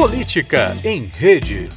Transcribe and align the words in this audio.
Política 0.00 0.78
em 0.82 1.10
Rede. 1.14 1.68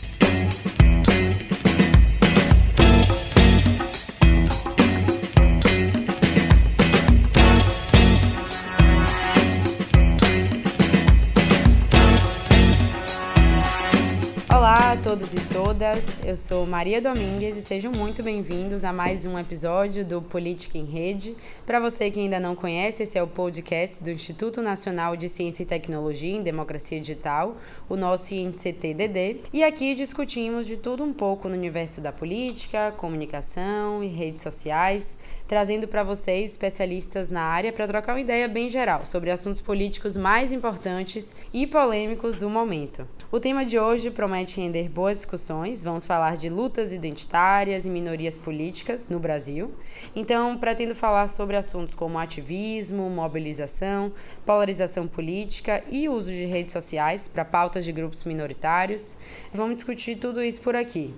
Todos 15.13 15.31
e 15.31 15.53
todas, 15.53 16.25
eu 16.25 16.35
sou 16.35 16.65
Maria 16.65 16.99
Domingues 16.99 17.55
e 17.55 17.61
sejam 17.61 17.91
muito 17.91 18.23
bem-vindos 18.23 18.83
a 18.83 18.91
mais 18.91 19.25
um 19.25 19.37
episódio 19.37 20.03
do 20.03 20.23
Política 20.23 20.75
em 20.75 20.85
Rede. 20.85 21.35
Para 21.67 21.79
você 21.79 22.09
que 22.09 22.19
ainda 22.19 22.39
não 22.39 22.55
conhece, 22.55 23.03
esse 23.03 23.15
é 23.15 23.21
o 23.21 23.27
podcast 23.27 24.03
do 24.03 24.09
Instituto 24.09 24.59
Nacional 24.59 25.15
de 25.15 25.29
Ciência 25.29 25.61
e 25.61 25.67
Tecnologia 25.67 26.35
em 26.35 26.41
Democracia 26.41 26.99
Digital, 26.99 27.57
o 27.87 27.95
nosso 27.95 28.33
INCT-DD, 28.33 29.41
e 29.53 29.63
aqui 29.63 29.93
discutimos 29.93 30.65
de 30.65 30.77
tudo 30.77 31.03
um 31.03 31.13
pouco 31.13 31.47
no 31.47 31.53
universo 31.53 32.01
da 32.01 32.11
política, 32.11 32.91
comunicação 32.97 34.03
e 34.03 34.07
redes 34.07 34.41
sociais, 34.41 35.15
trazendo 35.53 35.87
para 35.87 36.03
vocês 36.03 36.49
especialistas 36.49 37.29
na 37.29 37.43
área 37.43 37.71
para 37.71 37.85
trocar 37.85 38.13
uma 38.13 38.21
ideia 38.21 38.47
bem 38.47 38.67
geral 38.67 39.05
sobre 39.05 39.29
assuntos 39.29 39.61
políticos 39.61 40.17
mais 40.17 40.51
importantes 40.51 41.35
e 41.53 41.67
polêmicos 41.67 42.37
do 42.37 42.49
momento. 42.49 43.07
O 43.31 43.39
tema 43.39 43.63
de 43.63 43.77
hoje 43.77 44.09
promete 44.09 44.59
render 44.59 44.89
boas 44.89 45.17
discussões. 45.17 45.83
Vamos 45.83 46.07
falar 46.07 46.37
de 46.37 46.49
lutas 46.49 46.91
identitárias 46.91 47.85
e 47.85 47.89
minorias 47.91 48.35
políticas 48.35 49.09
no 49.09 49.19
Brasil. 49.19 49.71
Então, 50.15 50.57
pretendo 50.57 50.95
falar 50.95 51.27
sobre 51.27 51.55
assuntos 51.55 51.93
como 51.93 52.17
ativismo, 52.17 53.07
mobilização, 53.07 54.11
polarização 54.43 55.07
política 55.07 55.83
e 55.87 56.09
uso 56.09 56.31
de 56.31 56.45
redes 56.45 56.73
sociais 56.73 57.27
para 57.27 57.45
pautas 57.45 57.85
de 57.85 57.91
grupos 57.91 58.23
minoritários. 58.23 59.17
Vamos 59.53 59.75
discutir 59.75 60.15
tudo 60.15 60.41
isso 60.43 60.61
por 60.61 60.75
aqui. 60.75 61.13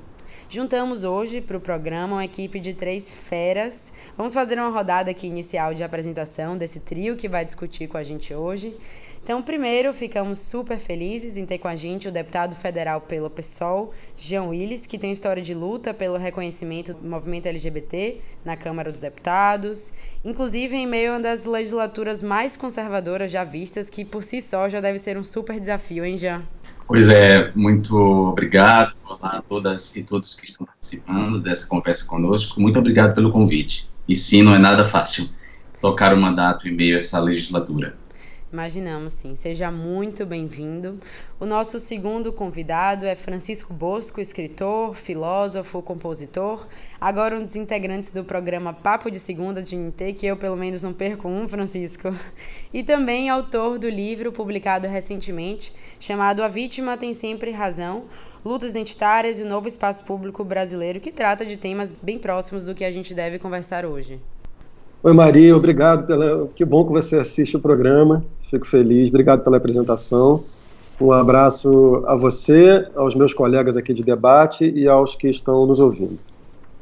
Juntamos 0.48 1.04
hoje 1.04 1.42
para 1.42 1.58
o 1.58 1.60
programa 1.60 2.18
uma 2.18 2.26
equipe 2.26 2.60
de 2.60 2.74
três 2.74 3.10
feras. 3.10 3.92
Vamos 4.16 4.34
fazer 4.34 4.60
uma 4.60 4.70
rodada 4.70 5.10
aqui 5.10 5.26
inicial 5.26 5.74
de 5.74 5.84
apresentação 5.84 6.56
desse 6.56 6.80
trio 6.80 7.18
que 7.18 7.28
vai 7.28 7.44
discutir 7.44 7.88
com 7.88 7.98
a 7.98 8.04
gente 8.04 8.34
hoje. 8.34 8.78
Então, 9.24 9.42
primeiro, 9.42 9.92
ficamos 9.92 10.38
super 10.38 10.78
felizes 10.78 11.36
em 11.36 11.48
ter 11.48 11.58
com 11.58 11.68
a 11.68 11.76
gente 11.76 12.08
o 12.08 12.12
deputado 12.12 12.56
federal 12.56 13.02
pelo 13.02 13.28
PSOL, 13.28 13.92
Jean 14.16 14.44
Willis, 14.44 14.86
que 14.86 15.00
tem 15.00 15.12
história 15.12 15.42
de 15.42 15.56
luta 15.56 15.96
pelo 15.96 16.16
reconhecimento 16.16 16.94
do 16.94 17.10
movimento 17.10 17.48
LGBT 17.48 18.22
na 18.46 18.56
Câmara 18.56 18.92
dos 18.92 19.00
Deputados, 19.00 19.92
inclusive 20.24 20.76
em 20.76 20.86
meio 20.86 21.10
a 21.10 21.16
uma 21.16 21.22
das 21.22 21.44
legislaturas 21.46 22.22
mais 22.22 22.56
conservadoras 22.56 23.32
já 23.32 23.44
vistas, 23.44 23.90
que 23.90 24.06
por 24.06 24.22
si 24.22 24.40
só 24.44 24.70
já 24.70 24.80
deve 24.80 25.00
ser 25.00 25.18
um 25.18 25.24
super 25.24 25.60
desafio, 25.60 26.06
hein, 26.06 26.20
Jean? 26.20 26.46
Pois 26.88 27.10
é, 27.10 27.52
muito 27.56 27.96
obrigado. 27.98 28.94
A 29.22 29.42
todas 29.42 29.96
e 29.96 30.04
todos 30.04 30.36
que 30.36 30.46
estão 30.46 30.68
participando 30.68 31.40
dessa 31.40 31.66
conversa 31.68 32.06
conosco. 32.06 32.62
Muito 32.62 32.78
obrigado 32.78 33.16
pelo 33.16 33.32
convite. 33.32 33.90
E 34.08 34.16
sim, 34.16 34.44
não 34.44 34.54
é 34.54 34.60
nada 34.60 34.86
fácil 34.86 35.30
tocar 35.82 36.14
o 36.14 36.18
mandato 36.18 36.68
em 36.68 36.76
meio 36.76 36.96
a 36.96 37.00
essa 37.00 37.20
legislatura. 37.20 37.98
Imaginamos 38.54 39.14
sim. 39.14 39.36
Seja 39.36 39.72
muito 39.72 40.26
bem-vindo. 40.26 41.00
O 41.40 41.46
nosso 41.46 41.80
segundo 41.80 42.32
convidado 42.32 43.06
é 43.06 43.16
Francisco 43.16 43.74
Bosco, 43.74 44.22
escritor, 44.22 44.96
filósofo, 44.96 45.82
compositor, 45.82 46.66
agora 47.02 47.36
um 47.36 47.42
dos 47.42 47.56
integrantes 47.56 48.12
do 48.12 48.24
programa 48.24 48.72
Papo 48.72 49.10
de 49.10 49.20
Segunda 49.20 49.62
de 49.62 49.76
NT, 49.76 50.14
que 50.14 50.28
eu 50.28 50.38
pelo 50.38 50.56
menos 50.56 50.84
não 50.84 50.94
perco 50.94 51.28
um, 51.28 51.48
Francisco, 51.48 52.10
e 52.74 52.84
também 52.84 53.30
autor 53.30 53.80
do 53.80 53.90
livro 53.90 54.32
publicado 54.32 54.88
recentemente, 54.88 55.74
chamado 56.00 56.44
A 56.44 56.48
Vítima 56.48 56.98
Tem 56.98 57.14
Sempre 57.14 57.52
Razão, 57.52 58.06
lutas 58.46 58.72
identitárias 58.72 59.40
e 59.40 59.44
o 59.44 59.50
novo 59.50 59.68
espaço 59.68 60.06
público 60.06 60.44
brasileiro, 60.44 61.00
que 61.00 61.12
trata 61.12 61.46
de 61.46 61.58
temas 61.58 61.92
bem 61.92 62.20
próximos 62.20 62.66
do 62.66 62.76
que 62.76 62.86
a 62.86 62.92
gente 62.92 63.14
deve 63.14 63.40
conversar 63.40 63.86
hoje. 63.86 64.22
Oi 65.06 65.14
Maria, 65.14 65.56
obrigado 65.56 66.08
pela. 66.08 66.48
Que 66.56 66.66
bom 66.66 66.84
que 66.84 66.92
você 66.92 67.18
assiste 67.18 67.56
o 67.56 67.60
programa. 67.60 68.26
Fico 68.50 68.66
feliz. 68.66 69.08
Obrigado 69.10 69.44
pela 69.44 69.58
apresentação. 69.58 70.44
Um 71.00 71.12
abraço 71.12 72.04
a 72.08 72.16
você, 72.16 72.88
aos 72.96 73.14
meus 73.14 73.32
colegas 73.32 73.78
aqui 73.78 73.94
de 73.94 74.02
debate 74.02 74.68
e 74.68 74.88
aos 74.88 75.14
que 75.14 75.30
estão 75.30 75.64
nos 75.68 75.80
ouvindo. 75.80 76.18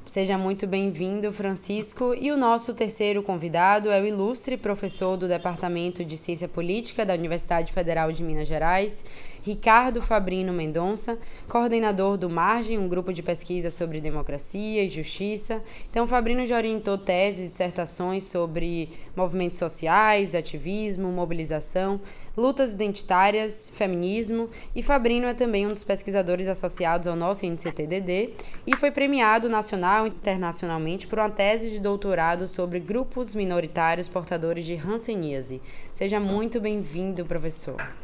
Seja 0.06 0.38
muito 0.38 0.66
bem-vindo, 0.66 1.34
Francisco. 1.34 2.14
E 2.18 2.32
o 2.32 2.38
nosso 2.38 2.74
terceiro 2.74 3.22
convidado 3.22 3.90
é 3.90 4.02
o 4.02 4.06
ilustre 4.06 4.56
professor 4.56 5.18
do 5.18 5.28
Departamento 5.28 6.06
de 6.06 6.16
Ciência 6.16 6.48
Política 6.48 7.06
da 7.06 7.14
Universidade 7.14 7.74
Federal 7.74 8.10
de 8.10 8.24
Minas 8.24 8.48
Gerais, 8.48 9.04
Ricardo 9.44 10.02
Fabrino 10.02 10.54
Mendonça, 10.54 11.20
coordenador 11.50 12.18
do 12.18 12.30
Margem, 12.30 12.78
um 12.78 12.88
grupo 12.88 13.12
de 13.12 13.22
pesquisa 13.22 13.70
sobre 13.70 14.00
democracia 14.00 14.82
e 14.86 14.90
justiça. 14.90 15.62
Então, 15.90 16.08
Fabrino 16.08 16.46
já 16.46 16.56
orientou 16.56 16.98
teses 16.98 17.46
e 17.46 17.48
dissertações 17.50 18.24
sobre 18.24 18.90
movimentos 19.14 19.60
sociais, 19.60 20.34
ativismo, 20.34 21.12
mobilização, 21.12 22.00
lutas 22.38 22.74
identitárias, 22.74 23.70
feminismo, 23.70 24.50
e 24.74 24.82
Fabrino 24.82 25.28
é 25.28 25.34
também 25.34 25.66
um 25.66 25.70
dos 25.70 25.84
pesquisadores 25.84 26.48
associados 26.48 27.06
ao 27.06 27.16
nosso 27.16 27.46
INCTDD 27.46 28.30
e 28.66 28.78
foi 28.78 28.92
premiado 28.92 29.50
nacional 29.50 30.08
e 30.08 30.10
internacionalmente 30.10 31.06
por 31.06 31.20
uma 31.20 31.30
tese 31.30 31.70
de 31.70 31.82
doutorado 31.82 32.48
sobre 32.48 32.80
grupos 32.80 33.36
minoritários 33.36 34.08
portadores 34.08 34.64
de 34.64 34.76
hanseníase. 34.76 35.62
Seja 35.92 36.18
muito 36.18 36.62
bem-vindo, 36.62 37.26
professor. 37.26 38.03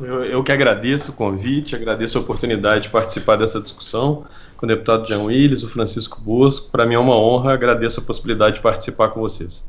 Eu, 0.00 0.24
eu, 0.24 0.42
que 0.42 0.50
agradeço 0.50 1.10
o 1.10 1.14
convite, 1.14 1.76
agradeço 1.76 2.16
a 2.16 2.20
oportunidade 2.22 2.84
de 2.84 2.90
participar 2.90 3.36
dessa 3.36 3.60
discussão 3.60 4.24
com 4.56 4.64
o 4.64 4.68
deputado 4.68 5.06
Jean 5.06 5.24
Willis, 5.24 5.62
o 5.62 5.68
Francisco 5.68 6.20
Bosco. 6.20 6.70
Para 6.70 6.86
mim 6.86 6.94
é 6.94 6.98
uma 6.98 7.14
honra, 7.14 7.52
agradeço 7.52 8.00
a 8.00 8.02
possibilidade 8.02 8.56
de 8.56 8.62
participar 8.62 9.10
com 9.10 9.20
vocês. 9.20 9.68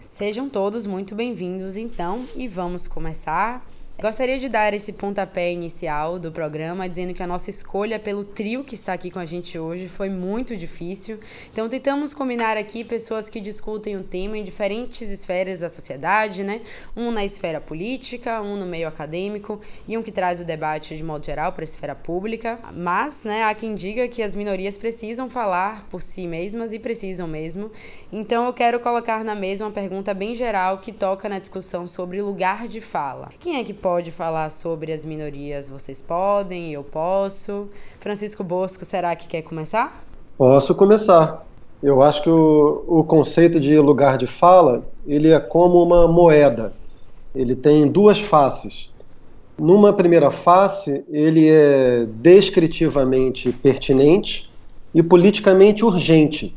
Sejam 0.00 0.48
todos 0.48 0.84
muito 0.84 1.14
bem-vindos, 1.14 1.76
então, 1.76 2.24
e 2.36 2.48
vamos 2.48 2.88
começar 2.88 3.64
Gostaria 4.00 4.36
de 4.36 4.48
dar 4.48 4.74
esse 4.74 4.94
pontapé 4.94 5.52
inicial 5.52 6.18
do 6.18 6.32
programa, 6.32 6.88
dizendo 6.88 7.14
que 7.14 7.22
a 7.22 7.26
nossa 7.26 7.50
escolha 7.50 8.00
pelo 8.00 8.24
trio 8.24 8.64
que 8.64 8.74
está 8.74 8.94
aqui 8.94 9.12
com 9.12 9.20
a 9.20 9.24
gente 9.24 9.56
hoje 9.56 9.86
foi 9.86 10.08
muito 10.08 10.56
difícil. 10.56 11.20
Então, 11.52 11.68
tentamos 11.68 12.12
combinar 12.12 12.56
aqui 12.56 12.82
pessoas 12.82 13.28
que 13.28 13.40
discutem 13.40 13.96
o 13.96 14.02
tema 14.02 14.36
em 14.36 14.42
diferentes 14.42 15.08
esferas 15.08 15.60
da 15.60 15.68
sociedade, 15.68 16.42
né? 16.42 16.62
Um 16.96 17.12
na 17.12 17.24
esfera 17.24 17.60
política, 17.60 18.42
um 18.42 18.56
no 18.56 18.66
meio 18.66 18.88
acadêmico 18.88 19.60
e 19.86 19.96
um 19.96 20.02
que 20.02 20.10
traz 20.10 20.40
o 20.40 20.44
debate 20.44 20.96
de 20.96 21.04
modo 21.04 21.24
geral 21.24 21.52
para 21.52 21.62
a 21.62 21.64
esfera 21.64 21.94
pública. 21.94 22.58
Mas, 22.74 23.22
né, 23.22 23.44
há 23.44 23.54
quem 23.54 23.72
diga 23.76 24.08
que 24.08 24.22
as 24.22 24.34
minorias 24.34 24.76
precisam 24.76 25.30
falar 25.30 25.86
por 25.88 26.02
si 26.02 26.26
mesmas 26.26 26.72
e 26.72 26.78
precisam 26.80 27.28
mesmo. 27.28 27.70
Então, 28.12 28.46
eu 28.46 28.52
quero 28.52 28.80
colocar 28.80 29.22
na 29.22 29.36
mesa 29.36 29.64
uma 29.64 29.70
pergunta 29.70 30.12
bem 30.12 30.34
geral 30.34 30.78
que 30.78 30.90
toca 30.90 31.28
na 31.28 31.38
discussão 31.38 31.86
sobre 31.86 32.20
lugar 32.20 32.66
de 32.66 32.80
fala. 32.80 33.28
Quem 33.38 33.58
é 33.58 33.62
que 33.62 33.81
pode 33.82 34.12
falar 34.12 34.48
sobre 34.50 34.92
as 34.92 35.04
minorias, 35.04 35.68
vocês 35.68 36.00
podem, 36.00 36.72
eu 36.72 36.84
posso. 36.84 37.68
Francisco 37.98 38.44
Bosco, 38.44 38.84
será 38.84 39.16
que 39.16 39.26
quer 39.26 39.42
começar? 39.42 40.04
Posso 40.38 40.72
começar. 40.72 41.44
Eu 41.82 42.00
acho 42.00 42.22
que 42.22 42.30
o, 42.30 42.84
o 42.86 43.02
conceito 43.02 43.58
de 43.58 43.76
lugar 43.80 44.16
de 44.16 44.28
fala, 44.28 44.86
ele 45.04 45.30
é 45.30 45.40
como 45.40 45.82
uma 45.82 46.06
moeda. 46.06 46.72
Ele 47.34 47.56
tem 47.56 47.88
duas 47.88 48.20
faces. 48.20 48.88
Numa 49.58 49.92
primeira 49.92 50.30
face, 50.30 51.04
ele 51.10 51.48
é 51.48 52.06
descritivamente 52.06 53.50
pertinente 53.50 54.48
e 54.94 55.02
politicamente 55.02 55.84
urgente. 55.84 56.54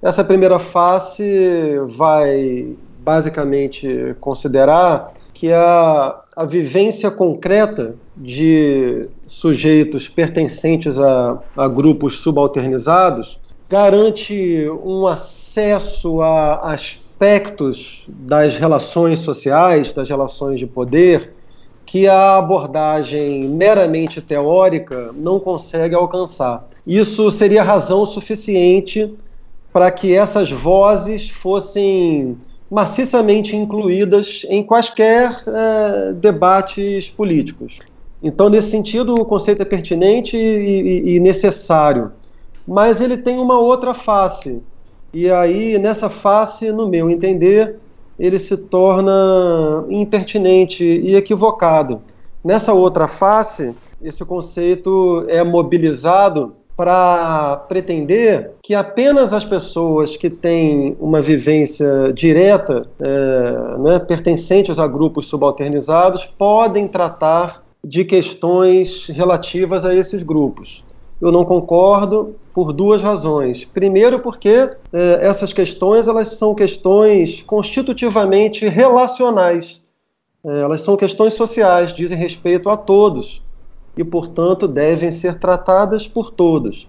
Essa 0.00 0.22
primeira 0.22 0.60
face 0.60 1.76
vai 1.88 2.76
basicamente 3.00 4.14
considerar 4.20 5.12
que 5.38 5.52
a, 5.52 6.20
a 6.34 6.44
vivência 6.44 7.12
concreta 7.12 7.94
de 8.16 9.08
sujeitos 9.24 10.08
pertencentes 10.08 10.98
a, 10.98 11.38
a 11.56 11.68
grupos 11.68 12.18
subalternizados 12.18 13.38
garante 13.70 14.68
um 14.84 15.06
acesso 15.06 16.20
a 16.20 16.72
aspectos 16.72 18.08
das 18.08 18.58
relações 18.58 19.20
sociais, 19.20 19.92
das 19.92 20.08
relações 20.08 20.58
de 20.58 20.66
poder, 20.66 21.32
que 21.86 22.08
a 22.08 22.38
abordagem 22.38 23.48
meramente 23.48 24.20
teórica 24.20 25.12
não 25.14 25.38
consegue 25.38 25.94
alcançar. 25.94 26.68
Isso 26.84 27.30
seria 27.30 27.62
razão 27.62 28.04
suficiente 28.04 29.14
para 29.72 29.88
que 29.92 30.16
essas 30.16 30.50
vozes 30.50 31.30
fossem 31.30 32.36
maciçamente 32.70 33.56
incluídas 33.56 34.46
em 34.48 34.62
quaisquer 34.62 35.42
é, 35.46 36.12
debates 36.12 37.08
políticos. 37.08 37.78
Então, 38.22 38.48
nesse 38.48 38.70
sentido, 38.70 39.14
o 39.14 39.24
conceito 39.24 39.62
é 39.62 39.64
pertinente 39.64 40.36
e, 40.36 41.10
e, 41.10 41.16
e 41.16 41.20
necessário, 41.20 42.12
mas 42.66 43.00
ele 43.00 43.16
tem 43.16 43.38
uma 43.38 43.58
outra 43.58 43.94
face. 43.94 44.60
E 45.12 45.30
aí, 45.30 45.78
nessa 45.78 46.10
face, 46.10 46.70
no 46.70 46.88
meu 46.88 47.08
entender, 47.08 47.76
ele 48.18 48.38
se 48.38 48.56
torna 48.56 49.86
impertinente 49.88 50.84
e 50.84 51.14
equivocado. 51.14 52.02
Nessa 52.44 52.72
outra 52.72 53.06
face, 53.06 53.74
esse 54.02 54.24
conceito 54.24 55.24
é 55.28 55.42
mobilizado 55.42 56.54
para 56.78 57.56
pretender 57.68 58.52
que 58.62 58.72
apenas 58.72 59.32
as 59.32 59.44
pessoas 59.44 60.16
que 60.16 60.30
têm 60.30 60.96
uma 61.00 61.20
vivência 61.20 62.12
direta, 62.14 62.88
é, 63.00 63.78
né, 63.78 63.98
pertencentes 63.98 64.78
a 64.78 64.86
grupos 64.86 65.26
subalternizados, 65.26 66.24
podem 66.24 66.86
tratar 66.86 67.64
de 67.84 68.04
questões 68.04 69.06
relativas 69.08 69.84
a 69.84 69.92
esses 69.92 70.22
grupos. 70.22 70.84
Eu 71.20 71.32
não 71.32 71.44
concordo 71.44 72.36
por 72.54 72.72
duas 72.72 73.02
razões. 73.02 73.64
Primeiro, 73.64 74.20
porque 74.20 74.70
é, 74.92 75.18
essas 75.20 75.52
questões 75.52 76.06
elas 76.06 76.28
são 76.34 76.54
questões 76.54 77.42
constitutivamente 77.42 78.68
relacionais. 78.68 79.82
É, 80.46 80.60
elas 80.60 80.82
são 80.82 80.96
questões 80.96 81.32
sociais, 81.32 81.92
dizem 81.92 82.16
respeito 82.16 82.70
a 82.70 82.76
todos 82.76 83.42
e, 83.98 84.04
portanto, 84.04 84.68
devem 84.68 85.10
ser 85.10 85.38
tratadas 85.38 86.06
por 86.06 86.30
todos. 86.30 86.88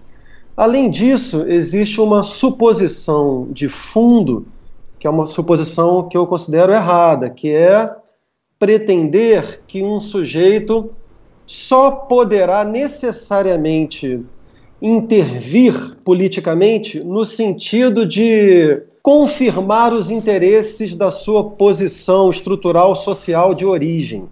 Além 0.56 0.90
disso, 0.90 1.44
existe 1.48 2.00
uma 2.00 2.22
suposição 2.22 3.48
de 3.50 3.68
fundo, 3.68 4.46
que 4.98 5.06
é 5.06 5.10
uma 5.10 5.26
suposição 5.26 6.08
que 6.08 6.16
eu 6.16 6.26
considero 6.26 6.72
errada, 6.72 7.28
que 7.28 7.50
é 7.50 7.90
pretender 8.58 9.62
que 9.66 9.82
um 9.82 9.98
sujeito 9.98 10.90
só 11.44 11.90
poderá 11.90 12.64
necessariamente 12.64 14.24
intervir 14.80 15.96
politicamente 16.04 17.00
no 17.02 17.24
sentido 17.24 18.06
de 18.06 18.82
confirmar 19.02 19.92
os 19.92 20.10
interesses 20.10 20.94
da 20.94 21.10
sua 21.10 21.42
posição 21.50 22.30
estrutural 22.30 22.94
social 22.94 23.54
de 23.54 23.64
origem. 23.64 24.28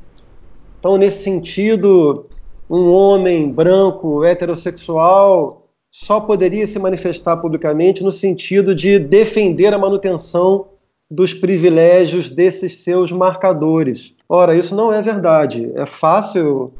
Então, 0.78 0.96
nesse 0.96 1.24
sentido, 1.24 2.24
um 2.68 2.90
homem 2.90 3.50
branco 3.50 4.24
heterossexual 4.24 5.68
só 5.90 6.20
poderia 6.20 6.66
se 6.66 6.78
manifestar 6.78 7.36
publicamente 7.38 8.04
no 8.04 8.12
sentido 8.12 8.74
de 8.74 8.98
defender 8.98 9.72
a 9.72 9.78
manutenção 9.78 10.66
dos 11.10 11.32
privilégios 11.32 12.28
desses 12.28 12.82
seus 12.82 13.10
marcadores. 13.10 14.14
Ora, 14.28 14.54
isso 14.54 14.74
não 14.74 14.92
é 14.92 15.00
verdade. 15.00 15.72
É 15.74 15.86
fácil 15.86 16.72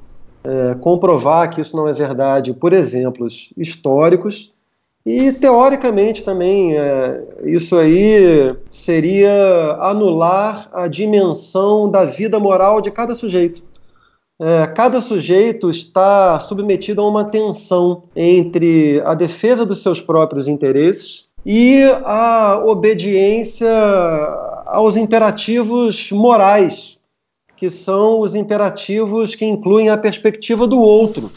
é, 0.45 0.75
comprovar 0.75 1.49
que 1.51 1.61
isso 1.61 1.77
não 1.77 1.89
é 1.89 1.93
verdade 1.93 2.53
por 2.53 2.73
exemplos 2.73 3.53
históricos 3.57 4.53
e 5.05 5.33
teoricamente 5.33 6.23
também 6.23 6.77
é, 6.77 7.25
isso 7.45 7.77
aí 7.77 8.55
seria 8.71 9.79
anular 9.81 10.69
a 10.73 10.87
dimensão 10.87 11.91
da 11.91 12.05
vida 12.05 12.39
moral 12.39 12.81
de 12.81 12.91
cada 12.91 13.15
sujeito. 13.15 13.63
É, 14.41 14.67
cada 14.69 15.01
sujeito 15.01 15.69
está 15.69 16.39
submetido 16.39 17.01
a 17.01 17.09
uma 17.09 17.25
tensão 17.25 18.05
entre 18.15 19.03
a 19.05 19.13
defesa 19.13 19.67
dos 19.67 19.83
seus 19.83 20.01
próprios 20.01 20.47
interesses 20.47 21.25
e 21.45 21.83
a 22.05 22.63
obediência 22.65 23.69
aos 24.65 24.97
imperativos 24.97 26.13
morais, 26.13 26.99
que 27.57 27.69
são 27.69 28.21
os 28.21 28.37
imperativos 28.37 29.35
que 29.35 29.45
incluem 29.45 29.89
a 29.89 29.99
perspectiva 29.99 30.69
do 30.69 30.81
outro. 30.81 31.33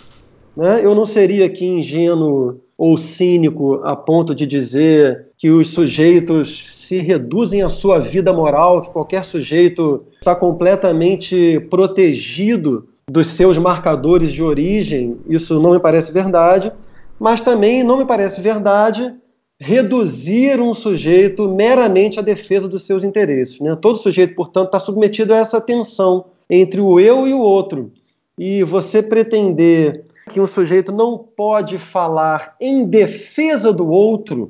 Né? 0.56 0.81
Eu 0.83 0.94
não 0.94 1.06
seria 1.06 1.48
aqui 1.48 1.65
ingênuo 1.65 2.59
ou 2.77 2.98
cínico 2.98 3.80
a 3.83 3.95
ponto 3.95 4.36
de 4.36 4.45
dizer 4.45 5.27
que 5.38 5.50
os 5.50 5.69
sujeitos 5.69 6.68
se 6.88 7.00
reduzem 7.00 7.63
à 7.63 7.69
sua 7.69 8.00
vida 8.00 8.33
moral, 8.33 8.81
que 8.81 8.89
qualquer 8.89 9.24
sujeito 9.24 10.03
está 10.19 10.36
completamente 10.36 11.59
protegido 11.69 12.88
dos 13.12 13.28
seus 13.28 13.58
marcadores 13.58 14.31
de 14.31 14.42
origem, 14.42 15.19
isso 15.28 15.60
não 15.60 15.72
me 15.72 15.80
parece 15.80 16.13
verdade, 16.13 16.72
mas 17.19 17.42
também 17.42 17.84
não 17.84 17.98
me 17.98 18.06
parece 18.06 18.40
verdade 18.40 19.13
reduzir 19.60 20.62
um 20.62 20.74
sujeito 20.74 21.48
meramente 21.50 22.19
à 22.19 22.22
defesa 22.22 22.69
dos 22.69 22.84
seus 22.86 23.04
interesses. 23.04 23.60
Né? 23.60 23.78
Todo 23.80 23.98
sujeito, 23.98 24.34
portanto, 24.34 24.68
está 24.68 24.80
submetido 24.80 25.34
a 25.34 25.38
essa 25.38 25.60
tensão 25.60 26.25
entre 26.50 26.80
o 26.80 27.00
eu 27.02 27.28
e 27.28 27.34
o 27.34 27.40
outro. 27.40 27.92
E 28.38 28.63
você 28.63 29.04
pretender 29.04 30.06
que 30.30 30.40
um 30.40 30.48
sujeito 30.48 30.94
não 30.94 31.18
pode 31.18 31.78
falar 31.78 32.56
em 32.62 32.86
defesa 32.86 33.74
do 33.74 33.90
outro, 33.90 34.48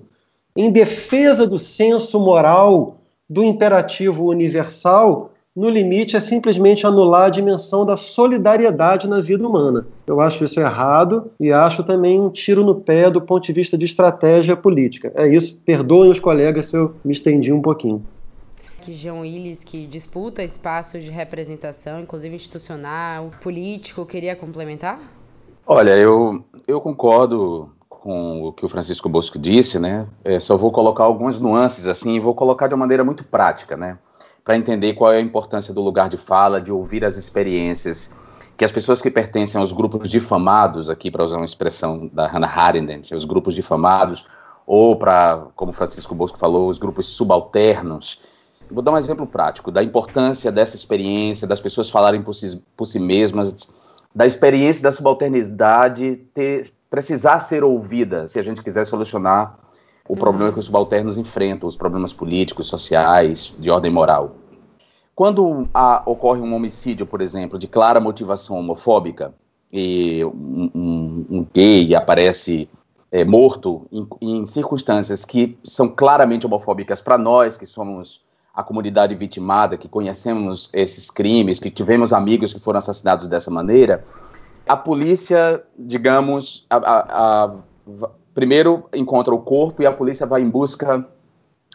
em 0.56 0.72
defesa 0.72 1.48
do 1.48 1.58
senso 1.58 2.19
moral, 2.19 2.98
do 3.28 3.44
imperativo 3.44 4.30
universal, 4.30 5.31
no 5.62 5.69
limite, 5.69 6.18
é 6.18 6.19
simplesmente 6.19 6.88
anular 6.88 7.28
a 7.28 7.30
dimensão 7.30 7.86
da 7.86 7.96
solidariedade 7.96 9.08
na 9.08 9.22
vida 9.22 9.48
humana. 9.48 9.86
Eu 10.08 10.19
acho 10.19 10.44
isso 10.44 10.60
errado 10.60 11.30
e 11.40 11.54
acho 11.54 11.84
também 11.84 12.19
um 12.19 12.31
tiro 12.31 12.66
no 12.66 12.74
pé 12.74 13.12
do 13.12 13.22
ponto 13.22 13.46
de 13.46 13.54
vista 13.54 13.78
de 13.78 13.86
estratégia 13.86 14.56
política. 14.56 15.12
É 15.13 15.28
isso. 15.28 15.62
Perdoem 15.63 16.10
os 16.10 16.19
colegas 16.19 16.66
se 16.66 16.75
eu 16.75 16.96
me 17.06 17.12
estendi 17.12 17.54
um 17.54 17.62
pouquinho. 17.62 18.04
Que 18.81 18.94
João 18.94 19.22
Willis, 19.22 19.63
que 19.63 19.86
disputa 19.86 20.44
espaços 20.44 21.04
de 21.04 21.12
representação, 21.12 22.00
inclusive 22.00 22.36
institucional, 22.36 23.30
político, 23.40 24.04
queria 24.04 24.36
complementar? 24.36 25.00
Olha, 25.68 25.96
eu, 25.96 26.44
eu 26.68 26.81
concordo 26.81 27.69
com 27.88 28.48
o 28.48 28.52
que 28.52 28.66
o 28.66 28.69
Francisco 28.69 29.08
Bosco 29.08 29.38
disse, 29.38 29.78
né? 29.78 30.08
É, 30.24 30.40
só 30.40 30.58
vou 30.58 30.72
colocar 30.72 31.04
algumas 31.04 31.40
nuances 31.40 31.86
assim, 31.86 32.16
e 32.16 32.19
vou 32.19 32.34
colocar 32.34 32.68
de 32.68 32.74
uma 32.74 32.80
maneira 32.80 33.04
muito 33.04 33.24
prática, 33.24 33.78
né? 33.78 34.00
Para 34.43 34.57
entender 34.57 34.93
qual 34.93 35.13
é 35.13 35.17
a 35.17 35.21
importância 35.21 35.73
do 35.73 35.81
lugar 35.81 36.09
de 36.09 36.17
fala, 36.17 36.59
de 36.59 36.71
ouvir 36.71 37.05
as 37.05 37.15
experiências, 37.17 38.11
que 38.57 38.65
as 38.65 38.71
pessoas 38.71 39.01
que 39.01 39.09
pertencem 39.09 39.59
aos 39.59 39.71
grupos 39.71 40.09
difamados, 40.09 40.89
aqui 40.89 41.09
para 41.09 41.23
usar 41.23 41.38
uma 41.38 41.45
expressão 41.45 42.09
da 42.11 42.27
Hannah 42.27 42.47
Arendt, 42.47 43.13
os 43.13 43.25
grupos 43.25 43.53
difamados, 43.53 44.25
ou 44.65 44.95
para, 44.95 45.47
como 45.55 45.73
Francisco 45.73 46.15
Bosco 46.15 46.38
falou, 46.38 46.69
os 46.69 46.77
grupos 46.77 47.07
subalternos. 47.07 48.19
Vou 48.69 48.81
dar 48.81 48.91
um 48.91 48.97
exemplo 48.97 49.27
prático 49.27 49.71
da 49.71 49.83
importância 49.83 50.51
dessa 50.51 50.75
experiência, 50.75 51.47
das 51.47 51.59
pessoas 51.59 51.89
falarem 51.89 52.21
por 52.21 52.33
si, 52.33 52.63
por 52.77 52.85
si 52.85 52.99
mesmas, 52.99 53.67
da 54.13 54.25
experiência 54.25 54.83
da 54.83 54.91
subalternidade 54.91 56.17
ter, 56.33 56.71
precisar 56.89 57.39
ser 57.39 57.63
ouvida, 57.63 58.27
se 58.27 58.39
a 58.39 58.41
gente 58.41 58.63
quiser 58.63 58.85
solucionar 58.85 59.57
o 60.07 60.15
problema 60.15 60.48
uhum. 60.48 60.53
que 60.53 60.59
os 60.59 60.65
subalternos 60.65 61.18
enfrentam, 61.18 61.68
os 61.68 61.75
problemas 61.75 62.13
políticos, 62.13 62.68
sociais, 62.68 63.53
de 63.59 63.69
ordem 63.69 63.92
moral. 63.92 64.36
Quando 65.15 65.68
há, 65.74 66.01
ocorre 66.06 66.42
um 66.42 66.53
homicídio, 66.53 67.06
por 67.06 67.21
exemplo, 67.21 67.60
de 67.60 67.67
clara 67.67 68.00
motivação 68.00 68.58
homofóbica, 68.58 69.34
e 69.72 70.24
um, 70.25 70.72
um, 70.75 71.25
um 71.29 71.48
gay 71.53 71.96
aparece 71.96 72.67
é, 73.12 73.24
morto 73.24 73.88
em, 73.91 74.08
em, 74.22 74.46
circunstâncias 74.46 75.24
que 75.24 75.58
são 75.63 75.88
claramente 75.88 76.46
homofóbicas 76.46 77.01
para 77.01 77.17
nós, 77.17 77.58
que 77.58 77.65
somos 77.65 78.22
a 78.53 78.63
comunidade 78.63 79.15
vitimada, 79.15 79.77
que 79.77 79.88
conhecemos 79.88 80.70
esses 80.74 81.10
crimes, 81.10 81.60
que 81.60 81.70
tivemos 81.70 82.12
amigos 82.12 82.53
que 82.53 82.60
foram 82.60 82.79
assassinados 82.79 83.27
dessa 83.27 83.50
maneira, 83.50 84.03
a 84.67 84.75
polícia, 84.75 85.63
digamos, 85.77 86.65
a, 86.70 86.77
a, 86.77 87.46
a, 87.46 88.10
primeiro 88.33 88.85
encontra 88.93 89.33
o 89.33 89.39
corpo 89.39 89.81
e 89.81 89.85
a 89.85 89.91
polícia 89.91 90.25
vai 90.25 90.41
em 90.41 90.50
busca 90.50 91.05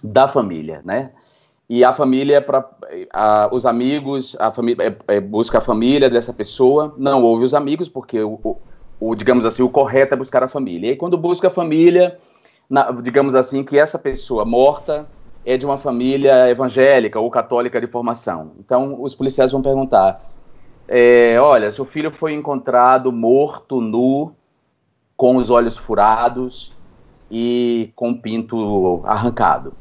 da 0.03 0.29
família, 0.29 0.81
né? 0.85 1.13
E 1.69 1.83
a 1.83 1.93
família, 1.93 2.41
para 2.41 2.65
os 3.51 3.67
amigos, 3.67 4.37
a 4.39 4.53
família 4.53 4.97
é, 5.09 5.17
é, 5.17 5.21
busca 5.21 5.59
a 5.59 5.61
família 5.61 6.09
dessa 6.09 6.33
pessoa, 6.33 6.95
não 6.97 7.25
ouve 7.25 7.45
os 7.45 7.55
amigos, 7.55 7.89
porque 7.89 8.21
o, 8.21 8.39
o, 8.45 8.57
o, 9.01 9.15
digamos 9.17 9.45
assim, 9.45 9.63
o 9.63 9.69
correto 9.69 10.15
é 10.15 10.17
buscar 10.17 10.45
a 10.45 10.49
família. 10.49 10.93
E 10.93 10.97
quando 10.97 11.19
busca 11.19 11.49
a 11.49 11.51
família, 11.51 12.19
na, 12.71 12.93
digamos 12.93 13.35
assim, 13.35 13.65
que 13.65 13.77
essa 13.77 13.99
pessoa 13.99 14.45
morta 14.45 15.09
é 15.45 15.57
de 15.57 15.67
uma 15.67 15.77
família 15.77 16.49
evangélica 16.49 17.19
ou 17.19 17.29
católica 17.31 17.81
de 17.81 17.89
formação. 17.89 18.53
Então, 18.61 19.03
os 19.03 19.15
policiais 19.15 19.51
vão 19.51 19.61
perguntar: 19.61 20.25
é, 20.87 21.37
olha, 21.41 21.73
seu 21.73 21.85
filho 21.85 22.13
foi 22.13 22.33
encontrado 22.33 23.11
morto, 23.11 23.81
nu, 23.81 24.33
com 25.17 25.37
os 25.37 25.51
olhos 25.51 25.77
furados 25.77 26.73
e 27.31 27.93
com 27.97 28.11
o 28.11 28.21
pinto 28.21 29.03
arrancado. 29.05 29.73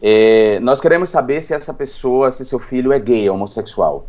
É, 0.00 0.58
nós 0.60 0.80
queremos 0.80 1.10
saber 1.10 1.42
se 1.42 1.54
essa 1.54 1.72
pessoa, 1.72 2.30
se 2.30 2.44
seu 2.44 2.58
filho 2.58 2.92
é 2.92 2.98
gay, 2.98 3.28
homossexual. 3.28 4.06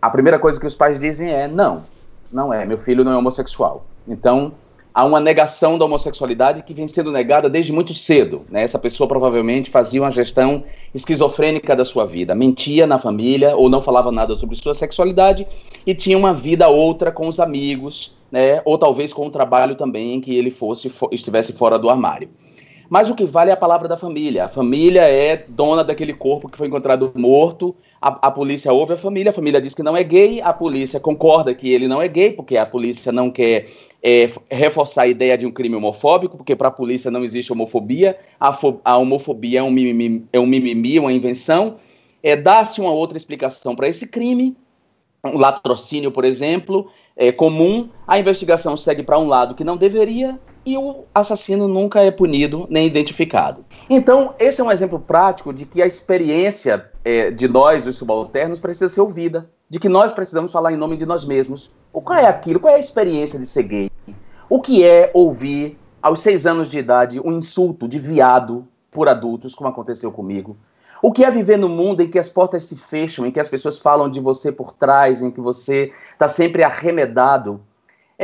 A 0.00 0.10
primeira 0.10 0.38
coisa 0.38 0.60
que 0.60 0.66
os 0.66 0.74
pais 0.74 0.98
dizem 0.98 1.30
é: 1.30 1.46
não, 1.46 1.84
não 2.30 2.52
é, 2.52 2.64
meu 2.64 2.78
filho 2.78 3.04
não 3.04 3.12
é 3.12 3.16
homossexual. 3.16 3.86
Então, 4.06 4.52
há 4.94 5.04
uma 5.04 5.20
negação 5.20 5.78
da 5.78 5.84
homossexualidade 5.84 6.62
que 6.62 6.74
vem 6.74 6.86
sendo 6.86 7.10
negada 7.10 7.48
desde 7.48 7.72
muito 7.72 7.94
cedo. 7.94 8.42
Né? 8.50 8.62
Essa 8.62 8.78
pessoa 8.78 9.08
provavelmente 9.08 9.70
fazia 9.70 10.02
uma 10.02 10.10
gestão 10.10 10.64
esquizofrênica 10.94 11.74
da 11.74 11.84
sua 11.84 12.06
vida, 12.06 12.34
mentia 12.34 12.86
na 12.86 12.98
família 12.98 13.56
ou 13.56 13.68
não 13.68 13.82
falava 13.82 14.12
nada 14.12 14.34
sobre 14.36 14.56
sua 14.56 14.74
sexualidade 14.74 15.46
e 15.86 15.94
tinha 15.94 16.18
uma 16.18 16.32
vida 16.32 16.68
outra 16.68 17.10
com 17.10 17.28
os 17.28 17.40
amigos, 17.40 18.14
né? 18.30 18.60
ou 18.64 18.76
talvez 18.76 19.12
com 19.12 19.26
o 19.26 19.30
trabalho 19.30 19.74
também 19.74 20.14
em 20.14 20.20
que 20.20 20.34
ele 20.34 20.50
fosse 20.50 20.92
estivesse 21.10 21.52
fora 21.52 21.78
do 21.78 21.88
armário. 21.88 22.28
Mas 22.92 23.08
o 23.08 23.14
que 23.14 23.24
vale 23.24 23.48
é 23.48 23.54
a 23.54 23.56
palavra 23.56 23.88
da 23.88 23.96
família. 23.96 24.44
A 24.44 24.48
família 24.50 25.08
é 25.08 25.46
dona 25.48 25.82
daquele 25.82 26.12
corpo 26.12 26.46
que 26.46 26.58
foi 26.58 26.66
encontrado 26.66 27.10
morto. 27.14 27.74
A, 27.98 28.28
a, 28.28 28.30
polícia 28.30 28.70
ouve 28.70 28.92
a 28.92 28.98
família, 28.98 29.30
a 29.30 29.32
família 29.32 29.62
diz 29.62 29.72
que 29.72 29.82
não 29.82 29.96
é 29.96 30.04
gay, 30.04 30.42
a 30.42 30.52
polícia 30.52 31.00
concorda 31.00 31.54
que 31.54 31.72
ele 31.72 31.88
não 31.88 32.02
é 32.02 32.06
gay, 32.06 32.32
porque 32.32 32.54
a 32.54 32.66
polícia 32.66 33.10
não 33.10 33.30
quer 33.30 33.66
é, 34.02 34.28
reforçar 34.50 35.04
a 35.04 35.06
ideia 35.06 35.38
de 35.38 35.46
um 35.46 35.50
crime 35.50 35.74
homofóbico, 35.74 36.36
porque 36.36 36.54
para 36.54 36.68
a 36.68 36.70
polícia 36.70 37.10
não 37.10 37.24
existe 37.24 37.50
homofobia, 37.50 38.18
a, 38.38 38.54
a 38.84 38.98
homofobia 38.98 39.60
é 39.60 39.62
um 39.62 39.70
mimimi, 39.70 40.26
é 40.30 40.38
um 40.38 40.44
mimimi, 40.44 40.98
uma 40.98 41.14
invenção. 41.14 41.76
É, 42.22 42.36
Dá-se 42.36 42.78
uma 42.78 42.92
outra 42.92 43.16
explicação 43.16 43.74
para 43.74 43.88
esse 43.88 44.06
crime, 44.06 44.54
um 45.24 45.38
latrocínio, 45.38 46.12
por 46.12 46.26
exemplo, 46.26 46.90
é 47.16 47.32
comum, 47.32 47.88
a 48.06 48.18
investigação 48.18 48.76
segue 48.76 49.02
para 49.02 49.18
um 49.18 49.28
lado 49.28 49.54
que 49.54 49.64
não 49.64 49.78
deveria, 49.78 50.38
e 50.64 50.76
o 50.76 51.04
assassino 51.14 51.66
nunca 51.66 52.00
é 52.00 52.10
punido 52.10 52.66
nem 52.70 52.86
identificado. 52.86 53.64
Então, 53.90 54.34
esse 54.38 54.60
é 54.60 54.64
um 54.64 54.70
exemplo 54.70 54.98
prático 54.98 55.52
de 55.52 55.66
que 55.66 55.82
a 55.82 55.86
experiência 55.86 56.90
é, 57.04 57.30
de 57.30 57.48
nós, 57.48 57.86
os 57.86 57.96
subalternos, 57.96 58.60
precisa 58.60 58.88
ser 58.88 59.00
ouvida, 59.00 59.50
de 59.68 59.80
que 59.80 59.88
nós 59.88 60.12
precisamos 60.12 60.52
falar 60.52 60.72
em 60.72 60.76
nome 60.76 60.96
de 60.96 61.06
nós 61.06 61.24
mesmos. 61.24 61.70
O 61.92 62.00
qual 62.00 62.18
é 62.18 62.26
aquilo? 62.26 62.60
Qual 62.60 62.72
é 62.72 62.76
a 62.76 62.80
experiência 62.80 63.38
de 63.38 63.46
ser 63.46 63.64
gay? 63.64 63.90
O 64.48 64.60
que 64.60 64.84
é 64.84 65.10
ouvir, 65.14 65.78
aos 66.00 66.20
seis 66.20 66.46
anos 66.46 66.70
de 66.70 66.78
idade, 66.78 67.20
um 67.20 67.38
insulto 67.38 67.88
de 67.88 67.98
viado 67.98 68.66
por 68.90 69.08
adultos, 69.08 69.54
como 69.54 69.70
aconteceu 69.70 70.12
comigo? 70.12 70.56
O 71.02 71.10
que 71.10 71.24
é 71.24 71.30
viver 71.30 71.56
no 71.56 71.68
mundo 71.68 72.02
em 72.02 72.08
que 72.08 72.18
as 72.18 72.28
portas 72.28 72.64
se 72.64 72.76
fecham, 72.76 73.26
em 73.26 73.32
que 73.32 73.40
as 73.40 73.48
pessoas 73.48 73.78
falam 73.78 74.08
de 74.08 74.20
você 74.20 74.52
por 74.52 74.72
trás, 74.72 75.20
em 75.20 75.32
que 75.32 75.40
você 75.40 75.90
está 76.12 76.28
sempre 76.28 76.62
arremedado 76.62 77.60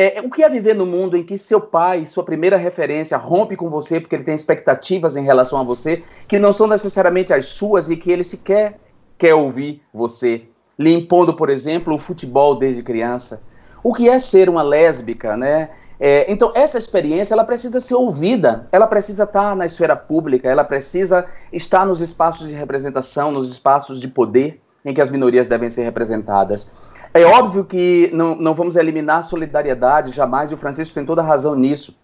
é, 0.00 0.20
o 0.20 0.30
que 0.30 0.44
é 0.44 0.48
viver 0.48 0.76
no 0.76 0.86
mundo 0.86 1.16
em 1.16 1.24
que 1.24 1.36
seu 1.36 1.60
pai, 1.60 2.06
sua 2.06 2.22
primeira 2.22 2.56
referência, 2.56 3.16
rompe 3.16 3.56
com 3.56 3.68
você 3.68 4.00
porque 4.00 4.14
ele 4.14 4.22
tem 4.22 4.34
expectativas 4.36 5.16
em 5.16 5.24
relação 5.24 5.58
a 5.58 5.64
você 5.64 6.04
que 6.28 6.38
não 6.38 6.52
são 6.52 6.68
necessariamente 6.68 7.32
as 7.32 7.46
suas 7.46 7.90
e 7.90 7.96
que 7.96 8.12
ele 8.12 8.22
sequer 8.22 8.78
quer 9.18 9.34
ouvir 9.34 9.82
você, 9.92 10.42
lhe 10.78 10.94
impondo, 10.94 11.34
por 11.34 11.50
exemplo, 11.50 11.92
o 11.92 11.98
futebol 11.98 12.54
desde 12.54 12.80
criança? 12.80 13.42
O 13.82 13.92
que 13.92 14.08
é 14.08 14.20
ser 14.20 14.48
uma 14.48 14.62
lésbica, 14.62 15.36
né? 15.36 15.70
É, 15.98 16.30
então, 16.30 16.52
essa 16.54 16.78
experiência 16.78 17.34
ela 17.34 17.42
precisa 17.42 17.80
ser 17.80 17.96
ouvida, 17.96 18.68
ela 18.70 18.86
precisa 18.86 19.24
estar 19.24 19.56
na 19.56 19.66
esfera 19.66 19.96
pública, 19.96 20.48
ela 20.48 20.62
precisa 20.62 21.26
estar 21.52 21.84
nos 21.84 22.00
espaços 22.00 22.46
de 22.46 22.54
representação, 22.54 23.32
nos 23.32 23.50
espaços 23.50 24.00
de 24.00 24.06
poder 24.06 24.60
em 24.84 24.94
que 24.94 25.00
as 25.00 25.10
minorias 25.10 25.48
devem 25.48 25.68
ser 25.68 25.82
representadas. 25.82 26.68
É 27.12 27.24
óbvio 27.24 27.64
que 27.64 28.10
não, 28.12 28.34
não 28.34 28.54
vamos 28.54 28.76
eliminar 28.76 29.18
a 29.18 29.22
solidariedade 29.22 30.10
jamais, 30.10 30.50
e 30.50 30.54
o 30.54 30.58
Francisco 30.58 30.94
tem 30.94 31.04
toda 31.04 31.22
a 31.22 31.24
razão 31.24 31.54
nisso. 31.54 31.96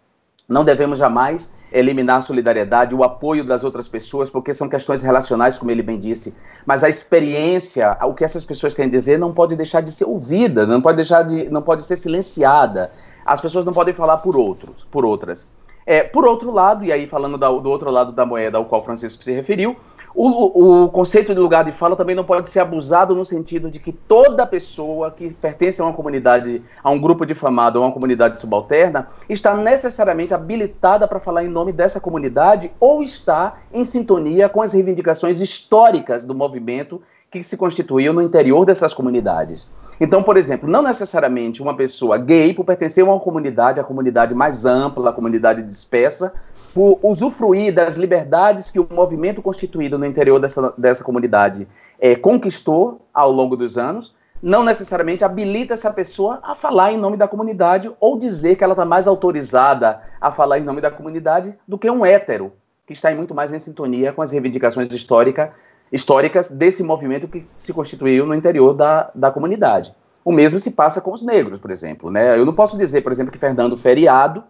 Não 0.49 0.65
devemos 0.65 0.99
jamais 0.99 1.53
eliminar 1.73 2.19
a 2.19 2.21
solidariedade, 2.21 2.95
o 2.95 3.03
apoio 3.03 3.45
das 3.45 3.65
outras 3.65 3.89
pessoas, 3.89 4.31
porque 4.31 4.55
são 4.55 4.69
questões 4.69 5.03
relacionais, 5.03 5.59
como 5.59 5.73
ele 5.73 5.83
bem 5.83 5.99
disse. 5.99 6.33
Mas 6.65 6.85
a 6.85 6.89
experiência, 6.89 7.97
o 8.03 8.15
que 8.15 8.25
essas 8.25 8.45
pessoas 8.45 8.75
querem 8.75 8.91
dizer, 8.91 9.19
não 9.19 9.33
pode 9.33 9.57
deixar 9.57 9.81
de 9.81 9.91
ser 9.91 10.05
ouvida, 10.05 10.67
não 10.67 10.81
pode 10.81 10.97
deixar 10.97 11.23
de, 11.23 11.49
não 11.51 11.63
pode 11.63 11.85
ser 11.85 11.97
silenciada. 11.97 12.93
As 13.27 13.41
pessoas 13.41 13.65
não 13.65 13.73
podem 13.73 13.93
falar 13.93 14.19
por 14.19 14.37
outros, 14.37 14.87
por 14.91 15.05
outras. 15.05 15.47
É, 15.85 16.03
por 16.03 16.25
outro 16.25 16.51
lado, 16.51 16.85
e 16.85 16.93
aí 16.93 17.07
falando 17.07 17.37
da, 17.37 17.49
do 17.49 17.69
outro 17.69 17.91
lado 17.91 18.13
da 18.13 18.25
moeda 18.25 18.57
ao 18.57 18.65
qual 18.67 18.85
Francisco 18.85 19.23
se 19.23 19.33
referiu, 19.33 19.77
o, 20.15 20.85
o, 20.85 20.89
conceito 20.91 21.35
de 21.35 21.41
lugar 21.41 21.65
de 21.65 21.73
fala 21.73 21.97
também 21.97 22.15
não 22.15 22.23
pode 22.23 22.49
ser 22.49 22.61
abusado 22.61 23.17
no 23.17 23.25
sentido 23.25 23.69
de 23.69 23.81
que 23.81 23.91
toda 23.91 24.47
pessoa 24.47 25.11
que 25.11 25.29
pertence 25.35 25.81
a 25.81 25.85
uma 25.85 25.93
comunidade, 25.93 26.63
a 26.85 26.91
um 26.91 27.01
grupo 27.01 27.27
difamado, 27.27 27.79
a 27.79 27.83
uma 27.83 27.93
comunidade 27.93 28.39
subalterna, 28.39 29.09
está 29.29 29.57
necessariamente 29.57 30.33
habilitada 30.33 31.09
para 31.09 31.19
falar 31.19 31.45
em 31.45 31.49
nome 31.49 31.73
dessa 31.73 31.99
comunidade 31.99 32.71
ou 32.79 33.03
está 33.03 33.59
em 33.73 33.85
sintonia 33.85 34.49
com 34.49 34.63
as 34.63 34.73
reivindicações 34.73 35.41
históricas 35.41 36.25
do 36.25 36.35
movimento 36.35 37.03
que 37.29 37.43
se 37.43 37.57
constituiu 37.57 38.13
no 38.13 38.23
interior 38.23 38.65
dessas 38.65 38.95
comunidades. 38.95 39.69
Então, 40.01 40.23
por 40.23 40.37
exemplo, 40.37 40.69
não 40.69 40.83
necessariamente 40.83 41.61
uma 41.61 41.77
pessoa 41.77 42.17
gay, 42.17 42.55
por 42.55 42.65
pertencer 42.65 43.03
a 43.03 43.07
uma 43.09 43.19
comunidade, 43.19 43.81
a 43.81 43.85
comunidade 43.85 44.35
mais 44.35 44.65
ampla, 44.65 45.11
a 45.11 45.13
comunidade 45.13 45.63
dispersa, 45.63 46.33
por 46.75 46.99
usufruir 47.03 47.73
das 47.73 47.95
liberdades 47.95 48.69
que 48.69 48.81
o 48.81 48.89
movimento 48.91 49.41
constituído 49.41 49.97
no 49.97 50.05
interior 50.05 50.41
dessa, 50.41 50.75
dessa 50.77 51.05
comunidade 51.05 51.69
é, 52.01 52.17
conquistou 52.17 53.01
ao 53.15 53.31
longo 53.31 53.57
dos 53.57 53.79
anos, 53.79 54.13
não 54.43 54.65
necessariamente 54.65 55.25
habilita 55.25 55.75
essa 55.75 55.93
pessoa 55.93 56.41
a 56.43 56.57
falar 56.57 56.93
em 56.93 56.99
nome 56.99 57.17
da 57.17 57.29
comunidade 57.29 57.91
ou 58.01 58.19
dizer 58.19 58.57
que 58.57 58.65
ela 58.65 58.73
está 58.73 58.85
mais 58.85 59.07
autorizada 59.07 60.01
a 60.21 60.33
falar 60.33 60.59
em 60.59 60.65
nome 60.65 60.81
da 60.81 60.91
comunidade 60.91 61.57
do 61.67 61.79
que 61.79 61.89
um 61.89 62.05
hétero, 62.05 62.53
que 62.85 62.93
está 62.93 63.15
muito 63.15 63.35
mais 63.35 63.53
em 63.53 63.59
sintonia 63.61 64.13
com 64.13 64.21
as 64.21 64.33
reivindicações 64.33 64.91
histórica, 64.93 65.53
históricas 65.93 66.49
desse 66.49 66.83
movimento 66.83 67.29
que 67.29 67.47
se 67.55 67.73
constituiu 67.73 68.27
no 68.27 68.35
interior 68.35 68.75
da, 68.75 69.13
da 69.15 69.31
comunidade. 69.31 69.95
O 70.25 70.33
mesmo 70.33 70.59
se 70.59 70.73
passa 70.73 71.01
com 71.01 71.13
os 71.13 71.23
negros, 71.23 71.59
por 71.59 71.71
exemplo. 71.71 72.11
Né? 72.11 72.37
Eu 72.37 72.45
não 72.45 72.53
posso 72.53 72.77
dizer, 72.77 73.03
por 73.03 73.13
exemplo, 73.13 73.31
que 73.31 73.39
Fernando 73.39 73.77
Feriado 73.77 74.43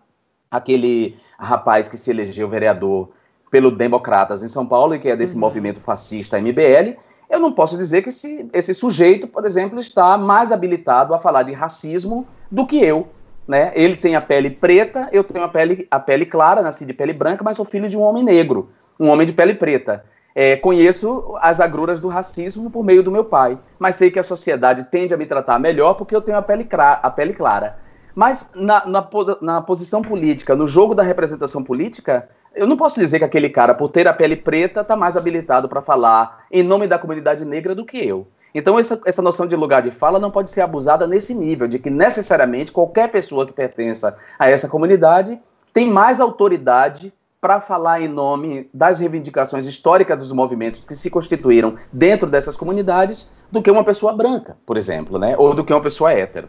aquele 0.57 1.17
rapaz 1.39 1.89
que 1.89 1.97
se 1.97 2.11
elegeu 2.11 2.49
vereador 2.49 3.09
pelo 3.51 3.71
Democratas 3.71 4.43
em 4.43 4.49
São 4.49 4.67
Paulo 4.67 4.95
e 4.95 4.99
que 4.99 5.09
é 5.09 5.17
desse 5.17 5.35
uhum. 5.35 5.41
movimento 5.41 5.81
fascista 5.81 6.41
MBL, 6.41 6.97
eu 7.31 7.41
não 7.41 7.53
posso 7.53 7.77
dizer 7.77 8.03
que 8.03 8.09
esse, 8.09 8.49
esse 8.53 8.75
sujeito, 8.75 9.27
por 9.27 9.45
exemplo, 9.45 9.79
está 9.79 10.17
mais 10.17 10.53
habilitado 10.53 11.15
a 11.15 11.19
falar 11.19 11.43
de 11.43 11.53
racismo 11.53 12.27
do 12.51 12.67
que 12.67 12.83
eu. 12.83 13.09
Né? 13.47 13.73
Ele 13.75 13.97
tem 13.97 14.17
a 14.17 14.21
pele 14.21 14.51
preta, 14.51 15.09
eu 15.13 15.25
tenho 15.25 15.45
a 15.45 15.49
pele, 15.49 15.87
a 15.91 16.01
pele 16.01 16.25
clara, 16.25 16.63
nasci 16.63 16.87
de 16.87 16.93
pele 16.93 17.13
branca, 17.13 17.45
mas 17.45 17.57
sou 17.57 17.65
filho 17.65 17.89
de 17.89 17.97
um 17.97 18.03
homem 18.03 18.23
negro, 18.23 18.71
um 18.99 19.09
homem 19.09 19.27
de 19.27 19.33
pele 19.33 19.55
preta. 19.55 20.05
É, 20.35 20.57
conheço 20.57 21.37
as 21.41 21.61
agruras 21.61 22.01
do 22.01 22.09
racismo 22.09 22.71
por 22.71 22.83
meio 22.83 23.03
do 23.03 23.11
meu 23.11 23.25
pai, 23.25 23.59
mas 23.79 23.95
sei 23.95 24.11
que 24.11 24.19
a 24.19 24.23
sociedade 24.23 24.85
tende 24.85 25.15
a 25.15 25.17
me 25.17 25.27
tratar 25.27 25.61
melhor 25.61 25.95
porque 25.95 26.15
eu 26.15 26.23
tenho 26.23 26.37
a 26.39 26.43
pele, 26.43 26.67
a 26.73 27.11
pele 27.11 27.33
clara. 27.35 27.79
Mas 28.15 28.49
na, 28.55 28.87
na, 28.87 29.09
na, 29.41 29.61
posição 29.61 30.01
política, 30.01 30.55
no 30.55 30.67
jogo 30.67 30.95
da 30.95 31.03
representação 31.03 31.65
política, 31.65 32.29
eu 32.55 32.67
não 32.67 32.77
posso 32.77 32.99
dizer 32.99 33.19
que 33.19 33.25
aquele 33.25 33.51
cara, 33.51 33.75
por 33.75 33.89
ter 33.89 34.07
a 34.07 34.13
pele 34.13 34.37
preta, 34.37 34.83
está 34.83 34.95
mais 34.95 35.17
habilitado 35.17 35.69
para 35.69 35.83
falar 35.83 36.45
em 36.51 36.63
nome 36.63 36.87
da 36.87 36.99
comunidade 36.99 37.45
negra 37.45 37.75
do 37.75 37.85
que 37.85 37.99
eu. 37.99 38.27
Então, 38.55 38.79
essa, 38.79 39.01
essa 39.05 39.21
noção 39.21 39.49
de 39.49 39.57
lugar 39.57 39.83
de 39.83 39.91
fala 39.91 40.21
não 40.21 40.31
pode 40.31 40.51
ser 40.51 40.61
abusada 40.61 41.09
nesse 41.09 41.35
nível, 41.35 41.67
de 41.67 41.81
que 41.81 41.91
necessariamente 41.91 42.71
qualquer 42.71 43.11
pessoa 43.11 43.45
que 43.45 43.53
pertença 43.53 44.17
a 44.39 44.49
essa 44.49 44.69
comunidade 44.69 45.41
tem 45.73 45.91
mais 45.91 46.21
autoridade 46.21 47.13
para 47.41 47.59
falar 47.59 48.01
em 48.01 48.09
nome 48.09 48.71
das 48.73 49.01
reivindicações 49.01 49.67
históricas 49.67 50.17
dos 50.17 50.33
movimentos 50.33 50.85
que 50.85 50.95
se 50.95 51.11
constituíram 51.11 51.75
dentro 51.93 52.31
dessas 52.31 52.57
comunidades 52.57 53.29
do 53.51 53.61
que 53.61 53.71
uma 53.71 53.85
pessoa 53.85 54.13
branca, 54.13 54.57
por 54.65 54.77
exemplo, 54.77 55.19
né? 55.19 55.35
ou 55.37 55.53
do 55.53 55.65
que 55.65 55.73
uma 55.73 55.83
pessoa 55.83 56.13
hétero. 56.13 56.49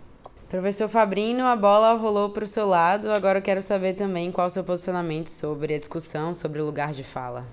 Professor 0.50 0.88
Fabrino, 0.88 1.44
a 1.44 1.56
bola 1.56 1.94
rolou 1.94 2.30
para 2.30 2.44
o 2.44 2.48
seu 2.48 2.68
lado. 2.68 3.12
Agora 3.12 3.40
eu 3.40 3.42
quero 3.42 3.62
saber 3.62 3.94
também 3.94 4.32
qual 4.32 4.48
o 4.48 4.50
seu 4.50 4.64
posicionamento 4.64 5.28
sobre 5.28 5.74
a 5.74 5.78
discussão, 5.78 6.36
sobre 6.36 6.62
o 6.62 6.66
lugar 6.66 6.94
de 6.94 7.04
fala. 7.04 7.46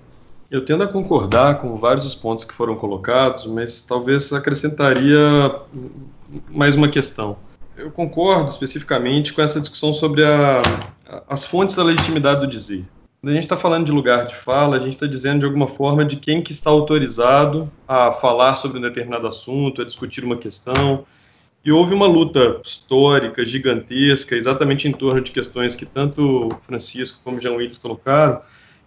Eu 0.49 0.63
tendo 0.63 0.83
a 0.83 0.87
concordar 0.87 1.59
com 1.59 1.75
vários 1.75 2.03
dos 2.03 2.13
pontos 2.13 2.45
que 2.45 2.53
foram 2.53 2.75
colocados, 2.75 3.47
mas 3.47 3.81
talvez 3.81 4.31
acrescentaria 4.31 5.19
mais 6.49 6.75
uma 6.75 6.87
questão. 6.87 7.35
Eu 7.75 7.89
concordo 7.89 8.51
especificamente 8.51 9.33
com 9.33 9.41
essa 9.41 9.59
discussão 9.59 9.91
sobre 9.91 10.23
a, 10.23 10.61
as 11.27 11.43
fontes 11.43 11.75
da 11.75 11.83
legitimidade 11.83 12.41
do 12.41 12.47
dizer. 12.47 12.85
Quando 13.19 13.31
a 13.31 13.33
gente 13.33 13.45
está 13.45 13.57
falando 13.57 13.85
de 13.85 13.91
lugar 13.91 14.27
de 14.27 14.35
fala, 14.35 14.75
a 14.75 14.79
gente 14.79 14.93
está 14.93 15.07
dizendo 15.07 15.39
de 15.39 15.45
alguma 15.45 15.67
forma 15.67 16.05
de 16.05 16.17
quem 16.17 16.43
que 16.43 16.51
está 16.51 16.69
autorizado 16.69 17.71
a 17.87 18.11
falar 18.11 18.55
sobre 18.55 18.77
um 18.77 18.81
determinado 18.81 19.25
assunto, 19.25 19.81
a 19.81 19.85
discutir 19.85 20.23
uma 20.23 20.37
questão, 20.37 21.03
e 21.65 21.71
houve 21.71 21.93
uma 21.93 22.05
luta 22.05 22.59
histórica, 22.63 23.45
gigantesca, 23.45 24.35
exatamente 24.35 24.87
em 24.87 24.91
torno 24.91 25.21
de 25.21 25.31
questões 25.31 25.75
que 25.75 25.85
tanto 25.85 26.49
Francisco 26.61 27.21
como 27.23 27.39
Jean 27.39 27.53
Willis 27.53 27.77
colocaram, 27.77 28.41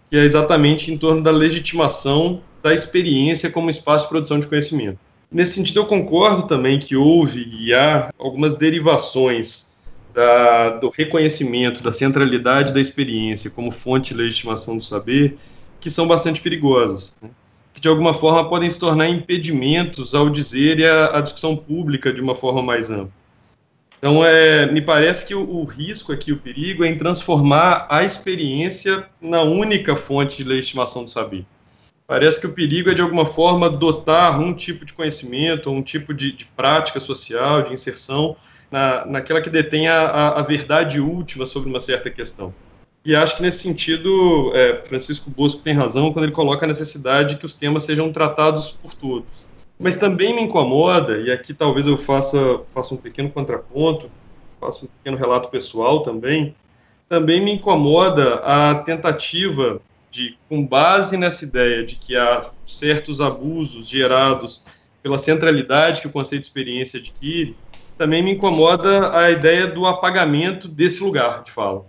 que 0.09 0.17
é 0.17 0.23
exatamente 0.23 0.91
em 0.91 0.97
torno 0.97 1.23
da 1.23 1.31
legitimação 1.31 2.41
da 2.61 2.73
experiência 2.73 3.49
como 3.49 3.69
espaço 3.69 4.05
de 4.05 4.09
produção 4.09 4.39
de 4.39 4.47
conhecimento. 4.47 4.99
Nesse 5.31 5.55
sentido, 5.55 5.79
eu 5.79 5.85
concordo 5.85 6.43
também 6.43 6.79
que 6.79 6.95
houve 6.95 7.47
e 7.51 7.73
há 7.73 8.13
algumas 8.17 8.55
derivações 8.55 9.71
da, 10.13 10.69
do 10.77 10.89
reconhecimento 10.89 11.83
da 11.83 11.91
centralidade 11.91 12.73
da 12.73 12.79
experiência 12.79 13.49
como 13.49 13.71
fonte 13.71 14.13
de 14.13 14.21
legitimação 14.21 14.77
do 14.77 14.83
saber 14.83 15.37
que 15.79 15.89
são 15.89 16.07
bastante 16.07 16.41
perigosas. 16.41 17.15
Né? 17.21 17.29
Que 17.77 17.81
de 17.81 17.87
alguma 17.87 18.11
forma 18.11 18.49
podem 18.49 18.67
se 18.67 18.79
tornar 18.79 19.07
impedimentos 19.07 20.15
ao 20.15 20.31
dizer 20.31 20.79
e 20.79 20.85
a 20.87 21.21
discussão 21.21 21.55
pública 21.55 22.11
de 22.11 22.19
uma 22.19 22.33
forma 22.33 22.59
mais 22.59 22.89
ampla. 22.89 23.11
Então, 23.99 24.25
é, 24.25 24.65
me 24.71 24.81
parece 24.81 25.27
que 25.27 25.35
o, 25.35 25.47
o, 25.47 25.63
risco 25.63 26.11
aqui, 26.11 26.31
o 26.31 26.37
perigo, 26.37 26.83
é 26.83 26.87
em 26.87 26.97
transformar 26.97 27.85
a 27.87 28.03
experiência 28.03 29.05
na 29.21 29.43
única 29.43 29.95
fonte 29.95 30.37
de 30.37 30.49
legitimação 30.49 31.05
do 31.05 31.11
saber. 31.11 31.45
Parece 32.07 32.41
que 32.41 32.47
o 32.47 32.53
perigo 32.53 32.89
é, 32.89 32.95
de 32.95 33.01
alguma 33.01 33.27
forma, 33.27 33.69
dotar 33.69 34.39
um 34.41 34.55
tipo 34.55 34.83
de 34.83 34.93
conhecimento, 34.93 35.69
um 35.69 35.83
tipo 35.83 36.15
de, 36.15 36.31
de 36.31 36.45
prática 36.45 36.99
social, 36.99 37.61
de 37.61 37.73
inserção, 37.73 38.35
na, 38.71 39.05
naquela 39.05 39.39
que 39.39 39.51
detém 39.51 39.87
a, 39.87 40.01
a, 40.01 40.39
a 40.39 40.41
verdade 40.41 40.99
última 40.99 41.45
sobre 41.45 41.69
uma 41.69 41.79
certa 41.79 42.09
questão. 42.09 42.51
E 43.07 43.15
acho 43.15 43.37
que 43.37 43.41
nesse 43.41 43.59
sentido, 43.59 44.51
é, 44.53 44.81
Francisco 44.83 45.29
Bosco 45.29 45.61
tem 45.61 45.73
razão 45.73 46.11
quando 46.11 46.25
ele 46.25 46.33
coloca 46.33 46.65
a 46.65 46.67
necessidade 46.67 47.35
de 47.35 47.39
que 47.39 47.45
os 47.45 47.55
temas 47.55 47.85
sejam 47.85 48.11
tratados 48.11 48.71
por 48.71 48.93
todos. 48.93 49.29
Mas 49.79 49.95
também 49.95 50.35
me 50.35 50.41
incomoda, 50.41 51.17
e 51.21 51.31
aqui 51.31 51.53
talvez 51.53 51.87
eu 51.87 51.97
faça, 51.97 52.59
faça 52.73 52.93
um 52.93 52.97
pequeno 52.97 53.29
contraponto, 53.29 54.11
faça 54.59 54.83
um 54.83 54.89
pequeno 54.89 55.15
relato 55.15 55.47
pessoal 55.47 56.03
também, 56.03 56.53
também 57.07 57.39
me 57.39 57.53
incomoda 57.53 58.41
a 58.43 58.75
tentativa 58.75 59.79
de, 60.11 60.37
com 60.49 60.67
base 60.67 61.15
nessa 61.15 61.45
ideia 61.45 61.85
de 61.85 61.95
que 61.95 62.13
há 62.17 62.49
certos 62.65 63.21
abusos 63.21 63.87
gerados 63.87 64.65
pela 65.01 65.17
centralidade 65.17 66.01
que 66.01 66.07
o 66.07 66.11
conceito 66.11 66.41
de 66.41 66.47
experiência 66.47 66.99
adquire, 66.99 67.55
também 67.97 68.21
me 68.21 68.31
incomoda 68.31 69.17
a 69.17 69.31
ideia 69.31 69.65
do 69.65 69.85
apagamento 69.85 70.67
desse 70.67 71.01
lugar 71.01 71.43
de 71.43 71.51
fala. 71.51 71.85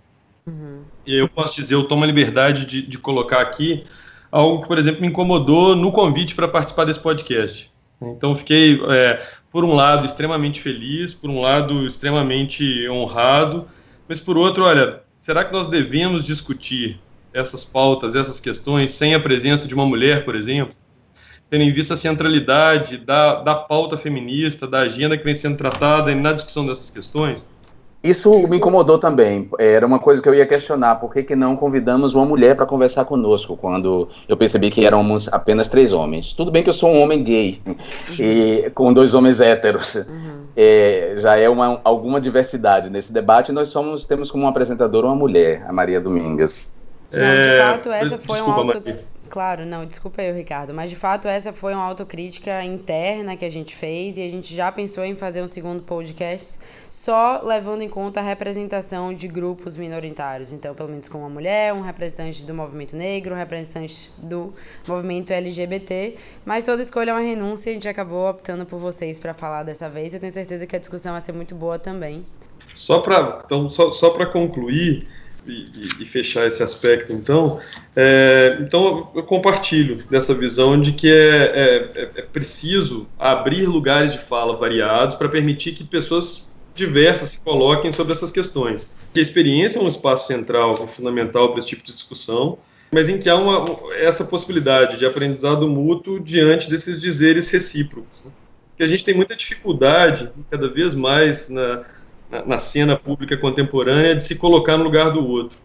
Uhum. 0.47 0.83
Eu 1.05 1.27
posso 1.27 1.55
dizer, 1.55 1.75
eu 1.75 1.85
tomo 1.85 2.03
a 2.03 2.07
liberdade 2.07 2.65
de, 2.65 2.81
de 2.81 2.97
colocar 2.97 3.41
aqui 3.41 3.83
algo 4.31 4.61
que, 4.61 4.67
por 4.67 4.77
exemplo, 4.77 5.01
me 5.01 5.07
incomodou 5.07 5.75
no 5.75 5.91
convite 5.91 6.35
para 6.35 6.47
participar 6.47 6.85
desse 6.85 6.99
podcast. 6.99 7.71
Então, 8.01 8.35
fiquei, 8.35 8.79
é, 8.89 9.21
por 9.51 9.65
um 9.65 9.73
lado, 9.73 10.05
extremamente 10.05 10.61
feliz, 10.61 11.13
por 11.13 11.29
um 11.29 11.41
lado, 11.41 11.85
extremamente 11.85 12.87
honrado, 12.87 13.67
mas 14.07 14.19
por 14.19 14.37
outro, 14.37 14.63
olha, 14.63 15.01
será 15.19 15.43
que 15.43 15.51
nós 15.51 15.67
devemos 15.67 16.23
discutir 16.23 16.99
essas 17.33 17.63
pautas, 17.63 18.15
essas 18.15 18.39
questões, 18.39 18.91
sem 18.91 19.13
a 19.13 19.19
presença 19.19 19.67
de 19.67 19.75
uma 19.75 19.85
mulher, 19.85 20.23
por 20.23 20.35
exemplo? 20.35 20.73
Tendo 21.49 21.63
em 21.63 21.73
vista 21.73 21.95
a 21.95 21.97
centralidade 21.97 22.97
da, 22.97 23.41
da 23.41 23.55
pauta 23.55 23.97
feminista, 23.97 24.67
da 24.67 24.79
agenda 24.79 25.17
que 25.17 25.23
vem 25.23 25.35
sendo 25.35 25.57
tratada 25.57 26.13
na 26.15 26.31
discussão 26.31 26.65
dessas 26.65 26.89
questões? 26.89 27.49
Isso 28.01 28.31
me 28.47 28.57
incomodou 28.57 28.97
também. 28.97 29.49
Era 29.59 29.85
uma 29.85 29.99
coisa 29.99 30.21
que 30.21 30.29
eu 30.29 30.33
ia 30.33 30.45
questionar. 30.45 30.95
Por 30.95 31.11
que, 31.11 31.21
que 31.21 31.35
não 31.35 31.57
convidamos 31.57 32.15
uma 32.15 32.25
mulher 32.25 32.55
para 32.55 32.65
conversar 32.65 33.03
conosco 33.03 33.57
quando 33.57 34.07
eu 34.27 34.37
percebi 34.37 34.69
que 34.71 34.85
éramos 34.85 35.27
apenas 35.27 35.67
três 35.67 35.91
homens? 35.91 36.31
Tudo 36.31 36.49
bem 36.49 36.63
que 36.63 36.69
eu 36.69 36.73
sou 36.73 36.89
um 36.89 37.01
homem 37.01 37.21
gay 37.21 37.61
e 38.17 38.71
com 38.73 38.93
dois 38.93 39.13
homens 39.13 39.41
héteros. 39.41 39.95
Uhum. 39.95 40.47
É, 40.55 41.15
já 41.17 41.35
é 41.35 41.49
uma, 41.49 41.81
alguma 41.83 42.21
diversidade 42.21 42.89
nesse 42.89 43.11
debate. 43.11 43.51
Nós 43.51 43.67
somos 43.67 44.05
temos 44.05 44.31
como 44.31 44.47
apresentadora 44.47 45.07
uma 45.07 45.15
mulher, 45.15 45.65
a 45.67 45.73
Maria 45.73 45.99
Domingas. 45.99 46.71
Não, 47.11 47.19
de 47.19 47.25
é, 47.25 47.59
fato, 47.59 47.91
essa 47.91 48.17
foi 48.17 48.35
Desculpa, 48.35 48.61
um 48.61 48.63
auto... 48.63 48.93
Claro, 49.29 49.63
não, 49.63 49.85
desculpa 49.85 50.23
eu, 50.23 50.35
Ricardo, 50.35 50.73
mas 50.73 50.89
de 50.89 50.95
fato 50.95 51.27
essa 51.27 51.53
foi 51.53 51.73
uma 51.75 51.83
autocrítica 51.83 52.63
interna 52.63 53.37
que 53.37 53.45
a 53.45 53.49
gente 53.49 53.75
fez 53.75 54.17
e 54.17 54.23
a 54.23 54.29
gente 54.29 54.55
já 54.55 54.71
pensou 54.71 55.05
em 55.05 55.15
fazer 55.15 55.43
um 55.43 55.47
segundo 55.47 55.83
podcast 55.83 56.57
só 56.89 57.41
levando 57.43 57.83
em 57.83 57.89
conta 57.89 58.19
a 58.19 58.23
representação 58.23 59.13
de 59.13 59.27
grupos 59.27 59.77
minoritários. 59.77 60.51
Então, 60.51 60.73
pelo 60.73 60.89
menos 60.89 61.07
com 61.07 61.19
uma 61.19 61.29
mulher, 61.29 61.73
um 61.73 61.81
representante 61.81 62.43
do 62.45 62.53
movimento 62.53 62.95
negro, 62.95 63.35
um 63.35 63.37
representante 63.37 64.11
do 64.17 64.51
movimento 64.87 65.31
LGBT. 65.31 66.15
Mas 66.43 66.65
toda 66.65 66.81
escolha 66.81 67.11
é 67.11 67.13
uma 67.13 67.21
renúncia 67.21 67.69
e 67.69 67.71
a 67.71 67.73
gente 67.75 67.87
acabou 67.87 68.29
optando 68.29 68.65
por 68.65 68.79
vocês 68.79 69.19
para 69.19 69.33
falar 69.33 69.63
dessa 69.63 69.87
vez. 69.87 70.13
Eu 70.13 70.19
tenho 70.19 70.33
certeza 70.33 70.65
que 70.65 70.75
a 70.75 70.79
discussão 70.79 71.11
vai 71.11 71.21
ser 71.21 71.33
muito 71.33 71.53
boa 71.53 71.77
também. 71.77 72.25
Só 72.73 72.99
para 72.99 73.41
então, 73.45 73.69
só, 73.69 73.91
só 73.91 74.09
concluir, 74.31 75.07
e, 75.51 76.03
e, 76.03 76.05
fechar 76.05 76.47
esse 76.47 76.61
aspecto, 76.61 77.11
então, 77.11 77.59
é, 77.95 78.57
então 78.61 79.11
eu 79.15 79.23
compartilho 79.23 80.03
dessa 80.09 80.33
visão 80.33 80.79
de 80.79 80.93
que 80.93 81.09
é, 81.11 81.91
é, 81.95 82.11
é 82.17 82.21
preciso 82.21 83.07
abrir 83.17 83.65
lugares 83.65 84.11
de 84.11 84.19
fala 84.19 84.55
variados 84.55 85.15
para 85.15 85.29
permitir 85.29 85.73
que 85.73 85.83
pessoas 85.83 86.47
diversas 86.75 87.31
se 87.31 87.41
coloquem 87.41 87.91
sobre 87.91 88.13
essas 88.13 88.31
questões. 88.31 88.89
a 89.15 89.19
experiência 89.19 89.79
é 89.79 89.81
um 89.81 89.87
espaço 89.87 90.27
central 90.27 90.87
fundamental 90.87 91.49
para 91.49 91.59
esse 91.59 91.67
tipo 91.67 91.83
de 91.83 91.93
discussão, 91.93 92.57
mas 92.91 93.09
em 93.09 93.17
que 93.17 93.29
há 93.29 93.35
uma, 93.35 93.65
essa 93.95 94.23
possibilidade 94.23 94.97
de 94.97 95.05
aprendizado 95.05 95.67
mútuo 95.67 96.19
diante 96.19 96.69
desses 96.69 96.99
dizeres 96.99 97.49
recíprocos. 97.49 98.17
Né? 98.25 98.31
Que 98.77 98.83
a 98.83 98.87
gente 98.87 99.03
tem 99.03 99.13
muita 99.13 99.35
dificuldade, 99.35 100.31
cada 100.49 100.69
vez 100.69 100.95
mais, 100.95 101.49
na, 101.49 101.83
na, 102.29 102.45
na 102.45 102.59
cena 102.59 102.95
pública 102.95 103.35
contemporânea 103.37 104.15
de 104.15 104.23
se 104.23 104.35
colocar 104.35 104.77
no 104.77 104.83
lugar 104.83 105.11
do 105.11 105.25
outro. 105.25 105.57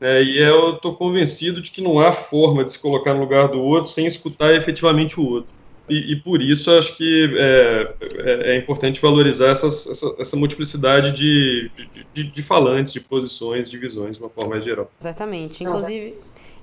É, 0.00 0.22
e 0.22 0.38
eu 0.38 0.74
estou 0.74 0.94
convencido 0.94 1.60
de 1.60 1.70
que 1.70 1.82
não 1.82 1.98
há 1.98 2.12
forma 2.12 2.64
de 2.64 2.72
se 2.72 2.78
colocar 2.78 3.14
no 3.14 3.20
lugar 3.20 3.48
do 3.48 3.60
outro 3.60 3.90
sem 3.90 4.06
escutar 4.06 4.54
efetivamente 4.54 5.18
o 5.18 5.28
outro. 5.28 5.58
E, 5.88 6.12
e 6.12 6.16
por 6.16 6.42
isso 6.42 6.70
acho 6.70 6.96
que 6.96 7.34
é, 7.36 7.94
é, 8.18 8.52
é 8.52 8.56
importante 8.56 9.00
valorizar 9.00 9.48
essas, 9.48 9.86
essa, 9.86 10.14
essa 10.18 10.36
multiplicidade 10.36 11.12
de, 11.12 11.70
de, 11.74 12.06
de, 12.12 12.24
de, 12.24 12.42
falantes, 12.42 12.92
de 12.92 13.00
posições, 13.00 13.70
de 13.70 13.78
visões, 13.78 14.16
de 14.16 14.22
uma 14.22 14.28
forma 14.28 14.50
mais 14.50 14.64
geral. 14.64 14.90
Exatamente. 15.00 15.64
Inclusive, 15.64 16.14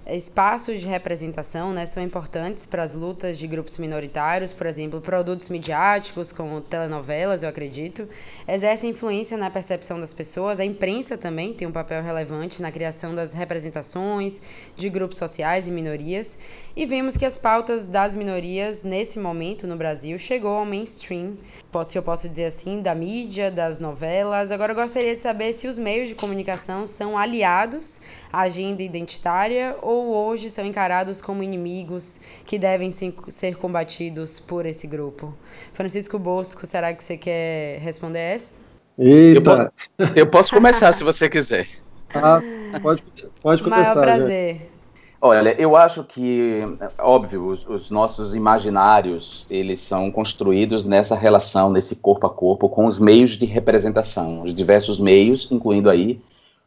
espaços 0.08 0.80
de 0.80 0.88
representação 0.88 1.74
né, 1.74 1.86
são 1.86 2.02
importantes 2.04 2.66
para 2.66 2.84
as 2.84 2.94
lutas 2.94 3.38
de 3.40 3.48
grupos 3.48 3.78
minoritários, 3.78 4.54
por 4.54 4.68
exemplo, 4.68 5.02
produtos 5.02 5.50
midiáticos, 5.50 6.32
como 6.32 6.62
telenovelas, 6.62 7.42
eu 7.42 7.50
acredito, 7.50 8.08
exercem 8.48 8.92
influência 8.92 9.38
na 9.38 9.50
percepção 9.50 10.00
das 10.00 10.14
pessoas. 10.14 10.60
A 10.60 10.66
imprensa 10.66 11.18
também 11.18 11.54
tem 11.54 11.68
um 11.68 11.72
papel 11.72 12.04
relevante 12.04 12.62
na 12.62 12.72
criação 12.72 13.16
das 13.16 13.34
representações 13.34 14.42
de 14.76 14.90
grupos 14.90 15.18
sociais 15.18 15.68
e 15.68 15.72
minorias. 15.72 16.38
E 16.76 16.86
vemos 16.86 17.18
que 17.18 17.26
as 17.26 17.38
pautas 17.38 17.88
das 17.88 18.14
minorias, 18.14 18.84
nesse 18.84 19.18
momento 19.18 19.66
no 19.66 19.76
Brasil, 19.76 20.20
chegou 20.20 20.56
ao 20.56 20.66
mainstream, 20.66 21.38
se 21.84 21.98
eu 21.98 22.04
posso 22.04 22.30
dizer 22.30 22.46
assim, 22.46 22.82
da 22.82 22.96
mídia, 22.96 23.52
das 23.52 23.80
novelas. 23.80 24.52
Agora, 24.52 24.72
eu 24.72 24.76
gostaria 24.76 25.16
de 25.16 25.22
saber 25.22 25.52
se 25.54 25.68
os 25.68 25.78
meios 25.78 26.08
de 26.08 26.16
comunicação 26.16 26.86
são 26.86 27.18
aliados 27.18 28.00
agenda 28.42 28.84
identitária 28.84 29.76
ou 29.82 30.14
hoje 30.14 30.50
são 30.50 30.66
encarados 30.66 31.22
como 31.22 31.44
inimigos 31.44 32.20
que 32.46 32.58
devem 32.58 32.92
ser 32.92 33.56
combatidos 33.56 34.40
por 34.40 34.66
esse 34.66 34.88
grupo. 34.88 35.34
Francisco 35.74 36.20
Bosco, 36.20 36.66
será 36.66 36.94
que 36.94 37.04
você 37.04 37.18
quer 37.18 37.80
responder 37.80 38.20
essa? 38.20 38.54
Eita! 38.98 39.72
Eu, 39.98 40.08
eu 40.16 40.28
posso 40.28 40.54
começar 40.54 40.92
se 40.94 41.04
você 41.04 41.30
quiser. 41.30 41.68
Ah, 42.18 42.42
pode, 42.82 43.04
pode 43.42 43.62
começar. 43.62 43.94
Maior 43.94 44.02
prazer. 44.02 44.72
Olha, 45.20 45.54
eu 45.60 45.76
acho 45.76 46.02
que, 46.04 46.62
óbvio, 47.00 47.48
os, 47.48 47.68
os, 47.68 47.92
nossos 47.92 48.36
imaginários, 48.36 49.46
eles 49.50 49.82
são 49.82 50.10
construídos 50.10 50.86
nessa 50.86 51.16
relação, 51.16 51.70
nesse 51.70 51.96
corpo 51.96 52.28
a 52.28 52.30
corpo, 52.30 52.70
com 52.70 52.86
os 52.86 53.00
meios 53.00 53.32
de 53.32 53.46
representação, 53.46 54.44
os 54.44 54.54
diversos 54.54 54.98
meios, 54.98 55.52
incluindo 55.52 55.90
aí 55.90 56.22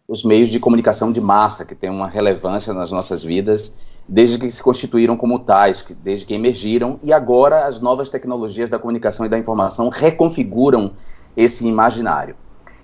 os 0.08 0.24
meios 0.24 0.48
de 0.48 0.58
comunicação 0.58 1.12
de 1.12 1.20
massa, 1.20 1.66
que 1.66 1.74
têm 1.74 1.90
uma 1.90 2.08
relevância 2.08 2.72
nas 2.72 2.90
nossas 2.90 3.22
vidas, 3.22 3.74
desde 4.08 4.38
que 4.38 4.50
se 4.50 4.62
constituíram 4.62 5.18
como 5.18 5.38
tais, 5.38 5.82
que, 5.82 5.92
desde 5.92 6.24
que 6.24 6.32
emergiram, 6.32 6.98
e 7.02 7.12
agora 7.12 7.66
as 7.66 7.78
novas 7.78 8.08
tecnologias 8.08 8.70
da 8.70 8.78
comunicação 8.78 9.26
e 9.26 9.28
da 9.28 9.38
informação 9.38 9.90
reconfiguram 9.90 10.92
esse 11.36 11.68
imaginário. 11.68 12.34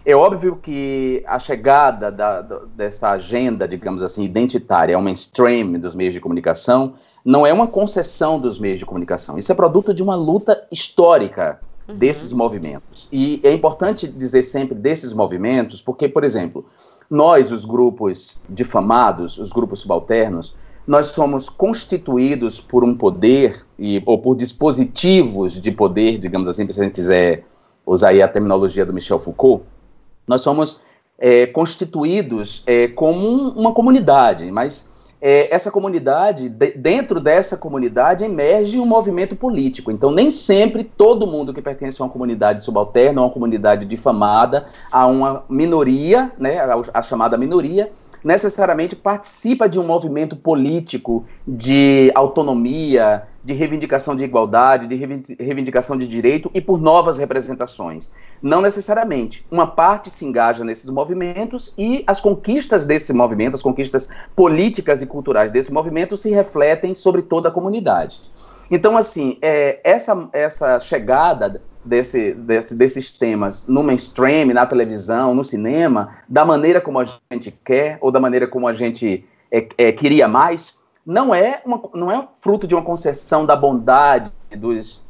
É 0.04 0.14
óbvio 0.14 0.56
que 0.56 1.24
a 1.26 1.38
chegada 1.38 2.12
da, 2.12 2.42
dessa 2.76 3.08
agenda, 3.12 3.66
digamos 3.66 4.02
assim, 4.02 4.22
identitária 4.22 4.94
ao 4.94 5.00
mainstream 5.00 5.80
dos 5.80 5.94
meios 5.94 6.12
de 6.12 6.20
comunicação 6.20 6.92
não 7.24 7.46
é 7.46 7.54
uma 7.54 7.66
concessão 7.66 8.38
dos 8.38 8.58
meios 8.58 8.78
de 8.78 8.84
comunicação. 8.84 9.38
Isso 9.38 9.50
é 9.50 9.54
produto 9.54 9.94
de 9.94 10.02
uma 10.02 10.14
luta 10.14 10.62
histórica 10.70 11.58
uhum. 11.88 11.96
desses 11.96 12.34
movimentos. 12.34 13.08
E 13.10 13.40
é 13.42 13.50
importante 13.50 14.06
dizer 14.06 14.42
sempre 14.42 14.74
desses 14.74 15.14
movimentos, 15.14 15.80
porque, 15.80 16.06
por 16.06 16.22
exemplo, 16.22 16.66
nós, 17.10 17.52
os 17.52 17.64
grupos 17.64 18.42
difamados, 18.48 19.38
os 19.38 19.52
grupos 19.52 19.80
subalternos, 19.80 20.54
nós 20.86 21.08
somos 21.08 21.48
constituídos 21.48 22.60
por 22.60 22.84
um 22.84 22.94
poder 22.94 23.62
e, 23.78 24.02
ou 24.04 24.18
por 24.18 24.36
dispositivos 24.36 25.60
de 25.60 25.70
poder, 25.70 26.18
digamos 26.18 26.46
assim, 26.48 26.70
se 26.70 26.80
a 26.80 26.84
gente 26.84 26.94
quiser 26.94 27.44
usar 27.86 28.08
aí 28.08 28.22
a 28.22 28.28
terminologia 28.28 28.84
do 28.84 28.92
Michel 28.92 29.18
Foucault, 29.18 29.64
nós 30.26 30.42
somos 30.42 30.80
é, 31.18 31.46
constituídos 31.46 32.62
é, 32.66 32.88
como 32.88 33.26
um, 33.26 33.48
uma 33.50 33.72
comunidade, 33.72 34.50
mas 34.50 34.90
é, 35.26 35.48
essa 35.50 35.70
comunidade, 35.70 36.50
de, 36.50 36.72
dentro 36.72 37.18
dessa 37.18 37.56
comunidade, 37.56 38.22
emerge 38.26 38.78
um 38.78 38.84
movimento 38.84 39.34
político. 39.34 39.90
Então, 39.90 40.10
nem 40.10 40.30
sempre 40.30 40.84
todo 40.84 41.26
mundo 41.26 41.54
que 41.54 41.62
pertence 41.62 42.02
a 42.02 42.04
uma 42.04 42.10
comunidade 42.10 42.62
subalterna, 42.62 43.22
a 43.22 43.24
uma 43.24 43.30
comunidade 43.30 43.86
difamada, 43.86 44.66
a 44.92 45.06
uma 45.06 45.42
minoria, 45.48 46.30
né, 46.38 46.58
a, 46.58 46.74
a 46.92 47.00
chamada 47.00 47.38
minoria, 47.38 47.90
necessariamente 48.24 48.96
participa 48.96 49.68
de 49.68 49.78
um 49.78 49.84
movimento 49.84 50.34
político 50.34 51.26
de 51.46 52.10
autonomia, 52.14 53.24
de 53.44 53.52
reivindicação 53.52 54.16
de 54.16 54.24
igualdade, 54.24 54.86
de 54.86 54.96
reivindicação 55.38 55.98
de 55.98 56.08
direito 56.08 56.50
e 56.54 56.60
por 56.60 56.80
novas 56.80 57.18
representações. 57.18 58.10
Não 58.42 58.62
necessariamente. 58.62 59.46
Uma 59.50 59.66
parte 59.66 60.08
se 60.08 60.24
engaja 60.24 60.64
nesses 60.64 60.88
movimentos 60.88 61.74
e 61.76 62.02
as 62.06 62.20
conquistas 62.20 62.86
desse 62.86 63.12
movimento, 63.12 63.54
as 63.54 63.62
conquistas 63.62 64.08
políticas 64.34 65.02
e 65.02 65.06
culturais 65.06 65.52
desse 65.52 65.70
movimento 65.70 66.16
se 66.16 66.30
refletem 66.30 66.94
sobre 66.94 67.20
toda 67.20 67.50
a 67.50 67.52
comunidade. 67.52 68.18
Então, 68.70 68.96
assim, 68.96 69.36
é, 69.42 69.78
essa, 69.84 70.28
essa 70.32 70.80
chegada 70.80 71.60
desse, 71.84 72.32
desse, 72.32 72.74
desses 72.74 73.16
temas 73.16 73.66
no 73.66 73.82
mainstream, 73.82 74.46
na 74.46 74.66
televisão, 74.66 75.34
no 75.34 75.44
cinema, 75.44 76.16
da 76.28 76.44
maneira 76.44 76.80
como 76.80 76.98
a 76.98 77.04
gente 77.30 77.50
quer 77.64 77.98
ou 78.00 78.10
da 78.10 78.18
maneira 78.18 78.46
como 78.46 78.66
a 78.66 78.72
gente 78.72 79.24
é, 79.50 79.68
é, 79.76 79.92
queria 79.92 80.26
mais, 80.26 80.78
não 81.04 81.34
é, 81.34 81.60
uma, 81.64 81.80
não 81.94 82.10
é 82.10 82.26
fruto 82.40 82.66
de 82.66 82.74
uma 82.74 82.82
concessão 82.82 83.44
da 83.44 83.54
bondade 83.54 84.32
dos 84.56 85.04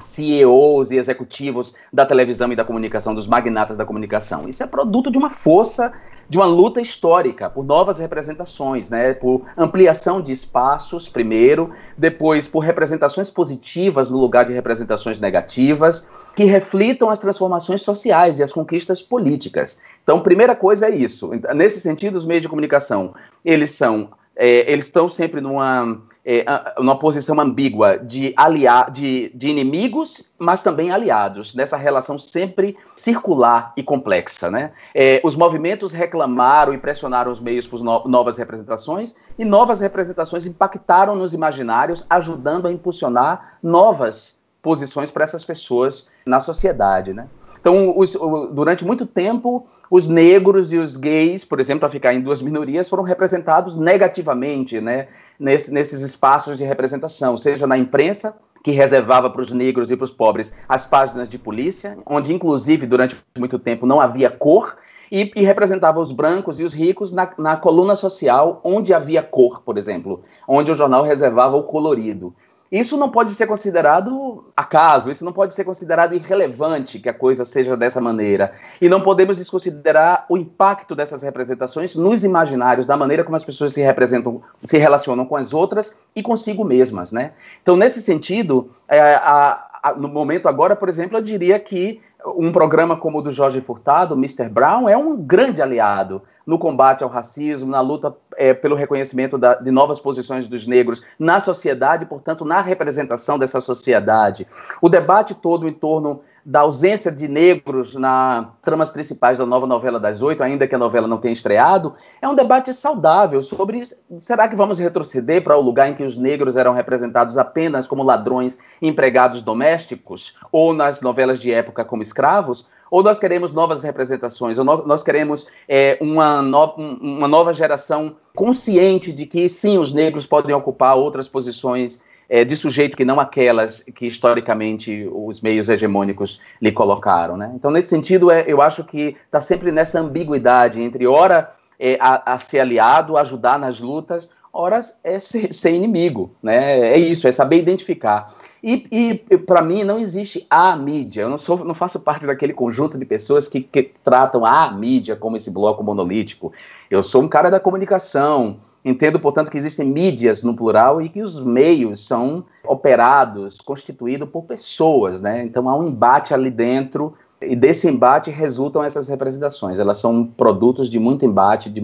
CEOs 0.00 0.90
e 0.90 0.96
executivos 0.96 1.74
da 1.92 2.04
televisão 2.04 2.52
e 2.52 2.56
da 2.56 2.64
comunicação, 2.64 3.14
dos 3.14 3.26
magnatas 3.26 3.76
da 3.76 3.84
comunicação. 3.84 4.48
Isso 4.48 4.62
é 4.62 4.66
produto 4.66 5.10
de 5.10 5.16
uma 5.16 5.30
força, 5.30 5.92
de 6.28 6.36
uma 6.36 6.46
luta 6.46 6.80
histórica 6.80 7.48
por 7.48 7.64
novas 7.64 7.98
representações, 7.98 8.90
né? 8.90 9.14
por 9.14 9.42
ampliação 9.56 10.20
de 10.20 10.32
espaços, 10.32 11.08
primeiro, 11.08 11.70
depois 11.96 12.48
por 12.48 12.60
representações 12.60 13.30
positivas 13.30 14.10
no 14.10 14.18
lugar 14.18 14.44
de 14.44 14.52
representações 14.52 15.20
negativas, 15.20 16.06
que 16.34 16.44
reflitam 16.44 17.10
as 17.10 17.18
transformações 17.18 17.82
sociais 17.82 18.38
e 18.38 18.42
as 18.42 18.52
conquistas 18.52 19.00
políticas. 19.00 19.78
Então, 20.02 20.20
primeira 20.20 20.54
coisa 20.54 20.86
é 20.86 20.94
isso. 20.94 21.30
Nesse 21.54 21.80
sentido, 21.80 22.16
os 22.16 22.24
meios 22.24 22.42
de 22.42 22.48
comunicação, 22.48 23.14
eles 23.44 23.72
são, 23.72 24.10
é, 24.34 24.70
eles 24.70 24.86
estão 24.86 25.08
sempre 25.08 25.40
numa 25.40 26.00
é, 26.26 26.44
uma 26.76 26.98
posição 26.98 27.40
ambígua 27.40 27.98
de, 27.98 28.34
alia 28.36 28.88
de, 28.90 29.30
de 29.32 29.48
inimigos, 29.48 30.28
mas 30.36 30.60
também 30.60 30.90
aliados, 30.90 31.54
nessa 31.54 31.76
relação 31.76 32.18
sempre 32.18 32.76
circular 32.96 33.72
e 33.76 33.82
complexa. 33.82 34.50
Né? 34.50 34.72
É, 34.92 35.20
os 35.22 35.36
movimentos 35.36 35.92
reclamaram 35.92 36.74
e 36.74 36.78
pressionaram 36.78 37.30
os 37.30 37.38
meios 37.38 37.64
por 37.64 37.80
no 37.84 38.02
novas 38.06 38.36
representações, 38.36 39.14
e 39.38 39.44
novas 39.44 39.78
representações 39.78 40.46
impactaram 40.46 41.14
nos 41.14 41.32
imaginários, 41.32 42.04
ajudando 42.10 42.66
a 42.66 42.72
impulsionar 42.72 43.58
novas 43.62 44.40
posições 44.60 45.12
para 45.12 45.22
essas 45.22 45.44
pessoas 45.44 46.08
na 46.26 46.40
sociedade. 46.40 47.12
Né? 47.12 47.28
Então, 47.66 47.98
os, 47.98 48.12
durante 48.52 48.84
muito 48.84 49.04
tempo, 49.04 49.66
os 49.90 50.06
negros 50.06 50.72
e 50.72 50.78
os 50.78 50.96
gays, 50.96 51.44
por 51.44 51.58
exemplo, 51.58 51.80
para 51.80 51.88
ficar 51.88 52.14
em 52.14 52.20
duas 52.20 52.40
minorias, 52.40 52.88
foram 52.88 53.02
representados 53.02 53.74
negativamente 53.76 54.80
né, 54.80 55.08
nesse, 55.36 55.72
nesses 55.72 56.00
espaços 56.00 56.56
de 56.56 56.62
representação, 56.62 57.36
seja 57.36 57.66
na 57.66 57.76
imprensa, 57.76 58.36
que 58.62 58.70
reservava 58.70 59.28
para 59.28 59.42
os 59.42 59.50
negros 59.50 59.90
e 59.90 59.96
para 59.96 60.04
os 60.04 60.12
pobres 60.12 60.52
as 60.68 60.84
páginas 60.84 61.28
de 61.28 61.40
polícia, 61.40 61.98
onde, 62.06 62.32
inclusive, 62.32 62.86
durante 62.86 63.16
muito 63.36 63.58
tempo 63.58 63.84
não 63.84 64.00
havia 64.00 64.30
cor, 64.30 64.76
e, 65.10 65.32
e, 65.34 65.42
representava 65.42 65.98
os 65.98 66.12
brancos 66.12 66.60
e 66.60 66.62
os 66.62 66.72
ricos 66.72 67.10
na, 67.10 67.32
na, 67.36 67.56
coluna 67.56 67.96
social, 67.96 68.60
onde 68.64 68.94
havia 68.94 69.24
cor, 69.24 69.62
por 69.62 69.76
exemplo, 69.76 70.22
onde 70.46 70.70
o 70.70 70.74
jornal 70.74 71.02
reservava 71.02 71.56
o 71.56 71.64
colorido. 71.64 72.32
Isso 72.78 72.98
não 72.98 73.08
pode 73.08 73.32
ser 73.32 73.46
considerado 73.46 74.44
acaso, 74.54 75.10
isso 75.10 75.24
não 75.24 75.32
pode 75.32 75.54
ser 75.54 75.64
considerado 75.64 76.14
irrelevante 76.14 76.98
que 76.98 77.08
a 77.08 77.14
coisa 77.14 77.44
seja 77.46 77.74
dessa 77.74 78.02
maneira. 78.02 78.52
E 78.80 78.86
não 78.86 79.00
podemos 79.00 79.38
desconsiderar 79.38 80.26
o 80.28 80.36
impacto 80.36 80.94
dessas 80.94 81.22
representações 81.22 81.96
nos 81.96 82.22
imaginários, 82.22 82.86
da 82.86 82.94
maneira 82.94 83.24
como 83.24 83.34
as 83.34 83.44
pessoas 83.44 83.72
se 83.72 83.80
representam, 83.80 84.42
se 84.62 84.76
relacionam 84.76 85.24
com 85.24 85.36
as 85.36 85.54
outras 85.54 85.96
e 86.14 86.22
consigo 86.22 86.64
mesmas, 86.64 87.12
né? 87.12 87.32
Então, 87.62 87.76
nesse 87.76 88.02
sentido, 88.02 88.70
é, 88.86 89.00
a, 89.00 89.66
a, 89.82 89.94
no 89.94 90.08
momento 90.08 90.46
agora, 90.46 90.76
por 90.76 90.90
exemplo, 90.90 91.16
eu 91.16 91.22
diria 91.22 91.58
que 91.58 92.02
um 92.24 92.50
programa 92.50 92.96
como 92.96 93.18
o 93.18 93.22
do 93.22 93.30
Jorge 93.30 93.60
Furtado, 93.60 94.14
Mr. 94.14 94.48
Brown, 94.48 94.88
é 94.88 94.96
um 94.96 95.16
grande 95.16 95.60
aliado 95.60 96.22
no 96.46 96.58
combate 96.58 97.04
ao 97.04 97.10
racismo, 97.10 97.70
na 97.70 97.80
luta 97.80 98.16
é, 98.36 98.54
pelo 98.54 98.74
reconhecimento 98.74 99.36
da, 99.36 99.54
de 99.54 99.70
novas 99.70 100.00
posições 100.00 100.48
dos 100.48 100.66
negros 100.66 101.02
na 101.18 101.40
sociedade, 101.40 102.06
portanto, 102.06 102.44
na 102.44 102.60
representação 102.60 103.38
dessa 103.38 103.60
sociedade. 103.60 104.46
O 104.80 104.88
debate 104.88 105.34
todo 105.34 105.68
em 105.68 105.72
torno 105.72 106.20
da 106.46 106.60
ausência 106.60 107.10
de 107.10 107.26
negros 107.26 107.96
nas 107.96 108.46
tramas 108.62 108.88
principais 108.88 109.36
da 109.36 109.44
nova 109.44 109.66
novela 109.66 109.98
das 109.98 110.22
oito, 110.22 110.44
ainda 110.44 110.68
que 110.68 110.76
a 110.76 110.78
novela 110.78 111.08
não 111.08 111.18
tenha 111.18 111.32
estreado, 111.32 111.94
é 112.22 112.28
um 112.28 112.36
debate 112.36 112.72
saudável 112.72 113.42
sobre 113.42 113.82
será 114.20 114.46
que 114.46 114.54
vamos 114.54 114.78
retroceder 114.78 115.42
para 115.42 115.56
o 115.56 115.60
lugar 115.60 115.90
em 115.90 115.94
que 115.96 116.04
os 116.04 116.16
negros 116.16 116.56
eram 116.56 116.72
representados 116.72 117.36
apenas 117.36 117.88
como 117.88 118.04
ladrões 118.04 118.56
empregados 118.80 119.42
domésticos, 119.42 120.36
ou 120.52 120.72
nas 120.72 121.02
novelas 121.02 121.40
de 121.40 121.50
época 121.50 121.84
como 121.84 122.04
escravos, 122.04 122.64
ou 122.88 123.02
nós 123.02 123.18
queremos 123.18 123.52
novas 123.52 123.82
representações, 123.82 124.56
ou 124.56 124.64
nós 124.64 125.02
queremos 125.02 125.48
é, 125.68 125.98
uma, 126.00 126.40
no, 126.42 126.74
uma 126.76 127.26
nova 127.26 127.52
geração 127.52 128.14
consciente 128.36 129.12
de 129.12 129.26
que 129.26 129.48
sim, 129.48 129.78
os 129.78 129.92
negros 129.92 130.24
podem 130.24 130.54
ocupar 130.54 130.94
outras 130.96 131.28
posições 131.28 132.04
é, 132.28 132.44
de 132.44 132.56
sujeito 132.56 132.96
que 132.96 133.04
não 133.04 133.20
aquelas 133.20 133.80
que 133.80 134.06
historicamente 134.06 135.08
os 135.12 135.40
meios 135.40 135.68
hegemônicos 135.68 136.40
lhe 136.60 136.72
colocaram. 136.72 137.36
Né? 137.36 137.52
Então, 137.54 137.70
nesse 137.70 137.88
sentido, 137.88 138.30
é, 138.30 138.44
eu 138.46 138.60
acho 138.60 138.84
que 138.84 139.16
está 139.24 139.40
sempre 139.40 139.70
nessa 139.70 140.00
ambiguidade 140.00 140.82
entre, 140.82 141.06
ora, 141.06 141.52
é, 141.78 141.96
a, 142.00 142.34
a, 142.34 142.38
ser 142.38 142.60
aliado, 142.60 143.16
ajudar 143.16 143.58
nas 143.58 143.80
lutas, 143.80 144.30
ora, 144.56 144.80
é 145.04 145.18
ser, 145.20 145.54
ser 145.54 145.72
inimigo. 145.72 146.30
Né? 146.42 146.80
É 146.80 146.98
isso, 146.98 147.28
é 147.28 147.32
saber 147.32 147.58
identificar. 147.58 148.34
E, 148.62 148.86
e 148.90 149.38
para 149.38 149.62
mim 149.62 149.84
não 149.84 149.98
existe 149.98 150.46
a 150.50 150.74
mídia. 150.74 151.22
Eu 151.22 151.28
não, 151.28 151.38
sou, 151.38 151.64
não 151.64 151.74
faço 151.74 152.00
parte 152.00 152.26
daquele 152.26 152.52
conjunto 152.52 152.98
de 152.98 153.04
pessoas 153.04 153.46
que, 153.46 153.60
que 153.60 153.92
tratam 154.02 154.44
a 154.44 154.72
mídia 154.72 155.14
como 155.14 155.36
esse 155.36 155.50
bloco 155.50 155.84
monolítico. 155.84 156.52
Eu 156.90 157.02
sou 157.02 157.22
um 157.22 157.28
cara 157.28 157.50
da 157.50 157.60
comunicação. 157.60 158.56
Entendo, 158.84 159.20
portanto, 159.20 159.50
que 159.50 159.58
existem 159.58 159.86
mídias 159.86 160.42
no 160.42 160.54
plural 160.54 161.02
e 161.02 161.08
que 161.08 161.20
os 161.20 161.40
meios 161.40 162.06
são 162.06 162.44
operados, 162.64 163.60
constituídos 163.60 164.28
por 164.28 164.44
pessoas, 164.44 165.20
né? 165.20 165.44
Então 165.44 165.68
há 165.68 165.76
um 165.76 165.88
embate 165.88 166.32
ali 166.32 166.50
dentro 166.50 167.14
e 167.40 167.54
desse 167.54 167.88
embate 167.88 168.30
resultam 168.30 168.82
essas 168.82 169.06
representações. 169.08 169.78
Elas 169.78 169.98
são 169.98 170.24
produtos 170.24 170.88
de 170.88 170.98
muito 170.98 171.24
embate, 171.24 171.68
de, 171.68 171.80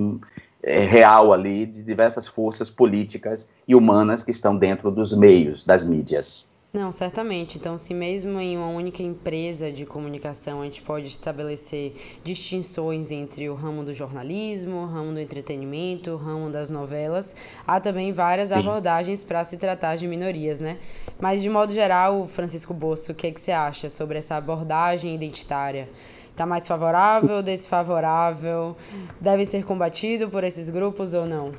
real 0.65 1.33
ali, 1.33 1.67
de 1.67 1.83
diversas 1.83 2.27
forças 2.27 2.71
políticas 2.71 3.51
e 3.67 3.75
humanas 3.75 4.23
que 4.23 4.31
estão 4.31 4.57
dentro 4.57 4.91
dos 4.91 5.17
meios, 5.17 5.65
das 5.65 5.85
mídias. 5.85 6.47
Não, 6.73 6.91
certamente. 6.91 7.59
Então, 7.59 7.77
se 7.77 7.93
mesmo 7.93 8.41
em 8.41 8.57
uma 8.57 8.69
única 8.69 9.03
empresa 9.03 9.71
de 9.71 9.85
comunicação 9.85 10.63
a 10.63 10.65
gente 10.65 10.81
pode 10.81 11.07
estabelecer 11.07 11.95
distinções 12.25 13.11
entre 13.11 13.51
o 13.51 13.55
ramo 13.55 13.85
do 13.85 13.93
jornalismo, 13.93 14.77
o 14.77 14.87
ramo 14.87 15.13
do 15.13 15.21
entretenimento, 15.21 16.13
o 16.13 16.17
ramo 16.17 16.49
das 16.49 16.71
novelas, 16.71 17.37
há 17.67 17.79
também 17.79 18.11
várias 18.11 18.49
Sim. 18.49 18.55
abordagens 18.55 19.23
para 19.23 19.45
se 19.45 19.59
tratar 19.59 19.97
de 19.97 20.09
minorias, 20.09 20.61
né? 20.61 20.79
Mas, 21.21 21.43
de 21.43 21.51
modo 21.51 21.75
geral, 21.75 22.27
Francisco 22.27 22.73
Bosso, 22.73 23.13
o 23.13 23.15
que, 23.15 23.27
é 23.27 23.31
que 23.31 23.41
você 23.41 23.53
acha 23.53 23.91
sobre 23.91 24.17
essa 24.17 24.37
abordagem 24.37 25.15
identitária? 25.15 25.91
Está 26.33 26.47
mais 26.47 26.67
favorável, 26.67 27.43
desfavorável? 27.43 28.75
Deve 29.21 29.45
ser 29.45 29.65
combatido 29.65 30.31
por 30.31 30.43
esses 30.43 30.71
grupos 30.71 31.13
ou 31.13 31.27
não? 31.27 31.53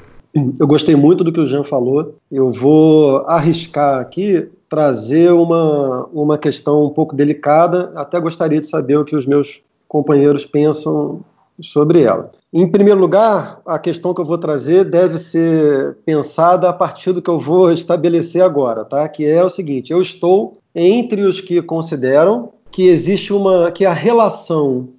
Eu 0.60 0.66
gostei 0.66 0.96
muito 0.96 1.24
do 1.24 1.32
que 1.32 1.40
o 1.40 1.46
Jean 1.46 1.64
falou. 1.64 2.16
Eu 2.32 2.50
vou 2.50 3.18
arriscar 3.28 4.00
aqui 4.00 4.50
trazer 4.68 5.32
uma, 5.32 6.10
uma 6.12 6.40
questão 6.40 6.86
um 6.86 6.90
pouco 6.90 7.16
delicada. 7.16 7.92
Até 7.96 8.20
gostaria 8.20 8.60
de 8.60 8.66
saber 8.66 8.98
o 8.98 9.06
que 9.06 9.16
os 9.16 9.28
meus 9.28 9.62
companheiros 9.88 10.44
pensam 10.44 11.22
sobre 11.62 12.02
ela. 12.02 12.32
Em 12.52 12.68
primeiro 12.68 13.00
lugar, 13.00 13.62
a 13.68 13.78
questão 13.78 14.12
que 14.12 14.22
eu 14.22 14.26
vou 14.26 14.40
trazer 14.40 14.86
deve 14.86 15.20
ser 15.20 15.98
pensada 16.04 16.68
a 16.68 16.74
partir 16.74 17.12
do 17.12 17.22
que 17.22 17.30
eu 17.30 17.40
vou 17.40 17.72
estabelecer 17.72 18.42
agora, 18.42 18.84
tá? 18.84 19.08
Que 19.08 19.24
é 19.28 19.44
o 19.44 19.50
seguinte: 19.50 19.94
eu 19.94 20.02
estou 20.02 20.54
entre 20.74 21.22
os 21.22 21.40
que 21.40 21.62
consideram 21.62 22.50
que 22.74 22.88
existe 22.88 23.32
uma 23.32 23.72
que 23.72 23.86
a 23.86 23.94
relação 23.94 24.90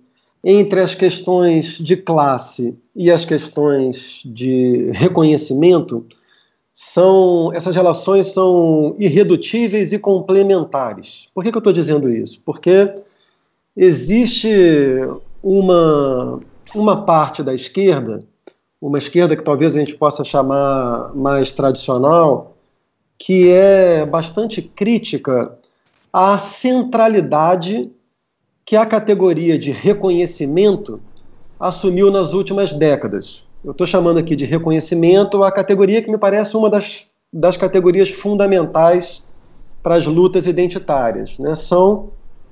entre 0.44 0.80
as 0.80 0.94
questões 0.94 1.76
de 1.76 1.96
classe 1.96 2.78
e 2.94 3.10
as 3.10 3.24
questões 3.24 4.22
de 4.24 4.90
reconhecimento 4.92 6.06
são 6.72 7.52
essas 7.52 7.74
relações 7.74 8.28
são 8.28 8.94
irredutíveis 8.98 9.92
e 9.92 9.98
complementares. 9.98 11.26
Por 11.34 11.42
que, 11.42 11.50
que 11.50 11.56
eu 11.56 11.60
estou 11.60 11.72
dizendo 11.72 12.08
isso? 12.08 12.40
Porque 12.44 12.94
existe 13.76 14.48
uma, 15.42 16.40
uma 16.76 17.04
parte 17.04 17.42
da 17.42 17.52
esquerda, 17.52 18.24
uma 18.80 18.98
esquerda 18.98 19.36
que 19.36 19.42
talvez 19.42 19.74
a 19.74 19.80
gente 19.80 19.96
possa 19.96 20.22
chamar 20.22 21.12
mais 21.14 21.50
tradicional, 21.50 22.56
que 23.18 23.50
é 23.50 24.06
bastante 24.06 24.62
crítica 24.62 25.58
à 26.14 26.38
centralidade 26.38 27.90
que 28.64 28.76
a 28.76 28.86
categoria 28.86 29.58
de 29.58 29.72
reconhecimento 29.72 31.00
assumiu 31.58 32.08
nas 32.08 32.32
últimas 32.32 32.72
décadas. 32.72 33.44
Eu 33.64 33.72
estou 33.72 33.84
chamando 33.84 34.18
aqui 34.18 34.36
de 34.36 34.44
reconhecimento 34.44 35.42
a 35.42 35.50
categoria 35.50 36.00
que 36.00 36.08
me 36.08 36.16
parece 36.16 36.56
uma 36.56 36.70
das, 36.70 37.08
das 37.32 37.56
categorias 37.56 38.10
fundamentais 38.10 39.24
para 39.82 39.96
as 39.96 40.06
lutas 40.06 40.46
identitárias. 40.46 41.36
Né? 41.36 41.56
São 41.56 42.10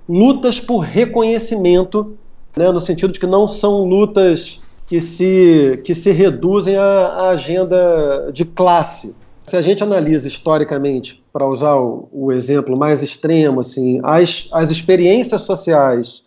lutas 0.09 0.59
por 0.59 0.81
reconhecimento, 0.81 2.19
né? 2.57 2.69
no 2.73 2.81
sentido 2.81 3.13
de 3.13 3.21
que 3.21 3.29
não 3.29 3.47
são 3.47 3.85
lutas 3.85 4.61
que 4.89 4.99
se, 4.99 5.81
que 5.85 5.95
se 5.95 6.11
reduzem 6.11 6.77
à, 6.77 6.83
à 6.83 7.29
agenda 7.31 8.29
de 8.33 8.45
classe. 8.45 9.15
Se 9.47 9.57
a 9.57 9.63
gente 9.63 9.83
analisa 9.83 10.29
historicamente, 10.29 11.23
para 11.33 11.47
usar 11.47 11.77
o, 11.77 12.09
o, 12.13 12.33
exemplo 12.33 12.77
mais 12.77 13.03
extremo, 13.03 13.61
assim, 13.61 14.01
as, 14.03 14.49
as 14.53 14.71
experiências 14.71 15.43
sociais 15.43 16.25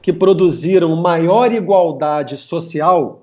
que 0.00 0.12
produziram 0.12 0.94
maior 0.96 1.52
igualdade 1.52 2.36
social 2.36 3.22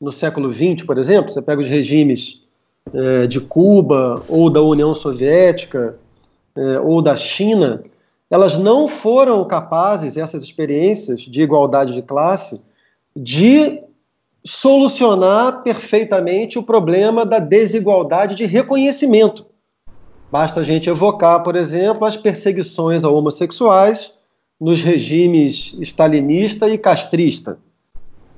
no 0.00 0.12
século 0.12 0.52
XX, 0.52 0.84
por 0.84 0.98
exemplo, 0.98 1.30
você 1.30 1.42
pega 1.42 1.60
os 1.60 1.68
regimes 1.68 2.42
é, 2.92 3.26
de 3.26 3.40
Cuba 3.40 4.22
ou 4.28 4.48
da 4.48 4.62
União 4.62 4.94
Soviética 4.94 5.96
é, 6.56 6.80
ou 6.80 7.02
da 7.02 7.16
China, 7.16 7.82
elas 8.30 8.58
não 8.58 8.88
foram 8.88 9.44
capazes, 9.44 10.16
essas 10.16 10.42
experiências 10.42 11.22
de 11.22 11.42
igualdade 11.42 11.94
de 11.94 12.02
classe, 12.02 12.62
de 13.16 13.82
solucionar 14.44 15.62
perfeitamente 15.62 16.58
o 16.58 16.62
problema 16.62 17.24
da 17.26 17.38
desigualdade 17.38 18.34
de 18.34 18.46
reconhecimento. 18.46 19.46
Basta 20.30 20.60
a 20.60 20.62
gente 20.62 20.90
evocar, 20.90 21.42
por 21.42 21.56
exemplo, 21.56 22.04
as 22.04 22.16
perseguições 22.16 23.04
a 23.04 23.10
homossexuais 23.10 24.12
nos 24.60 24.82
regimes 24.82 25.74
stalinista 25.80 26.68
e 26.68 26.76
castrista. 26.76 27.58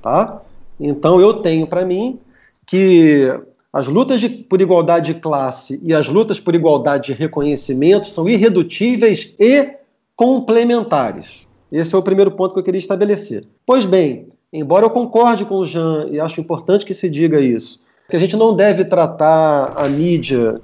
Tá? 0.01 0.41
Então 0.79 1.19
eu 1.19 1.33
tenho 1.35 1.67
para 1.67 1.85
mim 1.85 2.19
que 2.65 3.27
as 3.73 3.87
lutas 3.87 4.19
de, 4.19 4.29
por 4.29 4.61
igualdade 4.61 5.13
de 5.13 5.19
classe 5.19 5.79
e 5.83 5.93
as 5.93 6.07
lutas 6.07 6.39
por 6.39 6.55
igualdade 6.55 7.07
de 7.07 7.13
reconhecimento 7.13 8.07
são 8.07 8.27
irredutíveis 8.27 9.33
e 9.39 9.77
complementares. 10.15 11.47
Esse 11.71 11.95
é 11.95 11.97
o 11.97 12.03
primeiro 12.03 12.31
ponto 12.31 12.53
que 12.53 12.59
eu 12.59 12.63
queria 12.63 12.79
estabelecer. 12.79 13.45
Pois 13.65 13.85
bem, 13.85 14.27
embora 14.51 14.85
eu 14.85 14.89
concorde 14.89 15.45
com 15.45 15.55
o 15.55 15.65
Jean 15.65 16.07
e 16.09 16.19
acho 16.19 16.41
importante 16.41 16.85
que 16.85 16.93
se 16.93 17.09
diga 17.09 17.39
isso, 17.39 17.83
que 18.09 18.15
a 18.15 18.19
gente 18.19 18.35
não 18.35 18.55
deve 18.55 18.85
tratar 18.85 19.73
a 19.77 19.87
mídia 19.87 20.61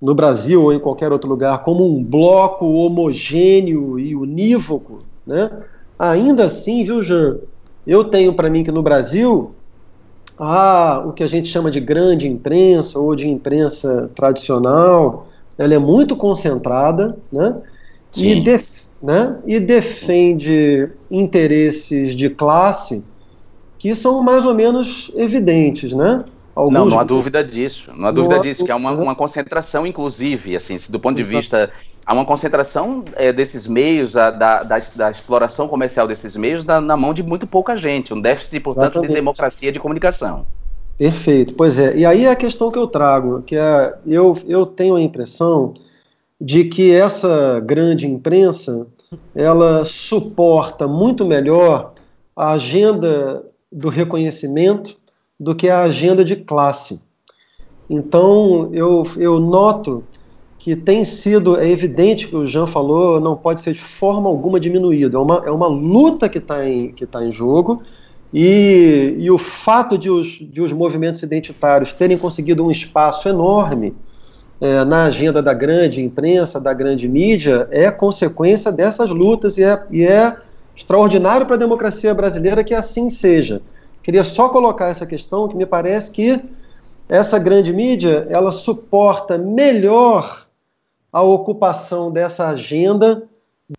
no 0.00 0.14
Brasil 0.14 0.62
ou 0.62 0.72
em 0.72 0.78
qualquer 0.78 1.12
outro 1.12 1.28
lugar 1.28 1.62
como 1.62 1.84
um 1.84 2.04
bloco 2.04 2.64
homogêneo 2.66 3.98
e 3.98 4.14
unívoco, 4.14 5.02
né? 5.26 5.50
Ainda 5.98 6.44
assim, 6.44 6.84
viu, 6.84 7.02
Jean? 7.02 7.38
Eu 7.84 8.04
tenho 8.04 8.32
para 8.32 8.48
mim 8.48 8.62
que 8.62 8.70
no 8.70 8.82
Brasil 8.82 9.52
há 10.38 11.02
o 11.04 11.12
que 11.12 11.24
a 11.24 11.26
gente 11.26 11.48
chama 11.48 11.70
de 11.70 11.80
grande 11.80 12.28
imprensa 12.28 12.98
ou 12.98 13.16
de 13.16 13.28
imprensa 13.28 14.08
tradicional, 14.14 15.26
ela 15.56 15.74
é 15.74 15.78
muito 15.78 16.14
concentrada, 16.14 17.16
né? 17.32 17.56
E, 18.16 18.40
def, 18.40 18.84
né? 19.02 19.36
e 19.46 19.60
defende 19.60 20.88
interesses 21.10 22.14
de 22.14 22.30
classe 22.30 23.04
que 23.78 23.94
são 23.94 24.22
mais 24.22 24.44
ou 24.44 24.54
menos 24.54 25.10
evidentes, 25.14 25.92
né? 25.92 26.24
Alguns... 26.54 26.74
Não, 26.74 26.86
não 26.86 26.98
há 26.98 27.04
dúvida 27.04 27.44
disso. 27.44 27.92
Não 27.94 28.08
há 28.08 28.10
dúvida 28.10 28.34
não 28.34 28.42
disso, 28.42 28.62
há... 28.62 28.66
que 28.66 28.72
há 28.72 28.76
uma, 28.76 28.90
uma, 28.90 29.14
concentração, 29.14 29.86
inclusive, 29.86 30.56
assim, 30.56 30.76
do 30.88 30.98
ponto 30.98 31.14
de 31.14 31.22
Exato. 31.22 31.36
vista. 31.36 31.70
Há 32.04 32.12
uma 32.12 32.24
concentração 32.24 33.04
é, 33.14 33.32
desses 33.32 33.68
meios, 33.68 34.16
a, 34.16 34.32
da, 34.32 34.62
da, 34.64 34.82
da, 34.96 35.10
exploração 35.10 35.68
comercial 35.68 36.08
desses 36.08 36.36
meios 36.36 36.64
na, 36.64 36.80
na, 36.80 36.96
mão 36.96 37.14
de 37.14 37.22
muito 37.22 37.46
pouca 37.46 37.76
gente. 37.76 38.12
Um 38.12 38.20
déficit, 38.20 38.58
portanto, 38.60 38.94
Exatamente. 38.94 39.10
de 39.10 39.14
democracia 39.14 39.70
de 39.70 39.78
comunicação. 39.78 40.44
Perfeito. 40.96 41.54
Pois 41.54 41.78
é. 41.78 41.96
E 41.96 42.04
aí 42.04 42.24
é 42.24 42.30
a 42.30 42.36
questão 42.36 42.72
que 42.72 42.78
eu 42.78 42.88
trago, 42.88 43.42
que 43.42 43.54
é, 43.54 43.94
eu, 44.04 44.36
eu 44.48 44.66
tenho 44.66 44.96
a 44.96 45.00
impressão 45.00 45.74
de 46.40 46.64
que 46.64 46.92
essa 46.92 47.60
grande 47.60 48.06
imprensa 48.06 48.86
ela 49.34 49.84
suporta 49.84 50.86
muito 50.86 51.24
melhor 51.24 51.92
a 52.36 52.52
agenda 52.52 53.44
do 53.70 53.88
reconhecimento 53.88 54.96
do 55.38 55.54
que 55.54 55.68
a 55.68 55.82
agenda 55.82 56.24
de 56.24 56.36
classe. 56.36 57.02
Então, 57.90 58.70
eu, 58.72 59.04
eu 59.16 59.40
noto 59.40 60.04
que 60.58 60.76
tem 60.76 61.04
sido, 61.04 61.58
é 61.58 61.68
evidente 61.68 62.28
que 62.28 62.36
o 62.36 62.46
Jean 62.46 62.66
falou, 62.66 63.20
não 63.20 63.36
pode 63.36 63.62
ser 63.62 63.72
de 63.72 63.80
forma 63.80 64.28
alguma 64.28 64.60
diminuído. 64.60 65.16
É 65.16 65.20
uma, 65.20 65.42
é 65.46 65.50
uma 65.50 65.68
luta 65.68 66.28
que 66.28 66.38
está 66.38 66.68
em, 66.68 66.92
que 66.92 67.06
tá 67.06 67.24
em 67.24 67.32
jogo, 67.32 67.82
e, 68.32 69.14
e 69.18 69.30
o 69.30 69.38
fato 69.38 69.96
de 69.96 70.10
os, 70.10 70.38
de 70.38 70.60
os 70.60 70.72
movimentos 70.72 71.22
identitários 71.22 71.92
terem 71.92 72.18
conseguido 72.18 72.64
um 72.64 72.70
espaço 72.70 73.28
enorme 73.28 73.94
é, 74.60 74.84
na 74.84 75.04
agenda 75.04 75.42
da 75.42 75.54
grande 75.54 76.02
imprensa, 76.02 76.60
da 76.60 76.72
grande 76.72 77.08
mídia, 77.08 77.68
é 77.70 77.90
consequência 77.90 78.72
dessas 78.72 79.10
lutas 79.10 79.56
e 79.56 79.62
é, 79.62 79.82
e 79.90 80.04
é 80.04 80.36
extraordinário 80.74 81.46
para 81.46 81.56
a 81.56 81.58
democracia 81.58 82.14
brasileira 82.14 82.64
que 82.64 82.74
assim 82.74 83.08
seja. 83.10 83.62
Queria 84.02 84.24
só 84.24 84.48
colocar 84.48 84.88
essa 84.88 85.06
questão 85.06 85.48
que 85.48 85.56
me 85.56 85.66
parece 85.66 86.10
que 86.10 86.40
essa 87.08 87.38
grande 87.38 87.72
mídia 87.72 88.26
ela 88.30 88.50
suporta 88.50 89.38
melhor 89.38 90.46
a 91.12 91.22
ocupação 91.22 92.10
dessa 92.10 92.48
agenda 92.48 93.22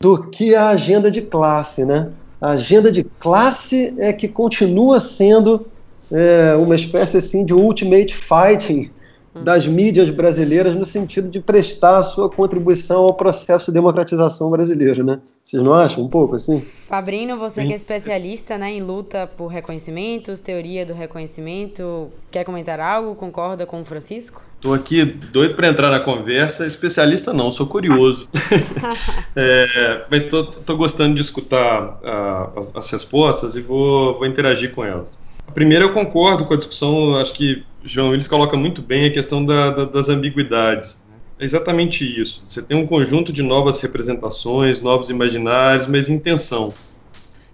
do 0.02 0.24
que 0.30 0.56
a 0.56 0.70
agenda 0.70 1.12
de 1.12 1.22
classe, 1.22 1.86
né? 1.86 2.10
A 2.42 2.52
agenda 2.52 2.92
de 2.92 3.04
classe 3.04 3.94
é 3.98 4.14
que 4.14 4.28
continua 4.28 5.00
sendo 5.00 5.68
é, 6.12 6.56
uma 6.56 6.76
espécie 6.76 7.18
assim 7.18 7.44
de 7.44 7.54
ultimate 7.54 8.16
fighting 8.16 8.90
das 9.34 9.66
mídias 9.66 10.10
brasileiras 10.10 10.76
no 10.76 10.86
sentido 10.86 11.30
de 11.30 11.40
prestar 11.40 11.98
a 11.98 12.04
sua 12.04 12.30
contribuição 12.30 13.04
ao 13.04 13.14
processo 13.14 13.68
de 13.68 13.74
democratização 13.74 14.50
brasileiro, 14.50 15.04
né? 15.04 15.20
Vocês 15.44 15.64
não 15.64 15.74
acham 15.74 16.04
um 16.04 16.10
pouco 16.10 16.36
assim? 16.36 16.64
Fabrino, 16.88 17.38
você 17.38 17.62
Sim. 17.62 17.68
que 17.68 17.74
é 17.74 17.76
especialista 17.76 18.58
né, 18.58 18.72
em 18.72 18.84
luta 18.84 19.30
por 19.38 19.48
reconhecimentos, 19.48 20.42
teoria 20.42 20.86
do 20.86 20.94
reconhecimento, 20.94 22.10
quer 22.30 22.44
comentar 22.44 22.80
algo? 22.80 23.16
Concorda 23.16 23.66
com 23.66 23.82
o 23.82 23.86
Francisco? 23.86 24.42
Estou 24.56 24.74
aqui 24.74 25.06
doido 25.06 25.56
para 25.56 25.70
entrar 25.70 25.90
na 25.90 26.02
conversa, 26.02 26.68
especialista 26.68 27.34
não, 27.34 27.52
sou 27.52 27.66
curioso. 27.66 28.28
é, 29.36 30.06
mas 30.12 30.26
estou 30.26 30.78
gostando 30.78 31.16
de 31.16 31.22
escutar 31.22 32.00
uh, 32.04 32.60
as, 32.60 32.76
as, 32.76 32.90
respostas 32.92 33.56
e 33.56 33.62
vou, 33.62 34.18
vou 34.18 34.28
interagir 34.28 34.74
com 34.74 34.84
elas. 34.84 35.08
A 35.50 35.52
primeira, 35.52 35.84
eu 35.84 35.92
concordo 35.92 36.46
com 36.46 36.54
a 36.54 36.58
discussão, 36.58 37.18
acho 37.18 37.34
que 37.34 37.66
João 37.84 38.12
Willis 38.12 38.28
coloca 38.28 38.56
muito 38.56 38.84
bem 38.84 39.08
a 39.08 39.12
questão 39.12 39.44
da, 39.44 39.72
da, 39.72 39.86
das 39.86 40.08
ambiguidades. 40.08 41.04
É 41.40 41.44
exatamente 41.44 42.06
isso. 42.22 42.44
Você 42.48 42.62
tem 42.62 42.78
um 42.78 42.86
conjunto 42.86 43.34
de 43.34 43.42
novas 43.42 43.82
representações, 43.82 44.80
novos 44.80 45.10
imaginários, 45.10 45.88
mas 45.88 46.08
intenção. 46.08 46.72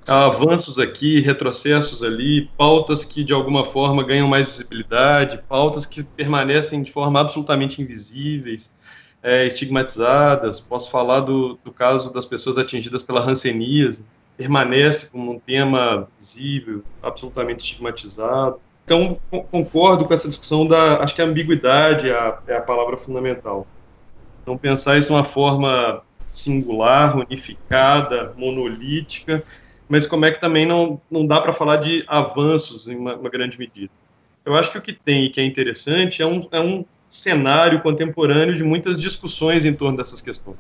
Há 0.06 0.26
avanços 0.26 0.78
aqui, 0.78 1.22
retrocessos 1.22 2.04
ali, 2.04 2.50
pautas 2.58 3.06
que 3.06 3.24
de 3.24 3.32
alguma 3.32 3.64
forma 3.64 4.04
ganham 4.04 4.28
mais 4.28 4.46
visibilidade, 4.46 5.40
pautas 5.48 5.86
que 5.86 6.04
permanecem 6.04 6.84
de 6.84 6.92
forma 6.92 7.22
absolutamente 7.22 7.82
invisíveis, 7.82 8.74
é, 9.24 9.48
estigmatizadas. 9.48 10.60
Posso 10.60 10.92
falar 10.92 11.22
do, 11.22 11.58
do 11.64 11.72
caso 11.72 12.12
das 12.12 12.26
pessoas 12.26 12.58
atingidas 12.58 13.02
pela 13.02 13.22
hanseníase, 13.22 14.04
permanece 14.38 15.08
como 15.08 15.34
um 15.34 15.40
tema 15.40 16.08
visível, 16.20 16.84
absolutamente 17.02 17.64
estigmatizado. 17.64 18.60
Então, 18.84 19.20
concordo 19.52 20.06
com 20.06 20.14
essa 20.14 20.28
discussão 20.28 20.66
da. 20.68 21.02
Acho 21.02 21.16
que 21.16 21.22
a 21.22 21.26
ambiguidade 21.26 22.10
é 22.10 22.14
a, 22.14 22.40
é 22.48 22.56
a 22.58 22.62
palavra 22.62 22.98
fundamental. 22.98 23.66
Então, 24.42 24.58
pensar 24.58 24.98
isso 24.98 25.08
de 25.08 25.14
uma 25.14 25.24
forma 25.24 26.04
singular, 26.32 27.18
unificada, 27.18 28.34
monolítica, 28.38 29.44
mas 29.90 30.06
como 30.06 30.26
é 30.26 30.32
que 30.32 30.40
também 30.40 30.66
não, 30.66 31.02
não 31.10 31.26
dá 31.26 31.42
para 31.42 31.54
falar 31.54 31.78
de 31.78 32.04
avanços 32.08 32.88
em 32.88 32.96
uma, 32.96 33.16
uma, 33.16 33.30
grande 33.30 33.58
medida. 33.58 33.92
Eu 34.46 34.54
acho 34.54 34.72
que 34.72 34.78
o 34.78 34.82
que 34.82 34.94
tem 34.94 35.24
e 35.24 35.30
que 35.30 35.40
é 35.40 35.46
interessante 35.46 36.22
é 36.22 36.26
um, 36.26 36.48
é 36.52 36.60
um 36.60 36.86
cenário 37.10 37.82
contemporâneo 37.82 38.54
de 38.54 38.64
muitas 38.64 39.02
discussões 39.02 39.66
em 39.66 39.74
torno 39.74 39.98
dessas 39.98 40.22
questões 40.22 40.58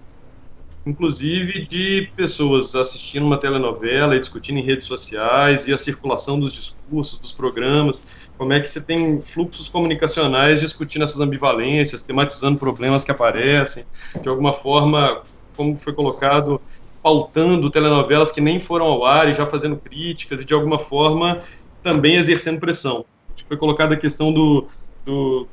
inclusive 0.85 1.65
de 1.65 2.09
pessoas 2.15 2.75
assistindo 2.75 3.25
uma 3.25 3.37
telenovela 3.37 4.15
e 4.15 4.19
discutindo 4.19 4.59
em 4.59 4.63
redes 4.63 4.87
sociais 4.87 5.67
e 5.67 5.73
a 5.73 5.77
circulação 5.77 6.39
dos 6.39 6.53
discursos, 6.53 7.17
dos 7.17 7.31
programas, 7.31 8.01
como 8.37 8.53
é 8.53 8.59
que 8.59 8.69
você 8.69 8.79
tem 8.79 9.19
fluxos 9.21 9.67
comunicacionais 9.67 10.59
discutindo 10.59 11.03
essas 11.03 11.19
ambivalências, 11.19 12.01
tematizando 12.01 12.59
problemas 12.59 13.03
que 13.03 13.11
aparecem, 13.11 13.85
de 14.21 14.29
alguma 14.29 14.53
forma, 14.53 15.23
como 15.55 15.75
foi 15.75 15.93
colocado, 15.93 16.61
pautando 17.01 17.71
telenovelas 17.71 18.31
que 18.31 18.41
nem 18.41 18.59
foram 18.59 18.85
ao 18.85 19.05
ar 19.05 19.29
e 19.29 19.33
já 19.33 19.45
fazendo 19.47 19.77
críticas 19.77 20.41
e 20.41 20.45
de 20.45 20.53
alguma 20.53 20.79
forma 20.79 21.41
também 21.81 22.15
exercendo 22.15 22.59
pressão. 22.59 23.05
Foi 23.47 23.57
colocada 23.57 23.93
a 23.93 23.97
questão 23.97 24.33
do, 24.33 24.67
do 25.05 25.47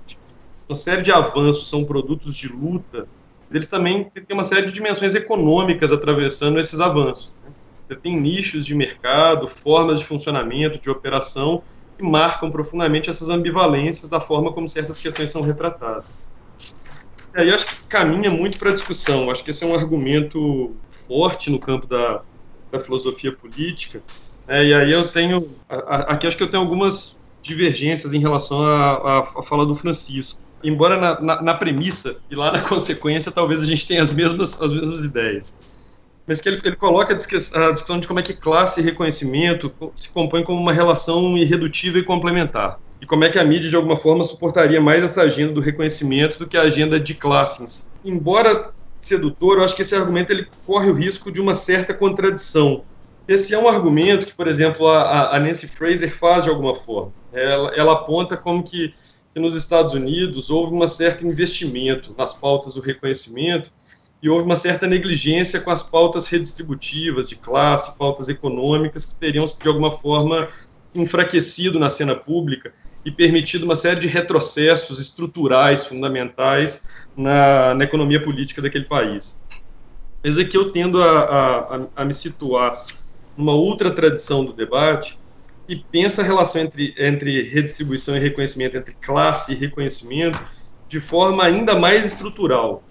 uma 0.68 0.76
série 0.76 1.02
de 1.02 1.12
avanços 1.12 1.68
são 1.68 1.84
produtos 1.84 2.34
de 2.34 2.48
luta 2.48 3.06
eles 3.54 3.66
também 3.66 4.04
têm 4.04 4.24
uma 4.34 4.44
série 4.44 4.66
de 4.66 4.72
dimensões 4.72 5.14
econômicas 5.14 5.92
atravessando 5.92 6.58
esses 6.58 6.80
avanços. 6.80 7.34
Né? 7.44 7.52
Você 7.88 7.96
tem 7.96 8.16
nichos 8.18 8.64
de 8.64 8.74
mercado, 8.74 9.48
formas 9.48 9.98
de 9.98 10.04
funcionamento, 10.04 10.80
de 10.80 10.88
operação, 10.88 11.62
que 11.96 12.04
marcam 12.04 12.50
profundamente 12.50 13.10
essas 13.10 13.28
ambivalências 13.28 14.08
da 14.08 14.20
forma 14.20 14.52
como 14.52 14.68
certas 14.68 14.98
questões 14.98 15.30
são 15.30 15.42
retratadas. 15.42 16.06
E 17.34 17.40
aí 17.40 17.50
acho 17.50 17.66
que 17.66 17.74
caminha 17.88 18.30
muito 18.30 18.58
para 18.58 18.70
a 18.70 18.74
discussão. 18.74 19.30
Acho 19.30 19.42
que 19.42 19.50
esse 19.50 19.64
é 19.64 19.66
um 19.66 19.74
argumento 19.74 20.76
forte 21.06 21.50
no 21.50 21.58
campo 21.58 21.86
da, 21.86 22.22
da 22.70 22.78
filosofia 22.78 23.32
política. 23.32 24.02
É, 24.46 24.64
e 24.64 24.74
aí 24.74 24.92
eu 24.92 25.06
tenho, 25.08 25.48
aqui 25.68 26.26
acho 26.26 26.36
que 26.36 26.42
eu 26.42 26.50
tenho 26.50 26.62
algumas 26.62 27.18
divergências 27.42 28.12
em 28.12 28.18
relação 28.18 28.62
à 28.64 29.42
fala 29.42 29.64
do 29.64 29.74
Francisco. 29.74 30.41
Embora 30.62 30.96
na, 30.96 31.20
na, 31.20 31.42
na, 31.42 31.54
premissa 31.54 32.16
e 32.30 32.34
lá 32.34 32.52
na 32.52 32.60
consequência 32.60 33.30
talvez 33.30 33.62
a 33.62 33.66
gente 33.66 33.86
tenha 33.86 34.02
as 34.02 34.10
mesmas, 34.10 34.60
as 34.60 34.70
mesmas 34.70 35.04
ideias. 35.04 35.54
Mas 36.26 36.40
que 36.40 36.48
ele, 36.48 36.60
ele 36.64 36.76
coloca 36.76 37.12
a 37.12 37.16
discussão 37.16 37.98
de 37.98 38.06
como 38.06 38.20
é 38.20 38.22
que 38.22 38.32
classe 38.32 38.80
e 38.80 38.84
reconhecimento 38.84 39.72
se 39.96 40.08
compõem 40.10 40.44
como 40.44 40.60
uma 40.60 40.72
relação 40.72 41.36
irredutível 41.36 42.00
e 42.00 42.04
complementar. 42.04 42.78
E 43.00 43.06
como 43.06 43.24
é 43.24 43.28
que 43.28 43.38
a 43.38 43.44
mídia, 43.44 43.68
de 43.68 43.74
alguma 43.74 43.96
forma, 43.96 44.22
suportaria 44.22 44.80
mais 44.80 45.02
essa 45.02 45.22
agenda 45.22 45.52
do 45.52 45.60
reconhecimento 45.60 46.38
do 46.38 46.46
que 46.46 46.56
a 46.56 46.62
agenda 46.62 47.00
de 47.00 47.14
classes. 47.14 47.90
Embora 48.04 48.72
sedutor, 49.00 49.58
eu 49.58 49.64
acho 49.64 49.74
que 49.74 49.82
esse 49.82 49.94
argumento 49.94 50.30
ele 50.30 50.46
corre 50.64 50.88
o 50.88 50.94
risco 50.94 51.30
de 51.30 51.40
uma 51.40 51.54
certa 51.54 51.92
contradição. 51.92 52.84
Esse 53.26 53.54
é 53.54 53.58
um 53.58 53.68
argumento 53.68 54.26
que, 54.26 54.32
por 54.32 54.48
exemplo, 54.48 54.88
a, 54.88 55.36
a 55.36 55.40
Nancy 55.40 55.66
Fraser 55.66 56.14
faz 56.14 56.44
de 56.44 56.50
alguma 56.50 56.74
forma. 56.74 57.12
Ela, 57.32 57.72
ela 57.74 57.92
aponta 57.92 58.36
como 58.36 58.62
que 58.62 58.94
que 59.34 59.40
nos 59.40 59.54
Estados 59.54 59.94
Unidos 59.94 60.50
houve 60.50 60.74
um 60.74 60.86
certo 60.86 61.26
investimento 61.26 62.14
nas 62.16 62.34
pautas 62.34 62.74
do 62.74 62.80
reconhecimento 62.80 63.70
e 64.22 64.28
houve 64.28 64.44
uma 64.44 64.56
certa 64.56 64.86
negligência 64.86 65.60
com 65.60 65.70
as 65.70 65.82
pautas 65.82 66.28
redistributivas 66.28 67.28
de 67.28 67.36
classe, 67.36 67.96
pautas 67.98 68.28
econômicas 68.28 69.06
que 69.06 69.14
teriam 69.16 69.44
de 69.44 69.68
alguma 69.68 69.90
forma 69.90 70.48
enfraquecido 70.94 71.80
na 71.80 71.90
cena 71.90 72.14
pública 72.14 72.72
e 73.04 73.10
permitido 73.10 73.64
uma 73.64 73.74
série 73.74 73.98
de 73.98 74.06
retrocessos 74.06 75.00
estruturais 75.00 75.84
fundamentais 75.84 76.86
na, 77.16 77.74
na 77.74 77.84
economia 77.84 78.22
política 78.22 78.62
daquele 78.62 78.84
país. 78.84 79.40
Mas 80.22 80.38
aqui 80.38 80.56
eu 80.56 80.70
tendo 80.70 81.02
a, 81.02 81.18
a, 81.18 81.86
a 81.96 82.04
me 82.04 82.14
situar 82.14 82.80
numa 83.36 83.54
outra 83.54 83.90
tradição 83.90 84.44
do 84.44 84.52
debate, 84.52 85.18
e 85.68 85.76
pensa 85.76 86.22
a 86.22 86.24
relação 86.24 86.62
entre, 86.62 86.94
entre 86.98 87.42
redistribuição 87.42 88.16
e 88.16 88.20
reconhecimento, 88.20 88.76
entre 88.76 88.94
classe 88.94 89.52
e 89.52 89.54
reconhecimento, 89.54 90.40
de 90.88 91.00
forma 91.00 91.44
ainda 91.44 91.74
mais 91.74 92.04
estrutural. 92.04 92.82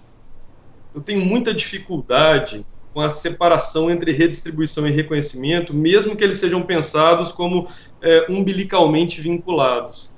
Eu 0.94 1.00
tenho 1.00 1.24
muita 1.24 1.54
dificuldade 1.54 2.66
com 2.92 3.00
a 3.00 3.10
separação 3.10 3.90
entre 3.90 4.12
redistribuição 4.12 4.86
e 4.86 4.90
reconhecimento, 4.90 5.72
mesmo 5.72 6.14
que 6.16 6.22
eles 6.22 6.38
sejam 6.38 6.62
pensados 6.62 7.32
como 7.32 7.68
é, 8.00 8.26
umbilicalmente 8.28 9.20
vinculados. 9.20 10.10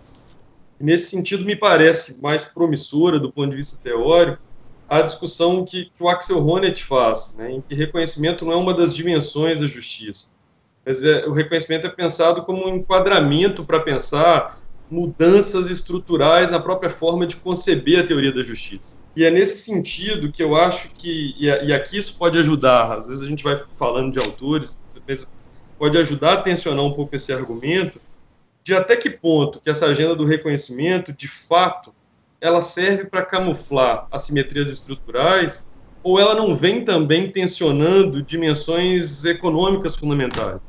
Nesse 0.81 1.11
sentido, 1.11 1.45
me 1.45 1.55
parece 1.55 2.21
mais 2.21 2.45
promissora, 2.45 3.19
do 3.19 3.31
ponto 3.31 3.51
de 3.51 3.57
vista 3.57 3.79
teórico, 3.81 4.43
a 4.89 5.03
discussão 5.03 5.65
que, 5.65 5.87
que 5.87 6.03
o 6.03 6.09
Axel 6.09 6.45
Honneth 6.45 6.79
faz, 6.79 7.35
né, 7.37 7.53
em 7.53 7.61
que 7.61 7.75
reconhecimento 7.75 8.45
não 8.45 8.53
é 8.53 8.57
uma 8.57 8.75
das 8.75 8.95
dimensões 8.95 9.61
da 9.61 9.67
justiça 9.67 10.34
o 11.27 11.33
reconhecimento 11.33 11.87
é 11.87 11.91
pensado 11.91 12.43
como 12.43 12.67
um 12.67 12.77
enquadramento 12.77 13.65
para 13.65 13.81
pensar 13.81 14.61
mudanças 14.91 15.71
estruturais 15.71 16.51
na 16.51 16.61
própria 16.61 16.91
forma 16.91 17.27
de 17.27 17.37
conceber 17.37 18.01
a 18.01 18.07
teoria 18.07 18.33
da 18.33 18.43
justiça. 18.43 18.97
E 19.17 19.25
é 19.25 19.31
nesse 19.31 19.59
sentido 19.59 20.31
que 20.31 20.43
eu 20.43 20.57
acho 20.57 20.91
que, 20.95 21.35
e 21.39 21.73
aqui 21.73 21.99
isso 21.99 22.19
pode 22.19 22.39
ajudar, 22.39 22.99
às 22.99 23.07
vezes 23.07 23.23
a 23.23 23.27
gente 23.27 23.45
vai 23.45 23.63
falando 23.77 24.13
de 24.13 24.19
autores, 24.19 24.77
pode 25.79 25.97
ajudar 25.97 26.33
a 26.35 26.43
tensionar 26.43 26.85
um 26.85 26.93
pouco 26.93 27.15
esse 27.17 27.33
argumento, 27.33 28.01
de 28.63 28.75
até 28.75 28.97
que 28.97 29.11
ponto 29.11 29.61
que 29.61 29.71
essa 29.71 29.87
agenda 29.87 30.15
do 30.15 30.25
reconhecimento, 30.25 31.13
de 31.13 31.29
fato, 31.29 31.95
ela 32.41 32.61
serve 32.61 33.07
para 33.07 33.25
camuflar 33.25 34.07
assimetrias 34.11 34.69
estruturais, 34.69 35.67
ou 36.03 36.19
ela 36.21 36.35
não 36.35 36.55
vem 36.55 36.85
também 36.85 37.31
tensionando 37.31 38.23
dimensões 38.23 39.25
econômicas 39.25 39.97
fundamentais 39.97 40.61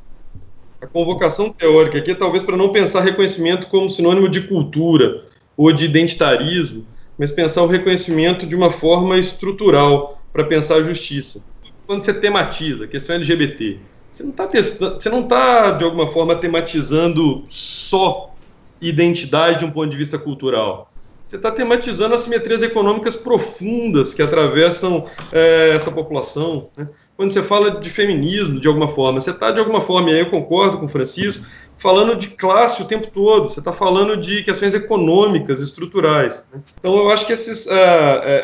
a 0.86 0.88
convocação 0.88 1.50
teórica 1.50 1.98
aqui 1.98 2.12
é 2.12 2.14
talvez 2.14 2.42
para 2.42 2.56
não 2.56 2.70
pensar 2.70 3.00
reconhecimento 3.00 3.66
como 3.66 3.88
sinônimo 3.88 4.28
de 4.28 4.42
cultura 4.42 5.24
ou 5.56 5.72
de 5.72 5.84
identitarismo, 5.84 6.86
mas 7.18 7.32
pensar 7.32 7.62
o 7.62 7.66
reconhecimento 7.66 8.46
de 8.46 8.54
uma 8.54 8.70
forma 8.70 9.18
estrutural 9.18 10.22
para 10.32 10.44
pensar 10.44 10.76
a 10.76 10.82
justiça. 10.82 11.44
Quando 11.86 12.02
você 12.02 12.14
tematiza 12.14 12.84
a 12.84 12.88
questão 12.88 13.16
LGBT, 13.16 13.78
você 14.12 14.22
não 14.22 14.30
está 14.30 14.46
você 14.46 15.08
não 15.08 15.20
está 15.20 15.72
de 15.72 15.84
alguma 15.84 16.06
forma 16.06 16.36
tematizando 16.36 17.44
só 17.48 18.34
identidade 18.80 19.60
de 19.60 19.64
um 19.64 19.70
ponto 19.70 19.88
de 19.88 19.96
vista 19.96 20.18
cultural. 20.18 20.92
Você 21.26 21.36
está 21.36 21.50
tematizando 21.50 22.14
assimetrias 22.14 22.62
econômicas 22.62 23.16
profundas 23.16 24.14
que 24.14 24.22
atravessam 24.22 25.06
é, 25.32 25.70
essa 25.74 25.90
população. 25.90 26.70
Né? 26.76 26.88
quando 27.16 27.30
você 27.30 27.42
fala 27.42 27.80
de 27.80 27.88
feminismo, 27.88 28.60
de 28.60 28.68
alguma 28.68 28.88
forma, 28.88 29.20
você 29.20 29.30
está, 29.30 29.50
de 29.50 29.58
alguma 29.58 29.80
forma, 29.80 30.10
e 30.10 30.14
aí 30.14 30.20
eu 30.20 30.30
concordo 30.30 30.78
com 30.78 30.84
o 30.84 30.88
Francisco, 30.88 31.44
falando 31.78 32.14
de 32.14 32.28
classe 32.28 32.82
o 32.82 32.84
tempo 32.84 33.08
todo, 33.10 33.48
você 33.48 33.58
está 33.58 33.72
falando 33.72 34.16
de 34.16 34.42
questões 34.42 34.74
econômicas, 34.74 35.60
estruturais. 35.60 36.46
Né? 36.52 36.60
Então, 36.78 36.94
eu 36.96 37.10
acho 37.10 37.26
que 37.26 37.32
esses, 37.32 37.66
uh, 37.66 37.70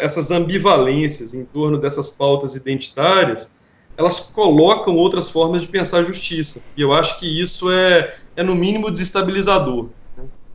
essas 0.01 0.31
ambivalências 0.31 1.35
em 1.35 1.45
torno 1.45 1.79
dessas 1.79 2.09
pautas 2.09 2.57
identitárias, 2.57 3.51
elas 3.97 4.21
colocam 4.21 4.97
outras 4.97 5.29
formas 5.29 5.61
de 5.61 5.69
pensar 5.69 6.03
justiça. 6.03 6.63
E 6.75 6.81
eu 6.81 6.95
acho 6.95 7.21
que 7.21 7.41
isso 7.41 7.71
é, 7.71 8.17
é 8.35 8.43
no 8.43 8.55
mínimo, 8.55 8.91
desestabilizador. 8.91 9.91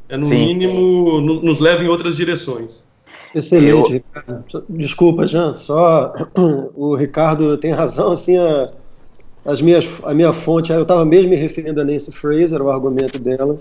É, 0.10 0.18
no 0.18 0.26
Sim. 0.26 0.46
mínimo, 0.46 1.22
no, 1.22 1.42
nos 1.42 1.60
leva 1.60 1.84
em 1.84 1.88
outras 1.88 2.16
direções. 2.16 2.84
Excelente, 3.36 3.70
eu... 3.70 3.84
Ricardo. 3.84 4.66
Desculpa, 4.70 5.28
Jean, 5.28 5.54
só 5.54 6.14
o 6.76 6.96
Ricardo 6.96 7.58
tem 7.58 7.72
razão, 7.72 8.12
assim, 8.12 8.38
a, 8.38 8.72
as 9.46 9.62
minhas, 9.62 9.88
a 10.04 10.14
minha 10.14 10.34
fonte, 10.34 10.72
eu 10.72 10.82
estava 10.82 11.06
mesmo 11.06 11.30
me 11.30 11.36
referindo 11.36 11.82
a 11.82 11.84
Nancy 11.84 12.12
Fraser, 12.12 12.62
o 12.62 12.70
argumento 12.70 13.20
dela, 13.20 13.58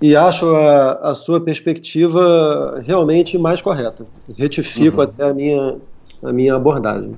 e 0.00 0.16
acho 0.16 0.54
a, 0.54 1.10
a 1.10 1.14
sua 1.14 1.40
perspectiva 1.40 2.82
realmente 2.86 3.36
mais 3.36 3.60
correta. 3.60 4.06
Retifico 4.36 4.98
uhum. 4.98 5.02
até 5.02 5.24
a 5.24 5.34
minha, 5.34 5.76
a 6.22 6.32
minha 6.32 6.54
abordagem. 6.54 7.12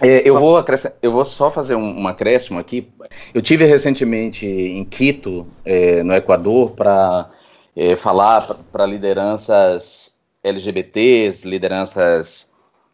É, 0.00 0.28
eu, 0.28 0.38
vou 0.38 0.62
eu 1.00 1.10
vou 1.10 1.24
só 1.24 1.50
fazer 1.50 1.74
um, 1.74 2.02
um 2.02 2.06
acréscimo 2.06 2.58
aqui. 2.58 2.86
Eu 3.32 3.40
tive 3.40 3.64
recentemente 3.64 4.46
em 4.46 4.84
Quito, 4.84 5.46
é, 5.64 6.02
no 6.02 6.14
Equador, 6.14 6.72
para 6.72 7.30
é, 7.76 7.94
falar 7.94 8.42
para 8.72 8.86
lideranças 8.86 10.12
LGBTs, 10.42 11.46
lideranças 11.46 12.50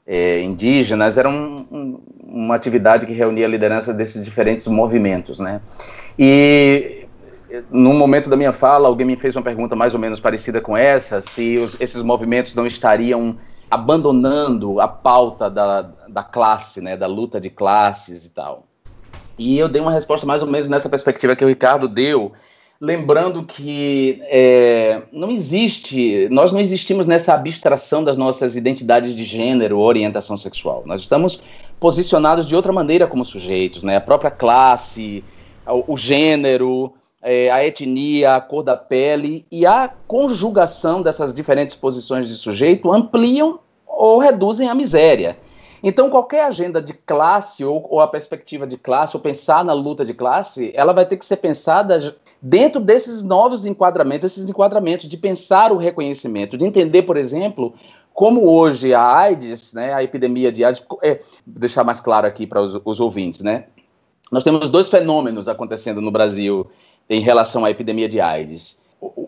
é, 0.06 0.42
indígenas, 0.42 1.16
era 1.16 1.28
um, 1.28 1.66
um, 1.70 2.02
uma 2.24 2.54
atividade 2.54 3.06
que 3.06 3.12
reunia 3.12 3.46
a 3.46 3.48
liderança 3.48 3.94
desses 3.94 4.24
diferentes 4.24 4.66
movimentos, 4.66 5.38
né? 5.38 5.60
E 6.18 7.06
no 7.70 7.92
momento 7.92 8.30
da 8.30 8.36
minha 8.36 8.52
fala, 8.52 8.88
alguém 8.88 9.06
me 9.06 9.16
fez 9.16 9.36
uma 9.36 9.42
pergunta 9.42 9.76
mais 9.76 9.94
ou 9.94 10.00
menos 10.00 10.18
parecida 10.18 10.60
com 10.60 10.76
essa, 10.76 11.20
se 11.20 11.58
os, 11.58 11.76
esses 11.80 12.02
movimentos 12.02 12.54
não 12.54 12.66
estariam 12.66 13.36
abandonando 13.70 14.80
a 14.80 14.88
pauta 14.88 15.50
da, 15.50 15.82
da 16.08 16.22
classe, 16.22 16.80
né, 16.80 16.96
da 16.96 17.06
luta 17.06 17.40
de 17.40 17.50
classes 17.50 18.24
e 18.24 18.30
tal. 18.30 18.66
E 19.38 19.58
eu 19.58 19.68
dei 19.68 19.80
uma 19.80 19.92
resposta 19.92 20.26
mais 20.26 20.42
ou 20.42 20.48
menos 20.48 20.68
nessa 20.68 20.88
perspectiva 20.88 21.34
que 21.34 21.44
o 21.44 21.48
Ricardo 21.48 21.88
deu, 21.88 22.32
lembrando 22.82 23.44
que 23.44 24.20
é, 24.24 25.02
não 25.12 25.30
existe, 25.30 26.28
nós 26.32 26.50
não 26.50 26.58
existimos 26.58 27.06
nessa 27.06 27.32
abstração 27.32 28.02
das 28.02 28.16
nossas 28.16 28.56
identidades 28.56 29.14
de 29.14 29.22
gênero 29.22 29.78
ou 29.78 29.86
orientação 29.86 30.36
sexual. 30.36 30.82
Nós 30.84 31.02
estamos 31.02 31.40
posicionados 31.78 32.44
de 32.44 32.56
outra 32.56 32.72
maneira 32.72 33.06
como 33.06 33.24
sujeitos, 33.24 33.84
né? 33.84 33.98
A 33.98 34.00
própria 34.00 34.32
classe, 34.32 35.22
o, 35.64 35.92
o 35.92 35.96
gênero, 35.96 36.92
é, 37.22 37.48
a 37.52 37.64
etnia, 37.64 38.34
a 38.34 38.40
cor 38.40 38.64
da 38.64 38.76
pele 38.76 39.46
e 39.48 39.64
a 39.64 39.88
conjugação 40.08 41.02
dessas 41.02 41.32
diferentes 41.32 41.76
posições 41.76 42.26
de 42.26 42.34
sujeito 42.34 42.92
ampliam 42.92 43.60
ou 43.86 44.18
reduzem 44.18 44.68
a 44.68 44.74
miséria. 44.74 45.38
Então, 45.82 46.08
qualquer 46.08 46.44
agenda 46.44 46.80
de 46.80 46.92
classe 46.92 47.64
ou, 47.64 47.84
ou, 47.90 48.00
a 48.00 48.06
perspectiva 48.06 48.66
de 48.66 48.76
classe, 48.76 49.16
ou 49.16 49.22
pensar 49.22 49.64
na 49.64 49.72
luta 49.72 50.04
de 50.04 50.14
classe, 50.14 50.70
ela 50.74 50.92
vai 50.92 51.04
ter 51.04 51.16
que 51.16 51.26
ser 51.26 51.38
pensada 51.38 52.14
dentro 52.40 52.80
desses 52.80 53.22
novos 53.24 53.66
enquadramentos, 53.66 54.32
esses 54.32 54.48
enquadramentos 54.48 55.08
de 55.08 55.16
pensar 55.16 55.72
o 55.72 55.76
reconhecimento, 55.76 56.56
de 56.56 56.64
entender, 56.64 57.02
por 57.02 57.16
exemplo, 57.16 57.74
como 58.14 58.46
hoje 58.48 58.94
a 58.94 59.16
AIDS, 59.16 59.72
né, 59.72 59.92
a 59.92 60.02
epidemia 60.04 60.52
de 60.52 60.64
AIDS, 60.64 60.84
é, 61.02 61.20
deixar 61.44 61.82
mais 61.82 62.00
claro 62.00 62.26
aqui 62.26 62.46
para 62.46 62.62
os, 62.62 62.80
os 62.84 63.00
ouvintes, 63.00 63.40
né? 63.40 63.64
Nós 64.30 64.44
temos 64.44 64.70
dois 64.70 64.88
fenômenos 64.88 65.48
acontecendo 65.48 66.00
no 66.00 66.10
Brasil 66.10 66.70
em 67.08 67.20
relação 67.20 67.64
à 67.64 67.70
epidemia 67.70 68.08
de 68.08 68.20
AIDS. 68.20 68.80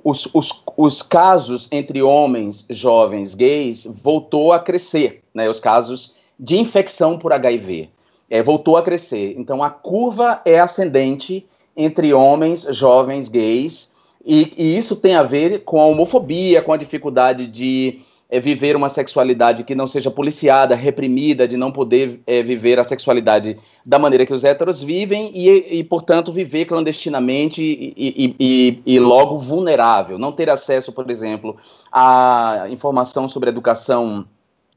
Os, 0.05 0.29
os, 0.33 0.63
os, 0.77 1.03
casos 1.03 1.69
entre 1.73 2.01
homens 2.01 2.65
jovens 2.71 3.35
gays 3.35 3.87
voltou 3.87 4.53
a 4.53 4.61
crescer, 4.61 5.23
né? 5.35 5.51
Os 5.51 5.59
casos 5.59 6.14
de 6.39 6.59
infecção 6.59 7.19
por 7.19 7.33
HIV. 7.33 7.91
É, 8.31 8.43
voltou 8.43 8.77
a 8.77 8.83
crescer. 8.83 9.35
Então 9.37 9.63
a 9.63 9.71
curva 9.71 10.41
é 10.45 10.59
ascendente 10.59 11.47
entre 11.77 12.13
homens 12.15 12.63
jovens 12.71 13.29
gays, 13.29 13.95
e, 14.25 14.53
e, 14.57 14.79
isso 14.79 14.97
tem 14.97 15.15
a 15.15 15.23
ver 15.23 15.65
com 15.65 15.81
a 15.81 15.87
homofobia, 15.87 16.63
com 16.63 16.73
a 16.73 16.79
dificuldade 16.79 17.47
de 17.47 18.01
é, 18.31 18.41
viver 18.41 18.75
uma 18.75 18.89
sexualidade 18.89 19.65
que 19.65 19.75
não 19.75 19.87
seja 19.87 20.11
policiada, 20.11 20.75
reprimida, 20.75 21.47
de 21.47 21.59
não 21.59 21.71
poder 21.71 22.21
é, 22.27 22.43
viver 22.43 22.79
a 22.79 22.85
sexualidade 22.85 23.59
da 23.85 23.99
maneira 23.99 24.25
que 24.25 24.33
os 24.33 24.43
héteros 24.43 24.83
vivem 24.83 25.31
e, 25.35 25.79
e 25.79 25.85
portanto, 25.85 26.33
viver 26.33 26.65
clandestinamente 26.65 27.63
e, 27.63 28.35
e, 28.41 28.83
e, 28.87 28.99
logo 28.99 29.39
vulnerável. 29.39 30.19
Não 30.19 30.33
ter 30.33 30.49
acesso, 30.49 30.91
por 30.91 31.11
exemplo, 31.11 31.57
à 31.93 32.67
informação 32.71 33.29
sobre 33.29 33.51
educação 33.51 34.25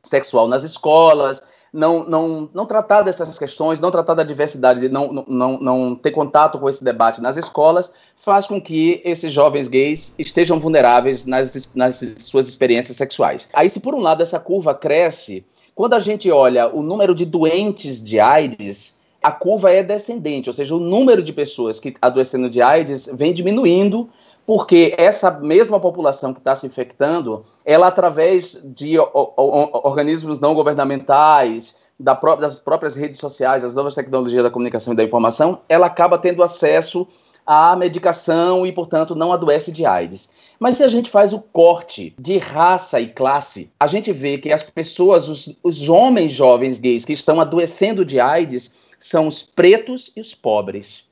sexual 0.07 0.47
nas 0.47 0.63
escolas, 0.63 1.41
não, 1.71 2.03
não, 2.03 2.49
não 2.53 2.65
tratar 2.65 3.01
dessas 3.01 3.37
questões, 3.37 3.79
não 3.79 3.91
tratar 3.91 4.13
da 4.13 4.23
diversidade, 4.23 4.87
não, 4.89 5.25
não, 5.27 5.59
não 5.59 5.95
ter 5.95 6.11
contato 6.11 6.57
com 6.57 6.69
esse 6.69 6.83
debate 6.83 7.21
nas 7.21 7.37
escolas, 7.37 7.91
faz 8.15 8.47
com 8.47 8.61
que 8.61 9.01
esses 9.05 9.31
jovens 9.31 9.67
gays 9.67 10.15
estejam 10.17 10.59
vulneráveis 10.59 11.25
nas, 11.25 11.69
nas 11.75 12.15
suas 12.17 12.47
experiências 12.47 12.97
sexuais. 12.97 13.49
Aí, 13.53 13.69
se 13.69 13.79
por 13.79 13.93
um 13.93 14.01
lado 14.01 14.23
essa 14.23 14.39
curva 14.39 14.73
cresce, 14.73 15.45
quando 15.75 15.93
a 15.93 15.99
gente 15.99 16.31
olha 16.31 16.67
o 16.67 16.81
número 16.81 17.13
de 17.13 17.25
doentes 17.25 18.01
de 18.01 18.19
AIDS, 18.19 18.97
a 19.21 19.31
curva 19.31 19.71
é 19.71 19.83
descendente, 19.83 20.49
ou 20.49 20.53
seja, 20.53 20.75
o 20.75 20.79
número 20.79 21.21
de 21.21 21.33
pessoas 21.33 21.79
que 21.79 21.95
adoecendo 22.01 22.49
de 22.49 22.61
AIDS 22.61 23.09
vem 23.13 23.33
diminuindo 23.33 24.09
porque 24.47 24.95
essa 24.97 25.29
mesma 25.29 25.77
população 25.77 26.33
que 26.33 26.39
está 26.39 26.55
se 26.55 26.65
infectando, 26.65 27.43
ela 27.65 27.87
através 27.87 28.57
de 28.63 28.97
organismos 28.97 30.39
não 30.39 30.55
governamentais, 30.55 31.75
da 31.99 32.13
das 32.13 32.55
próprias 32.55 32.95
redes 32.95 33.19
sociais, 33.19 33.63
das 33.63 33.73
novas 33.73 33.93
tecnologias 33.93 34.43
da 34.43 34.49
comunicação 34.49 34.93
e 34.93 34.95
da 34.95 35.03
informação, 35.03 35.59
ela 35.67 35.87
acaba 35.87 36.17
tendo 36.17 36.41
acesso 36.41 37.05
à 37.45 37.75
medicação 37.75 38.65
e, 38.65 38.71
portanto, 38.71 39.13
não 39.15 39.33
adoece 39.33 39.69
de 39.69 39.85
AIDS. 39.85 40.29
Mas 40.57 40.77
se 40.77 40.83
a 40.83 40.87
gente 40.87 41.09
faz 41.09 41.33
o 41.33 41.41
corte 41.41 42.15
de 42.17 42.37
raça 42.37 43.01
e 43.01 43.07
classe, 43.07 43.69
a 43.77 43.85
gente 43.85 44.13
vê 44.13 44.37
que 44.37 44.53
as 44.53 44.63
pessoas, 44.63 45.27
os, 45.27 45.57
os 45.61 45.89
homens 45.89 46.31
jovens 46.31 46.79
gays 46.79 47.03
que 47.03 47.11
estão 47.11 47.41
adoecendo 47.41 48.05
de 48.05 48.17
AIDS, 48.17 48.73
são 48.97 49.27
os 49.27 49.43
pretos 49.43 50.09
e 50.15 50.21
os 50.21 50.33
pobres. 50.33 51.06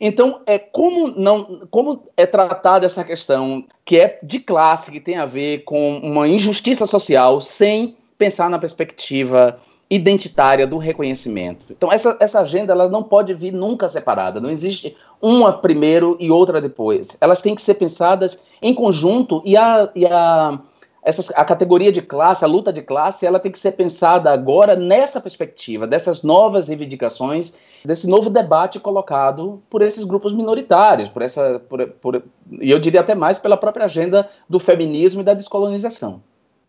Então, 0.00 0.40
é 0.46 0.58
como 0.58 1.08
não, 1.08 1.66
como 1.70 2.04
é 2.16 2.26
tratada 2.26 2.86
essa 2.86 3.04
questão 3.04 3.64
que 3.84 3.98
é 3.98 4.18
de 4.22 4.40
classe, 4.40 4.90
que 4.90 5.00
tem 5.00 5.16
a 5.16 5.26
ver 5.26 5.64
com 5.64 5.98
uma 5.98 6.28
injustiça 6.28 6.86
social, 6.86 7.40
sem 7.40 7.96
pensar 8.18 8.48
na 8.48 8.58
perspectiva 8.58 9.58
identitária 9.90 10.66
do 10.66 10.78
reconhecimento. 10.78 11.66
Então, 11.70 11.92
essa, 11.92 12.16
essa 12.18 12.40
agenda 12.40 12.72
ela 12.72 12.88
não 12.88 13.02
pode 13.02 13.34
vir 13.34 13.52
nunca 13.52 13.88
separada. 13.88 14.40
Não 14.40 14.50
existe 14.50 14.96
uma 15.20 15.52
primeiro 15.52 16.16
e 16.18 16.30
outra 16.30 16.60
depois. 16.60 17.16
Elas 17.20 17.42
têm 17.42 17.54
que 17.54 17.62
ser 17.62 17.74
pensadas 17.74 18.40
em 18.62 18.74
conjunto 18.74 19.42
e 19.44 19.56
a, 19.56 19.88
e 19.94 20.06
a 20.06 20.58
essa, 21.04 21.32
a 21.34 21.44
categoria 21.44 21.92
de 21.92 22.00
classe, 22.00 22.44
a 22.44 22.48
luta 22.48 22.72
de 22.72 22.80
classe, 22.80 23.26
ela 23.26 23.38
tem 23.38 23.52
que 23.52 23.58
ser 23.58 23.72
pensada 23.72 24.32
agora 24.32 24.74
nessa 24.74 25.20
perspectiva, 25.20 25.86
dessas 25.86 26.22
novas 26.22 26.68
reivindicações, 26.68 27.52
desse 27.84 28.08
novo 28.08 28.30
debate 28.30 28.80
colocado 28.80 29.62
por 29.68 29.82
esses 29.82 30.02
grupos 30.02 30.32
minoritários, 30.32 31.08
por 31.08 31.20
essa, 31.20 31.60
por, 31.68 31.86
por, 32.00 32.22
e 32.60 32.70
eu 32.70 32.78
diria 32.78 33.00
até 33.00 33.14
mais 33.14 33.38
pela 33.38 33.56
própria 33.56 33.84
agenda 33.84 34.28
do 34.48 34.58
feminismo 34.58 35.20
e 35.20 35.24
da 35.24 35.34
descolonização. 35.34 36.22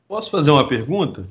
Posso 0.05 0.29
fazer 0.29 0.51
uma 0.51 0.67
pergunta? 0.67 1.25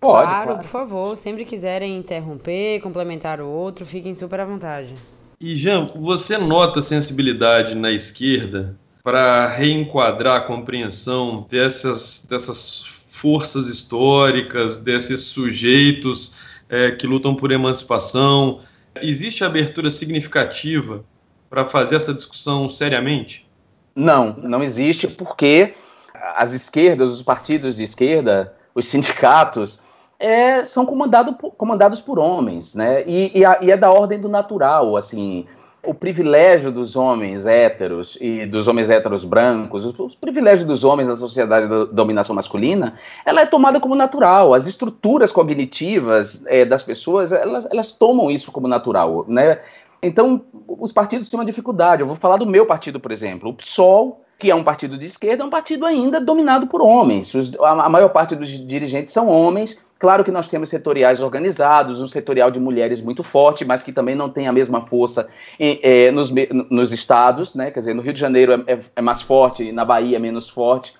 Pode, 0.00 0.28
claro, 0.28 0.46
claro, 0.46 0.60
por 0.60 0.68
favor. 0.68 1.16
Sempre 1.16 1.44
quiserem 1.44 1.96
interromper, 1.96 2.80
complementar 2.80 3.40
o 3.40 3.48
outro, 3.48 3.86
fiquem 3.86 4.14
super 4.14 4.40
à 4.40 4.44
vontade. 4.44 4.94
E, 5.38 5.54
Jean, 5.54 5.86
você 5.94 6.36
nota 6.36 6.82
sensibilidade 6.82 7.74
na 7.74 7.90
esquerda 7.90 8.76
para 9.02 9.46
reenquadrar 9.46 10.36
a 10.36 10.40
compreensão 10.40 11.46
dessas, 11.50 12.26
dessas 12.28 13.04
forças 13.08 13.66
históricas, 13.66 14.78
desses 14.78 15.22
sujeitos 15.22 16.34
é, 16.68 16.90
que 16.90 17.06
lutam 17.06 17.34
por 17.34 17.50
emancipação. 17.50 18.60
Existe 19.00 19.44
abertura 19.44 19.90
significativa 19.90 21.04
para 21.48 21.64
fazer 21.64 21.96
essa 21.96 22.14
discussão 22.14 22.68
seriamente? 22.68 23.48
Não, 23.94 24.34
não 24.36 24.62
existe, 24.62 25.08
porque 25.08 25.74
as 26.36 26.52
esquerdas, 26.52 27.10
os 27.10 27.22
partidos 27.22 27.76
de 27.76 27.84
esquerda, 27.84 28.54
os 28.74 28.86
sindicatos, 28.86 29.80
é, 30.18 30.64
são 30.64 30.84
comandado 30.84 31.32
por, 31.32 31.50
comandados 31.52 32.00
por 32.00 32.18
homens, 32.18 32.74
né? 32.74 33.02
E, 33.06 33.38
e, 33.38 33.44
a, 33.44 33.58
e, 33.62 33.70
é 33.70 33.76
da 33.76 33.90
ordem 33.90 34.20
do 34.20 34.28
natural, 34.28 34.96
assim 34.96 35.46
o 35.82 35.94
privilégio 35.94 36.70
dos 36.70 36.94
homens 36.94 37.46
héteros 37.46 38.18
e 38.20 38.44
dos 38.44 38.68
homens 38.68 38.90
héteros 38.90 39.24
brancos, 39.24 39.84
os, 39.84 39.98
os 39.98 40.14
privilégios 40.14 40.66
dos 40.66 40.84
homens 40.84 41.08
na 41.08 41.16
sociedade 41.16 41.68
da 41.68 41.84
dominação 41.84 42.34
masculina, 42.34 42.98
ela 43.24 43.40
é 43.40 43.46
tomada 43.46 43.80
como 43.80 43.94
natural. 43.94 44.52
As 44.52 44.66
estruturas 44.66 45.32
cognitivas 45.32 46.44
é, 46.46 46.64
das 46.64 46.82
pessoas, 46.82 47.32
elas, 47.32 47.66
elas 47.70 47.92
tomam 47.92 48.30
isso 48.30 48.52
como 48.52 48.68
natural, 48.68 49.24
né? 49.26 49.60
Então, 50.02 50.42
os 50.66 50.92
partidos 50.92 51.28
têm 51.28 51.38
uma 51.38 51.44
dificuldade. 51.44 52.02
Eu 52.02 52.06
vou 52.06 52.16
falar 52.16 52.38
do 52.38 52.46
meu 52.46 52.64
partido, 52.66 52.98
por 52.98 53.12
exemplo. 53.12 53.50
O 53.50 53.54
PSOL, 53.54 54.22
que 54.38 54.50
é 54.50 54.54
um 54.54 54.64
partido 54.64 54.96
de 54.96 55.06
esquerda, 55.06 55.42
é 55.42 55.46
um 55.46 55.50
partido 55.50 55.84
ainda 55.84 56.20
dominado 56.20 56.66
por 56.66 56.80
homens. 56.80 57.32
A 57.60 57.88
maior 57.88 58.08
parte 58.08 58.34
dos 58.34 58.48
dirigentes 58.48 59.12
são 59.12 59.28
homens, 59.28 59.78
Claro 60.00 60.24
que 60.24 60.30
nós 60.30 60.46
temos 60.46 60.70
setoriais 60.70 61.20
organizados, 61.20 62.00
um 62.00 62.08
setorial 62.08 62.50
de 62.50 62.58
mulheres 62.58 63.02
muito 63.02 63.22
forte, 63.22 63.66
mas 63.66 63.82
que 63.82 63.92
também 63.92 64.14
não 64.14 64.30
tem 64.30 64.48
a 64.48 64.52
mesma 64.52 64.80
força 64.80 65.28
em, 65.58 65.78
é, 65.82 66.10
nos, 66.10 66.32
nos, 66.70 66.90
estados, 66.90 67.54
né? 67.54 67.70
Quer 67.70 67.80
dizer, 67.80 67.94
no 67.94 68.00
Rio 68.00 68.14
de 68.14 68.18
Janeiro 68.18 68.64
é, 68.66 68.78
é, 68.96 69.02
mais 69.02 69.20
forte, 69.20 69.70
na 69.70 69.84
Bahia 69.84 70.16
é 70.16 70.18
menos 70.18 70.48
forte. 70.48 70.94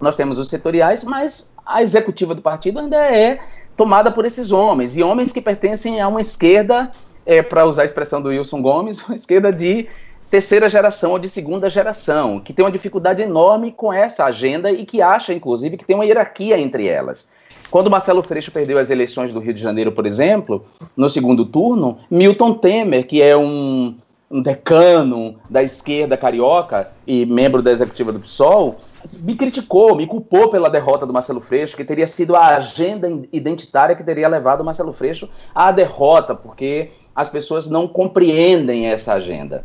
Nós 0.00 0.14
temos 0.14 0.38
os 0.38 0.48
setoriais, 0.48 1.02
mas 1.02 1.52
a 1.66 1.82
executiva 1.82 2.32
do 2.32 2.40
partido 2.40 2.78
ainda 2.78 2.96
é 2.96 3.40
tomada 3.76 4.12
por 4.12 4.24
esses 4.24 4.52
homens, 4.52 4.96
e 4.96 5.02
homens 5.02 5.32
que 5.32 5.40
pertencem 5.40 6.00
a 6.00 6.06
uma 6.06 6.20
esquerda, 6.20 6.92
é, 7.26 7.42
para 7.42 7.66
usar 7.66 7.82
a 7.82 7.86
expressão 7.86 8.22
do 8.22 8.28
Wilson 8.28 8.62
Gomes, 8.62 9.02
uma 9.08 9.16
esquerda 9.16 9.52
de 9.52 9.88
terceira 10.34 10.68
geração 10.68 11.12
ou 11.12 11.18
de 11.20 11.28
segunda 11.28 11.70
geração, 11.70 12.40
que 12.40 12.52
tem 12.52 12.64
uma 12.64 12.72
dificuldade 12.72 13.22
enorme 13.22 13.70
com 13.70 13.92
essa 13.92 14.24
agenda 14.24 14.68
e 14.68 14.84
que 14.84 15.00
acha, 15.00 15.32
inclusive, 15.32 15.76
que 15.76 15.84
tem 15.84 15.94
uma 15.94 16.04
hierarquia 16.04 16.58
entre 16.58 16.88
elas. 16.88 17.24
Quando 17.70 17.88
Marcelo 17.88 18.20
Freixo 18.20 18.50
perdeu 18.50 18.76
as 18.76 18.90
eleições 18.90 19.32
do 19.32 19.38
Rio 19.38 19.54
de 19.54 19.62
Janeiro, 19.62 19.92
por 19.92 20.06
exemplo, 20.06 20.64
no 20.96 21.08
segundo 21.08 21.44
turno, 21.44 21.98
Milton 22.10 22.54
Temer, 22.54 23.06
que 23.06 23.22
é 23.22 23.36
um, 23.36 23.94
um 24.28 24.42
decano 24.42 25.36
da 25.48 25.62
esquerda 25.62 26.16
carioca 26.16 26.90
e 27.06 27.24
membro 27.24 27.62
da 27.62 27.70
executiva 27.70 28.10
do 28.10 28.18
PSOL, 28.18 28.80
me 29.12 29.36
criticou, 29.36 29.94
me 29.94 30.04
culpou 30.04 30.50
pela 30.50 30.68
derrota 30.68 31.06
do 31.06 31.12
Marcelo 31.12 31.40
Freixo, 31.40 31.76
que 31.76 31.84
teria 31.84 32.08
sido 32.08 32.34
a 32.34 32.56
agenda 32.56 33.08
identitária 33.32 33.94
que 33.94 34.02
teria 34.02 34.26
levado 34.26 34.62
o 34.62 34.64
Marcelo 34.64 34.92
Freixo 34.92 35.28
à 35.54 35.70
derrota, 35.70 36.34
porque 36.34 36.90
as 37.14 37.28
pessoas 37.28 37.70
não 37.70 37.86
compreendem 37.86 38.88
essa 38.88 39.12
agenda. 39.12 39.64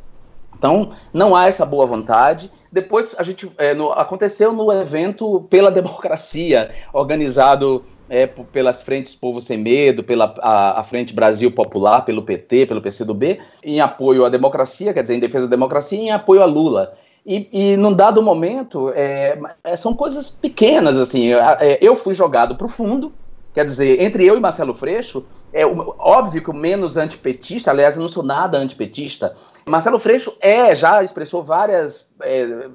Então, 0.60 0.91
não 1.14 1.36
há 1.36 1.47
essa 1.47 1.66
boa 1.66 1.86
vontade. 1.86 2.51
Depois, 2.70 3.16
a 3.18 3.24
gente 3.24 3.49
é, 3.57 3.74
no, 3.74 3.91
aconteceu 3.93 4.51
no 4.53 4.72
evento 4.72 5.47
pela 5.49 5.72
democracia, 5.72 6.70
organizado 6.93 7.84
é, 8.10 8.28
pelas 8.28 8.84
frentes 8.84 9.16
Povo 9.16 9.41
Sem 9.41 9.57
Medo, 9.57 10.03
pela 10.03 10.36
a, 10.39 10.82
a, 10.82 10.84
Frente 10.84 11.14
Brasil 11.14 11.49
Popular, 11.49 12.01
pelo 12.01 12.24
PT, 12.24 12.66
pelo 12.66 12.82
PCdoB, 12.82 13.39
em 13.64 13.80
apoio 13.80 14.26
à 14.26 14.30
democracia, 14.30 14.93
quer 14.93 15.01
dizer, 15.01 15.16
em 15.16 15.20
defesa 15.20 15.47
da 15.47 15.55
democracia 15.55 15.97
em 15.97 16.12
apoio 16.12 16.43
a 16.43 16.45
Lula. 16.45 16.93
E, 17.26 17.47
e 17.51 17.78
num 17.78 17.93
dado 17.93 18.22
momento, 18.22 18.91
é, 18.93 19.39
é 19.64 19.78
são 19.78 19.93
coisas 19.93 20.30
pequenas, 20.30 20.97
assim, 20.97 21.32
é, 21.34 21.78
eu 21.82 21.95
fui 21.95 22.14
jogado 22.14 22.55
para 22.55 22.66
o 22.66 22.70
fundo, 22.70 23.14
quer 23.54 23.66
dizer, 23.66 24.02
entre 24.02 24.26
eu 24.26 24.38
e 24.38 24.39
Marcelo 24.39 24.74
Freixo, 24.74 25.26
é 25.52 25.66
óbvio 25.66 26.43
que 26.43 26.50
o 26.50 26.54
menos 26.54 26.97
antipetista, 26.97 27.72
aliás, 27.72 27.95
eu 27.95 28.02
não 28.02 28.10
sou 28.10 28.24
nada 28.24 28.58
antipetista, 28.58 29.36
Marcelo 29.68 30.00
Freixo 30.00 30.34
é, 30.39 30.74
já 30.76 31.04
expressou 31.04 31.43
várias... 31.43 32.10
É, 32.22 32.70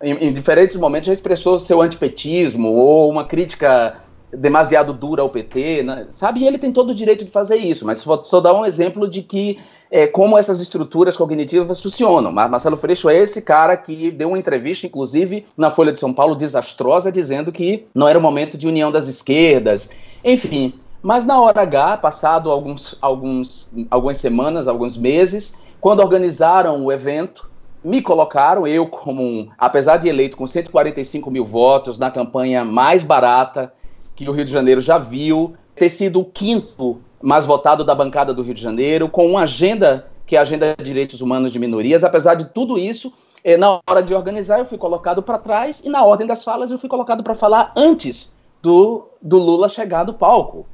em, 0.00 0.28
em 0.28 0.32
diferentes 0.32 0.76
momentos 0.76 1.08
já 1.08 1.12
expressou 1.12 1.58
seu 1.58 1.82
antipetismo 1.82 2.68
ou 2.68 3.10
uma 3.10 3.24
crítica 3.24 4.00
demasiado 4.32 4.92
dura 4.92 5.22
ao 5.22 5.30
PT, 5.30 5.82
né? 5.82 6.06
sabe? 6.10 6.40
E 6.40 6.46
ele 6.46 6.58
tem 6.58 6.72
todo 6.72 6.90
o 6.90 6.94
direito 6.94 7.24
de 7.24 7.30
fazer 7.30 7.56
isso, 7.56 7.84
mas 7.86 7.98
só, 7.98 8.22
só 8.22 8.40
dar 8.40 8.54
um 8.54 8.64
exemplo 8.64 9.08
de 9.08 9.22
que 9.22 9.58
é, 9.90 10.06
como 10.06 10.36
essas 10.36 10.60
estruturas 10.60 11.16
cognitivas 11.16 11.80
funcionam. 11.80 12.30
Marcelo 12.30 12.76
Freixo 12.76 13.08
é 13.08 13.16
esse 13.16 13.40
cara 13.40 13.76
que 13.76 14.10
deu 14.10 14.28
uma 14.28 14.38
entrevista, 14.38 14.86
inclusive 14.86 15.46
na 15.56 15.70
Folha 15.70 15.92
de 15.92 16.00
São 16.00 16.12
Paulo, 16.12 16.34
desastrosa, 16.34 17.10
dizendo 17.10 17.50
que 17.50 17.86
não 17.94 18.08
era 18.08 18.18
o 18.18 18.22
momento 18.22 18.58
de 18.58 18.66
união 18.66 18.92
das 18.92 19.06
esquerdas, 19.06 19.90
enfim. 20.24 20.74
Mas 21.02 21.24
na 21.24 21.40
hora 21.40 21.62
H, 21.62 21.98
passado 21.98 22.50
alguns, 22.50 22.96
alguns, 23.00 23.70
algumas 23.90 24.18
semanas, 24.18 24.66
alguns 24.66 24.96
meses, 24.96 25.54
quando 25.80 26.00
organizaram 26.00 26.84
o 26.84 26.92
evento, 26.92 27.48
me 27.84 28.02
colocaram, 28.02 28.66
eu 28.66 28.86
como, 28.86 29.22
um, 29.22 29.48
apesar 29.56 29.96
de 29.96 30.08
eleito 30.08 30.36
com 30.36 30.46
145 30.46 31.30
mil 31.30 31.44
votos, 31.44 31.98
na 31.98 32.10
campanha 32.10 32.64
mais 32.64 33.04
barata, 33.04 33.72
que 34.16 34.28
o 34.28 34.32
Rio 34.32 34.44
de 34.44 34.50
Janeiro 34.50 34.80
já 34.80 34.98
viu, 34.98 35.54
ter 35.76 35.88
sido 35.88 36.20
o 36.20 36.24
quinto 36.24 37.00
mais 37.20 37.46
votado 37.46 37.84
da 37.84 37.94
bancada 37.94 38.32
do 38.32 38.42
Rio 38.42 38.54
de 38.54 38.62
Janeiro, 38.62 39.08
com 39.08 39.26
uma 39.26 39.42
agenda 39.42 40.06
que 40.26 40.36
é 40.36 40.38
a 40.38 40.42
agenda 40.42 40.74
de 40.76 40.84
direitos 40.84 41.20
humanos 41.20 41.52
de 41.52 41.58
minorias. 41.58 42.04
Apesar 42.04 42.34
de 42.34 42.46
tudo 42.46 42.78
isso, 42.78 43.12
eh, 43.42 43.56
na 43.56 43.80
hora 43.88 44.02
de 44.02 44.14
organizar 44.14 44.58
eu 44.58 44.66
fui 44.66 44.76
colocado 44.76 45.22
para 45.22 45.38
trás 45.38 45.80
e 45.84 45.88
na 45.88 46.04
ordem 46.04 46.26
das 46.26 46.44
falas 46.44 46.70
eu 46.70 46.78
fui 46.78 46.88
colocado 46.88 47.22
para 47.22 47.34
falar 47.34 47.72
antes 47.74 48.36
do, 48.62 49.08
do 49.22 49.38
Lula 49.38 49.68
chegar 49.68 50.04
do 50.04 50.12
palco. 50.12 50.66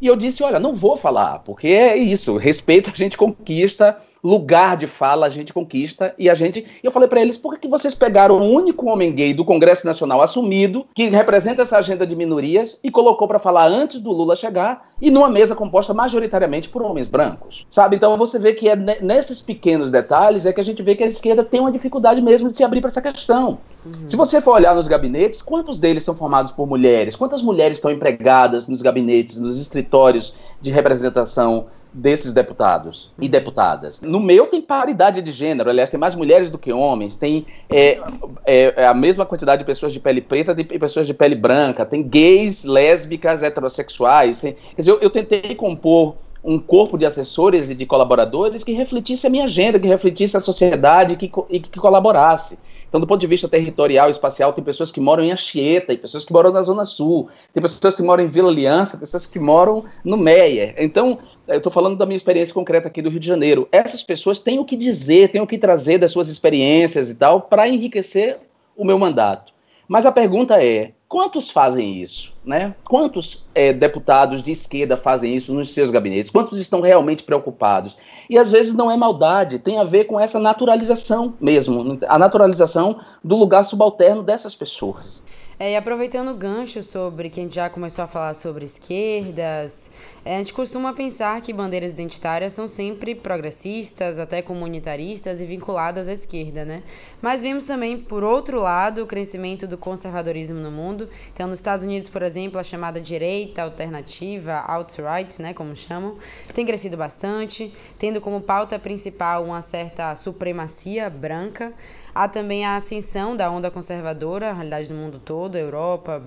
E 0.00 0.06
eu 0.06 0.16
disse: 0.16 0.42
olha, 0.42 0.58
não 0.58 0.74
vou 0.74 0.96
falar, 0.96 1.38
porque 1.40 1.68
é 1.68 1.96
isso, 1.96 2.36
respeito 2.36 2.90
a 2.92 2.96
gente 2.96 3.16
conquista, 3.16 3.96
lugar 4.26 4.76
de 4.76 4.88
fala 4.88 5.26
a 5.26 5.28
gente 5.28 5.52
conquista 5.52 6.12
e 6.18 6.28
a 6.28 6.34
gente. 6.34 6.60
E 6.60 6.86
eu 6.86 6.90
falei 6.90 7.08
para 7.08 7.20
eles: 7.20 7.38
por 7.38 7.58
que 7.58 7.68
vocês 7.68 7.94
pegaram 7.94 8.38
o 8.38 8.44
único 8.44 8.86
homem 8.86 9.12
gay 9.12 9.32
do 9.32 9.44
Congresso 9.44 9.86
Nacional 9.86 10.20
assumido, 10.20 10.84
que 10.94 11.08
representa 11.08 11.62
essa 11.62 11.78
agenda 11.78 12.04
de 12.04 12.16
minorias, 12.16 12.78
e 12.82 12.90
colocou 12.90 13.28
para 13.28 13.38
falar 13.38 13.66
antes 13.66 14.00
do 14.00 14.10
Lula 14.10 14.34
chegar 14.34 14.90
e 15.00 15.10
numa 15.10 15.28
mesa 15.28 15.54
composta 15.54 15.94
majoritariamente 15.94 16.68
por 16.68 16.82
homens 16.82 17.06
brancos? 17.06 17.66
Sabe? 17.70 17.96
Então 17.96 18.16
você 18.16 18.38
vê 18.38 18.52
que 18.52 18.68
é 18.68 18.74
nesses 19.00 19.40
pequenos 19.40 19.90
detalhes 19.90 20.44
é 20.44 20.52
que 20.52 20.60
a 20.60 20.64
gente 20.64 20.82
vê 20.82 20.96
que 20.96 21.04
a 21.04 21.06
esquerda 21.06 21.44
tem 21.44 21.60
uma 21.60 21.70
dificuldade 21.70 22.20
mesmo 22.20 22.48
de 22.48 22.56
se 22.56 22.64
abrir 22.64 22.80
para 22.80 22.90
essa 22.90 23.02
questão. 23.02 23.58
Uhum. 23.84 24.08
Se 24.08 24.16
você 24.16 24.40
for 24.40 24.54
olhar 24.54 24.74
nos 24.74 24.88
gabinetes, 24.88 25.40
quantos 25.40 25.78
deles 25.78 26.02
são 26.02 26.14
formados 26.14 26.50
por 26.50 26.66
mulheres? 26.66 27.14
Quantas 27.14 27.42
mulheres 27.42 27.76
estão 27.76 27.90
empregadas 27.90 28.66
nos 28.66 28.82
gabinetes, 28.82 29.38
nos 29.38 29.60
escritórios 29.60 30.34
de 30.60 30.72
representação 30.72 31.66
desses 31.96 32.30
deputados 32.30 33.10
e 33.18 33.26
deputadas. 33.28 34.02
No 34.02 34.20
meu 34.20 34.46
tem 34.46 34.60
paridade 34.60 35.22
de 35.22 35.32
gênero, 35.32 35.70
aliás, 35.70 35.88
tem 35.88 35.98
mais 35.98 36.14
mulheres 36.14 36.50
do 36.50 36.58
que 36.58 36.70
homens, 36.70 37.16
tem 37.16 37.46
é, 37.70 37.98
é, 38.44 38.74
é 38.76 38.86
a 38.86 38.92
mesma 38.92 39.24
quantidade 39.24 39.60
de 39.60 39.64
pessoas 39.64 39.94
de 39.94 39.98
pele 39.98 40.20
preta 40.20 40.54
e 40.58 40.78
pessoas 40.78 41.06
de 41.06 41.14
pele 41.14 41.34
branca, 41.34 41.86
tem 41.86 42.02
gays, 42.02 42.64
lésbicas, 42.64 43.42
heterossexuais. 43.42 44.40
Tem, 44.40 44.52
quer 44.52 44.82
dizer, 44.82 44.90
eu, 44.90 45.00
eu 45.00 45.10
tentei 45.10 45.54
compor 45.54 46.16
um 46.44 46.58
corpo 46.58 46.98
de 46.98 47.06
assessores 47.06 47.70
e 47.70 47.74
de 47.74 47.86
colaboradores 47.86 48.62
que 48.62 48.72
refletisse 48.72 49.26
a 49.26 49.30
minha 49.30 49.44
agenda, 49.44 49.80
que 49.80 49.88
refletisse 49.88 50.36
a 50.36 50.40
sociedade 50.40 51.16
que, 51.16 51.32
e 51.50 51.58
que 51.58 51.80
colaborasse. 51.80 52.58
Então, 52.88 53.00
do 53.00 53.06
ponto 53.06 53.20
de 53.20 53.26
vista 53.26 53.48
territorial 53.48 54.08
espacial, 54.08 54.52
tem 54.52 54.62
pessoas 54.62 54.92
que 54.92 55.00
moram 55.00 55.24
em 55.24 55.32
Anchieta, 55.32 55.88
tem 55.88 55.96
pessoas 55.96 56.24
que 56.24 56.32
moram 56.32 56.52
na 56.52 56.62
Zona 56.62 56.84
Sul, 56.84 57.28
tem 57.52 57.62
pessoas 57.62 57.96
que 57.96 58.02
moram 58.02 58.24
em 58.24 58.28
Vila 58.28 58.48
Aliança, 58.48 58.96
pessoas 58.96 59.26
que 59.26 59.38
moram 59.38 59.84
no 60.04 60.16
Meia. 60.16 60.74
Então, 60.78 61.18
eu 61.48 61.58
estou 61.58 61.70
falando 61.72 61.96
da 61.96 62.06
minha 62.06 62.16
experiência 62.16 62.54
concreta 62.54 62.88
aqui 62.88 63.02
do 63.02 63.10
Rio 63.10 63.20
de 63.20 63.26
Janeiro. 63.26 63.68
Essas 63.72 64.02
pessoas 64.02 64.38
têm 64.38 64.58
o 64.58 64.64
que 64.64 64.76
dizer, 64.76 65.30
têm 65.30 65.40
o 65.40 65.46
que 65.46 65.58
trazer 65.58 65.98
das 65.98 66.12
suas 66.12 66.28
experiências 66.28 67.10
e 67.10 67.14
tal, 67.14 67.42
para 67.42 67.68
enriquecer 67.68 68.38
o 68.76 68.84
meu 68.84 68.98
mandato. 68.98 69.52
Mas 69.88 70.06
a 70.06 70.12
pergunta 70.12 70.62
é: 70.62 70.92
Quantos 71.08 71.48
fazem 71.48 72.02
isso? 72.02 72.34
Né? 72.44 72.74
Quantos 72.84 73.44
é, 73.54 73.72
deputados 73.72 74.42
de 74.42 74.52
esquerda 74.52 74.96
fazem 74.96 75.34
isso 75.34 75.54
nos 75.54 75.72
seus 75.72 75.90
gabinetes? 75.90 76.30
Quantos 76.30 76.58
estão 76.58 76.80
realmente 76.80 77.22
preocupados? 77.22 77.96
E 78.28 78.36
às 78.36 78.50
vezes 78.50 78.74
não 78.74 78.90
é 78.90 78.96
maldade, 78.96 79.58
tem 79.58 79.78
a 79.78 79.84
ver 79.84 80.04
com 80.04 80.18
essa 80.18 80.38
naturalização 80.38 81.34
mesmo 81.40 81.98
a 82.08 82.18
naturalização 82.18 82.98
do 83.22 83.36
lugar 83.36 83.64
subalterno 83.64 84.22
dessas 84.22 84.54
pessoas. 84.54 85.22
É, 85.58 85.72
e 85.72 85.76
aproveitando 85.76 86.28
o 86.30 86.34
gancho 86.34 86.82
sobre 86.82 87.30
que 87.30 87.40
a 87.40 87.42
gente 87.42 87.54
já 87.54 87.70
começou 87.70 88.04
a 88.04 88.06
falar 88.06 88.34
sobre 88.34 88.64
esquerdas, 88.64 89.90
a 90.34 90.38
gente 90.38 90.52
costuma 90.52 90.92
pensar 90.92 91.40
que 91.40 91.52
bandeiras 91.52 91.92
identitárias 91.92 92.52
são 92.52 92.66
sempre 92.66 93.14
progressistas, 93.14 94.18
até 94.18 94.42
comunitaristas 94.42 95.40
e 95.40 95.46
vinculadas 95.46 96.08
à 96.08 96.12
esquerda, 96.12 96.64
né? 96.64 96.82
Mas 97.22 97.42
vimos 97.42 97.64
também, 97.64 97.96
por 97.96 98.24
outro 98.24 98.60
lado, 98.60 99.04
o 99.04 99.06
crescimento 99.06 99.68
do 99.68 99.78
conservadorismo 99.78 100.58
no 100.58 100.70
mundo. 100.70 101.08
Então, 101.32 101.46
nos 101.46 101.60
Estados 101.60 101.84
Unidos, 101.84 102.08
por 102.08 102.22
exemplo, 102.22 102.58
a 102.58 102.64
chamada 102.64 103.00
direita 103.00 103.62
alternativa, 103.62 104.64
alt-right, 104.66 105.40
né, 105.40 105.54
como 105.54 105.76
chamam, 105.76 106.16
tem 106.52 106.66
crescido 106.66 106.96
bastante, 106.96 107.72
tendo 107.96 108.20
como 108.20 108.40
pauta 108.40 108.78
principal 108.80 109.44
uma 109.44 109.62
certa 109.62 110.16
supremacia 110.16 111.08
branca. 111.08 111.72
Há 112.14 112.26
também 112.28 112.64
a 112.64 112.76
ascensão 112.76 113.36
da 113.36 113.50
onda 113.50 113.70
conservadora, 113.70 114.48
a 114.48 114.52
realidade 114.54 114.88
do 114.88 114.94
mundo 114.94 115.20
todo, 115.22 115.58
Europa, 115.58 116.22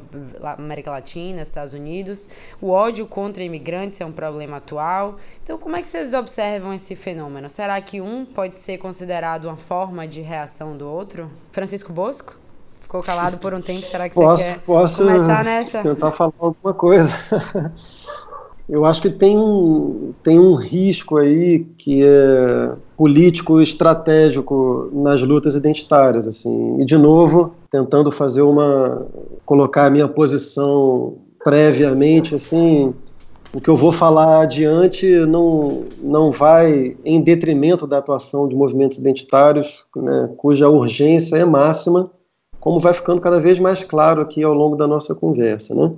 América 0.55 0.91
Latina, 0.91 1.41
Estados 1.41 1.73
Unidos. 1.73 2.29
O 2.61 2.69
ódio 2.69 3.07
contra 3.07 3.43
imigrantes 3.43 3.88
é 4.01 4.05
um 4.05 4.11
problema 4.11 4.57
atual. 4.57 5.17
Então, 5.43 5.57
como 5.57 5.75
é 5.75 5.81
que 5.81 5.87
vocês 5.87 6.13
observam 6.13 6.73
esse 6.73 6.95
fenômeno? 6.95 7.49
Será 7.49 7.79
que 7.81 7.99
um 7.99 8.25
pode 8.25 8.59
ser 8.59 8.77
considerado 8.77 9.45
uma 9.45 9.57
forma 9.57 10.07
de 10.07 10.21
reação 10.21 10.77
do 10.77 10.87
outro? 10.87 11.29
Francisco 11.51 11.91
Bosco? 11.91 12.37
Ficou 12.81 13.01
calado 13.01 13.37
por 13.37 13.53
um 13.53 13.61
tempo, 13.61 13.85
será 13.85 14.09
que 14.09 14.15
posso, 14.15 14.43
você 14.43 14.53
quer 14.53 14.59
posso 14.61 15.03
começar 15.03 15.43
nessa? 15.43 15.81
tentar 15.81 16.11
falar 16.11 16.33
alguma 16.39 16.73
coisa. 16.73 17.11
Eu 18.69 18.85
acho 18.85 19.01
que 19.01 19.09
tem 19.09 19.35
um, 19.35 20.13
tem 20.21 20.37
um 20.37 20.53
risco 20.53 21.17
aí 21.17 21.65
que 21.75 22.03
é 22.03 22.71
político 22.95 23.59
estratégico 23.59 24.91
nas 24.93 25.23
lutas 25.23 25.55
identitárias, 25.55 26.27
assim. 26.27 26.79
E 26.79 26.85
de 26.85 26.95
novo, 26.95 27.55
tentando 27.71 28.11
fazer 28.11 28.43
uma 28.43 29.07
colocar 29.43 29.87
a 29.87 29.89
minha 29.89 30.07
posição 30.07 31.15
previamente, 31.43 32.35
assim, 32.35 32.93
o 33.53 33.59
que 33.59 33.69
eu 33.69 33.75
vou 33.75 33.91
falar 33.91 34.41
adiante 34.41 35.07
não 35.25 35.83
não 36.01 36.31
vai 36.31 36.95
em 37.03 37.21
detrimento 37.21 37.87
da 37.87 37.97
atuação 37.97 38.47
de 38.47 38.55
movimentos 38.55 38.97
identitários, 38.97 39.85
né, 39.95 40.29
cuja 40.37 40.69
urgência 40.69 41.35
é 41.35 41.45
máxima, 41.45 42.11
como 42.59 42.79
vai 42.79 42.93
ficando 42.93 43.21
cada 43.21 43.39
vez 43.39 43.59
mais 43.59 43.83
claro 43.83 44.21
aqui 44.21 44.43
ao 44.43 44.53
longo 44.53 44.75
da 44.75 44.87
nossa 44.87 45.15
conversa, 45.15 45.73
né? 45.73 45.91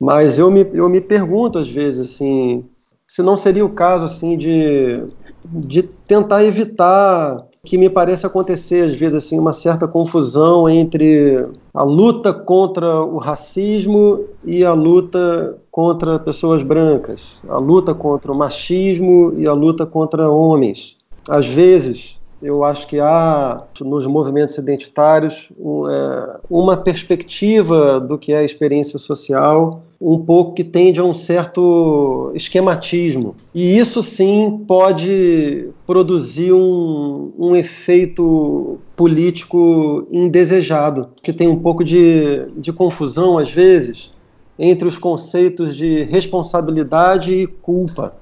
Mas 0.00 0.38
eu 0.38 0.50
me, 0.50 0.66
eu 0.72 0.88
me 0.88 1.00
pergunto 1.00 1.58
às 1.58 1.68
vezes 1.68 2.12
assim, 2.12 2.64
se 3.06 3.20
não 3.22 3.36
seria 3.36 3.64
o 3.64 3.70
caso 3.70 4.04
assim 4.04 4.36
de, 4.36 5.02
de 5.44 5.82
tentar 5.82 6.44
evitar 6.44 7.44
que 7.64 7.76
me 7.76 7.90
parece 7.90 8.24
acontecer 8.24 8.90
às 8.90 8.96
vezes 8.96 9.14
assim 9.14 9.38
uma 9.38 9.52
certa 9.52 9.88
confusão 9.88 10.68
entre 10.68 11.44
a 11.78 11.84
luta 11.84 12.34
contra 12.34 13.04
o 13.04 13.18
racismo 13.18 14.24
e 14.44 14.64
a 14.64 14.72
luta 14.72 15.56
contra 15.70 16.18
pessoas 16.18 16.60
brancas, 16.60 17.40
a 17.48 17.56
luta 17.56 17.94
contra 17.94 18.32
o 18.32 18.34
machismo 18.34 19.32
e 19.36 19.46
a 19.46 19.52
luta 19.52 19.86
contra 19.86 20.28
homens. 20.28 20.98
Às 21.28 21.46
vezes 21.46 22.17
eu 22.40 22.62
acho 22.64 22.86
que 22.86 23.00
há 23.00 23.64
nos 23.80 24.06
movimentos 24.06 24.56
identitários 24.56 25.48
é, 25.58 26.40
uma 26.48 26.76
perspectiva 26.76 27.98
do 27.98 28.16
que 28.16 28.32
é 28.32 28.38
a 28.38 28.44
experiência 28.44 28.98
social 28.98 29.82
um 30.00 30.18
pouco 30.18 30.54
que 30.54 30.62
tende 30.62 31.00
a 31.00 31.04
um 31.04 31.12
certo 31.12 32.30
esquematismo. 32.34 33.34
E 33.52 33.76
isso 33.76 34.00
sim 34.02 34.64
pode 34.66 35.70
produzir 35.84 36.52
um, 36.52 37.32
um 37.36 37.56
efeito 37.56 38.78
político 38.94 40.06
indesejado, 40.12 41.08
que 41.20 41.32
tem 41.32 41.48
um 41.48 41.58
pouco 41.58 41.82
de, 41.82 42.46
de 42.56 42.72
confusão, 42.72 43.38
às 43.38 43.50
vezes, 43.50 44.12
entre 44.56 44.86
os 44.86 44.96
conceitos 44.96 45.76
de 45.76 46.04
responsabilidade 46.04 47.32
e 47.32 47.46
culpa. 47.46 48.14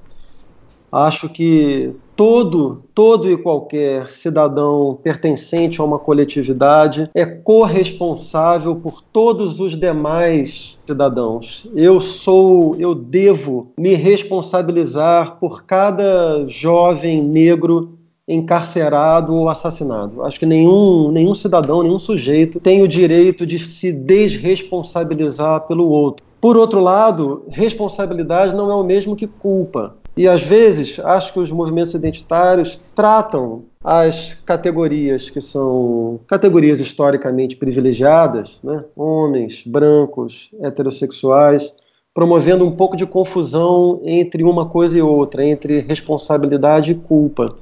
Acho 0.91 1.27
que 1.27 1.91
todo, 2.15 2.83
todo 2.95 3.29
e 3.29 3.37
qualquer 3.37 4.09
cidadão 4.09 4.97
pertencente 5.03 5.79
a 5.79 5.83
uma 5.83 5.99
coletividade 5.99 7.09
é 7.13 7.25
corresponsável 7.25 8.75
por 8.75 9.03
todos 9.03 9.59
os 9.59 9.77
demais 9.77 10.77
cidadãos. 10.85 11.69
Eu 11.75 11.99
sou, 11.99 12.75
eu 12.77 12.95
devo 12.95 13.71
me 13.77 13.93
responsabilizar 13.93 15.37
por 15.39 15.63
cada 15.63 16.47
jovem 16.47 17.21
negro 17.21 17.97
encarcerado 18.27 19.33
ou 19.33 19.47
assassinado. 19.47 20.23
Acho 20.23 20.39
que 20.39 20.45
nenhum, 20.45 21.11
nenhum 21.11 21.33
cidadão, 21.33 21.81
nenhum 21.81 21.99
sujeito 21.99 22.59
tem 22.59 22.81
o 22.81 22.87
direito 22.87 23.45
de 23.45 23.57
se 23.59 23.91
desresponsabilizar 23.91 25.61
pelo 25.61 25.87
outro. 25.87 26.25
Por 26.41 26.57
outro 26.57 26.79
lado, 26.79 27.43
responsabilidade 27.49 28.55
não 28.55 28.69
é 28.69 28.75
o 28.75 28.83
mesmo 28.83 29.15
que 29.15 29.27
culpa. 29.27 29.95
E 30.17 30.27
às 30.27 30.41
vezes 30.41 30.99
acho 30.99 31.31
que 31.31 31.39
os 31.39 31.51
movimentos 31.51 31.93
identitários 31.93 32.81
tratam 32.95 33.65
as 33.83 34.33
categorias 34.43 35.29
que 35.29 35.39
são 35.39 36.19
categorias 36.25 36.79
historicamente 36.79 37.55
privilegiadas, 37.55 38.59
né? 38.63 38.83
homens, 38.95 39.61
brancos, 39.63 40.49
heterossexuais, 40.59 41.71
promovendo 42.15 42.65
um 42.65 42.71
pouco 42.71 42.97
de 42.97 43.05
confusão 43.05 44.01
entre 44.03 44.43
uma 44.43 44.67
coisa 44.67 44.97
e 44.97 45.01
outra, 45.03 45.45
entre 45.45 45.81
responsabilidade 45.81 46.93
e 46.93 46.95
culpa. 46.95 47.55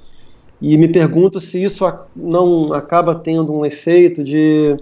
E 0.61 0.77
me 0.77 0.87
pergunto 0.87 1.41
se 1.41 1.61
isso 1.61 1.83
não 2.15 2.71
acaba 2.71 3.13
tendo 3.13 3.51
um 3.51 3.65
efeito 3.65 4.23
de, 4.23 4.77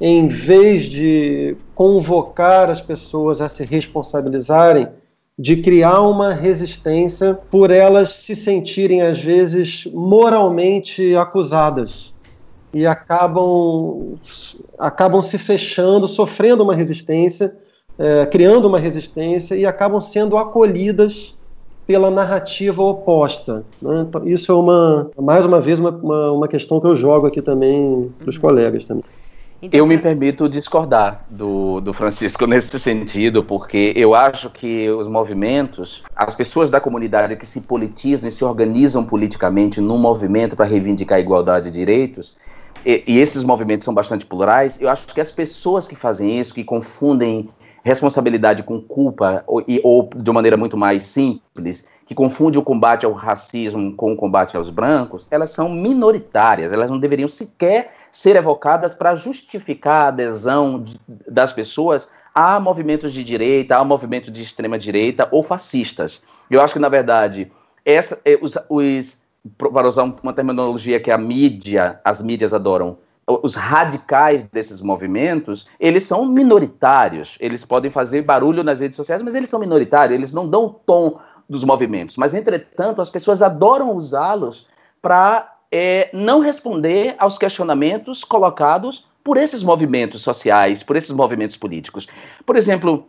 em 0.00 0.28
vez 0.28 0.84
de 0.84 1.54
convocar 1.74 2.70
as 2.70 2.80
pessoas 2.80 3.42
a 3.42 3.50
se 3.50 3.64
responsabilizarem, 3.64 4.88
de 5.38 5.56
criar 5.56 6.00
uma 6.02 6.32
resistência 6.32 7.38
por 7.50 7.70
elas 7.70 8.10
se 8.10 8.36
sentirem, 8.36 9.02
às 9.02 9.22
vezes, 9.22 9.86
moralmente 9.92 11.16
acusadas 11.16 12.14
e 12.74 12.86
acabam, 12.86 14.14
acabam 14.78 15.20
se 15.20 15.38
fechando, 15.38 16.08
sofrendo 16.08 16.62
uma 16.62 16.74
resistência, 16.74 17.54
é, 17.98 18.24
criando 18.26 18.66
uma 18.66 18.78
resistência 18.78 19.54
e 19.54 19.66
acabam 19.66 20.00
sendo 20.00 20.36
acolhidas 20.36 21.34
pela 21.86 22.10
narrativa 22.10 22.82
oposta. 22.82 23.64
Né? 23.80 24.06
Então, 24.08 24.26
isso 24.26 24.52
é 24.52 24.54
uma, 24.54 25.10
mais 25.18 25.44
uma 25.44 25.60
vez, 25.60 25.78
uma, 25.78 25.90
uma, 25.90 26.32
uma, 26.32 26.48
questão 26.48 26.80
que 26.80 26.86
eu 26.86 26.96
jogo 26.96 27.26
aqui 27.26 27.42
também 27.42 28.10
para 28.18 28.30
os 28.30 28.36
uhum. 28.36 28.42
colegas 28.42 28.84
também. 28.84 29.02
Então, 29.64 29.78
eu 29.78 29.86
me 29.86 29.96
permito 29.96 30.48
discordar 30.48 31.24
do, 31.30 31.80
do 31.80 31.92
Francisco 31.92 32.44
nesse 32.48 32.80
sentido, 32.80 33.44
porque 33.44 33.92
eu 33.94 34.12
acho 34.12 34.50
que 34.50 34.90
os 34.90 35.06
movimentos, 35.06 36.02
as 36.16 36.34
pessoas 36.34 36.68
da 36.68 36.80
comunidade 36.80 37.36
que 37.36 37.46
se 37.46 37.60
politizam 37.60 38.28
e 38.28 38.32
se 38.32 38.44
organizam 38.44 39.04
politicamente 39.04 39.80
num 39.80 39.98
movimento 39.98 40.56
para 40.56 40.66
reivindicar 40.66 41.18
a 41.18 41.20
igualdade 41.20 41.70
de 41.70 41.78
direitos, 41.78 42.34
e, 42.84 43.04
e, 43.06 43.20
esses 43.20 43.44
movimentos 43.44 43.84
são 43.84 43.94
bastante 43.94 44.26
plurais, 44.26 44.82
eu 44.82 44.88
acho 44.88 45.06
que 45.14 45.20
as 45.20 45.30
pessoas 45.30 45.86
que 45.86 45.94
fazem 45.94 46.40
isso, 46.40 46.52
que 46.52 46.64
confundem 46.64 47.48
responsabilidade 47.84 48.64
com 48.64 48.80
culpa, 48.80 49.44
ou, 49.46 49.62
e, 49.68 49.80
ou 49.84 50.10
de 50.12 50.32
maneira 50.32 50.56
muito 50.56 50.76
mais 50.76 51.04
simples, 51.04 51.86
que 52.12 52.14
confunde 52.14 52.58
o 52.58 52.62
combate 52.62 53.06
ao 53.06 53.12
racismo 53.12 53.96
com 53.96 54.12
o 54.12 54.16
combate 54.16 54.54
aos 54.54 54.68
brancos, 54.68 55.26
elas 55.30 55.50
são 55.50 55.70
minoritárias, 55.70 56.70
elas 56.70 56.90
não 56.90 56.98
deveriam 56.98 57.26
sequer 57.26 57.92
ser 58.10 58.36
evocadas 58.36 58.94
para 58.94 59.14
justificar 59.14 60.04
a 60.04 60.08
adesão 60.08 60.82
de, 60.82 61.00
das 61.26 61.54
pessoas 61.54 62.10
a 62.34 62.60
movimentos 62.60 63.14
de 63.14 63.24
direita, 63.24 63.78
a 63.78 63.84
movimentos 63.84 64.30
de 64.30 64.42
extrema 64.42 64.78
direita 64.78 65.26
ou 65.32 65.42
fascistas. 65.42 66.26
Eu 66.50 66.60
acho 66.60 66.74
que, 66.74 66.80
na 66.80 66.90
verdade, 66.90 67.50
essa, 67.82 68.20
eh, 68.26 68.38
os, 68.42 68.58
os, 68.68 69.22
para 69.56 69.88
usar 69.88 70.02
uma 70.02 70.34
terminologia 70.34 71.00
que 71.00 71.10
a 71.10 71.16
mídia, 71.16 71.98
as 72.04 72.20
mídias 72.22 72.52
adoram, 72.52 72.98
os 73.26 73.54
radicais 73.54 74.42
desses 74.42 74.80
movimentos, 74.80 75.66
eles 75.78 76.04
são 76.04 76.26
minoritários. 76.26 77.36
Eles 77.40 77.64
podem 77.64 77.90
fazer 77.90 78.22
barulho 78.22 78.64
nas 78.64 78.80
redes 78.80 78.96
sociais, 78.96 79.22
mas 79.22 79.34
eles 79.34 79.48
são 79.48 79.60
minoritários, 79.60 80.16
eles 80.16 80.32
não 80.32 80.48
dão 80.48 80.68
tom 80.84 81.18
dos 81.52 81.62
movimentos. 81.62 82.16
Mas, 82.16 82.34
entretanto, 82.34 83.00
as 83.00 83.10
pessoas 83.10 83.42
adoram 83.42 83.94
usá-los 83.94 84.66
para 85.00 85.54
é, 85.70 86.10
não 86.12 86.40
responder 86.40 87.14
aos 87.18 87.38
questionamentos 87.38 88.24
colocados 88.24 89.06
por 89.22 89.36
esses 89.36 89.62
movimentos 89.62 90.22
sociais, 90.22 90.82
por 90.82 90.96
esses 90.96 91.12
movimentos 91.12 91.56
políticos. 91.56 92.08
Por 92.44 92.56
exemplo, 92.56 93.06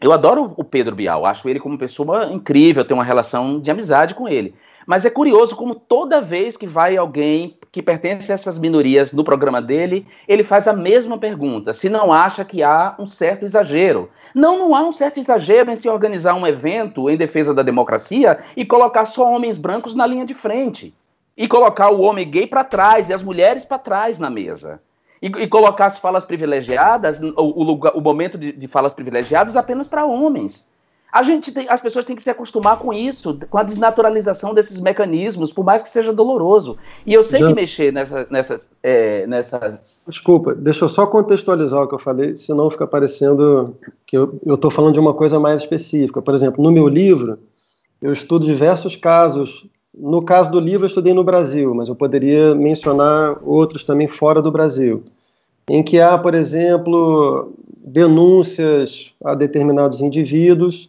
eu 0.00 0.12
adoro 0.12 0.54
o 0.56 0.64
Pedro 0.64 0.96
Bial, 0.96 1.26
acho 1.26 1.48
ele 1.48 1.60
como 1.60 1.76
pessoa 1.76 2.32
incrível, 2.32 2.84
tenho 2.84 2.98
uma 2.98 3.04
relação 3.04 3.60
de 3.60 3.70
amizade 3.70 4.14
com 4.14 4.26
ele. 4.26 4.54
Mas 4.90 5.04
é 5.04 5.10
curioso 5.10 5.54
como 5.54 5.76
toda 5.76 6.20
vez 6.20 6.56
que 6.56 6.66
vai 6.66 6.96
alguém 6.96 7.56
que 7.70 7.80
pertence 7.80 8.32
a 8.32 8.34
essas 8.34 8.58
minorias 8.58 9.12
no 9.12 9.22
programa 9.22 9.62
dele, 9.62 10.04
ele 10.26 10.42
faz 10.42 10.66
a 10.66 10.72
mesma 10.72 11.16
pergunta: 11.16 11.72
se 11.72 11.88
não 11.88 12.12
acha 12.12 12.44
que 12.44 12.60
há 12.60 12.96
um 12.98 13.06
certo 13.06 13.44
exagero. 13.44 14.10
Não, 14.34 14.58
não 14.58 14.74
há 14.74 14.82
um 14.82 14.90
certo 14.90 15.20
exagero 15.20 15.70
em 15.70 15.76
se 15.76 15.88
organizar 15.88 16.34
um 16.34 16.44
evento 16.44 17.08
em 17.08 17.16
defesa 17.16 17.54
da 17.54 17.62
democracia 17.62 18.40
e 18.56 18.64
colocar 18.64 19.06
só 19.06 19.32
homens 19.32 19.56
brancos 19.58 19.94
na 19.94 20.04
linha 20.04 20.26
de 20.26 20.34
frente. 20.34 20.92
E 21.36 21.46
colocar 21.46 21.90
o 21.92 22.00
homem 22.00 22.28
gay 22.28 22.48
para 22.48 22.64
trás 22.64 23.08
e 23.08 23.12
as 23.12 23.22
mulheres 23.22 23.64
para 23.64 23.78
trás 23.78 24.18
na 24.18 24.28
mesa. 24.28 24.82
E, 25.22 25.26
e, 25.26 25.46
colocar 25.46 25.86
as 25.86 25.98
falas 25.98 26.24
privilegiadas, 26.24 27.20
o, 27.20 27.32
o, 27.36 27.62
lugar, 27.62 27.92
o 27.94 28.00
momento 28.00 28.36
de, 28.36 28.50
de 28.50 28.66
falas 28.66 28.92
privilegiadas 28.92 29.54
apenas 29.54 29.86
para 29.86 30.04
homens. 30.04 30.68
A 31.12 31.22
gente 31.24 31.50
tem, 31.50 31.66
as 31.68 31.80
pessoas 31.80 32.04
têm 32.04 32.14
que 32.14 32.22
se 32.22 32.30
acostumar 32.30 32.78
com 32.78 32.92
isso, 32.92 33.36
com 33.50 33.58
a 33.58 33.64
desnaturalização 33.64 34.54
desses 34.54 34.78
mecanismos, 34.78 35.52
por 35.52 35.64
mais 35.64 35.82
que 35.82 35.88
seja 35.88 36.12
doloroso. 36.12 36.76
E 37.04 37.12
eu 37.12 37.24
sei 37.24 37.40
Já... 37.40 37.48
que 37.48 37.54
mexer 37.54 37.92
nessa, 37.92 38.26
nessas, 38.30 38.68
é, 38.82 39.26
nessas. 39.26 40.02
Desculpa, 40.06 40.54
deixa 40.54 40.84
eu 40.84 40.88
só 40.88 41.06
contextualizar 41.06 41.82
o 41.82 41.88
que 41.88 41.94
eu 41.94 41.98
falei, 41.98 42.36
senão 42.36 42.70
fica 42.70 42.86
parecendo 42.86 43.76
que 44.06 44.16
eu 44.16 44.38
estou 44.46 44.70
falando 44.70 44.94
de 44.94 45.00
uma 45.00 45.12
coisa 45.12 45.40
mais 45.40 45.62
específica. 45.62 46.22
Por 46.22 46.34
exemplo, 46.34 46.62
no 46.62 46.70
meu 46.70 46.86
livro, 46.86 47.38
eu 48.00 48.12
estudo 48.12 48.46
diversos 48.46 48.94
casos. 48.94 49.66
No 49.92 50.22
caso 50.22 50.52
do 50.52 50.60
livro, 50.60 50.84
eu 50.84 50.88
estudei 50.88 51.12
no 51.12 51.24
Brasil, 51.24 51.74
mas 51.74 51.88
eu 51.88 51.96
poderia 51.96 52.54
mencionar 52.54 53.36
outros 53.42 53.84
também 53.84 54.06
fora 54.06 54.40
do 54.40 54.52
Brasil, 54.52 55.02
em 55.68 55.82
que 55.82 56.00
há, 56.00 56.16
por 56.16 56.34
exemplo, 56.34 57.52
denúncias 57.84 59.12
a 59.24 59.34
determinados 59.34 60.00
indivíduos 60.00 60.88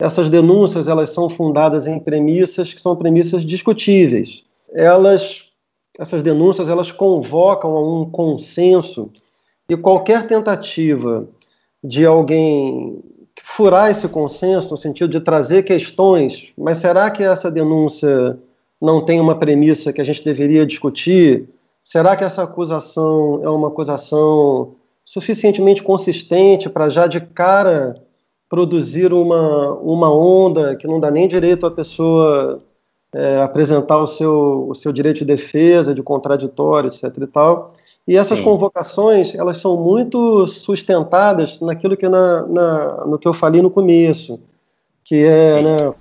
essas 0.00 0.30
denúncias 0.30 0.88
elas 0.88 1.10
são 1.10 1.28
fundadas 1.28 1.86
em 1.86 2.00
premissas 2.00 2.72
que 2.72 2.80
são 2.80 2.96
premissas 2.96 3.44
discutíveis. 3.44 4.44
Elas, 4.72 5.50
essas 5.98 6.22
denúncias 6.22 6.70
elas 6.70 6.90
convocam 6.90 7.76
a 7.76 8.00
um 8.00 8.10
consenso 8.10 9.10
e 9.68 9.76
qualquer 9.76 10.26
tentativa 10.26 11.28
de 11.84 12.06
alguém 12.06 13.02
furar 13.42 13.90
esse 13.90 14.08
consenso 14.08 14.72
no 14.72 14.78
sentido 14.78 15.10
de 15.10 15.20
trazer 15.20 15.64
questões, 15.64 16.52
mas 16.56 16.78
será 16.78 17.10
que 17.10 17.22
essa 17.22 17.50
denúncia 17.50 18.38
não 18.80 19.04
tem 19.04 19.20
uma 19.20 19.38
premissa 19.38 19.92
que 19.92 20.00
a 20.00 20.04
gente 20.04 20.24
deveria 20.24 20.64
discutir? 20.64 21.46
Será 21.82 22.16
que 22.16 22.24
essa 22.24 22.42
acusação 22.42 23.40
é 23.42 23.50
uma 23.50 23.68
acusação 23.68 24.74
suficientemente 25.04 25.82
consistente 25.82 26.68
para 26.70 26.88
já 26.88 27.06
de 27.06 27.20
cara 27.20 28.02
produzir 28.50 29.12
uma, 29.12 29.74
uma 29.74 30.12
onda 30.12 30.74
que 30.74 30.86
não 30.88 30.98
dá 30.98 31.08
nem 31.08 31.28
direito 31.28 31.64
à 31.64 31.70
pessoa 31.70 32.60
é, 33.14 33.40
apresentar 33.40 34.02
o 34.02 34.06
seu, 34.08 34.68
o 34.68 34.74
seu 34.74 34.92
direito 34.92 35.18
de 35.18 35.24
defesa, 35.24 35.94
de 35.94 36.02
contraditório, 36.02 36.88
etc. 36.88 37.04
e 37.16 37.26
tal. 37.28 37.72
E 38.08 38.16
essas 38.16 38.38
Sim. 38.38 38.44
convocações, 38.44 39.36
elas 39.36 39.58
são 39.58 39.76
muito 39.76 40.46
sustentadas 40.48 41.60
naquilo 41.60 41.96
que, 41.96 42.08
na, 42.08 42.44
na, 42.46 43.06
no 43.06 43.18
que 43.18 43.28
eu 43.28 43.32
falei 43.32 43.62
no 43.62 43.70
começo, 43.70 44.42
que 45.04 45.24
é, 45.24 45.62
né, 45.62 45.92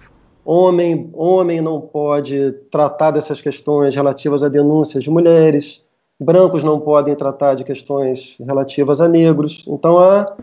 homem, 0.44 1.08
homem 1.14 1.62
não 1.62 1.80
pode 1.80 2.52
tratar 2.72 3.12
dessas 3.12 3.40
questões 3.42 3.94
relativas 3.94 4.42
a 4.42 4.50
denúncias 4.50 5.04
de 5.04 5.10
mulheres, 5.12 5.84
brancos 6.20 6.64
não 6.64 6.80
podem 6.80 7.16
tratar 7.16 7.54
de 7.54 7.64
questões 7.64 8.38
relativas 8.40 9.00
a 9.00 9.08
negros. 9.08 9.64
Então, 9.68 10.00
há 10.00 10.36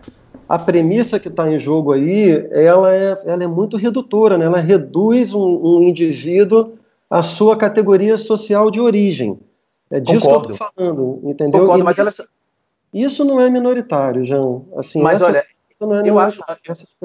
a 0.49 0.59
premissa 0.59 1.19
que 1.19 1.29
está 1.29 1.51
em 1.51 1.59
jogo 1.59 1.93
aí, 1.93 2.47
ela 2.53 2.95
é, 2.95 3.19
ela 3.25 3.43
é 3.43 3.47
muito 3.47 3.77
redutora, 3.77 4.39
né? 4.39 4.45
ela 4.47 4.61
reduz 4.61 5.33
um, 5.33 5.61
um 5.63 5.83
indivíduo 5.83 6.75
à 7.11 7.23
sua 7.23 7.57
categoria 7.57 8.17
social 8.17 8.71
de 8.71 8.81
origem. 8.81 9.39
É 9.91 10.01
disso 10.01 10.27
Concordo. 10.27 10.47
que 10.47 10.51
eu 10.51 10.55
estou 10.55 10.71
falando, 10.77 11.21
entendeu? 11.25 11.61
Concordo, 11.61 11.85
mas 11.85 11.99
isso, 11.99 12.23
ela... 12.23 12.29
isso 12.93 13.25
não 13.25 13.41
é 13.41 13.49
minoritário, 13.51 14.25
João. 14.25 14.67
Assim, 14.77 15.01
mas 15.01 15.23
olha, 15.23 15.45
é 15.79 16.09
eu, 16.09 16.19
acho, 16.19 16.41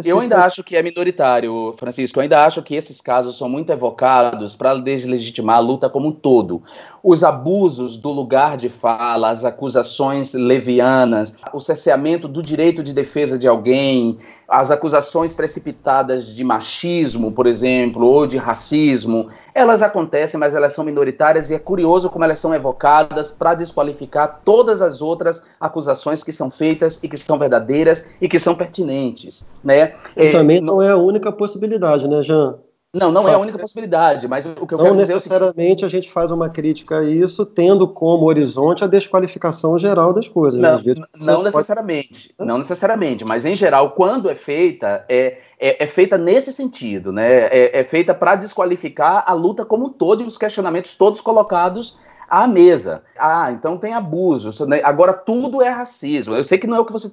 eu 0.06 0.20
ainda 0.22 0.46
acho 0.46 0.64
que 0.64 0.78
é 0.78 0.82
minoritário, 0.82 1.74
Francisco. 1.78 2.18
Eu 2.18 2.24
ainda 2.24 2.46
acho 2.46 2.64
que 2.64 2.74
esses 2.74 3.02
casos 3.02 3.38
são 3.38 3.50
muito 3.50 3.70
evocados 3.70 4.56
para 4.56 4.74
deslegitimar 4.76 5.58
a 5.58 5.60
luta 5.60 5.90
como 5.90 6.08
um 6.08 6.12
todo. 6.14 6.64
Os 7.04 7.22
abusos 7.22 7.98
do 7.98 8.10
lugar 8.12 8.56
de 8.56 8.70
fala, 8.70 9.30
as 9.30 9.44
acusações 9.44 10.34
levianas, 10.34 11.36
o 11.52 11.60
cerceamento 11.60 12.30
do 12.30 12.42
direito 12.42 12.82
de 12.82 12.94
defesa 12.94 13.38
de 13.38 13.46
alguém, 13.46 14.18
as 14.48 14.70
acusações 14.70 15.34
precipitadas 15.34 16.36
de 16.36 16.44
machismo, 16.44 17.32
por 17.32 17.48
exemplo, 17.48 18.06
ou 18.06 18.28
de 18.28 18.38
racismo, 18.38 19.30
elas 19.54 19.82
acontecem, 19.82 20.40
mas 20.40 20.54
elas 20.54 20.74
são 20.74 20.84
minoritárias 20.84 21.50
e 21.50 21.54
é 21.54 21.60
curioso 21.60 22.10
como 22.10 22.26
elas 22.26 22.40
são 22.40 22.54
evocadas 22.54 23.30
para 23.30 23.56
desqualificar 23.56 24.42
todas 24.44 24.82
as 24.82 25.02
outras 25.02 25.42
acusações 25.60 26.22
que 26.24 26.34
são 26.34 26.52
feitas 26.52 27.00
e 27.02 27.08
que 27.08 27.18
são 27.18 27.38
verdadeiras 27.38 28.06
e 28.22 28.28
que 28.28 28.40
são 28.40 28.54
pertinentes, 28.62 29.44
né? 29.64 29.94
E 30.16 30.28
é, 30.28 30.32
também 30.32 30.62
não 30.62 30.80
é 30.80 30.90
a 30.90 30.98
única 30.98 31.32
possibilidade, 31.32 32.08
né, 32.08 32.22
Jean? 32.22 32.60
Não, 32.94 33.10
não 33.10 33.28
é 33.28 33.34
a 33.34 33.38
única 33.38 33.58
possibilidade, 33.58 34.28
mas 34.28 34.46
o 34.46 34.68
que 34.68 34.74
eu 34.74 34.78
não 34.78 34.86
quero 34.86 34.98
dizer 34.98 35.14
é 35.14 35.16
necessariamente 35.16 35.86
a 35.86 35.88
gente 35.88 36.12
faz 36.12 36.30
uma 36.30 36.50
crítica 36.50 37.00
a 37.00 37.04
isso, 37.04 37.46
tendo 37.46 37.88
como 37.88 38.26
horizonte 38.26 38.84
a 38.84 38.88
desqualificação 38.88 39.80
geral 39.80 40.14
das 40.14 40.28
coisas. 40.28 40.60
Não, 40.60 40.78
não 41.22 41.42
necessariamente, 41.42 42.34
pode... 42.38 42.48
não 42.48 42.58
necessariamente, 42.58 43.24
mas 43.24 43.46
em 43.46 43.56
geral, 43.56 43.92
quando 43.92 44.30
é 44.30 44.36
feita, 44.36 45.06
é, 45.08 45.38
é, 45.58 45.86
é 45.86 45.88
feita 45.88 46.18
nesse 46.18 46.52
sentido, 46.52 47.14
né? 47.14 47.48
É, 47.48 47.80
é 47.80 47.84
feita 47.86 48.14
para 48.14 48.36
desqualificar 48.36 49.24
a 49.26 49.32
luta 49.32 49.64
como 49.64 49.86
um 49.86 49.90
todo 49.90 50.22
e 50.22 50.26
os 50.26 50.38
questionamentos 50.38 50.94
todos 50.96 51.22
colocados 51.22 51.98
à 52.32 52.48
mesa. 52.48 53.04
Ah, 53.20 53.52
então 53.52 53.78
tem 53.78 53.94
abusos. 53.94 54.62
Né? 54.62 54.80
Agora 54.86 55.12
tudo 55.12 55.62
é 55.62 55.68
racismo. 55.68 56.34
Eu 56.34 56.46
sei 56.46 56.58
que 56.58 56.66
não 56.66 56.78
é 56.78 56.80
o 56.80 56.86
que 56.86 56.94
você 56.94 57.12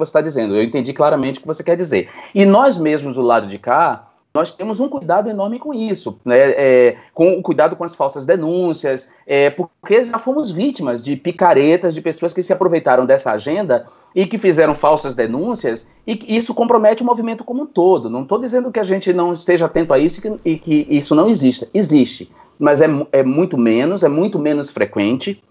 está 0.00 0.20
dizendo. 0.20 0.54
Eu 0.54 0.62
entendi 0.62 0.92
claramente 0.92 1.38
o 1.38 1.42
que 1.42 1.46
você 1.48 1.64
quer 1.64 1.76
dizer. 1.76 2.08
E 2.32 2.46
nós 2.46 2.76
mesmos 2.76 3.14
do 3.14 3.20
lado 3.20 3.48
de 3.48 3.58
cá 3.58 4.09
nós 4.32 4.52
temos 4.52 4.78
um 4.78 4.88
cuidado 4.88 5.28
enorme 5.28 5.58
com 5.58 5.74
isso, 5.74 6.20
né? 6.24 6.50
É, 6.52 6.96
com 7.12 7.32
o 7.32 7.42
cuidado 7.42 7.74
com 7.74 7.82
as 7.82 7.96
falsas 7.96 8.24
denúncias, 8.24 9.08
é, 9.26 9.50
porque 9.50 10.04
já 10.04 10.18
fomos 10.18 10.50
vítimas 10.50 11.02
de 11.02 11.16
picaretas, 11.16 11.94
de 11.94 12.00
pessoas 12.00 12.32
que 12.32 12.42
se 12.42 12.52
aproveitaram 12.52 13.04
dessa 13.04 13.32
agenda 13.32 13.86
e 14.14 14.26
que 14.26 14.38
fizeram 14.38 14.74
falsas 14.74 15.14
denúncias, 15.16 15.88
e 16.06 16.36
isso 16.36 16.54
compromete 16.54 17.02
o 17.02 17.06
movimento 17.06 17.42
como 17.42 17.62
um 17.62 17.66
todo. 17.66 18.08
Não 18.08 18.22
estou 18.22 18.38
dizendo 18.38 18.70
que 18.70 18.78
a 18.78 18.84
gente 18.84 19.12
não 19.12 19.34
esteja 19.34 19.66
atento 19.66 19.92
a 19.92 19.98
isso 19.98 20.20
e 20.20 20.22
que, 20.22 20.50
e 20.50 20.58
que 20.58 20.86
isso 20.88 21.14
não 21.14 21.28
exista. 21.28 21.68
Existe, 21.74 22.30
mas 22.58 22.80
é, 22.80 22.86
é 23.10 23.24
muito 23.24 23.58
menos, 23.58 24.04
é 24.04 24.08
muito 24.08 24.38
menos 24.38 24.70
frequente. 24.70 25.42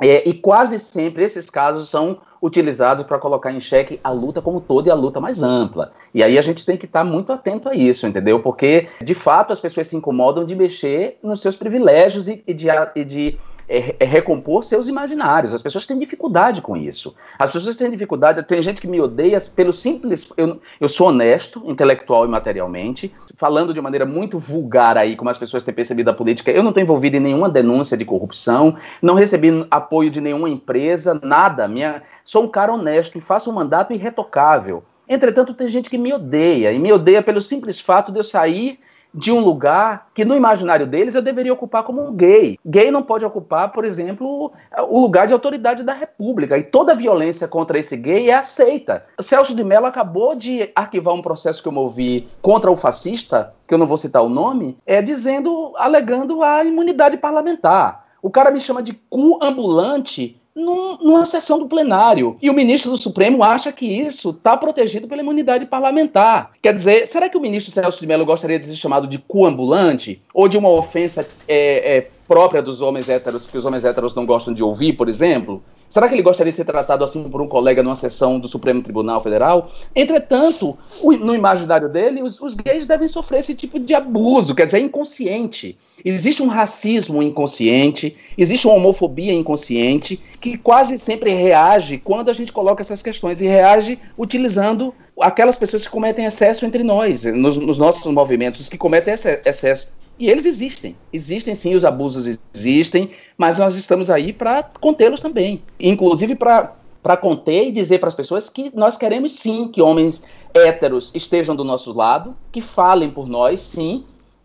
É, 0.00 0.28
e 0.28 0.34
quase 0.34 0.78
sempre 0.78 1.24
esses 1.24 1.50
casos 1.50 1.88
são 1.88 2.18
utilizados 2.42 3.04
para 3.04 3.18
colocar 3.18 3.52
em 3.52 3.60
xeque 3.60 4.00
a 4.02 4.10
luta 4.10 4.40
como 4.40 4.60
toda 4.60 4.88
e 4.88 4.90
a 4.90 4.94
luta 4.94 5.20
mais 5.20 5.42
ampla. 5.42 5.92
E 6.14 6.22
aí 6.22 6.38
a 6.38 6.42
gente 6.42 6.64
tem 6.64 6.76
que 6.76 6.86
estar 6.86 7.00
tá 7.00 7.04
muito 7.04 7.32
atento 7.32 7.68
a 7.68 7.74
isso, 7.74 8.06
entendeu? 8.06 8.40
Porque, 8.40 8.88
de 9.02 9.14
fato, 9.14 9.52
as 9.52 9.60
pessoas 9.60 9.88
se 9.88 9.96
incomodam 9.96 10.44
de 10.44 10.56
mexer 10.56 11.18
nos 11.22 11.40
seus 11.42 11.54
privilégios 11.54 12.28
e, 12.28 12.42
e 12.46 12.54
de, 12.54 12.68
e 12.96 13.04
de 13.04 13.38
é, 13.70 13.94
é, 14.00 14.04
recompor 14.04 14.64
seus 14.64 14.88
imaginários. 14.88 15.54
As 15.54 15.62
pessoas 15.62 15.86
têm 15.86 15.96
dificuldade 15.96 16.60
com 16.60 16.76
isso. 16.76 17.14
As 17.38 17.52
pessoas 17.52 17.76
têm 17.76 17.88
dificuldade. 17.88 18.42
Tem 18.42 18.60
gente 18.60 18.80
que 18.80 18.88
me 18.88 19.00
odeia 19.00 19.40
pelo 19.54 19.72
simples. 19.72 20.28
Eu, 20.36 20.60
eu 20.80 20.88
sou 20.88 21.06
honesto, 21.08 21.62
intelectual 21.64 22.24
e 22.24 22.28
materialmente, 22.28 23.14
falando 23.36 23.72
de 23.72 23.80
maneira 23.80 24.04
muito 24.04 24.40
vulgar 24.40 24.98
aí, 24.98 25.14
como 25.14 25.30
as 25.30 25.38
pessoas 25.38 25.62
têm 25.62 25.72
percebido 25.72 26.10
a 26.10 26.12
política. 26.12 26.50
Eu 26.50 26.64
não 26.64 26.70
estou 26.70 26.82
envolvido 26.82 27.16
em 27.16 27.20
nenhuma 27.20 27.48
denúncia 27.48 27.96
de 27.96 28.04
corrupção, 28.04 28.76
não 29.00 29.14
recebi 29.14 29.64
apoio 29.70 30.10
de 30.10 30.20
nenhuma 30.20 30.48
empresa, 30.48 31.20
nada. 31.22 31.68
Minha, 31.68 32.02
sou 32.24 32.42
um 32.42 32.48
cara 32.48 32.72
honesto 32.72 33.16
e 33.16 33.20
faço 33.20 33.50
um 33.50 33.54
mandato 33.54 33.92
irretocável. 33.92 34.82
Entretanto, 35.08 35.54
tem 35.54 35.68
gente 35.68 35.88
que 35.88 35.98
me 35.98 36.12
odeia, 36.12 36.72
e 36.72 36.78
me 36.78 36.92
odeia 36.92 37.22
pelo 37.22 37.40
simples 37.40 37.78
fato 37.78 38.10
de 38.10 38.18
eu 38.18 38.24
sair 38.24 38.80
de 39.12 39.32
um 39.32 39.40
lugar 39.40 40.08
que 40.14 40.24
no 40.24 40.36
imaginário 40.36 40.86
deles 40.86 41.14
eu 41.14 41.22
deveria 41.22 41.52
ocupar 41.52 41.82
como 41.82 42.02
um 42.02 42.12
gay. 42.12 42.58
Gay 42.64 42.90
não 42.90 43.02
pode 43.02 43.24
ocupar, 43.24 43.70
por 43.72 43.84
exemplo, 43.84 44.52
o 44.88 45.00
lugar 45.00 45.26
de 45.26 45.32
autoridade 45.32 45.82
da 45.82 45.92
República. 45.92 46.56
E 46.56 46.62
toda 46.62 46.94
violência 46.94 47.48
contra 47.48 47.78
esse 47.78 47.96
gay 47.96 48.30
é 48.30 48.34
aceita. 48.34 49.04
Celso 49.20 49.54
de 49.54 49.64
Mello 49.64 49.86
acabou 49.86 50.34
de 50.34 50.70
arquivar 50.74 51.14
um 51.14 51.22
processo 51.22 51.62
que 51.62 51.68
eu 51.68 51.72
movi 51.72 52.28
contra 52.40 52.70
o 52.70 52.76
fascista, 52.76 53.54
que 53.66 53.74
eu 53.74 53.78
não 53.78 53.86
vou 53.86 53.96
citar 53.96 54.22
o 54.22 54.28
nome, 54.28 54.76
é 54.86 55.02
dizendo, 55.02 55.72
alegando 55.76 56.42
a 56.42 56.64
imunidade 56.64 57.16
parlamentar. 57.16 58.06
O 58.22 58.30
cara 58.30 58.50
me 58.50 58.60
chama 58.60 58.82
de 58.82 58.92
cu 59.08 59.38
ambulante 59.42 60.39
num, 60.54 60.96
numa 60.98 61.26
sessão 61.26 61.58
do 61.58 61.66
plenário. 61.66 62.36
E 62.40 62.50
o 62.50 62.54
ministro 62.54 62.90
do 62.90 62.96
Supremo 62.96 63.42
acha 63.42 63.72
que 63.72 63.86
isso 63.86 64.30
está 64.30 64.56
protegido 64.56 65.06
pela 65.08 65.22
imunidade 65.22 65.66
parlamentar. 65.66 66.52
Quer 66.62 66.74
dizer, 66.74 67.06
será 67.06 67.28
que 67.28 67.36
o 67.36 67.40
ministro 67.40 67.72
Celso 67.72 68.00
de 68.00 68.06
Mello 68.06 68.26
gostaria 68.26 68.58
de 68.58 68.66
ser 68.66 68.76
chamado 68.76 69.06
de 69.06 69.18
coambulante? 69.18 70.20
Ou 70.34 70.48
de 70.48 70.58
uma 70.58 70.70
ofensa 70.70 71.26
é, 71.48 71.98
é, 71.98 72.10
própria 72.30 72.62
dos 72.62 72.80
homens 72.80 73.08
héteros, 73.08 73.44
que 73.44 73.58
os 73.58 73.64
homens 73.64 73.84
héteros 73.84 74.14
não 74.14 74.24
gostam 74.24 74.54
de 74.54 74.62
ouvir, 74.62 74.92
por 74.92 75.08
exemplo? 75.08 75.60
Será 75.88 76.08
que 76.08 76.14
ele 76.14 76.22
gostaria 76.22 76.52
de 76.52 76.56
ser 76.56 76.64
tratado 76.64 77.02
assim 77.02 77.28
por 77.28 77.42
um 77.42 77.48
colega 77.48 77.82
numa 77.82 77.96
sessão 77.96 78.38
do 78.38 78.46
Supremo 78.46 78.80
Tribunal 78.80 79.20
Federal? 79.20 79.68
Entretanto, 79.96 80.78
no 81.02 81.34
imaginário 81.34 81.88
dele, 81.88 82.22
os, 82.22 82.40
os, 82.40 82.54
gays 82.54 82.86
devem 82.86 83.08
sofrer 83.08 83.40
esse 83.40 83.56
tipo 83.56 83.80
de 83.80 83.94
abuso, 83.94 84.54
quer 84.54 84.66
dizer, 84.66 84.78
é 84.78 84.82
inconsciente. 84.82 85.76
Existe 86.04 86.40
um 86.40 86.46
racismo 86.46 87.20
inconsciente, 87.20 88.16
existe 88.38 88.64
uma 88.68 88.76
homofobia 88.76 89.32
inconsciente 89.32 90.22
que 90.40 90.56
quase 90.56 90.96
sempre 90.98 91.34
reage 91.34 91.98
quando 91.98 92.30
a 92.30 92.32
gente 92.32 92.52
coloca 92.52 92.80
essas 92.80 93.02
questões 93.02 93.42
e 93.42 93.46
reage 93.48 93.98
utilizando 94.16 94.94
aquelas 95.20 95.58
pessoas 95.58 95.84
que 95.84 95.90
cometem 95.90 96.24
excesso 96.24 96.64
entre 96.64 96.84
nós, 96.84 97.24
nos, 97.24 97.56
nos 97.56 97.76
nossos 97.76 98.06
movimentos, 98.12 98.68
que 98.68 98.78
cometem 98.78 99.12
excesso 99.12 99.88
e 100.20 100.28
eles 100.28 100.44
existem. 100.44 100.94
Existem 101.10 101.54
sim, 101.54 101.74
os 101.74 101.84
abusos 101.84 102.38
existem, 102.54 103.10
mas 103.38 103.58
nós 103.58 103.74
estamos 103.74 104.10
aí 104.10 104.34
para 104.34 104.62
contê-los 104.62 105.18
também. 105.18 105.62
Inclusive 105.80 106.36
para 106.36 106.74
para 107.02 107.16
conter 107.16 107.68
e 107.68 107.72
dizer 107.72 107.98
para 107.98 108.08
as 108.08 108.14
pessoas 108.14 108.50
que 108.50 108.70
nós 108.76 108.98
queremos 108.98 109.32
sim 109.32 109.68
que 109.68 109.80
homens 109.80 110.22
héteros 110.52 111.10
estejam 111.14 111.56
do 111.56 111.64
nosso 111.64 111.94
lado, 111.94 112.36
que 112.52 112.60
falem 112.60 113.08
por 113.08 113.26
nós, 113.26 113.58
sim, 113.60 114.04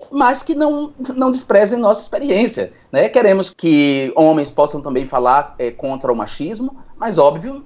mas 0.10 0.42
que 0.42 0.56
não, 0.56 0.94
não 1.14 1.32
desprezem 1.32 1.78
nossa 1.78 2.02
experiência. 2.02 2.72
Né? 2.94 3.10
Queremos 3.10 3.50
que 3.50 4.10
homens 4.16 4.50
possam 4.50 4.80
também 4.80 5.04
falar 5.04 5.54
é, 5.60 5.70
contra 5.70 6.10
o 6.10 6.16
machismo, 6.16 6.78
mas 6.96 7.18
óbvio 7.18 7.62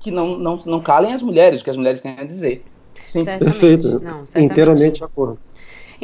que 0.00 0.10
não, 0.10 0.36
não, 0.36 0.58
não 0.66 0.80
calem 0.80 1.12
as 1.12 1.22
mulheres, 1.22 1.60
o 1.60 1.64
que 1.64 1.70
as 1.70 1.76
mulheres 1.76 2.00
têm 2.00 2.18
a 2.18 2.24
dizer. 2.24 2.64
Sim. 3.08 3.24
Perfeito. 3.24 4.00
Não, 4.00 4.24
Inteiramente 4.42 4.96
de 4.96 5.04
acordo. 5.04 5.38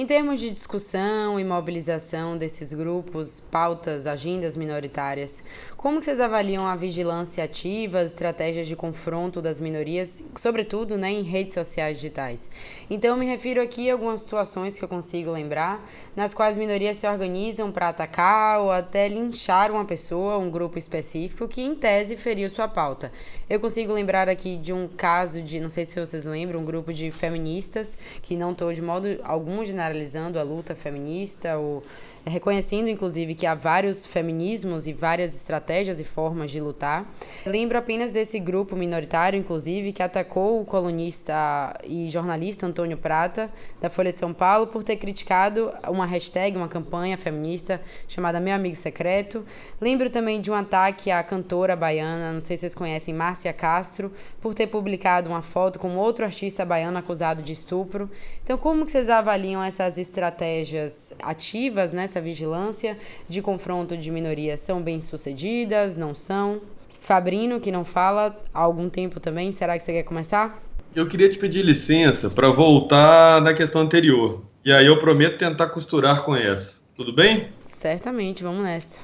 Em 0.01 0.07
termos 0.07 0.41
de 0.41 0.51
discussão 0.51 1.39
e 1.39 1.45
mobilização 1.45 2.39
desses 2.39 2.73
grupos, 2.73 3.39
pautas, 3.39 4.07
agendas 4.07 4.57
minoritárias, 4.57 5.45
como 5.81 6.03
vocês 6.03 6.21
avaliam 6.21 6.67
a 6.67 6.77
vigilância 6.77 7.43
ativa, 7.43 8.01
as 8.01 8.11
estratégias 8.11 8.67
de 8.67 8.77
confronto 8.77 9.41
das 9.41 9.59
minorias, 9.59 10.23
sobretudo 10.37 10.99
né, 10.99 11.11
em 11.11 11.23
redes 11.23 11.55
sociais 11.55 11.97
digitais? 11.97 12.51
Então, 12.91 13.13
eu 13.13 13.17
me 13.17 13.25
refiro 13.25 13.63
aqui 13.63 13.89
a 13.89 13.95
algumas 13.95 14.21
situações 14.21 14.79
que 14.79 14.85
eu 14.85 14.89
consigo 14.89 15.31
lembrar, 15.31 15.83
nas 16.15 16.35
quais 16.35 16.59
minorias 16.59 16.99
se 16.99 17.09
organizam 17.09 17.73
para 17.73 17.89
atacar 17.89 18.61
ou 18.61 18.71
até 18.71 19.09
linchar 19.09 19.71
uma 19.71 19.87
pessoa, 19.87 20.37
um 20.37 20.51
grupo 20.51 20.77
específico, 20.77 21.49
que 21.49 21.63
em 21.63 21.75
tese 21.75 22.15
feriu 22.15 22.51
sua 22.51 22.69
pauta. 22.69 23.11
Eu 23.49 23.59
consigo 23.59 23.95
lembrar 23.95 24.29
aqui 24.29 24.59
de 24.59 24.75
um 24.75 24.87
caso 24.87 25.41
de, 25.41 25.61
não 25.61 25.71
sei 25.71 25.87
se 25.87 25.99
vocês 25.99 26.27
lembram, 26.27 26.61
um 26.61 26.65
grupo 26.67 26.93
de 26.93 27.11
feministas, 27.11 27.97
que 28.21 28.37
não 28.37 28.53
estou 28.53 28.71
de 28.71 28.83
modo 28.83 29.19
algum 29.25 29.65
generalizando 29.65 30.39
a 30.39 30.43
luta 30.43 30.75
feminista 30.75 31.57
ou 31.57 31.83
reconhecendo 32.27 32.89
inclusive 32.89 33.35
que 33.35 33.47
há 33.47 33.55
vários 33.55 34.05
feminismos 34.07 34.87
e 34.87 34.93
várias 34.93 35.35
estratégias 35.35 36.01
e 36.01 36.05
formas 36.05 36.51
de 36.51 36.61
lutar. 36.61 37.07
Lembro 37.47 37.79
apenas 37.79 38.13
desse 38.13 38.39
grupo 38.39 38.77
minoritário, 38.77 39.39
inclusive, 39.39 39.93
que 39.93 40.03
atacou 40.03 40.61
o 40.61 40.65
colunista 40.65 41.79
e 41.85 42.09
jornalista 42.09 42.67
Antônio 42.67 42.97
Prata, 42.97 43.51
da 43.81 43.89
Folha 43.89 44.13
de 44.13 44.19
São 44.19 44.33
Paulo, 44.33 44.67
por 44.67 44.85
ter 44.85 44.97
criticado 44.97 45.73
uma 45.89 46.07
hashtag, 46.07 46.57
uma 46.57 46.69
campanha 46.69 47.17
feminista 47.17 47.81
chamada 48.07 48.41
Meu 48.41 48.55
Amigo 48.55 48.77
Secreto. 48.77 49.45
Lembro 49.81 50.11
também 50.11 50.41
de 50.41 50.51
um 50.51 50.55
ataque 50.55 51.11
à 51.11 51.23
cantora 51.23 51.75
baiana, 51.75 52.33
não 52.33 52.41
sei 52.41 52.57
se 52.57 52.63
vocês 52.63 52.75
conhecem, 52.75 53.15
Márcia 53.15 53.53
Castro, 53.53 54.13
por 54.41 54.55
ter 54.55 54.67
publicado 54.67 55.29
uma 55.29 55.43
foto 55.43 55.79
com 55.79 55.97
outro 55.97 56.25
artista 56.25 56.65
baiano 56.65 56.99
acusado 56.99 57.43
de 57.43 57.53
estupro. 57.53 58.11
Então, 58.43 58.59
como 58.59 58.85
que 58.85 58.91
vocês 58.91 59.09
avaliam 59.09 59.63
essas 59.63 59.97
estratégias 59.97 61.15
ativas, 61.23 61.93
né? 61.93 62.07
Essa 62.21 62.23
vigilância 62.23 62.99
de 63.29 63.41
confronto 63.41 63.97
de 63.97 64.11
minorias 64.11 64.61
são 64.61 64.83
bem 64.83 65.01
sucedidas, 65.01 65.97
não 65.97 66.15
são? 66.15 66.61
Fabrino, 67.01 67.59
que 67.59 67.73
não 67.73 67.83
fala 67.83 68.39
há 68.53 68.61
algum 68.61 68.89
tempo 68.89 69.19
também, 69.19 69.51
será 69.51 69.77
que 69.77 69.83
você 69.83 69.93
quer 69.93 70.03
começar? 70.03 70.63
Eu 70.95 71.09
queria 71.09 71.31
te 71.31 71.39
pedir 71.39 71.65
licença 71.65 72.29
para 72.29 72.51
voltar 72.51 73.41
na 73.41 73.55
questão 73.55 73.81
anterior. 73.81 74.43
E 74.65 74.71
aí 74.73 74.87
eu 74.87 74.99
prometo 74.99 75.39
tentar 75.39 75.69
costurar 75.69 76.23
com 76.25 76.37
essa. 76.37 76.79
Tudo 76.95 77.13
bem? 77.13 77.49
Certamente, 77.67 78.43
vamos 78.43 78.63
nessa. 78.63 79.01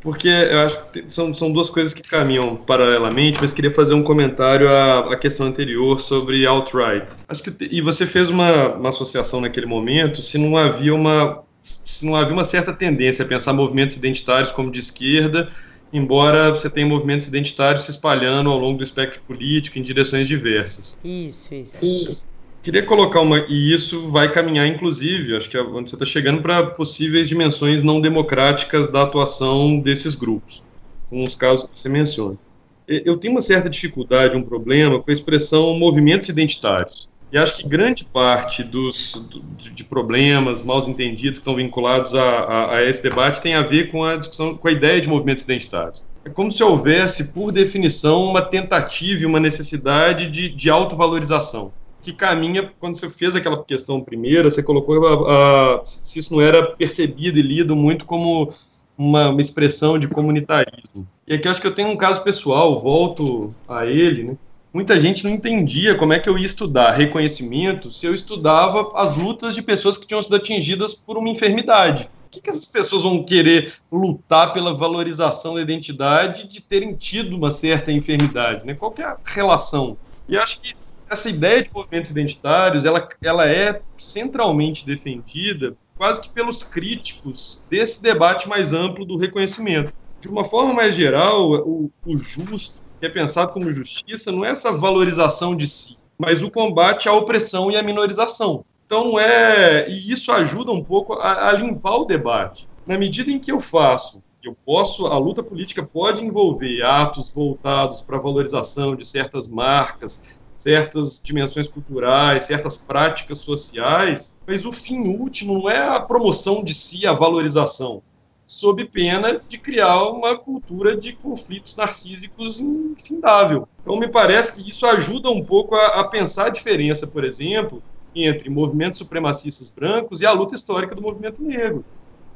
Porque 0.00 0.28
eu 0.28 0.60
acho 0.60 0.82
que 0.92 1.04
são, 1.08 1.32
são 1.32 1.52
duas 1.52 1.70
coisas 1.70 1.94
que 1.94 2.02
caminham 2.02 2.56
paralelamente, 2.56 3.38
mas 3.40 3.52
queria 3.52 3.72
fazer 3.72 3.94
um 3.94 4.02
comentário 4.02 4.68
à, 4.68 5.12
à 5.12 5.16
questão 5.16 5.46
anterior 5.46 6.00
sobre 6.00 6.44
alt-right. 6.44 7.06
Acho 7.28 7.42
que 7.44 7.68
e 7.70 7.80
você 7.80 8.04
fez 8.04 8.28
uma, 8.28 8.74
uma 8.74 8.88
associação 8.88 9.40
naquele 9.40 9.66
momento 9.66 10.20
se 10.20 10.38
não 10.38 10.56
havia 10.56 10.94
uma 10.94 11.42
se 11.62 12.04
não 12.04 12.16
havia 12.16 12.32
uma 12.32 12.44
certa 12.44 12.72
tendência 12.72 13.24
a 13.24 13.28
pensar 13.28 13.52
movimentos 13.52 13.96
identitários 13.96 14.50
como 14.50 14.70
de 14.70 14.80
esquerda, 14.80 15.50
embora 15.92 16.50
você 16.50 16.68
tenha 16.68 16.86
movimentos 16.86 17.26
identitários 17.26 17.84
se 17.84 17.90
espalhando 17.90 18.50
ao 18.50 18.58
longo 18.58 18.78
do 18.78 18.84
espectro 18.84 19.20
político 19.26 19.78
em 19.78 19.82
direções 19.82 20.26
diversas. 20.26 20.98
Isso, 21.04 21.54
isso. 21.54 21.84
isso. 21.84 22.32
Queria 22.62 22.82
colocar 22.82 23.20
uma. 23.20 23.40
E 23.48 23.74
isso 23.74 24.08
vai 24.08 24.30
caminhar, 24.30 24.66
inclusive, 24.68 25.36
acho 25.36 25.50
que 25.50 25.56
é 25.56 25.62
onde 25.62 25.90
você 25.90 25.96
está 25.96 26.06
chegando, 26.06 26.40
para 26.40 26.64
possíveis 26.64 27.28
dimensões 27.28 27.82
não 27.82 28.00
democráticas 28.00 28.86
da 28.90 29.02
atuação 29.02 29.80
desses 29.80 30.14
grupos, 30.14 30.62
com 31.10 31.24
os 31.24 31.34
casos 31.34 31.68
que 31.68 31.78
você 31.78 31.88
menciona. 31.88 32.38
Eu 32.86 33.16
tenho 33.16 33.34
uma 33.34 33.40
certa 33.40 33.68
dificuldade, 33.68 34.36
um 34.36 34.42
problema 34.42 35.00
com 35.00 35.10
a 35.10 35.12
expressão 35.12 35.74
movimentos 35.74 36.28
identitários. 36.28 37.08
E 37.32 37.38
acho 37.38 37.56
que 37.56 37.66
grande 37.66 38.04
parte 38.04 38.62
dos 38.62 39.24
de 39.56 39.82
problemas, 39.82 40.62
mal 40.62 40.86
entendidos 40.86 41.38
que 41.38 41.42
estão 41.42 41.56
vinculados 41.56 42.14
a, 42.14 42.22
a, 42.22 42.76
a, 42.76 42.84
esse 42.84 43.02
debate 43.02 43.40
tem 43.40 43.54
a 43.54 43.62
ver 43.62 43.90
com 43.90 44.04
a 44.04 44.16
discussão, 44.16 44.54
com 44.54 44.68
a 44.68 44.72
ideia 44.72 45.00
de 45.00 45.08
movimentos 45.08 45.42
identitários. 45.42 46.02
É 46.26 46.28
como 46.28 46.52
se 46.52 46.62
houvesse, 46.62 47.32
por 47.32 47.50
definição, 47.50 48.26
uma 48.26 48.42
tentativa 48.42 49.22
e 49.22 49.26
uma 49.26 49.40
necessidade 49.40 50.28
de, 50.28 50.50
de 50.50 50.68
autovalorização, 50.68 51.72
que 52.02 52.12
caminha, 52.12 52.70
quando 52.78 52.96
você 52.96 53.08
fez 53.08 53.34
aquela 53.34 53.64
questão 53.64 54.02
primeira, 54.02 54.50
você 54.50 54.62
colocou 54.62 55.26
a, 55.26 55.82
se 55.86 56.18
isso 56.18 56.34
não 56.34 56.40
era 56.42 56.62
percebido 56.62 57.38
e 57.38 57.42
lido 57.42 57.74
muito 57.74 58.04
como 58.04 58.52
uma, 58.96 59.30
uma 59.30 59.40
expressão 59.40 59.98
de 59.98 60.06
comunitarismo. 60.06 61.08
E 61.26 61.32
aqui 61.32 61.48
acho 61.48 61.62
que 61.62 61.66
eu 61.66 61.74
tenho 61.74 61.88
um 61.88 61.96
caso 61.96 62.22
pessoal, 62.22 62.78
volto 62.78 63.54
a 63.66 63.86
ele, 63.86 64.24
né? 64.24 64.36
Muita 64.72 64.98
gente 64.98 65.24
não 65.24 65.30
entendia 65.30 65.94
como 65.94 66.12
é 66.12 66.18
que 66.18 66.28
eu 66.28 66.38
ia 66.38 66.46
estudar 66.46 66.92
reconhecimento 66.92 67.90
se 67.92 68.06
eu 68.06 68.14
estudava 68.14 68.92
as 68.94 69.14
lutas 69.14 69.54
de 69.54 69.62
pessoas 69.62 69.98
que 69.98 70.06
tinham 70.06 70.22
sido 70.22 70.36
atingidas 70.36 70.94
por 70.94 71.18
uma 71.18 71.28
enfermidade. 71.28 72.08
O 72.26 72.30
que, 72.30 72.40
que 72.40 72.48
essas 72.48 72.66
pessoas 72.66 73.02
vão 73.02 73.22
querer 73.22 73.74
lutar 73.90 74.54
pela 74.54 74.72
valorização 74.72 75.54
da 75.54 75.60
identidade 75.60 76.48
de 76.48 76.62
terem 76.62 76.94
tido 76.94 77.36
uma 77.36 77.52
certa 77.52 77.92
enfermidade? 77.92 78.64
Né? 78.64 78.74
Qual 78.74 78.94
é 78.98 79.02
a 79.02 79.18
relação? 79.24 79.98
E 80.26 80.36
acho 80.36 80.60
que 80.60 80.74
essa 81.10 81.28
ideia 81.28 81.62
de 81.62 81.70
movimentos 81.70 82.10
identitários 82.10 82.86
ela, 82.86 83.06
ela 83.22 83.46
é 83.46 83.82
centralmente 83.98 84.86
defendida 84.86 85.76
quase 85.94 86.22
que 86.22 86.30
pelos 86.30 86.64
críticos 86.64 87.66
desse 87.68 88.02
debate 88.02 88.48
mais 88.48 88.72
amplo 88.72 89.04
do 89.04 89.18
reconhecimento. 89.18 89.92
De 90.20 90.28
uma 90.28 90.44
forma 90.44 90.72
mais 90.72 90.96
geral, 90.96 91.52
o, 91.52 91.90
o 92.06 92.16
justo 92.16 92.82
que 93.02 93.06
é 93.06 93.08
pensado 93.08 93.52
como 93.52 93.68
justiça 93.68 94.30
não 94.30 94.44
é 94.44 94.50
essa 94.50 94.70
valorização 94.70 95.56
de 95.56 95.68
si, 95.68 95.96
mas 96.16 96.40
o 96.40 96.48
combate 96.48 97.08
à 97.08 97.12
opressão 97.12 97.68
e 97.68 97.76
à 97.76 97.82
minorização. 97.82 98.64
Então 98.86 99.18
é 99.18 99.90
e 99.90 100.12
isso 100.12 100.30
ajuda 100.30 100.70
um 100.70 100.84
pouco 100.84 101.14
a, 101.14 101.48
a 101.48 101.52
limpar 101.52 101.96
o 101.96 102.04
debate. 102.04 102.68
Na 102.86 102.96
medida 102.96 103.28
em 103.32 103.40
que 103.40 103.50
eu 103.50 103.58
faço 103.58 104.22
Eu 104.40 104.56
posso, 104.64 105.06
a 105.08 105.18
luta 105.18 105.42
política 105.42 105.82
pode 105.82 106.24
envolver 106.24 106.80
atos 106.82 107.32
voltados 107.32 108.02
para 108.02 108.18
a 108.18 108.20
valorização 108.20 108.94
de 108.94 109.04
certas 109.04 109.48
marcas, 109.48 110.40
certas 110.54 111.20
dimensões 111.20 111.66
culturais, 111.66 112.44
certas 112.44 112.76
práticas 112.76 113.38
sociais, 113.38 114.36
mas 114.46 114.64
o 114.64 114.70
fim 114.70 115.16
último 115.18 115.54
não 115.54 115.68
é 115.68 115.78
a 115.78 115.98
promoção 115.98 116.62
de 116.62 116.72
si, 116.72 117.04
a 117.04 117.12
valorização, 117.12 118.00
sob 118.46 118.84
pena 118.86 119.40
de 119.48 119.58
criar 119.58 120.02
uma 120.08 120.38
cultura 120.38 120.96
de 120.96 121.14
conflitos 121.16 121.76
narcísicos 121.76 122.60
infindável. 122.60 123.66
Então, 123.82 123.98
me 123.98 124.08
parece 124.08 124.62
que 124.62 124.68
isso 124.68 124.86
ajuda 124.86 125.30
um 125.30 125.44
pouco 125.44 125.74
a, 125.74 126.00
a 126.00 126.08
pensar 126.08 126.46
a 126.46 126.50
diferença, 126.50 127.06
por 127.06 127.24
exemplo, 127.24 127.82
entre 128.14 128.50
movimentos 128.50 128.98
supremacistas 128.98 129.70
brancos 129.70 130.20
e 130.20 130.26
a 130.26 130.32
luta 130.32 130.54
histórica 130.54 130.94
do 130.94 131.02
movimento 131.02 131.42
negro 131.42 131.84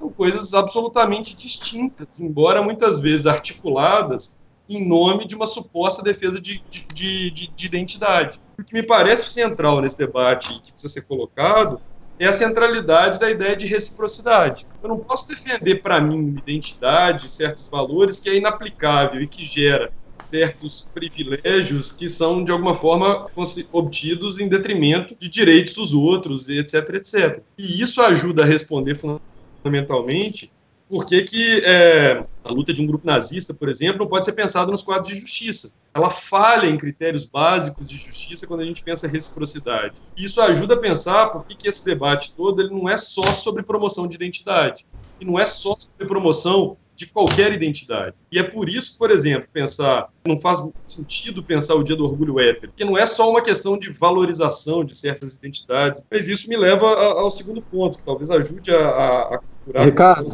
são 0.00 0.12
coisas 0.12 0.52
absolutamente 0.52 1.34
distintas, 1.34 2.18
embora 2.18 2.62
muitas 2.62 3.00
vezes 3.00 3.26
articuladas 3.26 4.36
em 4.68 4.86
nome 4.88 5.26
de 5.26 5.34
uma 5.34 5.46
suposta 5.46 6.02
defesa 6.02 6.40
de, 6.40 6.62
de, 6.68 7.30
de, 7.30 7.54
de 7.54 7.66
identidade. 7.66 8.40
O 8.58 8.64
que 8.64 8.74
me 8.74 8.82
parece 8.82 9.30
central 9.30 9.80
nesse 9.80 9.96
debate 9.96 10.60
que 10.60 10.72
precisa 10.72 10.92
ser 10.92 11.06
colocado 11.06 11.80
é 12.18 12.26
a 12.26 12.32
centralidade 12.32 13.18
da 13.18 13.30
ideia 13.30 13.56
de 13.56 13.66
reciprocidade. 13.66 14.66
Eu 14.82 14.88
não 14.88 14.98
posso 14.98 15.28
defender 15.28 15.76
para 15.76 16.00
mim 16.00 16.18
uma 16.18 16.38
identidade, 16.38 17.28
certos 17.28 17.68
valores 17.68 18.18
que 18.18 18.30
é 18.30 18.36
inaplicável 18.36 19.20
e 19.20 19.28
que 19.28 19.44
gera 19.44 19.92
certos 20.22 20.90
privilégios 20.92 21.92
que 21.92 22.08
são, 22.08 22.42
de 22.42 22.50
alguma 22.50 22.74
forma, 22.74 23.28
obtidos 23.72 24.40
em 24.40 24.48
detrimento 24.48 25.14
de 25.18 25.28
direitos 25.28 25.74
dos 25.74 25.92
outros, 25.92 26.48
etc, 26.48 26.74
etc. 26.94 27.40
E 27.56 27.80
isso 27.80 28.02
ajuda 28.02 28.42
a 28.42 28.46
responder 28.46 28.96
fundamentalmente 28.96 30.50
por 30.88 31.04
que, 31.04 31.22
que 31.22 31.62
é, 31.64 32.24
a 32.44 32.52
luta 32.52 32.72
de 32.72 32.80
um 32.80 32.86
grupo 32.86 33.06
nazista, 33.06 33.52
por 33.52 33.68
exemplo, 33.68 33.98
não 33.98 34.06
pode 34.06 34.24
ser 34.24 34.32
pensada 34.32 34.70
nos 34.70 34.82
quadros 34.82 35.12
de 35.12 35.18
justiça. 35.18 35.74
Ela 35.92 36.10
falha 36.10 36.68
em 36.68 36.76
critérios 36.76 37.24
básicos 37.24 37.88
de 37.88 37.96
justiça 37.96 38.46
quando 38.46 38.60
a 38.60 38.64
gente 38.64 38.82
pensa 38.82 39.08
reciprocidade. 39.08 40.00
Isso 40.16 40.40
ajuda 40.40 40.74
a 40.74 40.78
pensar 40.78 41.26
por 41.30 41.44
que, 41.44 41.56
que 41.56 41.68
esse 41.68 41.84
debate 41.84 42.34
todo 42.34 42.62
ele 42.62 42.70
não 42.70 42.88
é 42.88 42.96
só 42.98 43.34
sobre 43.34 43.62
promoção 43.62 44.06
de 44.06 44.14
identidade. 44.14 44.86
E 45.20 45.24
não 45.24 45.38
é 45.38 45.46
só 45.46 45.74
sobre 45.76 46.06
promoção 46.06 46.76
de 46.94 47.06
qualquer 47.06 47.52
identidade. 47.52 48.14
E 48.32 48.38
é 48.38 48.42
por 48.42 48.68
isso, 48.68 48.96
por 48.96 49.10
exemplo, 49.10 49.48
pensar, 49.52 50.08
não 50.26 50.40
faz 50.40 50.62
sentido 50.88 51.42
pensar 51.42 51.74
o 51.74 51.84
Dia 51.84 51.94
do 51.94 52.06
Orgulho 52.06 52.40
Hétero, 52.40 52.68
porque 52.68 52.84
não 52.84 52.96
é 52.96 53.06
só 53.06 53.28
uma 53.30 53.42
questão 53.42 53.78
de 53.78 53.90
valorização 53.90 54.82
de 54.82 54.96
certas 54.96 55.34
identidades, 55.34 56.02
mas 56.10 56.26
isso 56.26 56.48
me 56.48 56.56
leva 56.56 56.86
ao 56.86 57.30
segundo 57.30 57.60
ponto, 57.60 57.98
que 57.98 58.04
talvez 58.04 58.30
ajude 58.30 58.74
a, 58.74 58.88
a, 58.88 59.34
a 59.34 59.40
curar... 59.64 59.84
Ricardo... 59.84 60.28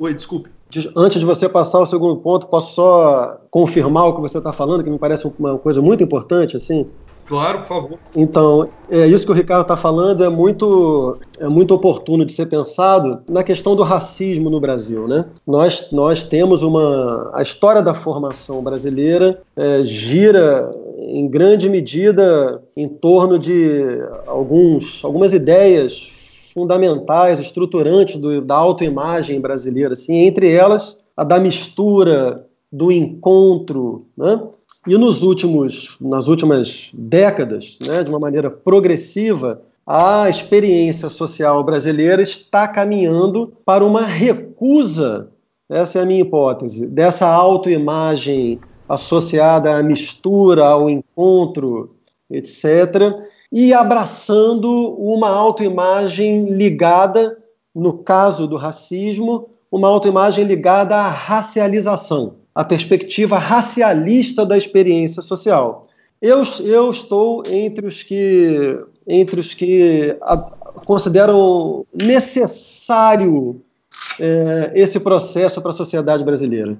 Oi, 0.00 0.14
desculpe. 0.14 0.48
Antes 0.96 1.20
de 1.20 1.26
você 1.26 1.46
passar 1.46 1.76
ao 1.76 1.84
segundo 1.84 2.16
ponto, 2.16 2.46
posso 2.46 2.74
só 2.74 3.36
confirmar 3.50 4.08
o 4.08 4.14
que 4.14 4.22
você 4.22 4.38
está 4.38 4.50
falando, 4.50 4.82
que 4.82 4.88
me 4.88 4.98
parece 4.98 5.30
uma 5.38 5.58
coisa 5.58 5.82
muito 5.82 6.02
importante, 6.02 6.56
assim? 6.56 6.86
Claro, 7.26 7.58
por 7.58 7.66
favor. 7.66 7.98
Então, 8.16 8.66
é 8.90 9.06
isso 9.06 9.26
que 9.26 9.30
o 9.30 9.34
Ricardo 9.34 9.62
está 9.62 9.76
falando 9.76 10.24
é 10.24 10.28
muito, 10.30 11.18
é 11.38 11.46
muito 11.48 11.74
oportuno 11.74 12.24
de 12.24 12.32
ser 12.32 12.46
pensado 12.46 13.20
na 13.28 13.44
questão 13.44 13.76
do 13.76 13.82
racismo 13.82 14.48
no 14.48 14.58
Brasil, 14.58 15.06
né? 15.06 15.26
Nós, 15.46 15.92
nós 15.92 16.24
temos 16.24 16.62
uma... 16.62 17.30
A 17.34 17.42
história 17.42 17.82
da 17.82 17.92
formação 17.92 18.64
brasileira 18.64 19.42
é, 19.54 19.84
gira 19.84 20.74
em 20.98 21.28
grande 21.28 21.68
medida 21.68 22.62
em 22.74 22.88
torno 22.88 23.38
de 23.38 24.02
alguns, 24.26 25.04
algumas 25.04 25.34
ideias 25.34 26.19
fundamentais, 26.60 27.40
estruturantes 27.40 28.20
do, 28.20 28.42
da 28.42 28.54
autoimagem 28.54 29.40
brasileira, 29.40 29.94
assim, 29.94 30.18
entre 30.18 30.52
elas 30.52 30.98
a 31.16 31.24
da 31.24 31.40
mistura, 31.40 32.46
do 32.70 32.92
encontro, 32.92 34.06
né? 34.16 34.40
E 34.86 34.96
nos 34.96 35.22
últimos, 35.22 35.96
nas 36.00 36.28
últimas 36.28 36.90
décadas, 36.94 37.78
né, 37.86 38.02
de 38.02 38.10
uma 38.10 38.18
maneira 38.18 38.50
progressiva, 38.50 39.60
a 39.86 40.28
experiência 40.28 41.08
social 41.08 41.62
brasileira 41.64 42.22
está 42.22 42.68
caminhando 42.68 43.52
para 43.64 43.84
uma 43.84 44.02
recusa, 44.02 45.28
essa 45.68 45.98
é 45.98 46.02
a 46.02 46.06
minha 46.06 46.20
hipótese, 46.20 46.86
dessa 46.86 47.26
autoimagem 47.26 48.60
associada 48.88 49.76
à 49.76 49.82
mistura, 49.82 50.64
ao 50.64 50.88
encontro, 50.88 51.94
etc., 52.30 53.14
e 53.52 53.72
abraçando 53.72 54.94
uma 54.98 55.28
autoimagem 55.28 56.50
ligada, 56.50 57.38
no 57.74 57.98
caso 57.98 58.46
do 58.46 58.56
racismo, 58.56 59.48
uma 59.70 59.88
autoimagem 59.88 60.44
ligada 60.44 60.96
à 60.96 61.08
racialização 61.08 62.40
a 62.54 62.64
perspectiva 62.64 63.38
racialista 63.38 64.44
da 64.44 64.56
experiência 64.56 65.22
social. 65.22 65.86
Eu, 66.20 66.42
eu 66.60 66.90
estou 66.90 67.42
entre 67.46 67.86
os 67.86 68.02
que, 68.02 68.78
entre 69.06 69.40
os 69.40 69.54
que 69.54 70.16
a, 70.20 70.36
consideram 70.84 71.86
necessário 71.94 73.62
é, 74.20 74.72
esse 74.74 75.00
processo 75.00 75.60
para 75.62 75.70
a 75.70 75.74
sociedade 75.74 76.22
brasileira. 76.22 76.76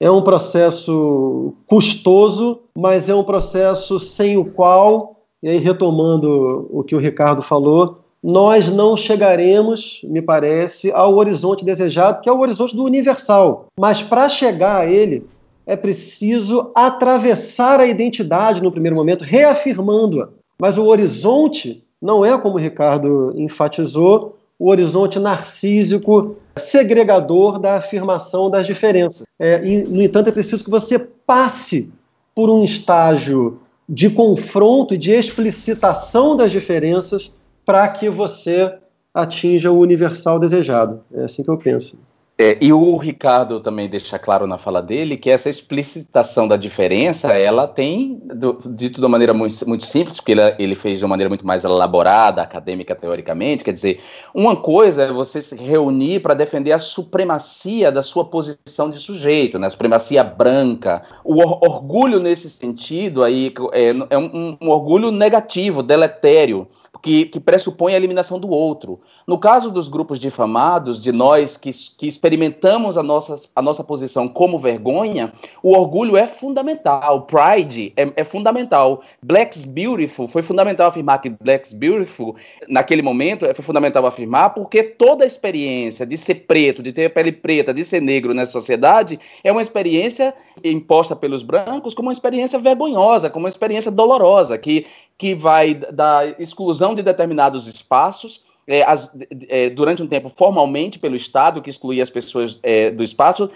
É 0.00 0.10
um 0.10 0.22
processo 0.22 1.52
custoso, 1.66 2.60
mas 2.74 3.08
é 3.08 3.14
um 3.14 3.24
processo 3.24 3.98
sem 3.98 4.36
o 4.36 4.44
qual, 4.44 5.17
e 5.42 5.48
aí 5.48 5.58
retomando 5.58 6.68
o 6.70 6.82
que 6.82 6.94
o 6.94 6.98
Ricardo 6.98 7.42
falou, 7.42 7.96
nós 8.22 8.70
não 8.72 8.96
chegaremos, 8.96 10.00
me 10.04 10.20
parece, 10.20 10.90
ao 10.92 11.14
horizonte 11.14 11.64
desejado, 11.64 12.20
que 12.20 12.28
é 12.28 12.32
o 12.32 12.40
horizonte 12.40 12.74
do 12.74 12.84
universal. 12.84 13.66
Mas 13.78 14.02
para 14.02 14.28
chegar 14.28 14.80
a 14.80 14.86
ele, 14.86 15.24
é 15.64 15.76
preciso 15.76 16.72
atravessar 16.74 17.78
a 17.78 17.86
identidade 17.86 18.62
no 18.62 18.72
primeiro 18.72 18.96
momento, 18.96 19.22
reafirmando-a. 19.22 20.30
Mas 20.58 20.76
o 20.76 20.86
horizonte 20.86 21.84
não 22.00 22.24
é, 22.24 22.36
como 22.38 22.54
o 22.54 22.58
Ricardo 22.58 23.32
enfatizou, 23.36 24.36
o 24.58 24.70
horizonte 24.70 25.20
narcísico, 25.20 26.36
segregador 26.56 27.60
da 27.60 27.76
afirmação 27.76 28.50
das 28.50 28.66
diferenças. 28.66 29.24
É, 29.38 29.64
e, 29.64 29.84
no 29.84 30.02
entanto, 30.02 30.28
é 30.28 30.32
preciso 30.32 30.64
que 30.64 30.70
você 30.70 30.98
passe 30.98 31.92
por 32.34 32.50
um 32.50 32.64
estágio 32.64 33.60
de 33.88 34.10
confronto 34.10 34.94
e 34.94 34.98
de 34.98 35.12
explicitação 35.12 36.36
das 36.36 36.50
diferenças 36.50 37.32
para 37.64 37.88
que 37.88 38.08
você 38.08 38.78
atinja 39.14 39.70
o 39.70 39.78
universal 39.78 40.38
desejado. 40.38 41.00
É 41.12 41.24
assim 41.24 41.42
que 41.42 41.50
eu 41.50 41.56
penso. 41.56 41.98
É, 42.40 42.56
e 42.60 42.72
o 42.72 42.96
Ricardo 42.96 43.58
também 43.58 43.88
deixa 43.88 44.16
claro 44.16 44.46
na 44.46 44.58
fala 44.58 44.80
dele 44.80 45.16
que 45.16 45.28
essa 45.28 45.50
explicitação 45.50 46.46
da 46.46 46.56
diferença, 46.56 47.32
ela 47.32 47.66
tem, 47.66 48.22
do, 48.32 48.56
dito 48.64 49.00
de 49.00 49.04
uma 49.04 49.08
maneira 49.08 49.34
muito, 49.34 49.68
muito 49.68 49.84
simples, 49.84 50.18
porque 50.18 50.30
ele, 50.30 50.54
ele, 50.56 50.74
fez 50.76 51.00
de 51.00 51.04
uma 51.04 51.08
maneira 51.08 51.28
muito 51.28 51.44
mais 51.44 51.64
elaborada, 51.64 52.40
acadêmica, 52.40 52.94
teoricamente, 52.94 53.64
quer 53.64 53.72
dizer, 53.72 54.00
uma 54.32 54.54
coisa 54.54 55.02
é 55.02 55.12
você 55.12 55.40
se 55.40 55.56
reunir 55.56 56.20
para 56.20 56.32
defender 56.32 56.70
a 56.70 56.78
supremacia 56.78 57.90
da 57.90 58.04
sua 58.04 58.24
posição 58.24 58.88
de 58.88 59.00
sujeito, 59.00 59.58
né, 59.58 59.66
a 59.66 59.70
supremacia 59.70 60.22
branca. 60.22 61.02
O 61.24 61.42
or, 61.42 61.58
orgulho 61.60 62.20
nesse 62.20 62.48
sentido 62.48 63.24
aí 63.24 63.52
é, 63.72 63.88
é 64.10 64.16
um, 64.16 64.56
um 64.60 64.68
orgulho 64.68 65.10
negativo, 65.10 65.82
deletério, 65.82 66.68
que, 67.02 67.26
que, 67.26 67.40
pressupõe 67.40 67.94
a 67.94 67.96
eliminação 67.96 68.38
do 68.38 68.50
outro. 68.50 69.00
No 69.26 69.38
caso 69.38 69.70
dos 69.70 69.88
grupos 69.88 70.18
difamados, 70.18 71.02
de 71.02 71.12
nós 71.12 71.56
que, 71.56 71.70
que 71.72 72.06
experimentamos 72.28 72.98
a 72.98 73.02
nossa, 73.02 73.48
a 73.56 73.62
nossa 73.62 73.82
posição 73.82 74.28
como 74.28 74.58
vergonha, 74.58 75.32
o 75.62 75.72
orgulho 75.72 76.14
é 76.14 76.26
fundamental, 76.26 77.22
pride 77.22 77.92
é, 77.96 78.12
é 78.16 78.24
fundamental. 78.24 79.02
Black's 79.22 79.64
Beautiful, 79.64 80.28
foi 80.28 80.42
fundamental 80.42 80.88
afirmar 80.88 81.22
que 81.22 81.30
Black's 81.30 81.72
Beautiful, 81.72 82.36
naquele 82.68 83.00
momento, 83.00 83.46
foi 83.54 83.64
fundamental 83.64 84.04
afirmar 84.04 84.50
porque 84.50 84.82
toda 84.82 85.24
a 85.24 85.26
experiência 85.26 86.04
de 86.04 86.18
ser 86.18 86.46
preto, 86.46 86.82
de 86.82 86.92
ter 86.92 87.08
pele 87.14 87.32
preta, 87.32 87.72
de 87.72 87.82
ser 87.82 88.02
negro 88.02 88.34
nessa 88.34 88.52
sociedade, 88.52 89.18
é 89.42 89.50
uma 89.50 89.62
experiência 89.62 90.34
imposta 90.62 91.16
pelos 91.16 91.42
brancos 91.42 91.94
como 91.94 92.08
uma 92.08 92.12
experiência 92.12 92.58
vergonhosa, 92.58 93.30
como 93.30 93.46
uma 93.46 93.48
experiência 93.48 93.90
dolorosa, 93.90 94.58
que, 94.58 94.86
que 95.16 95.34
vai 95.34 95.74
da 95.74 96.26
exclusão 96.38 96.94
de 96.94 97.02
determinados 97.02 97.66
espaços, 97.66 98.44
é, 98.68 98.82
as, 98.82 99.10
é, 99.48 99.70
durante 99.70 100.02
um 100.02 100.06
tempo 100.06 100.28
formalmente 100.28 100.98
pelo 100.98 101.16
Estado, 101.16 101.62
que 101.62 101.70
excluía 101.70 102.02
as 102.02 102.10
pessoas 102.10 102.60
é, 102.62 102.90
do 102.90 103.02
espaço, 103.02 103.50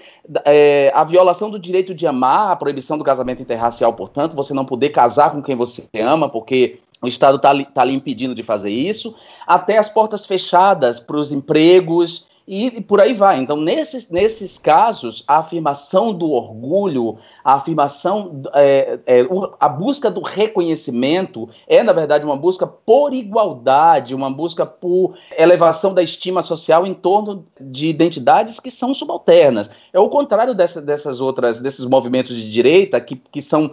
é, 0.47 0.91
a 0.95 1.05
violação 1.05 1.51
do 1.51 1.59
direito 1.59 1.95
de 1.95 2.07
amar, 2.07 2.51
a 2.51 2.57
proibição 2.57 2.97
do 2.97 3.05
casamento 3.05 3.43
interracial, 3.43 3.93
portanto, 3.93 4.35
você 4.35 4.55
não 4.55 4.65
poder 4.65 4.89
casar 4.89 5.31
com 5.31 5.43
quem 5.43 5.55
você 5.55 5.87
ama, 6.01 6.31
porque 6.31 6.79
o 7.03 7.07
Estado 7.07 7.37
está 7.37 7.53
tá 7.65 7.85
lhe 7.85 7.93
impedindo 7.93 8.35
de 8.35 8.43
fazer 8.43 8.71
isso, 8.71 9.15
até 9.47 9.77
as 9.77 9.91
portas 9.91 10.25
fechadas 10.25 10.99
para 10.99 11.17
os 11.17 11.31
empregos 11.31 12.27
e, 12.47 12.81
por 12.81 13.01
aí 13.01 13.15
vai. 13.15 13.39
Então, 13.39 13.57
nesses, 13.57 14.11
nesses 14.11 14.59
casos, 14.59 15.23
a 15.27 15.39
afirmação 15.39 16.13
do 16.13 16.31
orgulho, 16.31 17.19
a 17.45 17.55
afirmação, 17.55 18.43
é, 18.55 18.99
é, 19.07 19.27
a 19.61 19.69
busca 19.69 20.11
do 20.11 20.21
reconhecimento 20.21 21.49
é, 21.67 21.83
na 21.83 21.93
verdade, 21.93 22.25
uma 22.25 22.37
busca 22.37 22.67
por 22.67 23.15
igualdade, 23.15 24.15
uma 24.15 24.31
busca 24.31 24.67
por 24.67 25.15
elevação 25.37 25.95
da 25.95 26.03
estima 26.03 26.43
social 26.43 26.87
em 26.87 26.95
torno 26.95 27.47
de 27.61 27.89
identidades 27.89 28.59
que 28.59 28.71
são 28.71 28.93
subalternas. 28.93 29.71
É 29.93 30.01
o 30.01 30.09
contrário 30.09 30.55
dessa, 30.55 30.81
dessas 30.81 31.21
outras, 31.21 31.61
desses 31.61 31.85
movimentos 31.85 32.35
de 32.35 32.51
direita 32.51 33.01
que, 33.01 33.17
que 33.17 33.43
são 33.43 33.71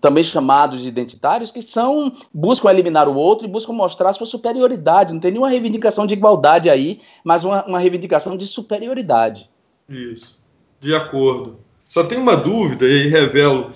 também 0.00 0.24
chamados 0.24 0.82
de 0.82 0.88
identitários, 0.88 1.50
que 1.50 1.62
são 1.62 2.12
buscam 2.32 2.70
eliminar 2.70 3.08
o 3.08 3.14
outro 3.14 3.46
e 3.46 3.50
buscam 3.50 3.72
mostrar 3.72 4.12
sua 4.12 4.26
superioridade. 4.26 5.12
Não 5.12 5.20
tem 5.20 5.30
nenhuma 5.30 5.48
reivindicação 5.48 6.06
de 6.06 6.14
igualdade 6.14 6.70
aí, 6.70 7.00
mas 7.22 7.44
uma, 7.44 7.64
uma 7.66 7.78
reivindicação 7.78 8.36
de 8.36 8.46
superioridade. 8.46 9.50
Isso, 9.88 10.38
de 10.80 10.94
acordo. 10.94 11.58
Só 11.88 12.02
tem 12.04 12.18
uma 12.18 12.36
dúvida, 12.36 12.86
e 12.86 13.08
revelo 13.08 13.70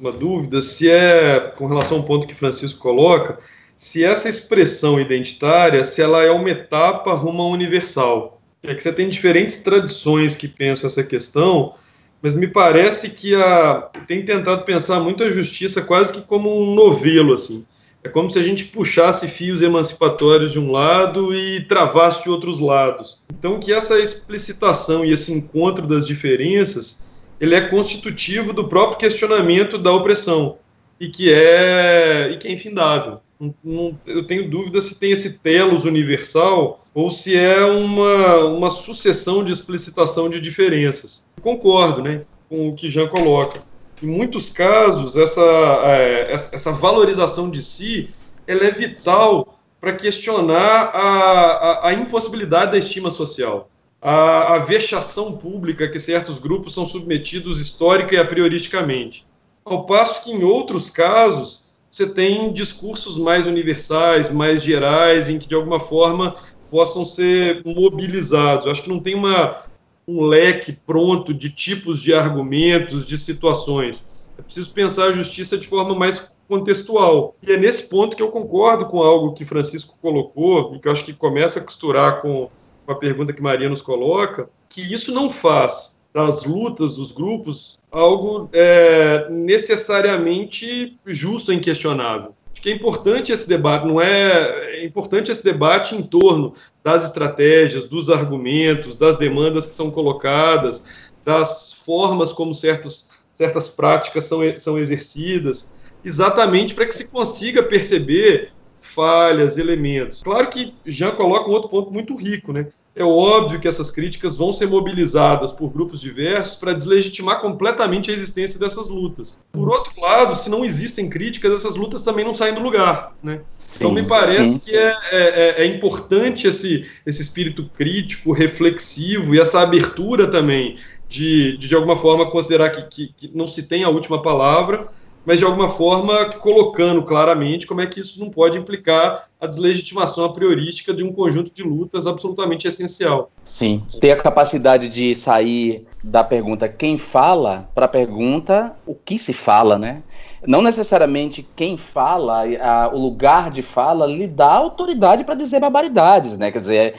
uma 0.00 0.10
dúvida, 0.10 0.62
se 0.62 0.90
é, 0.90 1.38
com 1.40 1.66
relação 1.66 1.98
ao 1.98 2.02
ponto 2.02 2.26
que 2.26 2.34
Francisco 2.34 2.80
coloca, 2.80 3.38
se 3.76 4.02
essa 4.02 4.28
expressão 4.28 4.98
identitária, 4.98 5.84
se 5.84 6.00
ela 6.00 6.22
é 6.22 6.30
uma 6.30 6.50
etapa 6.50 7.12
rumo 7.12 7.42
ao 7.42 7.50
universal. 7.50 8.40
É 8.62 8.74
que 8.74 8.82
você 8.82 8.92
tem 8.92 9.08
diferentes 9.08 9.58
tradições 9.62 10.36
que 10.36 10.48
pensam 10.48 10.86
essa 10.86 11.04
questão, 11.04 11.74
mas 12.22 12.34
me 12.34 12.46
parece 12.46 13.10
que 13.10 13.34
a, 13.34 13.88
tem 14.06 14.24
tentado 14.24 14.64
pensar 14.64 15.00
muito 15.00 15.22
a 15.22 15.30
justiça 15.30 15.80
quase 15.82 16.12
que 16.12 16.22
como 16.22 16.62
um 16.62 16.74
novelo, 16.74 17.32
assim. 17.32 17.64
É 18.02 18.08
como 18.08 18.30
se 18.30 18.38
a 18.38 18.42
gente 18.42 18.64
puxasse 18.64 19.28
fios 19.28 19.60
emancipatórios 19.60 20.52
de 20.52 20.58
um 20.58 20.70
lado 20.70 21.34
e 21.34 21.64
travasse 21.64 22.22
de 22.22 22.30
outros 22.30 22.58
lados. 22.58 23.20
Então, 23.30 23.60
que 23.60 23.72
essa 23.72 23.98
explicitação 23.98 25.04
e 25.04 25.12
esse 25.12 25.32
encontro 25.32 25.86
das 25.86 26.06
diferenças, 26.06 27.02
ele 27.38 27.54
é 27.54 27.60
constitutivo 27.60 28.52
do 28.52 28.68
próprio 28.68 28.98
questionamento 28.98 29.76
da 29.76 29.92
opressão 29.92 30.56
e 30.98 31.08
que 31.08 31.32
é 31.32 32.30
e 32.32 32.36
que 32.36 32.48
é 32.48 32.52
infindável. 32.52 33.20
Não, 33.64 33.98
eu 34.06 34.26
tenho 34.26 34.50
dúvida 34.50 34.82
se 34.82 34.96
tem 34.96 35.12
esse 35.12 35.38
telos 35.38 35.86
universal 35.86 36.84
ou 36.92 37.10
se 37.10 37.34
é 37.34 37.64
uma, 37.64 38.36
uma 38.44 38.70
sucessão 38.70 39.42
de 39.42 39.50
explicitação 39.50 40.28
de 40.28 40.40
diferenças. 40.40 41.26
Concordo 41.40 42.02
né, 42.02 42.22
com 42.50 42.68
o 42.68 42.74
que 42.74 42.90
Jean 42.90 43.08
coloca. 43.08 43.62
Em 44.02 44.06
muitos 44.06 44.50
casos, 44.50 45.16
essa, 45.16 45.40
é, 45.84 46.32
essa 46.32 46.70
valorização 46.72 47.50
de 47.50 47.62
si 47.62 48.10
ela 48.46 48.64
é 48.64 48.70
vital 48.70 49.58
para 49.80 49.94
questionar 49.94 50.90
a, 50.92 51.00
a, 51.00 51.88
a, 51.88 51.94
impossibilidade 51.94 52.72
da 52.72 52.78
estima 52.78 53.10
social, 53.10 53.70
a, 54.02 54.54
a 54.54 54.58
vexação 54.58 55.32
pública 55.32 55.88
que 55.88 55.98
certos 55.98 56.38
grupos 56.38 56.74
são 56.74 56.84
submetidos 56.84 57.60
histórica 57.60 58.14
e 58.14 58.18
a 58.18 58.24
prioristicamente. 58.24 59.26
Ao 59.64 59.86
passo 59.86 60.24
que, 60.24 60.30
em 60.30 60.42
outros 60.42 60.90
casos, 60.90 61.69
você 61.90 62.08
tem 62.08 62.52
discursos 62.52 63.18
mais 63.18 63.46
universais, 63.46 64.32
mais 64.32 64.62
gerais, 64.62 65.28
em 65.28 65.38
que, 65.38 65.48
de 65.48 65.54
alguma 65.54 65.80
forma, 65.80 66.36
possam 66.70 67.04
ser 67.04 67.62
mobilizados. 67.64 68.66
Eu 68.66 68.72
acho 68.72 68.82
que 68.84 68.88
não 68.88 69.00
tem 69.00 69.14
uma, 69.14 69.64
um 70.06 70.22
leque 70.22 70.72
pronto 70.72 71.34
de 71.34 71.50
tipos 71.50 72.00
de 72.00 72.14
argumentos, 72.14 73.04
de 73.04 73.18
situações. 73.18 74.06
É 74.38 74.42
preciso 74.42 74.72
pensar 74.72 75.06
a 75.06 75.12
justiça 75.12 75.58
de 75.58 75.66
forma 75.66 75.94
mais 75.94 76.32
contextual. 76.48 77.36
E 77.42 77.52
é 77.52 77.56
nesse 77.56 77.88
ponto 77.88 78.16
que 78.16 78.22
eu 78.22 78.30
concordo 78.30 78.86
com 78.86 79.02
algo 79.02 79.34
que 79.34 79.44
Francisco 79.44 79.98
colocou, 80.00 80.74
e 80.74 80.80
que 80.80 80.88
eu 80.88 80.92
acho 80.92 81.04
que 81.04 81.12
começa 81.12 81.58
a 81.58 81.62
costurar 81.62 82.20
com, 82.20 82.48
com 82.86 82.92
a 82.92 82.96
pergunta 82.96 83.32
que 83.32 83.42
Maria 83.42 83.68
nos 83.68 83.82
coloca, 83.82 84.48
que 84.68 84.80
isso 84.80 85.12
não 85.12 85.28
faz 85.28 85.99
das 86.12 86.44
lutas 86.44 86.96
dos 86.96 87.12
grupos 87.12 87.78
algo 87.90 88.48
é, 88.52 89.28
necessariamente 89.30 90.98
justo 91.06 91.52
e 91.52 91.56
inquestionável. 91.56 92.34
Acho 92.52 92.62
que 92.62 92.70
é 92.70 92.74
importante 92.74 93.32
esse 93.32 93.48
debate, 93.48 93.86
não 93.86 94.00
é, 94.00 94.80
é 94.80 94.84
importante 94.84 95.30
esse 95.30 95.42
debate 95.42 95.94
em 95.94 96.02
torno 96.02 96.52
das 96.82 97.04
estratégias, 97.04 97.84
dos 97.84 98.10
argumentos, 98.10 98.96
das 98.96 99.16
demandas 99.16 99.66
que 99.66 99.74
são 99.74 99.90
colocadas, 99.90 100.84
das 101.24 101.72
formas 101.72 102.32
como 102.32 102.52
certos, 102.52 103.08
certas 103.32 103.68
práticas 103.68 104.24
são, 104.24 104.40
são 104.58 104.78
exercidas, 104.78 105.72
exatamente 106.04 106.74
para 106.74 106.86
que 106.86 106.94
se 106.94 107.08
consiga 107.08 107.62
perceber 107.62 108.52
falhas, 108.80 109.56
elementos. 109.56 110.22
Claro 110.22 110.48
que 110.50 110.74
já 110.84 111.12
coloca 111.12 111.48
um 111.48 111.52
outro 111.52 111.68
ponto 111.68 111.90
muito 111.90 112.14
rico, 112.16 112.52
né? 112.52 112.66
É 112.94 113.04
óbvio 113.04 113.60
que 113.60 113.68
essas 113.68 113.90
críticas 113.90 114.36
vão 114.36 114.52
ser 114.52 114.66
mobilizadas 114.66 115.52
por 115.52 115.70
grupos 115.70 116.00
diversos 116.00 116.56
para 116.56 116.72
deslegitimar 116.72 117.40
completamente 117.40 118.10
a 118.10 118.14
existência 118.14 118.58
dessas 118.58 118.88
lutas. 118.88 119.38
Por 119.52 119.68
outro 119.70 119.92
lado, 120.00 120.34
se 120.34 120.50
não 120.50 120.64
existem 120.64 121.08
críticas, 121.08 121.52
essas 121.52 121.76
lutas 121.76 122.02
também 122.02 122.24
não 122.24 122.34
saem 122.34 122.52
do 122.52 122.60
lugar. 122.60 123.14
Né? 123.22 123.40
Sim, 123.58 123.76
então, 123.78 123.92
me 123.92 124.04
parece 124.04 124.44
sim, 124.44 124.58
sim. 124.58 124.70
que 124.70 124.76
é, 124.76 124.94
é, 125.12 125.54
é, 125.62 125.66
importante 125.66 126.48
esse, 126.48 126.84
esse 127.06 127.22
espírito 127.22 127.70
crítico, 127.72 128.32
reflexivo 128.32 129.34
e 129.34 129.40
essa 129.40 129.60
abertura 129.60 130.26
também 130.26 130.76
de, 131.08 131.56
de, 131.58 131.68
de 131.68 131.74
alguma 131.74 131.96
forma, 131.96 132.30
considerar 132.30 132.70
que, 132.70 132.82
que, 132.82 133.14
que 133.16 133.36
não 133.36 133.46
se 133.46 133.64
tem 133.64 133.82
a 133.82 133.88
última 133.88 134.22
palavra 134.22 134.88
mas 135.24 135.38
de 135.38 135.44
alguma 135.44 135.68
forma 135.68 136.26
colocando 136.26 137.02
claramente 137.02 137.66
como 137.66 137.80
é 137.80 137.86
que 137.86 138.00
isso 138.00 138.18
não 138.20 138.30
pode 138.30 138.58
implicar 138.58 139.28
a 139.40 139.46
deslegitimação 139.46 140.24
a 140.24 140.32
priorística 140.32 140.92
de 140.92 141.02
um 141.02 141.12
conjunto 141.12 141.52
de 141.52 141.62
lutas 141.62 142.06
absolutamente 142.06 142.68
essencial. 142.68 143.30
Sim, 143.44 143.82
ter 144.00 144.12
a 144.12 144.16
capacidade 144.16 144.88
de 144.88 145.14
sair 145.14 145.86
da 146.02 146.22
pergunta 146.22 146.68
quem 146.68 146.98
fala 146.98 147.68
para 147.74 147.86
a 147.86 147.88
pergunta 147.88 148.76
o 148.86 148.94
que 148.94 149.18
se 149.18 149.32
fala, 149.32 149.78
né? 149.78 150.02
Não 150.46 150.62
necessariamente 150.62 151.46
quem 151.54 151.76
fala, 151.76 152.44
a, 152.58 152.88
o 152.88 152.98
lugar 152.98 153.50
de 153.50 153.62
fala 153.62 154.06
lhe 154.06 154.26
dá 154.26 154.54
autoridade 154.54 155.22
para 155.22 155.34
dizer 155.34 155.60
barbaridades, 155.60 156.38
né? 156.38 156.50
Quer 156.50 156.60
dizer, 156.60 156.94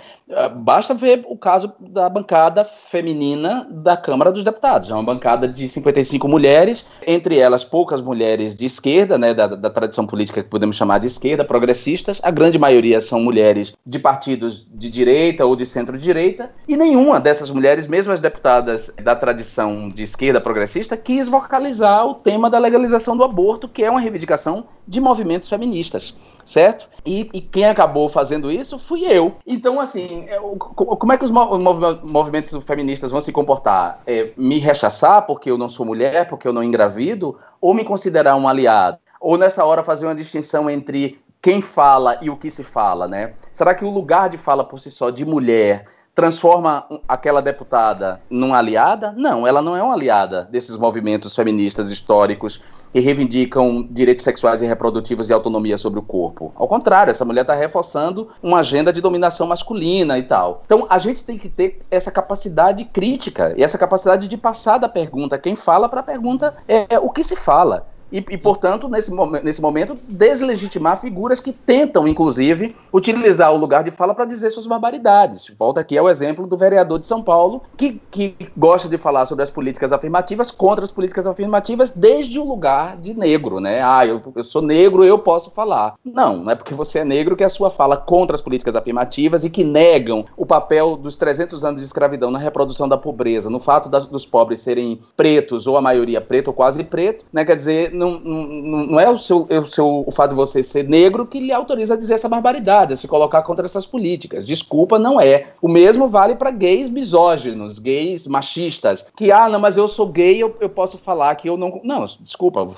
basta 0.55 0.93
ver 0.93 1.23
o 1.27 1.37
caso 1.37 1.73
da 1.79 2.07
bancada 2.09 2.63
feminina 2.63 3.67
da 3.69 3.97
Câmara 3.97 4.31
dos 4.31 4.43
Deputados. 4.43 4.89
É 4.89 4.93
uma 4.93 5.03
bancada 5.03 5.47
de 5.47 5.67
55 5.67 6.27
mulheres, 6.27 6.85
entre 7.05 7.37
elas 7.37 7.63
poucas 7.63 8.01
mulheres 8.01 8.55
de 8.55 8.65
esquerda, 8.65 9.17
né, 9.17 9.33
da, 9.33 9.47
da 9.47 9.69
tradição 9.69 10.07
política 10.07 10.41
que 10.41 10.49
podemos 10.49 10.75
chamar 10.75 10.99
de 10.99 11.07
esquerda, 11.07 11.43
progressistas. 11.43 12.19
A 12.23 12.31
grande 12.31 12.57
maioria 12.57 13.01
são 13.01 13.19
mulheres 13.19 13.73
de 13.85 13.99
partidos 13.99 14.67
de 14.71 14.89
direita 14.89 15.45
ou 15.45 15.55
de 15.55 15.65
centro-direita. 15.65 16.51
E 16.67 16.77
nenhuma 16.77 17.19
dessas 17.19 17.51
mulheres, 17.51 17.87
mesmo 17.87 18.13
as 18.13 18.21
deputadas 18.21 18.91
da 19.03 19.15
tradição 19.15 19.89
de 19.89 20.03
esquerda 20.03 20.39
progressista, 20.39 20.95
quis 20.95 21.27
vocalizar 21.27 22.05
o 22.05 22.15
tema 22.15 22.49
da 22.49 22.59
legalização 22.59 23.17
do 23.17 23.23
aborto, 23.23 23.67
que 23.67 23.83
é 23.83 23.89
uma 23.89 23.99
reivindicação 23.99 24.65
de 24.87 24.99
movimentos 24.99 25.49
feministas 25.49 26.15
certo? 26.51 26.89
E, 27.05 27.29
e, 27.33 27.41
quem 27.41 27.65
acabou 27.65 28.09
fazendo 28.09 28.51
isso 28.51 28.77
fui 28.77 29.05
eu. 29.05 29.35
Então, 29.47 29.79
assim, 29.79 30.25
eu, 30.27 30.57
é, 30.59 30.95
como 30.95 31.13
é 31.13 31.17
que 31.17 31.23
os 31.23 31.31
movimentos 31.31 32.63
feministas 32.63 33.11
vão 33.11 33.21
se 33.21 33.31
comportar? 33.31 34.01
É, 34.05 34.31
me 34.35 34.59
rechaçar 34.59 35.25
porque 35.25 35.49
eu 35.49 35.57
não 35.57 35.69
sou 35.69 35.85
mulher, 35.85 36.27
porque 36.27 36.47
eu 36.47 36.53
não 36.53 36.63
engravido? 36.63 37.37
Ou 37.59 37.73
me 37.73 37.83
considerar 37.83 38.35
um 38.35 38.47
aliado? 38.47 38.99
Ou 39.19 39.37
nessa 39.37 39.63
hora 39.63 39.81
fazer 39.81 40.05
uma 40.05 40.15
distinção 40.15 40.69
entre 40.69 41.19
quem 41.41 41.61
fala 41.61 42.19
e 42.21 42.29
o 42.29 42.37
que 42.37 42.51
se 42.51 42.63
fala, 42.63 43.07
né? 43.07 43.33
Será 43.53 43.73
que 43.73 43.83
o 43.83 43.89
lugar 43.89 44.29
de 44.29 44.37
fala 44.37 44.63
por 44.63 44.79
si 44.79 44.91
só 44.91 45.09
de 45.09 45.25
mulher 45.25 45.85
transforma 46.13 46.85
aquela 47.07 47.41
deputada 47.41 48.21
numa 48.29 48.57
aliada? 48.57 49.13
Não, 49.17 49.47
ela 49.47 49.61
não 49.61 49.75
é 49.75 49.81
uma 49.81 49.93
aliada 49.93 50.47
desses 50.51 50.77
movimentos 50.77 51.35
feministas 51.35 51.89
históricos 51.89 52.61
que 52.91 52.99
reivindicam 52.99 53.87
direitos 53.89 54.23
sexuais 54.23 54.61
e 54.61 54.65
reprodutivos 54.65 55.29
e 55.29 55.33
autonomia 55.33 55.77
sobre 55.77 55.99
o 55.99 56.03
corpo. 56.03 56.51
Ao 56.55 56.67
contrário, 56.67 57.11
essa 57.11 57.23
mulher 57.23 57.41
está 57.41 57.53
reforçando 57.53 58.29
uma 58.43 58.59
agenda 58.59 58.91
de 58.91 58.99
dominação 58.99 59.47
masculina 59.47 60.17
e 60.17 60.23
tal. 60.23 60.61
Então, 60.65 60.85
a 60.89 60.97
gente 60.97 61.23
tem 61.23 61.37
que 61.37 61.47
ter 61.47 61.81
essa 61.89 62.11
capacidade 62.11 62.83
crítica 62.85 63.53
e 63.57 63.63
essa 63.63 63.77
capacidade 63.77 64.27
de 64.27 64.37
passar 64.37 64.77
da 64.77 64.89
pergunta 64.89 65.37
quem 65.37 65.55
fala 65.55 65.87
para 65.87 66.01
a 66.01 66.03
pergunta 66.03 66.53
é, 66.67 66.99
o 66.99 67.09
que 67.09 67.23
se 67.23 67.35
fala 67.35 67.87
e, 68.11 68.17
e, 68.17 68.37
portanto, 68.37 68.87
nesse, 68.87 69.11
nesse 69.43 69.61
momento, 69.61 69.95
deslegitimar 70.07 70.99
figuras 70.99 71.39
que 71.39 71.53
tentam, 71.53 72.07
inclusive, 72.07 72.75
utilizar 72.91 73.53
o 73.53 73.57
lugar 73.57 73.83
de 73.83 73.91
fala 73.91 74.13
para 74.13 74.25
dizer 74.25 74.51
suas 74.51 74.67
barbaridades. 74.67 75.51
Volta 75.57 75.81
aqui 75.81 75.97
ao 75.97 76.09
exemplo 76.09 76.45
do 76.45 76.57
vereador 76.57 76.99
de 76.99 77.07
São 77.07 77.21
Paulo, 77.23 77.61
que, 77.77 78.01
que 78.11 78.35
gosta 78.55 78.89
de 78.89 78.97
falar 78.97 79.25
sobre 79.25 79.43
as 79.43 79.49
políticas 79.49 79.91
afirmativas 79.91 80.51
contra 80.51 80.83
as 80.83 80.91
políticas 80.91 81.25
afirmativas 81.25 81.89
desde 81.89 82.39
o 82.39 82.47
lugar 82.47 82.97
de 82.97 83.13
negro, 83.13 83.59
né? 83.59 83.81
Ah, 83.81 84.05
eu, 84.05 84.21
eu 84.35 84.43
sou 84.43 84.61
negro, 84.61 85.03
eu 85.03 85.17
posso 85.19 85.49
falar. 85.51 85.95
Não, 86.03 86.37
não 86.37 86.51
é 86.51 86.55
porque 86.55 86.73
você 86.73 86.99
é 86.99 87.05
negro 87.05 87.35
que 87.35 87.43
a 87.43 87.49
sua 87.49 87.69
fala 87.69 87.95
contra 87.95 88.35
as 88.35 88.41
políticas 88.41 88.75
afirmativas 88.75 89.43
e 89.43 89.49
que 89.49 89.63
negam 89.63 90.25
o 90.35 90.45
papel 90.45 90.97
dos 90.97 91.15
300 91.15 91.63
anos 91.63 91.81
de 91.81 91.87
escravidão 91.87 92.31
na 92.31 92.39
reprodução 92.39 92.89
da 92.89 92.97
pobreza, 92.97 93.49
no 93.49 93.59
fato 93.59 93.87
das, 93.87 94.05
dos 94.05 94.25
pobres 94.25 94.61
serem 94.61 94.99
pretos, 95.15 95.67
ou 95.67 95.77
a 95.77 95.81
maioria 95.81 96.19
preto 96.19 96.49
ou 96.49 96.53
quase 96.53 96.83
preto, 96.83 97.25
né? 97.31 97.45
Quer 97.45 97.55
dizer, 97.55 97.93
não, 98.01 98.19
não, 98.19 98.85
não 98.87 98.99
é 98.99 99.09
o, 99.09 99.17
seu, 99.17 99.45
é 99.49 99.59
o, 99.59 99.65
seu, 99.65 100.03
o 100.05 100.11
fato 100.11 100.31
de 100.31 100.35
você 100.35 100.63
ser 100.63 100.87
negro 100.87 101.25
que 101.25 101.39
lhe 101.39 101.51
autoriza 101.51 101.93
a 101.93 101.97
dizer 101.97 102.15
essa 102.15 102.27
barbaridade, 102.27 102.93
a 102.93 102.97
se 102.97 103.07
colocar 103.07 103.43
contra 103.43 103.65
essas 103.65 103.85
políticas. 103.85 104.45
Desculpa, 104.45 104.97
não 104.97 105.19
é. 105.19 105.49
O 105.61 105.67
mesmo 105.67 106.09
vale 106.09 106.35
para 106.35 106.51
gays 106.51 106.89
misóginos, 106.89 107.79
gays 107.79 108.25
machistas, 108.25 109.05
que, 109.15 109.31
ah, 109.31 109.47
não, 109.47 109.59
mas 109.59 109.77
eu 109.77 109.87
sou 109.87 110.07
gay, 110.07 110.41
eu, 110.41 110.55
eu 110.59 110.69
posso 110.69 110.97
falar 110.97 111.35
que 111.35 111.49
eu 111.49 111.57
não. 111.57 111.79
Não, 111.83 112.05
desculpa 112.19 112.69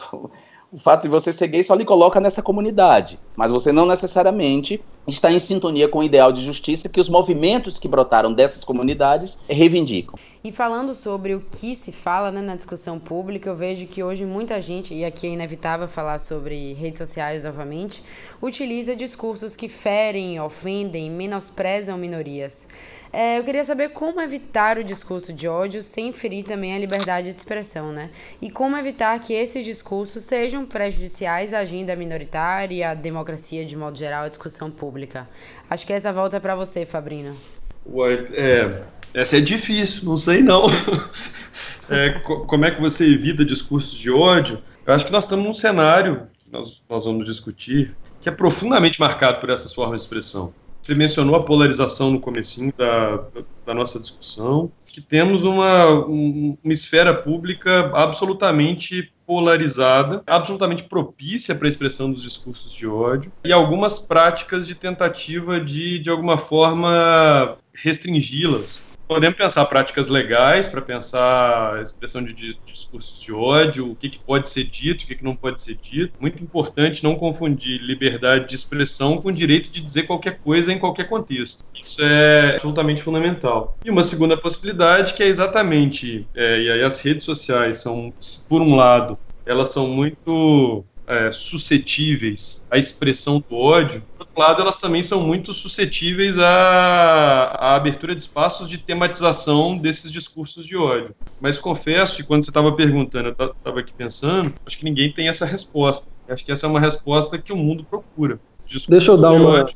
o 0.73 0.79
fato 0.79 1.03
de 1.03 1.07
você 1.07 1.31
ser 1.31 1.47
gay 1.49 1.63
só 1.63 1.75
lhe 1.75 1.85
coloca 1.85 2.19
nessa 2.19 2.41
comunidade, 2.41 3.19
mas 3.35 3.51
você 3.51 3.71
não 3.71 3.85
necessariamente 3.85 4.81
está 5.07 5.31
em 5.31 5.39
sintonia 5.39 5.87
com 5.87 5.99
o 5.99 6.03
ideal 6.03 6.31
de 6.31 6.41
justiça 6.41 6.89
que 6.89 6.99
os 6.99 7.07
movimentos 7.07 7.77
que 7.77 7.87
brotaram 7.87 8.33
dessas 8.33 8.63
comunidades 8.63 9.37
reivindicam. 9.47 10.15
E 10.43 10.51
falando 10.51 10.95
sobre 10.95 11.35
o 11.35 11.41
que 11.41 11.75
se 11.75 11.91
fala 11.91 12.31
né, 12.31 12.41
na 12.41 12.55
discussão 12.55 12.97
pública, 12.97 13.49
eu 13.49 13.55
vejo 13.55 13.85
que 13.85 14.01
hoje 14.01 14.25
muita 14.25 14.59
gente, 14.59 14.95
e 14.95 15.05
aqui 15.05 15.27
é 15.27 15.29
inevitável 15.29 15.87
falar 15.87 16.19
sobre 16.19 16.73
redes 16.73 16.97
sociais 16.97 17.43
novamente, 17.43 18.01
utiliza 18.41 18.95
discursos 18.95 19.55
que 19.55 19.69
ferem, 19.69 20.39
ofendem, 20.39 21.11
menosprezam 21.11 21.99
minorias. 21.99 22.67
É, 23.15 23.37
eu 23.37 23.43
queria 23.43 23.63
saber 23.63 23.89
como 23.89 24.19
evitar 24.19 24.79
o 24.79 24.83
discurso 24.83 25.31
de 25.31 25.47
ódio 25.47 25.83
sem 25.83 26.11
ferir 26.11 26.43
também 26.43 26.73
a 26.73 26.79
liberdade 26.79 27.31
de 27.31 27.37
expressão, 27.37 27.91
né? 27.91 28.09
E 28.41 28.49
como 28.49 28.75
evitar 28.75 29.19
que 29.19 29.33
esses 29.33 29.63
discursos 29.63 30.23
sejam 30.23 30.65
prejudiciais 30.65 31.53
à 31.53 31.59
agenda 31.59 31.95
minoritária 31.95 32.89
à 32.89 32.95
democracia 32.95 33.63
de 33.67 33.77
modo 33.77 33.95
geral, 33.95 34.23
à 34.23 34.29
discussão 34.29 34.71
pública. 34.71 35.29
Acho 35.69 35.85
que 35.85 35.93
essa 35.93 36.11
volta 36.11 36.37
é 36.37 36.39
para 36.39 36.55
você, 36.55 36.87
Fabrina. 36.87 37.35
Ué, 37.85 38.13
é, 38.33 38.83
essa 39.13 39.37
é 39.37 39.41
difícil, 39.41 40.05
não 40.05 40.17
sei 40.17 40.41
não. 40.41 40.65
é, 41.91 42.19
como 42.19 42.65
é 42.65 42.71
que 42.71 42.81
você 42.81 43.05
evita 43.05 43.45
discursos 43.45 43.93
de 43.93 44.09
ódio? 44.09 44.59
Eu 44.87 44.91
acho 44.91 45.05
que 45.05 45.11
nós 45.11 45.25
estamos 45.25 45.45
num 45.45 45.53
cenário 45.53 46.27
que 46.39 46.51
nós, 46.51 46.81
nós 46.89 47.05
vamos 47.05 47.27
discutir 47.27 47.95
que 48.19 48.27
é 48.27 48.31
profundamente 48.31 48.99
marcado 48.99 49.39
por 49.39 49.51
essas 49.51 49.71
formas 49.71 50.01
de 50.01 50.07
expressão. 50.07 50.51
Você 50.83 50.93
mencionou 50.93 51.35
a 51.35 51.43
polarização 51.43 52.11
no 52.11 52.19
comecinho 52.19 52.73
da, 52.77 53.23
da 53.65 53.73
nossa 53.73 53.97
discussão, 53.97 54.69
que 54.85 54.99
temos 54.99 55.43
uma, 55.43 56.05
uma 56.05 56.73
esfera 56.73 57.13
pública 57.13 57.89
absolutamente 57.95 59.13
polarizada, 59.25 60.21
absolutamente 60.27 60.83
propícia 60.83 61.55
para 61.55 61.67
a 61.67 61.69
expressão 61.69 62.11
dos 62.11 62.21
discursos 62.21 62.73
de 62.73 62.85
ódio 62.85 63.31
e 63.45 63.53
algumas 63.53 63.97
práticas 63.97 64.67
de 64.67 64.75
tentativa 64.75 65.57
de, 65.61 65.99
de 65.99 66.09
alguma 66.09 66.37
forma, 66.37 67.57
restringi-las 67.73 68.92
podemos 69.07 69.37
pensar 69.37 69.65
práticas 69.65 70.07
legais 70.07 70.67
para 70.67 70.81
pensar 70.81 71.77
a 71.77 71.81
expressão 71.81 72.23
de, 72.23 72.33
de, 72.33 72.57
discursos 72.65 73.21
de 73.21 73.31
ódio, 73.31 73.91
o 73.91 73.95
que, 73.95 74.09
que 74.09 74.19
pode 74.19 74.49
ser 74.49 74.63
dito, 74.63 75.03
o 75.03 75.07
que, 75.07 75.15
que 75.15 75.23
não 75.23 75.35
pode 75.35 75.61
ser 75.61 75.75
dito. 75.75 76.13
Muito 76.19 76.41
importante 76.43 77.03
não 77.03 77.15
confundir 77.15 77.81
liberdade 77.81 78.49
de 78.49 78.55
expressão 78.55 79.17
com 79.17 79.31
direito 79.31 79.69
de 79.69 79.81
dizer 79.81 80.03
qualquer 80.03 80.39
coisa 80.39 80.71
em 80.71 80.79
qualquer 80.79 81.07
contexto. 81.07 81.63
Isso 81.73 82.01
é 82.01 82.55
absolutamente 82.55 83.01
fundamental. 83.01 83.77
E 83.83 83.89
uma 83.89 84.03
segunda 84.03 84.37
possibilidade 84.37 85.13
que 85.13 85.23
é 85.23 85.27
exatamente, 85.27 86.27
é, 86.33 86.61
e 86.61 86.71
aí 86.71 86.83
as 86.83 87.01
redes 87.01 87.25
sociais 87.25 87.77
são, 87.77 88.13
por 88.47 88.61
um 88.61 88.75
lado, 88.75 89.17
elas 89.45 89.69
são 89.69 89.87
muito 89.87 90.85
é, 91.05 91.31
suscetíveis 91.31 92.65
à 92.71 92.77
expressão 92.77 93.43
do 93.47 93.55
ódio, 93.55 94.03
lado, 94.39 94.61
elas 94.61 94.77
também 94.77 95.03
são 95.03 95.21
muito 95.21 95.53
suscetíveis 95.53 96.37
à, 96.37 97.55
à 97.59 97.75
abertura 97.75 98.15
de 98.15 98.21
espaços 98.21 98.69
de 98.69 98.77
tematização 98.77 99.77
desses 99.77 100.11
discursos 100.11 100.65
de 100.65 100.75
ódio. 100.75 101.15
Mas 101.39 101.59
confesso 101.59 102.17
que 102.17 102.23
quando 102.23 102.43
você 102.43 102.49
estava 102.49 102.71
perguntando, 102.71 103.35
eu 103.37 103.51
estava 103.51 103.79
aqui 103.79 103.93
pensando, 103.93 104.53
acho 104.65 104.77
que 104.77 104.85
ninguém 104.85 105.11
tem 105.11 105.27
essa 105.27 105.45
resposta. 105.45 106.07
Acho 106.27 106.43
que 106.43 106.51
essa 106.51 106.65
é 106.65 106.69
uma 106.69 106.79
resposta 106.79 107.37
que 107.37 107.53
o 107.53 107.57
mundo 107.57 107.83
procura. 107.83 108.39
Discursos 108.65 108.87
Deixa 108.87 109.11
eu 109.11 109.17
dar 109.17 109.35
de 109.35 109.41
uma... 109.41 109.59
ódio 109.59 109.75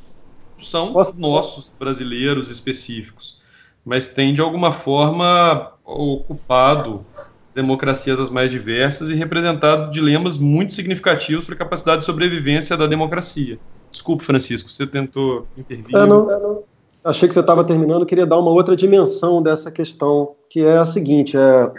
são 0.57 0.93
Posso... 0.93 1.15
nossos 1.17 1.73
brasileiros 1.77 2.49
específicos, 2.49 3.39
mas 3.85 4.09
tem 4.09 4.33
de 4.33 4.41
alguma 4.41 4.71
forma 4.71 5.73
ocupado 5.83 7.05
democracias 7.53 8.17
das 8.17 8.29
mais 8.29 8.51
diversas 8.51 9.09
e 9.09 9.15
representado 9.15 9.91
dilemas 9.91 10.37
muito 10.37 10.73
significativos 10.73 11.45
para 11.45 11.55
a 11.55 11.57
capacidade 11.57 11.99
de 11.99 12.05
sobrevivência 12.05 12.77
da 12.77 12.85
democracia. 12.85 13.57
Desculpe, 13.91 14.23
Francisco, 14.23 14.71
você 14.71 14.85
tentou 14.85 15.47
intervir. 15.57 15.95
É, 15.95 16.05
não, 16.05 16.29
é, 16.31 16.39
não. 16.39 16.63
Achei 17.03 17.27
que 17.27 17.33
você 17.33 17.39
estava 17.39 17.63
terminando, 17.63 18.05
queria 18.05 18.25
dar 18.25 18.37
uma 18.37 18.51
outra 18.51 18.75
dimensão 18.75 19.41
dessa 19.41 19.71
questão, 19.71 20.35
que 20.49 20.59
é 20.59 20.77
a 20.77 20.85
seguinte: 20.85 21.37
é, 21.37 21.71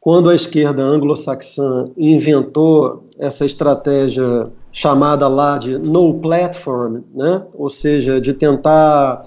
quando 0.00 0.30
a 0.30 0.34
esquerda 0.34 0.82
anglo-saxã 0.82 1.84
inventou 1.98 3.04
essa 3.18 3.44
estratégia 3.44 4.48
chamada 4.72 5.28
lá 5.28 5.58
de 5.58 5.78
no 5.78 6.18
platform, 6.18 7.00
né? 7.14 7.42
ou 7.54 7.68
seja, 7.68 8.20
de 8.20 8.32
tentar 8.32 9.22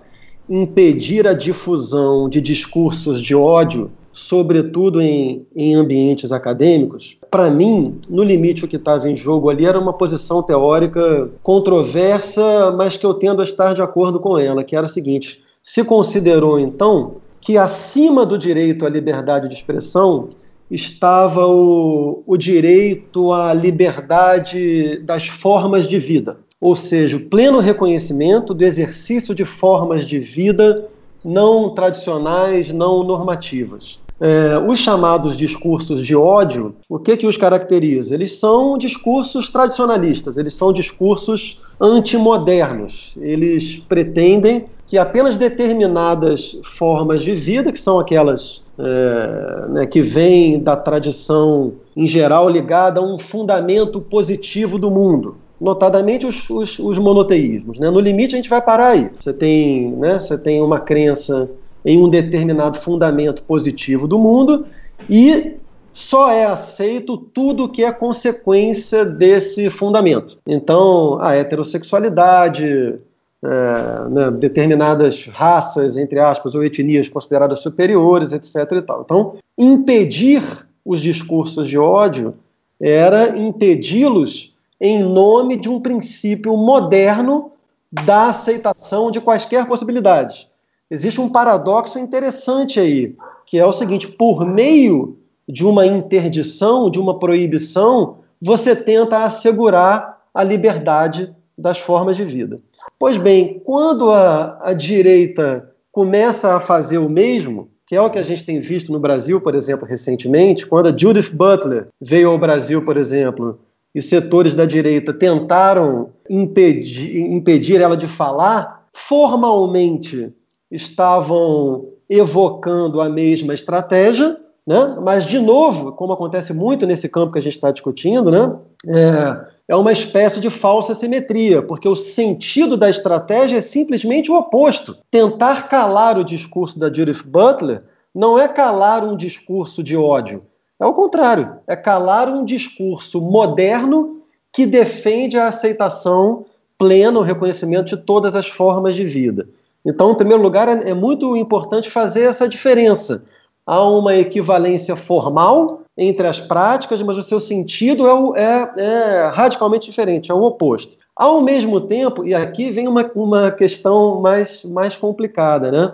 impedir 0.50 1.28
a 1.28 1.34
difusão 1.34 2.28
de 2.28 2.42
discursos 2.42 3.22
de 3.22 3.36
ódio 3.36 3.92
sobretudo 4.18 5.00
em, 5.00 5.46
em 5.56 5.76
ambientes 5.76 6.32
acadêmicos, 6.32 7.20
para 7.30 7.52
mim, 7.52 8.00
no 8.10 8.24
limite, 8.24 8.66
o 8.66 8.68
que 8.68 8.76
estava 8.76 9.08
em 9.08 9.16
jogo 9.16 9.48
ali 9.48 9.64
era 9.64 9.80
uma 9.80 9.94
posição 9.94 10.42
teórica 10.42 11.30
controversa, 11.44 12.74
mas 12.76 12.98
que 12.98 13.06
eu 13.06 13.14
tendo 13.14 13.42
a 13.42 13.46
estar 13.46 13.76
de 13.76 13.82
acordo 13.82 14.20
com 14.20 14.36
ela, 14.36 14.64
que 14.64 14.76
era 14.76 14.88
a 14.88 14.90
seguinte: 14.90 15.44
se 15.64 15.84
considerou 15.84 16.60
então 16.60 17.18
que 17.40 17.60
acima 17.60 18.26
do 18.26 18.40
direito 18.40 18.88
à 18.88 18.90
liberdade 18.90 19.48
de 19.48 19.54
expressão 19.54 20.30
estava 20.70 21.46
o, 21.46 22.24
o 22.26 22.36
direito 22.36 23.32
à 23.32 23.54
liberdade 23.54 24.98
das 25.04 25.28
formas 25.28 25.88
de 25.88 26.00
vida, 26.00 26.40
ou 26.60 26.76
seja, 26.76 27.18
o 27.18 27.26
pleno 27.30 27.60
reconhecimento 27.60 28.52
do 28.56 28.66
exercício 28.66 29.36
de 29.36 29.46
formas 29.46 30.04
de 30.04 30.18
vida 30.18 30.88
não 31.24 31.70
tradicionais, 31.70 32.74
não 32.74 33.04
normativas. 33.04 34.00
É, 34.20 34.58
os 34.58 34.80
chamados 34.80 35.38
discursos 35.38 36.04
de 36.04 36.16
ódio, 36.16 36.76
o 36.90 36.98
que 36.98 37.16
que 37.16 37.28
os 37.28 37.38
caracteriza? 37.38 38.16
Eles 38.16 38.40
são 38.40 38.78
discursos 38.78 39.50
tradicionalistas, 39.50 40.38
eles 40.38 40.56
são 40.56 40.74
discursos 40.74 41.62
antimodernos. 41.80 43.16
Eles 43.22 43.78
pretendem 43.78 44.66
que 44.88 44.98
apenas 44.98 45.36
determinadas 45.36 46.58
formas 46.64 47.22
de 47.22 47.36
vida, 47.36 47.72
que 47.72 47.80
são 47.80 48.00
aquelas 48.00 48.64
é, 48.80 49.66
né, 49.70 49.86
que 49.86 50.02
vêm 50.02 50.60
da 50.60 50.76
tradição 50.76 51.74
em 51.96 52.08
geral 52.08 52.50
ligada 52.50 53.00
a 53.00 53.04
um 53.04 53.18
fundamento 53.18 54.00
positivo 54.00 54.80
do 54.80 54.90
mundo, 54.90 55.36
notadamente 55.60 56.26
os, 56.26 56.50
os, 56.50 56.80
os 56.80 56.98
monoteísmos. 56.98 57.78
Né? 57.78 57.90
No 57.90 58.00
limite 58.00 58.34
a 58.34 58.38
gente 58.38 58.50
vai 58.50 58.62
parar 58.62 58.90
aí. 58.90 59.12
Você 59.20 59.34
tem, 59.34 59.92
né, 59.92 60.20
você 60.20 60.38
tem 60.38 60.62
uma 60.62 60.80
crença 60.80 61.50
em 61.88 62.04
um 62.04 62.10
determinado 62.10 62.78
fundamento 62.78 63.42
positivo 63.44 64.10
do 64.10 64.20
mundo 64.20 64.68
e 65.10 65.56
só 65.94 66.30
é 66.30 66.44
aceito 66.46 67.18
tudo 67.18 67.70
que 67.70 67.82
é 67.82 67.94
consequência 67.94 69.06
desse 69.06 69.70
fundamento. 69.70 70.38
Então, 70.46 71.18
a 71.22 71.34
heterossexualidade, 71.34 73.00
é, 73.42 74.10
né, 74.10 74.32
determinadas 74.32 75.28
raças, 75.28 75.98
entre 75.98 76.20
aspas, 76.20 76.54
ou 76.56 76.64
etnias 76.64 77.08
consideradas 77.08 77.62
superiores, 77.62 78.34
etc. 78.34 78.70
E 78.74 78.82
tal. 78.82 79.02
Então, 79.04 79.36
impedir 79.58 80.44
os 80.84 81.00
discursos 81.00 81.70
de 81.70 81.80
ódio 81.80 82.34
era 82.82 83.38
impedi-los 83.38 84.54
em 84.80 85.02
nome 85.04 85.56
de 85.56 85.70
um 85.70 85.80
princípio 85.80 86.56
moderno 86.58 87.54
da 87.90 88.26
aceitação 88.26 89.10
de 89.10 89.22
quaisquer 89.22 89.66
possibilidades 89.66 90.48
existe 90.90 91.20
um 91.20 91.30
paradoxo 91.30 92.00
interessante 92.00 92.80
aí, 92.80 93.16
que 93.46 93.58
é 93.58 93.66
o 93.66 93.74
seguinte: 93.74 94.08
por 94.08 94.46
meio 94.46 95.18
de 95.48 95.66
uma 95.66 95.86
interdição, 95.86 96.90
de 96.90 97.00
uma 97.00 97.20
proibição, 97.20 98.18
você 98.42 98.76
tenta 98.76 99.24
assegurar 99.24 100.22
a 100.34 100.44
liberdade 100.44 101.34
das 101.58 101.80
formas 101.80 102.16
de 102.16 102.24
vida. 102.24 102.60
Pois 103.00 103.18
bem, 103.18 103.62
quando 103.64 104.12
a, 104.12 104.60
a 104.62 104.74
direita 104.74 105.72
começa 105.92 106.56
a 106.56 106.60
fazer 106.60 107.00
o 107.00 107.10
mesmo, 107.10 107.70
que 107.86 107.96
é 107.96 108.02
o 108.02 108.10
que 108.10 108.20
a 108.20 108.24
gente 108.24 108.46
tem 108.46 108.60
visto 108.60 108.92
no 108.92 109.00
Brasil, 109.00 109.42
por 109.42 109.56
exemplo, 109.56 109.88
recentemente, 109.88 110.66
quando 110.66 110.88
a 110.88 110.96
Judith 110.96 111.34
Butler 111.34 111.88
veio 112.00 112.30
ao 112.30 112.38
Brasil, 112.38 112.84
por 112.84 112.98
exemplo, 112.98 113.60
e 113.96 114.02
setores 114.02 114.54
da 114.54 114.66
direita 114.66 115.12
tentaram 115.12 116.10
impedir, 116.30 117.18
impedir 117.18 117.82
ela 117.82 117.98
de 117.98 118.08
falar, 118.08 118.88
formalmente 118.94 120.32
estavam 120.72 121.90
evocando 122.10 123.02
a 123.02 123.10
mesma 123.10 123.54
estratégia, 123.54 124.38
né? 124.66 124.98
mas, 125.02 125.26
de 125.26 125.40
novo, 125.40 125.94
como 125.94 126.14
acontece 126.14 126.54
muito 126.54 126.86
nesse 126.86 127.08
campo 127.08 127.34
que 127.34 127.40
a 127.40 127.42
gente 127.42 127.56
está 127.56 127.72
discutindo, 127.72 128.32
né? 128.32 128.56
é, 128.88 129.46
é 129.70 129.76
uma 129.76 129.92
espécie 129.92 130.40
de 130.40 130.50
falsa 130.50 130.94
simetria, 130.94 131.62
porque 131.62 131.88
o 131.88 131.96
sentido 131.96 132.78
da 132.78 132.90
estratégia 132.90 133.58
é 133.58 133.62
simplesmente 133.62 134.32
o 134.32 134.36
oposto. 134.36 134.98
Tentar 135.12 135.68
calar 135.68 136.18
o 136.18 136.24
discurso 136.24 136.80
da 136.80 136.88
Judith 136.88 137.24
Butler 137.26 137.84
não 138.14 138.40
é 138.40 138.48
calar 138.48 139.04
um 139.04 139.16
discurso 139.16 139.84
de 139.84 139.96
ódio, 139.96 140.44
É 140.80 140.86
o 140.86 140.94
contrário, 140.94 141.58
é 141.68 141.76
calar 141.76 142.30
um 142.30 142.46
discurso 142.46 143.22
moderno 143.22 144.22
que 144.54 144.66
defende 144.66 145.38
a 145.38 145.48
aceitação 145.48 146.46
plena, 146.78 147.20
o 147.20 147.24
reconhecimento 147.24 147.96
de 147.96 147.98
todas 147.98 148.36
as 148.36 148.48
formas 148.48 148.96
de 148.96 149.04
vida. 149.04 149.48
Então, 149.88 150.12
em 150.12 150.16
primeiro 150.16 150.44
lugar, 150.44 150.68
é, 150.68 150.94
muito 150.94 151.38
importante 151.38 151.90
fazer 151.90 152.24
essa 152.24 152.48
diferença. 152.48 153.24
Há 153.66 153.82
uma 153.88 154.14
equivalência 154.16 154.98
formal 154.98 155.82
entre 155.98 156.28
as 156.28 156.42
práticas, 156.42 157.02
mas 157.02 157.16
o 157.16 157.24
seu 157.24 157.40
sentido 157.40 158.06
é, 158.36 158.74
é, 158.78 158.84
é 158.84 159.32
radicalmente 159.34 159.90
diferente, 159.90 160.30
é 160.30 160.34
o 160.34 160.44
oposto. 160.44 160.98
Ao 161.16 161.42
mesmo 161.42 161.80
tempo, 161.80 162.26
e 162.26 162.36
aqui 162.36 162.70
vem 162.70 162.88
uma, 162.88 163.10
uma 163.16 163.50
questão 163.50 164.20
mais, 164.20 164.64
mais 164.66 164.98
complicada, 164.98 165.72
né? 165.72 165.94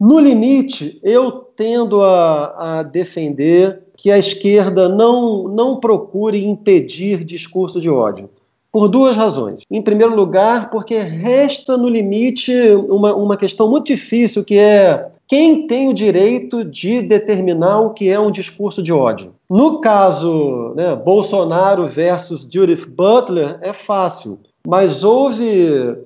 No 0.00 0.20
limite, 0.20 1.00
eu 1.02 1.30
tendo 1.32 2.02
a, 2.02 2.78
a 2.78 2.82
defender 2.84 3.82
que 3.96 4.10
a 4.10 4.18
esquerda 4.18 4.88
não, 4.88 5.48
não 5.48 5.80
procure 5.80 6.44
impedir 6.46 7.24
discurso 7.24 7.80
de 7.80 7.90
ódio. 7.90 8.30
Por 8.74 8.88
duas 8.88 9.16
razões. 9.16 9.62
Em 9.70 9.80
primeiro 9.80 10.16
lugar, 10.16 10.68
porque 10.68 10.98
resta 10.98 11.76
no 11.76 11.88
limite 11.88 12.52
uma, 12.88 13.14
uma 13.14 13.36
questão 13.36 13.70
muito 13.70 13.86
difícil, 13.86 14.42
que 14.42 14.58
é 14.58 15.12
quem 15.28 15.68
tem 15.68 15.88
o 15.88 15.94
direito 15.94 16.64
de 16.64 17.00
determinar 17.00 17.82
o 17.82 17.90
que 17.90 18.08
é 18.08 18.18
um 18.18 18.32
discurso 18.32 18.82
de 18.82 18.92
ódio. 18.92 19.32
No 19.48 19.80
caso 19.80 20.74
né, 20.74 20.96
Bolsonaro 20.96 21.86
versus 21.86 22.48
Judith 22.52 22.88
Butler, 22.88 23.60
é 23.62 23.72
fácil, 23.72 24.40
mas 24.66 25.04
houve 25.04 25.96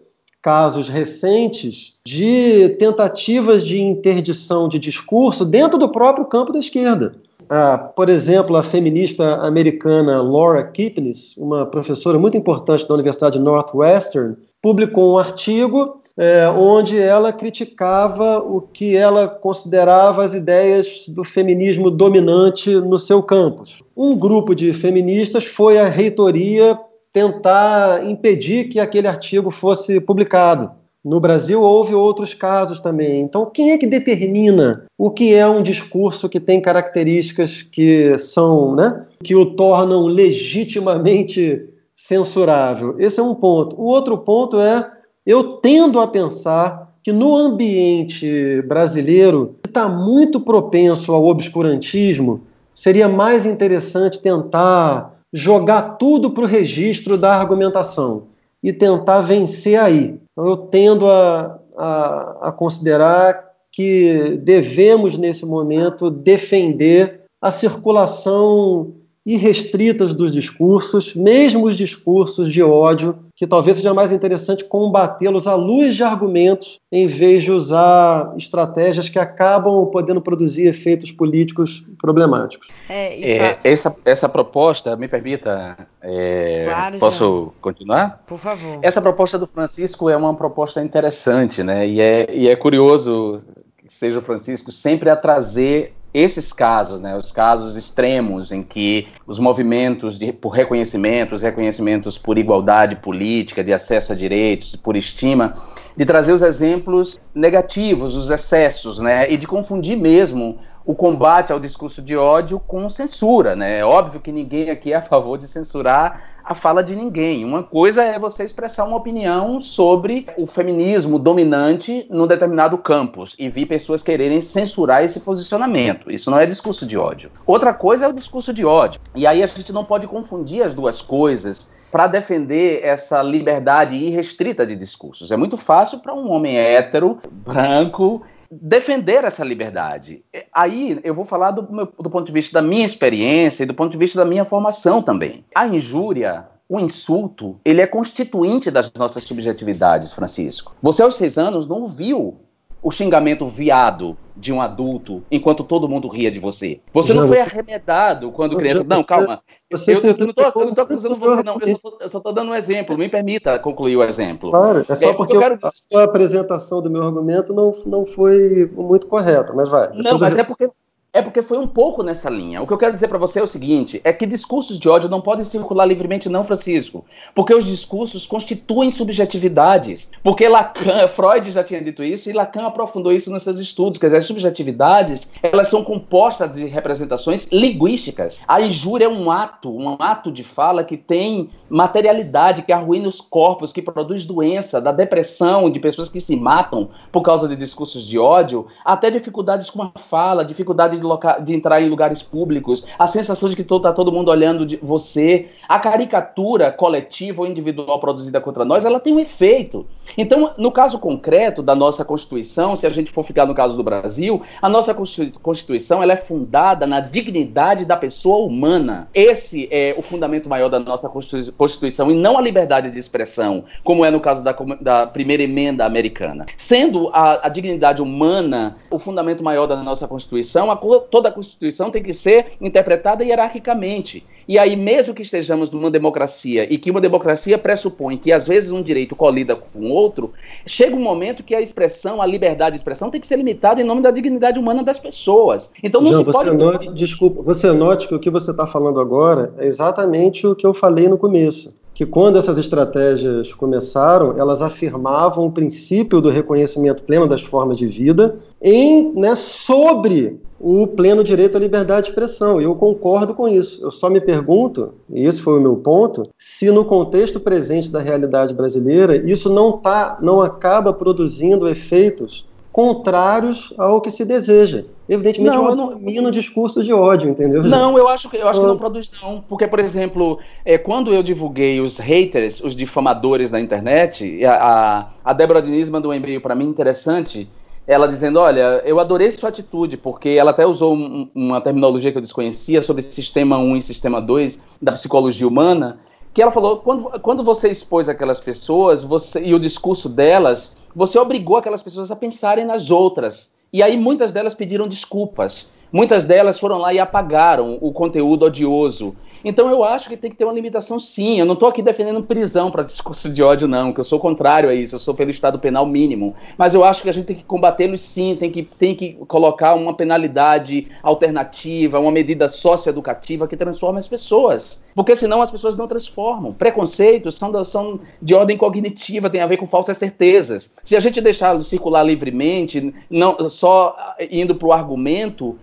casos 0.43 0.90
recentes 0.90 1.95
de 2.07 2.69
tentativas 2.78 3.66
de 3.66 3.81
interdição 3.81 4.69
de 4.69 4.78
discurso 4.78 5.47
dentro 5.47 5.78
do 5.78 5.89
próprio 5.89 6.27
campo 6.27 6.53
da 6.53 6.59
esquerda. 6.59 7.15
Ah, 7.50 7.78
por 7.78 8.08
exemplo, 8.08 8.56
a 8.56 8.62
feminista 8.62 9.36
americana 9.36 10.20
Laura 10.20 10.62
Kipnis, 10.64 11.36
uma 11.36 11.64
professora 11.64 12.18
muito 12.18 12.36
importante 12.36 12.86
da 12.86 12.94
Universidade 12.94 13.38
Northwestern, 13.38 14.36
publicou 14.60 15.14
um 15.14 15.18
artigo 15.18 16.00
é, 16.18 16.48
onde 16.48 16.98
ela 16.98 17.32
criticava 17.32 18.38
o 18.38 18.60
que 18.60 18.96
ela 18.96 19.28
considerava 19.28 20.24
as 20.24 20.34
ideias 20.34 21.04
do 21.08 21.24
feminismo 21.24 21.90
dominante 21.90 22.74
no 22.74 22.98
seu 22.98 23.22
campus. 23.22 23.82
Um 23.96 24.16
grupo 24.16 24.54
de 24.54 24.72
feministas 24.72 25.44
foi 25.46 25.78
à 25.78 25.88
reitoria 25.88 26.78
tentar 27.12 28.04
impedir 28.04 28.68
que 28.68 28.80
aquele 28.80 29.06
artigo 29.06 29.50
fosse 29.50 30.00
publicado. 30.00 30.70
No 31.04 31.20
Brasil 31.20 31.62
houve 31.62 31.94
outros 31.94 32.34
casos 32.34 32.80
também. 32.80 33.20
Então, 33.20 33.46
quem 33.46 33.70
é 33.70 33.78
que 33.78 33.86
determina 33.86 34.84
o 34.96 35.10
que 35.10 35.32
é 35.32 35.46
um 35.46 35.62
discurso 35.62 36.28
que 36.28 36.40
tem 36.40 36.60
características 36.60 37.62
que 37.62 38.18
são, 38.18 38.74
né, 38.74 39.06
que 39.22 39.34
o 39.34 39.54
tornam 39.54 40.06
legitimamente 40.06 41.68
censurável? 41.94 42.96
Esse 42.98 43.20
é 43.20 43.22
um 43.22 43.34
ponto. 43.34 43.80
O 43.80 43.84
outro 43.84 44.18
ponto 44.18 44.58
é 44.60 44.90
eu 45.24 45.54
tendo 45.58 46.00
a 46.00 46.06
pensar 46.06 46.88
que 47.02 47.12
no 47.12 47.36
ambiente 47.36 48.62
brasileiro 48.62 49.56
que 49.62 49.70
está 49.70 49.88
muito 49.88 50.40
propenso 50.40 51.12
ao 51.12 51.24
obscurantismo, 51.26 52.42
seria 52.74 53.08
mais 53.08 53.46
interessante 53.46 54.20
tentar 54.20 55.14
jogar 55.32 55.96
tudo 55.96 56.30
para 56.30 56.44
o 56.44 56.46
registro 56.46 57.16
da 57.16 57.34
argumentação 57.34 58.27
e 58.62 58.72
tentar 58.72 59.20
vencer 59.20 59.78
aí. 59.78 60.18
Então, 60.32 60.47
eu 60.47 60.56
tendo 60.56 61.06
a, 61.09 61.59
a, 61.76 62.48
a 62.48 62.52
considerar 62.52 63.48
que 63.72 64.39
devemos, 64.43 65.16
nesse 65.16 65.47
momento, 65.47 66.10
defender 66.10 67.20
a 67.40 67.51
circulação 67.51 68.93
irrestritas 69.28 70.14
dos 70.14 70.32
discursos, 70.32 71.14
mesmo 71.14 71.66
os 71.66 71.76
discursos 71.76 72.50
de 72.50 72.62
ódio, 72.62 73.18
que 73.36 73.46
talvez 73.46 73.76
seja 73.76 73.92
mais 73.92 74.10
interessante 74.10 74.64
combatê-los 74.64 75.46
à 75.46 75.55
luz 75.55 75.94
de 75.94 76.02
argumentos, 76.02 76.80
em 76.90 77.06
vez 77.06 77.44
de 77.44 77.52
usar 77.52 78.32
estratégias 78.38 79.06
que 79.10 79.18
acabam 79.18 79.84
podendo 79.92 80.22
produzir 80.22 80.66
efeitos 80.66 81.12
políticos 81.12 81.84
problemáticos. 82.00 82.68
É, 82.88 83.32
é, 83.36 83.59
essa, 83.62 83.94
essa 84.02 84.30
proposta, 84.30 84.96
me 84.96 85.06
permita, 85.06 85.76
é, 86.00 86.64
claro, 86.66 86.98
posso 86.98 87.52
continuar? 87.60 88.22
Por 88.26 88.38
favor. 88.38 88.78
Essa 88.80 89.02
proposta 89.02 89.38
do 89.38 89.46
Francisco 89.46 90.09
é 90.09 90.16
uma 90.16 90.34
proposta 90.34 90.82
interessante, 90.82 91.62
né? 91.62 91.86
E 91.86 92.00
é, 92.00 92.34
e 92.34 92.48
é 92.48 92.56
curioso 92.56 93.44
que 93.76 93.92
seja 93.92 94.20
o 94.20 94.22
Francisco 94.22 94.72
sempre 94.72 95.10
a 95.10 95.16
trazer 95.16 95.94
esses 96.12 96.52
casos, 96.52 97.01
né, 97.01 97.16
os 97.16 97.30
casos 97.30 97.76
extremos 97.76 98.51
em 98.51 98.62
que 98.62 99.09
os 99.26 99.39
movimentos 99.39 100.18
de, 100.18 100.32
por 100.32 100.51
reconhecimento, 100.51 101.35
os 101.35 101.43
reconhecimentos 101.43 102.16
por 102.16 102.39
igualdade 102.39 102.97
política, 102.97 103.62
de 103.62 103.72
acesso 103.72 104.12
a 104.12 104.16
direitos, 104.16 104.74
por 104.76 104.97
estima, 104.97 105.55
de 105.97 106.05
trazer 106.05 106.32
os 106.32 106.43
exemplos 106.43 107.20
negativos, 107.35 108.16
os 108.16 108.30
excessos, 108.30 109.01
né, 109.01 109.30
e 109.30 109.36
de 109.36 109.47
confundir 109.47 109.97
mesmo 109.97 110.59
o 110.89 110.94
combate 110.94 111.52
ao 111.52 111.60
discurso 111.60 112.01
de 112.01 112.16
ódio 112.16 112.59
com 112.59 112.89
censura, 112.89 113.55
né? 113.55 113.80
É 113.80 113.85
óbvio 113.85 114.20
que 114.22 114.32
ninguém 114.32 114.70
aqui 114.70 114.94
é 114.94 114.97
a 114.97 115.02
favor 115.02 115.36
de 115.36 115.47
censurar 115.47 116.38
a 116.48 116.54
fala 116.54 116.82
de 116.82 116.96
ninguém. 116.96 117.44
Uma 117.44 117.62
coisa 117.62 118.02
é 118.02 118.18
você 118.18 118.42
expressar 118.42 118.84
uma 118.84 118.96
opinião 118.96 119.60
sobre 119.60 120.26
o 120.38 120.46
feminismo 120.46 121.18
dominante 121.18 122.06
num 122.08 122.26
determinado 122.26 122.78
campus 122.78 123.36
e 123.38 123.50
vi 123.50 123.66
pessoas 123.66 124.02
quererem 124.02 124.40
censurar 124.40 125.04
esse 125.04 125.20
posicionamento. 125.20 126.10
Isso 126.10 126.30
não 126.30 126.38
é 126.38 126.46
discurso 126.46 126.86
de 126.86 126.96
ódio. 126.96 127.30
Outra 127.46 127.74
coisa 127.74 128.06
é 128.06 128.08
o 128.08 128.14
discurso 128.14 128.54
de 128.54 128.64
ódio. 128.64 128.98
E 129.14 129.26
aí 129.26 129.42
a 129.42 129.46
gente 129.46 129.74
não 129.74 129.84
pode 129.84 130.06
confundir 130.06 130.62
as 130.62 130.72
duas 130.72 131.02
coisas 131.02 131.68
para 131.92 132.06
defender 132.06 132.80
essa 132.82 133.22
liberdade 133.22 133.96
irrestrita 133.96 134.66
de 134.66 134.74
discursos. 134.74 135.30
É 135.30 135.36
muito 135.36 135.58
fácil 135.58 135.98
para 135.98 136.14
um 136.14 136.30
homem 136.30 136.56
hétero, 136.56 137.18
branco, 137.30 138.22
defender 138.50 139.24
essa 139.24 139.44
liberdade. 139.44 140.24
Aí 140.52 140.98
eu 141.04 141.14
vou 141.14 141.24
falar 141.24 141.50
do, 141.50 141.72
meu, 141.72 141.86
do 141.86 142.10
ponto 142.10 142.26
de 142.26 142.32
vista 142.32 142.60
da 142.60 142.66
minha 142.66 142.86
experiência 142.86 143.62
e 143.62 143.66
do 143.66 143.74
ponto 143.74 143.92
de 143.92 143.98
vista 143.98 144.18
da 144.18 144.24
minha 144.24 144.44
formação 144.44 145.02
também. 145.02 145.44
A 145.54 145.66
injúria 145.66 146.46
o 146.68 146.78
insulto, 146.78 147.58
ele 147.64 147.80
é 147.80 147.86
constituinte 147.86 148.70
das 148.70 148.92
nossas 148.92 149.24
subjetividades, 149.24 150.12
Francisco. 150.12 150.74
Você 150.82 151.02
aos 151.02 151.16
seis 151.16 151.38
anos 151.38 151.66
não 151.66 151.88
viu 151.88 152.36
o 152.82 152.90
xingamento 152.90 153.46
viado 153.46 154.16
de 154.36 154.52
um 154.52 154.60
adulto 154.60 155.22
enquanto 155.30 155.64
todo 155.64 155.88
mundo 155.88 156.06
ria 156.06 156.30
de 156.30 156.38
você. 156.38 156.80
Você 156.92 157.12
não 157.12 157.26
foi 157.26 157.40
arremedado 157.40 158.30
quando 158.30 158.56
criança. 158.56 158.84
Não, 158.84 159.02
calma. 159.02 159.42
Você 159.70 159.94
eu, 159.94 160.00
eu, 160.00 160.16
eu, 160.16 160.26
não 160.26 160.32
tô 160.32 160.80
acusando 160.80 161.16
você, 161.16 161.42
não. 161.42 161.59
Eu 161.60 161.76
só, 161.76 161.90
tô, 161.90 162.09
só 162.09 162.20
tô 162.20 162.32
dando 162.32 162.52
um 162.52 162.55
exemplo. 162.55 162.96
Me 162.96 163.09
permita 163.09 163.59
concluir 163.59 163.96
o 163.96 164.02
exemplo. 164.02 164.50
Claro, 164.50 164.84
é 164.88 164.94
só 164.94 165.10
é, 165.10 165.12
porque 165.12 165.36
eu 165.36 165.40
quero... 165.40 165.59
a 165.62 165.70
sua 165.74 166.05
apresentação 166.05 166.80
do 166.80 166.88
meu 166.88 167.02
argumento 167.02 167.52
não, 167.52 167.74
não 167.84 168.06
foi 168.06 168.70
muito 168.72 169.06
correta, 169.06 169.52
mas 169.52 169.68
vai. 169.68 169.90
Não, 169.92 170.18
mas 170.18 170.36
é 170.36 170.44
porque 170.44 170.70
é 171.12 171.22
porque 171.22 171.40
foi 171.43 171.59
um 171.59 171.66
pouco 171.66 172.02
nessa 172.02 172.28
linha. 172.28 172.60
O 172.60 172.66
que 172.66 172.72
eu 172.72 172.78
quero 172.78 172.94
dizer 172.94 173.09
para 173.09 173.16
você 173.16 173.40
é 173.40 173.43
o 173.43 173.47
seguinte: 173.47 174.01
é 174.05 174.12
que 174.12 174.26
discursos 174.26 174.78
de 174.78 174.89
ódio 174.89 175.09
não 175.09 175.22
podem 175.22 175.44
circular 175.44 175.86
livremente, 175.86 176.28
não, 176.28 176.44
Francisco. 176.44 177.05
Porque 177.35 177.55
os 177.55 177.64
discursos 177.64 178.26
constituem 178.26 178.90
subjetividades. 178.90 180.10
Porque 180.22 180.47
Lacan, 180.47 181.09
Freud 181.09 181.51
já 181.51 181.64
tinha 181.64 181.82
dito 181.82 182.05
isso, 182.05 182.28
e 182.28 182.35
Lacan 182.35 182.66
aprofundou 182.66 183.10
isso 183.10 183.30
nos 183.30 183.43
seus 183.43 183.59
estudos. 183.59 183.98
Quer 183.98 184.09
dizer, 184.09 184.18
as 184.18 184.26
subjetividades 184.26 185.32
elas 185.43 185.68
são 185.68 185.82
compostas 185.82 186.52
de 186.52 186.66
representações 186.66 187.47
linguísticas. 187.51 188.40
A 188.47 188.60
injúria 188.60 189.06
é 189.06 189.09
um 189.09 189.30
ato, 189.30 189.74
um 189.74 189.97
ato 189.98 190.30
de 190.30 190.44
fala 190.44 190.85
que 190.85 190.97
tem 190.97 191.51
materialidade, 191.70 192.62
que 192.62 192.72
arruína 192.72 193.09
os 193.09 193.20
corpos, 193.20 193.72
que 193.72 193.80
produz 193.80 194.26
doença, 194.26 194.80
da 194.80 194.93
depressão, 194.93 195.70
de 195.70 195.80
pessoas 195.80 196.10
que 196.10 196.20
se 196.20 196.36
matam 196.36 196.90
por 197.10 197.22
causa 197.22 197.48
de 197.48 197.56
discursos 197.56 198.06
de 198.06 198.18
ódio, 198.18 198.66
até 198.85 199.10
dificuldades 199.10 199.70
com 199.70 199.82
a 199.82 199.90
fala, 199.98 200.44
dificuldade 200.44 200.97
de, 200.98 201.04
loca... 201.04 201.38
de 201.38 201.54
entrar 201.54 201.80
em 201.80 201.88
lugares 201.88 202.22
públicos, 202.22 202.86
a 202.98 203.06
sensação 203.06 203.48
de 203.48 203.56
que 203.56 203.62
está 203.62 203.92
todo 203.92 204.12
mundo 204.12 204.30
olhando 204.30 204.66
de 204.66 204.76
você, 204.82 205.46
a 205.68 205.78
caricatura 205.78 206.70
coletiva 206.70 207.42
ou 207.42 207.46
individual 207.46 207.98
produzida 207.98 208.40
contra 208.40 208.64
nós, 208.64 208.84
ela 208.84 209.00
tem 209.00 209.14
um 209.14 209.20
efeito. 209.20 209.86
Então, 210.16 210.52
no 210.56 210.70
caso 210.72 210.98
concreto 210.98 211.62
da 211.62 211.74
nossa 211.74 212.04
Constituição, 212.04 212.76
se 212.76 212.86
a 212.86 212.90
gente 212.90 213.10
for 213.10 213.22
ficar 213.22 213.46
no 213.46 213.54
caso 213.54 213.76
do 213.76 213.82
Brasil, 213.82 214.42
a 214.60 214.68
nossa 214.68 214.94
Constituição 214.94 216.02
ela 216.02 216.12
é 216.12 216.16
fundada 216.16 216.86
na 216.86 217.00
dignidade 217.00 217.84
da 217.84 217.96
pessoa 217.96 218.46
humana. 218.46 219.08
Esse 219.14 219.68
é 219.70 219.94
o 219.96 220.02
fundamento 220.02 220.48
maior 220.48 220.68
da 220.68 220.78
nossa 220.78 221.08
Constituição 221.08 222.10
e 222.10 222.14
não 222.14 222.38
a 222.38 222.40
liberdade 222.40 222.90
de 222.90 222.98
expressão, 222.98 223.64
como 223.84 224.04
é 224.04 224.10
no 224.10 224.20
caso 224.20 224.42
da, 224.42 224.52
da 224.80 225.06
primeira 225.06 225.42
emenda 225.42 225.84
americana. 225.84 226.46
Sendo 226.56 227.10
a, 227.12 227.46
a 227.46 227.48
dignidade 227.48 228.02
humana 228.02 228.76
o 228.90 228.98
fundamento 228.98 229.42
maior 229.44 229.66
da 229.66 229.76
nossa 229.82 230.08
Constituição, 230.08 230.70
a 230.70 230.76
toda 231.10 231.28
a 231.28 231.32
Constituição 231.32 231.90
tem 231.90 232.02
que 232.02 232.12
ser 232.12 232.47
interpretada 232.60 233.24
hierarquicamente. 233.24 234.24
E 234.47 234.59
aí, 234.59 234.77
mesmo 234.77 235.12
que 235.12 235.23
estejamos 235.23 235.70
numa 235.70 235.90
democracia 235.90 236.66
e 236.73 236.78
que 236.78 236.90
uma 236.90 237.01
democracia 237.01 237.59
pressupõe 237.59 238.16
que 238.16 238.32
às 238.32 238.47
vezes 238.47 238.70
um 238.70 238.82
direito 238.82 239.15
colida 239.15 239.55
com 239.55 239.90
outro, 239.90 240.32
chega 240.66 240.97
um 240.97 241.02
momento 241.02 241.43
que 241.43 241.55
a 241.55 241.60
expressão, 241.60 242.23
a 242.23 242.27
liberdade 242.27 242.73
de 242.73 242.78
expressão 242.78 243.10
tem 243.10 243.20
que 243.20 243.27
ser 243.27 243.36
limitada 243.36 243.81
em 243.81 243.85
nome 243.85 244.01
da 244.01 244.10
dignidade 244.10 244.59
humana 244.59 244.82
das 244.82 244.98
pessoas. 244.98 245.70
Então 245.82 246.01
não 246.01 246.10
Jean, 246.10 246.19
se 246.19 246.24
você 246.24 246.44
pode. 246.44 246.56
Note, 246.56 246.94
desculpa, 246.94 247.43
você 247.43 247.70
note 247.73 248.09
que 248.09 248.15
o 248.15 248.19
que 248.19 248.31
você 248.31 248.51
está 248.51 248.66
falando 248.66 249.01
agora 249.01 249.52
é 249.59 249.66
exatamente 249.66 250.47
o 250.47 250.55
que 250.55 250.66
eu 250.66 250.73
falei 250.73 251.09
no 251.09 251.19
começo 251.19 251.74
que 251.98 252.06
quando 252.06 252.39
essas 252.39 252.56
estratégias 252.59 253.52
começaram, 253.52 254.39
elas 254.39 254.62
afirmavam 254.62 255.44
o 255.44 255.51
princípio 255.51 256.20
do 256.20 256.31
reconhecimento 256.31 257.02
pleno 257.02 257.27
das 257.27 257.43
formas 257.43 257.77
de 257.77 257.89
vida 257.89 258.36
em, 258.62 259.12
né, 259.15 259.35
sobre 259.35 260.40
o 260.60 260.86
pleno 260.86 261.22
direito 261.22 261.56
à 261.56 261.60
liberdade 261.60 262.06
de 262.06 262.09
expressão. 262.10 262.60
E 262.60 262.64
eu 262.64 262.74
concordo 262.74 263.35
com 263.35 263.48
isso. 263.48 263.85
Eu 263.85 263.90
só 263.90 264.10
me 264.10 264.20
pergunto, 264.20 264.94
e 265.10 265.24
esse 265.24 265.40
foi 265.40 265.59
o 265.59 265.60
meu 265.60 265.76
ponto, 265.76 266.28
se 266.39 266.70
no 266.70 266.85
contexto 266.85 267.39
presente 267.39 267.90
da 267.90 268.01
realidade 268.01 268.55
brasileira 268.55 269.16
isso 269.16 269.52
não 269.52 269.72
tá, 269.72 270.18
não 270.20 270.40
acaba 270.40 270.93
produzindo 270.93 271.68
efeitos 271.68 272.47
contrários 272.72 273.74
ao 273.76 274.01
que 274.01 274.10
se 274.10 274.24
deseja. 274.24 274.85
Evidentemente, 275.09 275.56
não, 275.56 275.68
eu 275.70 275.74
não 275.74 275.89
domino 275.89 276.30
discurso 276.30 276.85
de 276.85 276.93
ódio, 276.93 277.30
entendeu? 277.30 277.62
Não, 277.64 277.98
eu 277.98 278.06
acho 278.06 278.28
que 278.28 278.36
eu 278.36 278.47
acho 278.47 278.60
que 278.60 278.66
não 278.66 278.76
produz 278.76 279.10
não, 279.22 279.40
porque 279.40 279.66
por 279.66 279.80
exemplo, 279.80 280.39
é, 280.64 280.76
quando 280.76 281.12
eu 281.12 281.22
divulguei 281.22 281.80
os 281.80 281.97
haters, 281.97 282.60
os 282.60 282.76
difamadores 282.76 283.51
na 283.51 283.59
internet, 283.59 284.44
a, 284.44 285.09
a 285.24 285.32
Débora 285.32 285.62
Diniz 285.62 285.89
mandou 285.89 286.12
um 286.12 286.14
e-mail 286.14 286.40
para 286.40 286.55
mim 286.55 286.66
interessante, 286.66 287.48
ela 287.89 288.06
dizendo, 288.06 288.39
olha, 288.39 288.82
eu 288.85 289.01
adorei 289.01 289.31
sua 289.31 289.48
atitude, 289.48 289.97
porque 289.97 290.28
ela 290.28 290.51
até 290.51 290.66
usou 290.66 290.94
um, 290.94 291.27
uma 291.35 291.59
terminologia 291.59 292.12
que 292.12 292.19
eu 292.19 292.23
desconhecia 292.23 292.82
sobre 292.82 293.02
sistema 293.02 293.56
1 293.56 293.78
e 293.78 293.82
sistema 293.82 294.20
2 294.20 294.62
da 294.81 294.93
psicologia 294.93 295.48
humana, 295.48 295.98
que 296.35 296.43
ela 296.43 296.52
falou, 296.52 296.77
quando, 296.77 297.19
quando 297.20 297.43
você 297.43 297.70
expôs 297.70 298.06
aquelas 298.06 298.40
pessoas, 298.40 299.02
você 299.02 299.43
e 299.43 299.55
o 299.55 299.59
discurso 299.59 300.06
delas 300.06 300.77
você 300.94 301.19
obrigou 301.19 301.56
aquelas 301.56 301.82
pessoas 301.82 302.10
a 302.10 302.16
pensarem 302.16 302.65
nas 302.65 302.90
outras. 302.90 303.51
E 303.73 303.82
aí 303.82 303.97
muitas 303.97 304.32
delas 304.32 304.55
pediram 304.55 304.86
desculpas. 304.86 305.70
Muitas 305.93 306.27
delas 306.27 306.59
foram 306.59 306.78
lá 306.78 306.93
e 306.93 306.98
apagaram 306.98 307.78
o 307.81 307.93
conteúdo 307.93 308.44
odioso. 308.44 309.15
Então 309.44 309.70
eu 309.70 309.85
acho 309.85 310.09
que 310.09 310.16
tem 310.16 310.31
que 310.31 310.36
ter 310.36 310.44
uma 310.44 310.52
limitação 310.52 310.98
sim. 310.98 311.39
Eu 311.39 311.47
não 311.47 311.55
estou 311.55 311.69
aqui 311.69 311.81
defendendo 311.81 312.23
prisão 312.23 312.70
para 312.70 312.82
discurso 312.82 313.31
de 313.31 313.43
ódio, 313.43 313.69
não, 313.69 313.93
que 313.93 314.01
eu 314.01 314.05
sou 314.05 314.19
contrário 314.19 314.69
a 314.69 314.74
isso, 314.74 314.97
eu 314.97 314.98
sou 314.98 315.15
pelo 315.15 315.31
Estado 315.31 315.59
penal 315.59 315.86
mínimo. 315.86 316.35
Mas 316.56 316.74
eu 316.74 316.85
acho 316.85 317.02
que 317.02 317.09
a 317.09 317.12
gente 317.12 317.27
tem 317.27 317.36
que 317.36 317.44
combatê-los 317.44 318.01
sim, 318.01 318.36
tem 318.39 318.51
que, 318.51 318.62
tem 318.62 318.94
que 318.94 319.15
colocar 319.27 319.74
uma 319.74 319.94
penalidade 319.94 320.89
alternativa, 321.02 321.98
uma 321.98 322.12
medida 322.12 322.48
socioeducativa 322.51 323.47
que 323.48 323.56
transforme 323.56 323.98
as 323.98 324.09
pessoas. 324.09 324.82
Porque 324.98 325.14
senão 325.14 325.40
as 325.40 325.48
pessoas 325.48 325.76
não 325.76 325.86
transformam. 325.86 326.52
Preconceitos 326.52 327.36
são, 327.36 327.64
são 327.64 328.00
de 328.20 328.34
ordem 328.34 328.56
cognitiva, 328.56 329.30
tem 329.30 329.40
a 329.40 329.46
ver 329.46 329.56
com 329.56 329.64
falsas 329.64 329.96
certezas. 329.96 330.74
Se 330.82 330.96
a 330.96 331.00
gente 331.00 331.20
deixar 331.20 331.62
circular 331.62 332.02
livremente, 332.02 332.92
não 333.08 333.48
só 333.48 333.94
indo 334.28 334.56
para 334.56 334.66
o 334.66 334.72
argumento, 334.72 335.56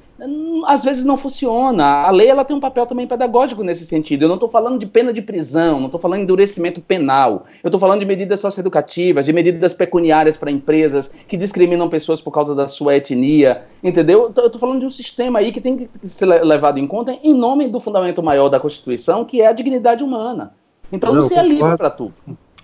às 0.65 0.83
vezes 0.83 1.03
não 1.03 1.17
funciona. 1.17 1.83
A 1.83 2.11
lei 2.11 2.27
ela 2.27 2.45
tem 2.45 2.55
um 2.55 2.59
papel 2.59 2.85
também 2.85 3.05
pedagógico 3.05 3.63
nesse 3.63 3.85
sentido. 3.85 4.23
Eu 4.23 4.27
não 4.29 4.35
estou 4.35 4.49
falando 4.49 4.79
de 4.79 4.85
pena 4.85 5.11
de 5.11 5.21
prisão, 5.21 5.79
não 5.79 5.87
estou 5.87 5.99
falando 5.99 6.19
de 6.19 6.23
endurecimento 6.23 6.79
penal. 6.79 7.45
Eu 7.61 7.67
estou 7.67 7.79
falando 7.79 7.99
de 7.99 8.05
medidas 8.05 8.39
socioeducativas, 8.39 9.25
de 9.25 9.33
medidas 9.33 9.73
pecuniárias 9.73 10.37
para 10.37 10.49
empresas 10.49 11.13
que 11.27 11.35
discriminam 11.35 11.89
pessoas 11.89 12.21
por 12.21 12.31
causa 12.31 12.55
da 12.55 12.67
sua 12.67 12.95
etnia, 12.95 13.63
entendeu? 13.83 14.31
Eu 14.35 14.45
estou 14.45 14.59
falando 14.59 14.79
de 14.79 14.85
um 14.85 14.89
sistema 14.89 15.39
aí 15.39 15.51
que 15.51 15.59
tem 15.59 15.77
que 15.77 16.07
ser 16.07 16.25
levado 16.25 16.79
em 16.79 16.87
conta 16.87 17.17
em 17.21 17.33
nome 17.33 17.67
do 17.67 17.79
fundamento 17.79 18.23
maior 18.23 18.47
da 18.47 18.59
Constituição, 18.59 19.24
que 19.25 19.41
é 19.41 19.47
a 19.47 19.53
dignidade 19.53 20.03
humana. 20.03 20.53
Então 20.91 21.13
não, 21.13 21.21
não 21.21 21.27
se 21.27 21.35
é 21.35 21.43
livre 21.43 21.77
para 21.77 21.89
tudo. 21.89 22.13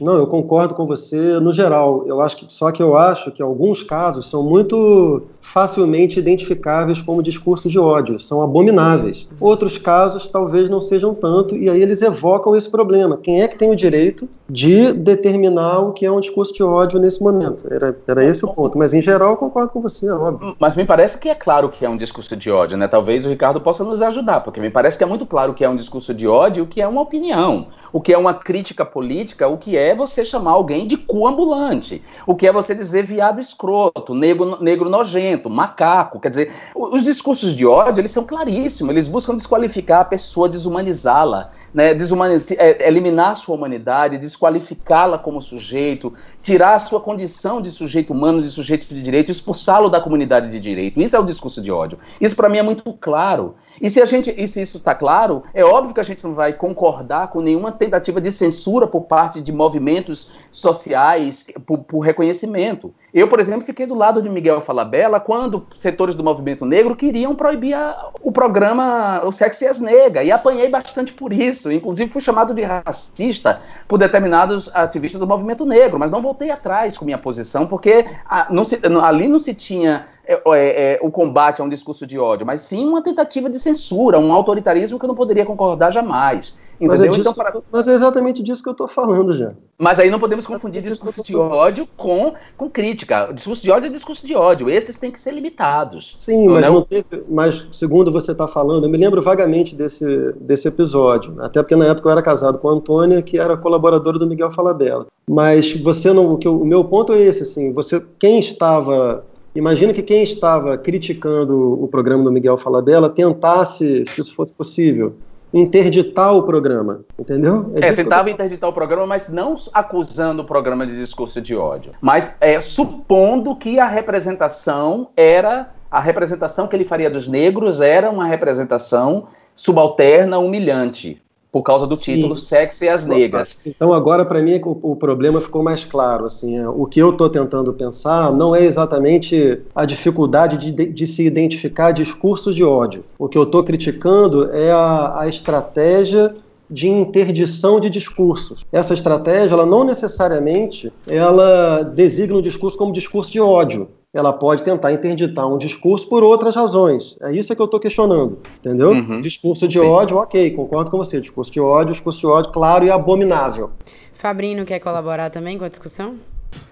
Não, 0.02 0.18
eu 0.18 0.26
concordo 0.26 0.74
com 0.74 0.84
você 0.84 1.40
no 1.40 1.52
geral. 1.52 2.06
Eu 2.08 2.22
acho 2.22 2.38
que 2.38 2.52
só 2.52 2.72
que 2.72 2.82
eu 2.82 2.98
acho 2.98 3.32
que 3.32 3.42
alguns 3.42 3.84
casos 3.84 4.26
são 4.26 4.42
muito 4.42 5.22
facilmente 5.40 6.18
identificáveis 6.18 7.00
como 7.00 7.22
discurso 7.22 7.70
de 7.70 7.78
ódio, 7.78 8.18
são 8.18 8.42
abomináveis. 8.42 9.30
Outros 9.40 9.78
casos 9.78 10.28
talvez 10.28 10.72
não 10.72 10.82
sejam 10.82 11.14
tanto, 11.14 11.56
e 11.56 11.70
aí 11.70 11.80
eles 11.80 12.02
evocam 12.02 12.56
esse 12.56 12.70
problema. 12.70 13.16
Quem 13.16 13.44
é 13.44 13.48
que 13.48 13.58
tem 13.58 13.70
o 13.70 13.76
direito 13.76 14.28
de 14.52 14.92
determinar 14.92 15.80
o 15.80 15.94
que 15.94 16.06
é 16.06 16.12
um 16.12 16.20
discurso 16.20 16.54
de 16.54 16.62
ódio 16.62 17.00
nesse 17.00 17.24
momento? 17.24 17.66
Era, 17.74 17.98
era 18.06 18.26
esse 18.26 18.44
o 18.46 18.50
ponto. 18.50 18.78
Mas 18.78 18.94
em 18.94 19.02
geral 19.02 19.32
eu 19.32 19.38
concordo 19.38 19.72
com 19.72 19.80
você, 19.80 20.08
é 20.08 20.14
óbvio. 20.14 20.56
Mas 20.60 20.76
me 20.76 20.84
parece 20.84 21.18
que 21.18 21.30
é 21.30 21.36
claro 21.36 21.70
que 21.70 21.86
é 21.86 21.90
um 21.90 21.96
discurso 21.96 22.36
de 22.36 22.52
ódio, 22.52 22.78
né? 22.78 22.86
Talvez 22.88 23.26
o 23.26 23.30
Ricardo 23.30 23.62
possa 23.62 23.86
nos 23.86 24.02
ajudar, 24.02 24.42
porque 24.42 24.60
me 24.60 24.70
parece 24.70 24.98
que 24.98 25.04
é 25.04 25.08
muito 25.08 25.26
claro 25.26 25.54
que 25.54 25.64
é 25.64 25.70
um 25.70 25.76
discurso 25.76 26.14
de 26.14 26.28
ódio, 26.28 26.66
o 26.66 26.68
que 26.68 26.82
é 26.82 26.88
uma 26.88 27.02
opinião, 27.02 27.68
o 27.94 28.02
que 28.02 28.12
é 28.12 28.18
uma 28.18 28.34
crítica 28.34 28.84
política, 28.84 29.48
o 29.48 29.58
que 29.58 29.78
é 29.78 29.96
você 29.96 30.26
chamar 30.26 30.52
alguém 30.52 30.86
de 30.86 30.98
cu 30.98 31.26
ambulante, 31.26 32.04
o 32.28 32.36
que 32.36 32.46
é 32.46 32.52
você 32.52 32.76
dizer 32.76 33.04
viado 33.04 33.40
escroto, 33.40 34.14
negro, 34.14 34.62
negro 34.62 34.90
nojento 34.90 35.50
macaco. 35.50 36.20
Quer 36.20 36.30
dizer, 36.30 36.52
os 36.76 37.06
discursos 37.06 37.56
de 37.56 37.66
ódio, 37.66 38.02
eles 38.02 38.12
são 38.12 38.26
claríssimos, 38.26 38.92
eles 38.92 39.08
buscam 39.08 39.34
desqualificar 39.34 40.02
a 40.02 40.06
pessoa, 40.06 40.50
desumanizá-la, 40.50 41.52
né, 41.74 41.94
desumaniz... 41.94 42.44
É, 42.58 42.86
eliminar 42.88 43.32
a 43.32 43.36
sua 43.36 43.56
humanidade, 43.56 44.18
desqualificá-la 44.42 45.20
como 45.20 45.42
sujeito, 45.42 46.14
tirar 46.42 46.76
a 46.76 46.80
sua 46.80 47.00
condição 47.00 47.62
de 47.62 47.70
sujeito 47.70 48.12
humano, 48.12 48.42
de 48.42 48.50
sujeito 48.50 48.88
de 48.88 49.02
direito, 49.02 49.32
expulsá-lo 49.32 49.90
da 49.90 50.02
comunidade 50.02 50.50
de 50.50 50.60
direito. 50.60 51.00
Isso 51.00 51.16
é 51.16 51.20
o 51.20 51.24
discurso 51.24 51.62
de 51.62 51.72
ódio. 51.72 52.00
Isso 52.20 52.36
para 52.36 52.50
mim 52.50 52.58
é 52.58 52.64
muito 52.64 52.92
claro. 52.94 53.56
E 53.82 53.90
se 53.90 54.00
a 54.00 54.06
gente, 54.06 54.32
e 54.38 54.48
se 54.48 54.62
isso 54.62 54.78
está 54.78 54.94
claro, 54.94 55.42
é 55.56 55.66
óbvio 55.66 55.96
que 55.96 56.00
a 56.00 56.04
gente 56.04 56.24
não 56.24 56.36
vai 56.36 56.54
concordar 56.54 57.30
com 57.30 57.42
nenhuma 57.42 57.72
tentativa 57.72 58.22
de 58.22 58.32
censura 58.32 58.86
por 58.86 59.02
parte 59.02 59.42
de 59.42 59.52
movimentos 59.52 60.30
sociais 60.52 61.48
por, 61.66 61.80
por 61.80 62.02
reconhecimento. 62.02 62.94
Eu, 63.12 63.28
por 63.28 63.40
exemplo, 63.40 63.66
fiquei 63.66 63.88
do 63.88 63.96
lado 63.96 64.22
de 64.22 64.30
Miguel 64.30 64.62
Falabella 64.62 65.20
quando 65.20 65.66
setores 65.76 66.14
do 66.14 66.24
movimento 66.24 66.64
negro 66.64 66.96
queriam 66.96 67.34
proibir 67.34 67.74
a, 67.74 68.12
o 68.22 68.32
programa 68.32 69.20
O 69.26 69.32
Sexo 69.32 69.64
e 69.64 69.68
as 69.68 69.80
Negas, 69.80 70.28
e 70.28 70.32
apanhei 70.32 70.70
bastante 70.70 71.12
por 71.12 71.34
isso. 71.34 71.72
Inclusive, 71.72 72.12
fui 72.12 72.22
chamado 72.22 72.54
de 72.54 72.62
racista 72.62 73.62
por 73.88 73.98
determinados 73.98 74.70
ativistas 74.76 75.20
do 75.20 75.26
movimento 75.26 75.66
negro, 75.66 75.98
mas 75.98 76.12
não 76.12 76.22
voltei 76.22 76.52
atrás 76.52 76.96
com 76.96 77.04
minha 77.04 77.18
posição, 77.18 77.66
porque 77.66 78.06
a, 78.30 78.46
não 78.54 78.64
se, 78.64 78.80
ali 79.02 79.28
não 79.28 79.40
se 79.40 79.56
tinha 79.56 80.06
é, 80.26 80.34
é, 80.34 80.94
é, 80.94 81.00
o 81.02 81.12
combate 81.12 81.62
a 81.62 81.64
um 81.64 81.70
discurso 81.70 82.06
de 82.06 82.18
ódio, 82.20 82.46
mas 82.46 82.62
sim 82.62 82.88
uma 82.88 83.02
tentativa 83.02 83.50
de 83.50 83.60
censura, 83.60 84.20
um 84.20 84.32
autoritarismo 84.32 85.00
que 85.00 85.06
eu 85.06 85.10
não 85.10 85.16
poderia 85.16 85.46
concordar 85.46 85.92
jamais. 85.92 86.56
Mas 86.88 87.00
é, 87.00 87.08
disso, 87.08 87.22
então, 87.22 87.34
para... 87.34 87.62
mas 87.72 87.88
é, 87.88 87.94
exatamente 87.94 88.42
disso 88.42 88.64
que 88.64 88.70
eu 88.70 88.72
estou 88.72 88.88
falando 88.88 89.36
já. 89.36 89.54
Mas 89.78 90.00
aí 90.00 90.10
não 90.10 90.20
podemos 90.20 90.48
confundir 90.48 90.82
discurso 90.82 91.24
de 91.24 91.36
ódio 91.36 91.88
com, 91.96 92.34
com 92.58 92.70
crítica. 92.70 93.30
O 93.30 93.34
discurso 93.34 93.62
de 93.62 93.70
ódio 93.70 93.88
é 93.88 93.90
discurso 93.90 94.26
de 94.26 94.36
ódio. 94.36 94.70
Esses 94.70 94.98
têm 94.98 95.12
que 95.12 95.22
ser 95.22 95.32
limitados. 95.32 96.16
Sim, 96.16 96.48
mas, 96.48 96.66
não 96.66 96.82
teve, 96.82 97.24
mas 97.30 97.68
segundo 97.72 98.12
você 98.12 98.32
está 98.32 98.48
falando, 98.48 98.86
eu 98.86 98.90
me 98.90 98.98
lembro 98.98 99.22
vagamente 99.22 99.76
desse, 99.76 100.34
desse 100.40 100.68
episódio. 100.68 101.36
Até 101.40 101.62
porque 101.62 101.76
na 101.76 101.86
época 101.86 102.08
eu 102.08 102.12
era 102.12 102.22
casado 102.22 102.58
com 102.58 102.70
a 102.70 102.74
Antônia, 102.74 103.22
que 103.22 103.40
era 103.40 103.56
colaboradora 103.58 104.18
do 104.18 104.26
Miguel 104.26 104.52
Falabella. 104.52 105.06
Mas 105.30 105.74
você 105.74 106.12
não. 106.12 106.34
O, 106.34 106.38
que 106.38 106.48
o 106.48 106.66
meu 106.66 106.84
ponto 106.84 107.14
é 107.14 107.22
esse, 107.22 107.44
assim, 107.44 107.72
você. 107.72 108.04
Quem 108.20 108.40
estava 108.40 109.24
Imagina 109.54 109.92
que 109.94 110.02
quem 110.02 110.24
estava 110.24 110.78
criticando 110.78 111.84
o 111.84 111.88
programa 111.88 112.24
do 112.24 112.32
Miguel 112.32 112.58
Falabella 112.58 113.10
tentasse, 113.10 114.06
se 114.06 114.22
isso 114.22 114.34
fosse 114.34 114.54
possível, 114.54 115.16
interditar 115.54 116.34
o 116.34 116.44
programa, 116.44 117.04
entendeu? 117.20 117.72
É, 117.76 117.88
é 117.88 117.94
tentava 117.94 118.26
tô... 118.26 118.30
interditar 118.30 118.70
o 118.70 118.74
programa, 118.74 119.06
mas 119.06 119.30
não 119.30 119.56
acusando 119.74 120.44
o 120.44 120.46
programa 120.46 120.88
de 120.88 120.98
discurso 120.98 121.42
de 121.42 121.56
ódio, 121.56 121.92
mas 122.00 122.38
é, 122.40 122.62
supondo 122.62 123.56
que 123.56 123.78
a 123.78 123.88
representação 123.88 125.10
era 125.16 125.72
a 125.90 126.00
representação 126.00 126.68
que 126.68 126.76
ele 126.76 126.86
faria 126.86 127.10
dos 127.10 127.28
negros 127.28 127.82
era 127.82 128.10
uma 128.10 128.26
representação 128.26 129.28
subalterna, 129.54 130.40
humilhante 130.40 131.22
por 131.52 131.64
causa 131.64 131.86
do 131.86 131.96
título 131.96 132.38
Sim. 132.38 132.46
Sexo 132.46 132.86
e 132.86 132.90
as 132.90 133.06
Negras. 133.06 133.60
Então 133.66 133.92
agora 133.94 134.24
para 134.24 134.42
mim 134.42 134.60
o, 134.64 134.92
o, 134.92 134.96
problema 134.96 135.42
ficou 135.42 135.62
mais 135.62 135.84
claro. 135.84 136.26
Assim, 136.26 136.58
é, 136.58 136.68
o 136.68 136.86
que 136.86 137.00
eu 137.00 137.10
estou 137.10 137.30
tentando 137.30 137.74
pensar 137.74 138.32
não 138.32 138.56
é 138.56 138.64
exatamente 138.64 139.62
a 139.76 139.86
dificuldade 139.86 140.58
de, 140.58 140.72
de, 140.72 141.08
se 141.08 141.26
identificar 141.26 141.92
discurso 141.92 142.54
de 142.54 142.64
ódio. 142.64 143.04
O 143.20 143.28
que 143.28 143.38
eu 143.38 143.44
estou 143.44 143.64
criticando 143.64 144.50
é 144.54 144.72
a, 144.72 145.22
a 145.22 145.28
estratégia 145.28 146.34
de 146.70 146.88
interdição 146.88 147.82
de 147.82 147.90
discursos. 147.90 148.66
Essa 148.72 148.94
estratégia, 148.94 149.54
ela 149.56 149.66
não 149.66 149.84
necessariamente 149.84 150.92
ela 151.06 151.84
designa 151.84 152.38
o 152.38 152.42
discurso 152.42 152.78
como 152.78 152.94
discurso 152.94 153.30
de 153.30 153.42
ódio 153.42 153.90
ela 154.14 154.34
pode 154.34 154.64
tentar 154.64 154.92
interditar 154.92 155.48
um 155.48 155.58
discurso 155.58 156.08
por 156.10 156.22
outras 156.22 156.56
razões. 156.56 157.18
É 157.22 157.32
isso 157.32 157.56
que 157.56 157.62
eu 157.62 157.66
estou 157.66 157.80
questionando, 157.80 158.40
entendeu? 158.60 158.92
Uhum. 158.92 159.22
Discurso 159.22 159.68
de 159.68 159.80
Sim. 159.80 159.86
ódio, 159.86 160.18
ok, 160.18 160.52
concordo 160.52 160.92
com 160.92 160.98
você. 160.98 161.22
Discurso 161.22 161.52
de 161.52 161.62
ódio, 161.62 161.94
discurso 161.94 162.20
de 162.20 162.26
ódio, 162.26 162.52
claro 162.52 162.86
e 162.86 162.92
abominável. 162.92 163.72
Fabrino 164.14 164.66
quer 164.66 164.80
colaborar 164.80 165.30
também 165.30 165.58
com 165.58 165.64
a 165.64 165.70
discussão? 165.70 166.16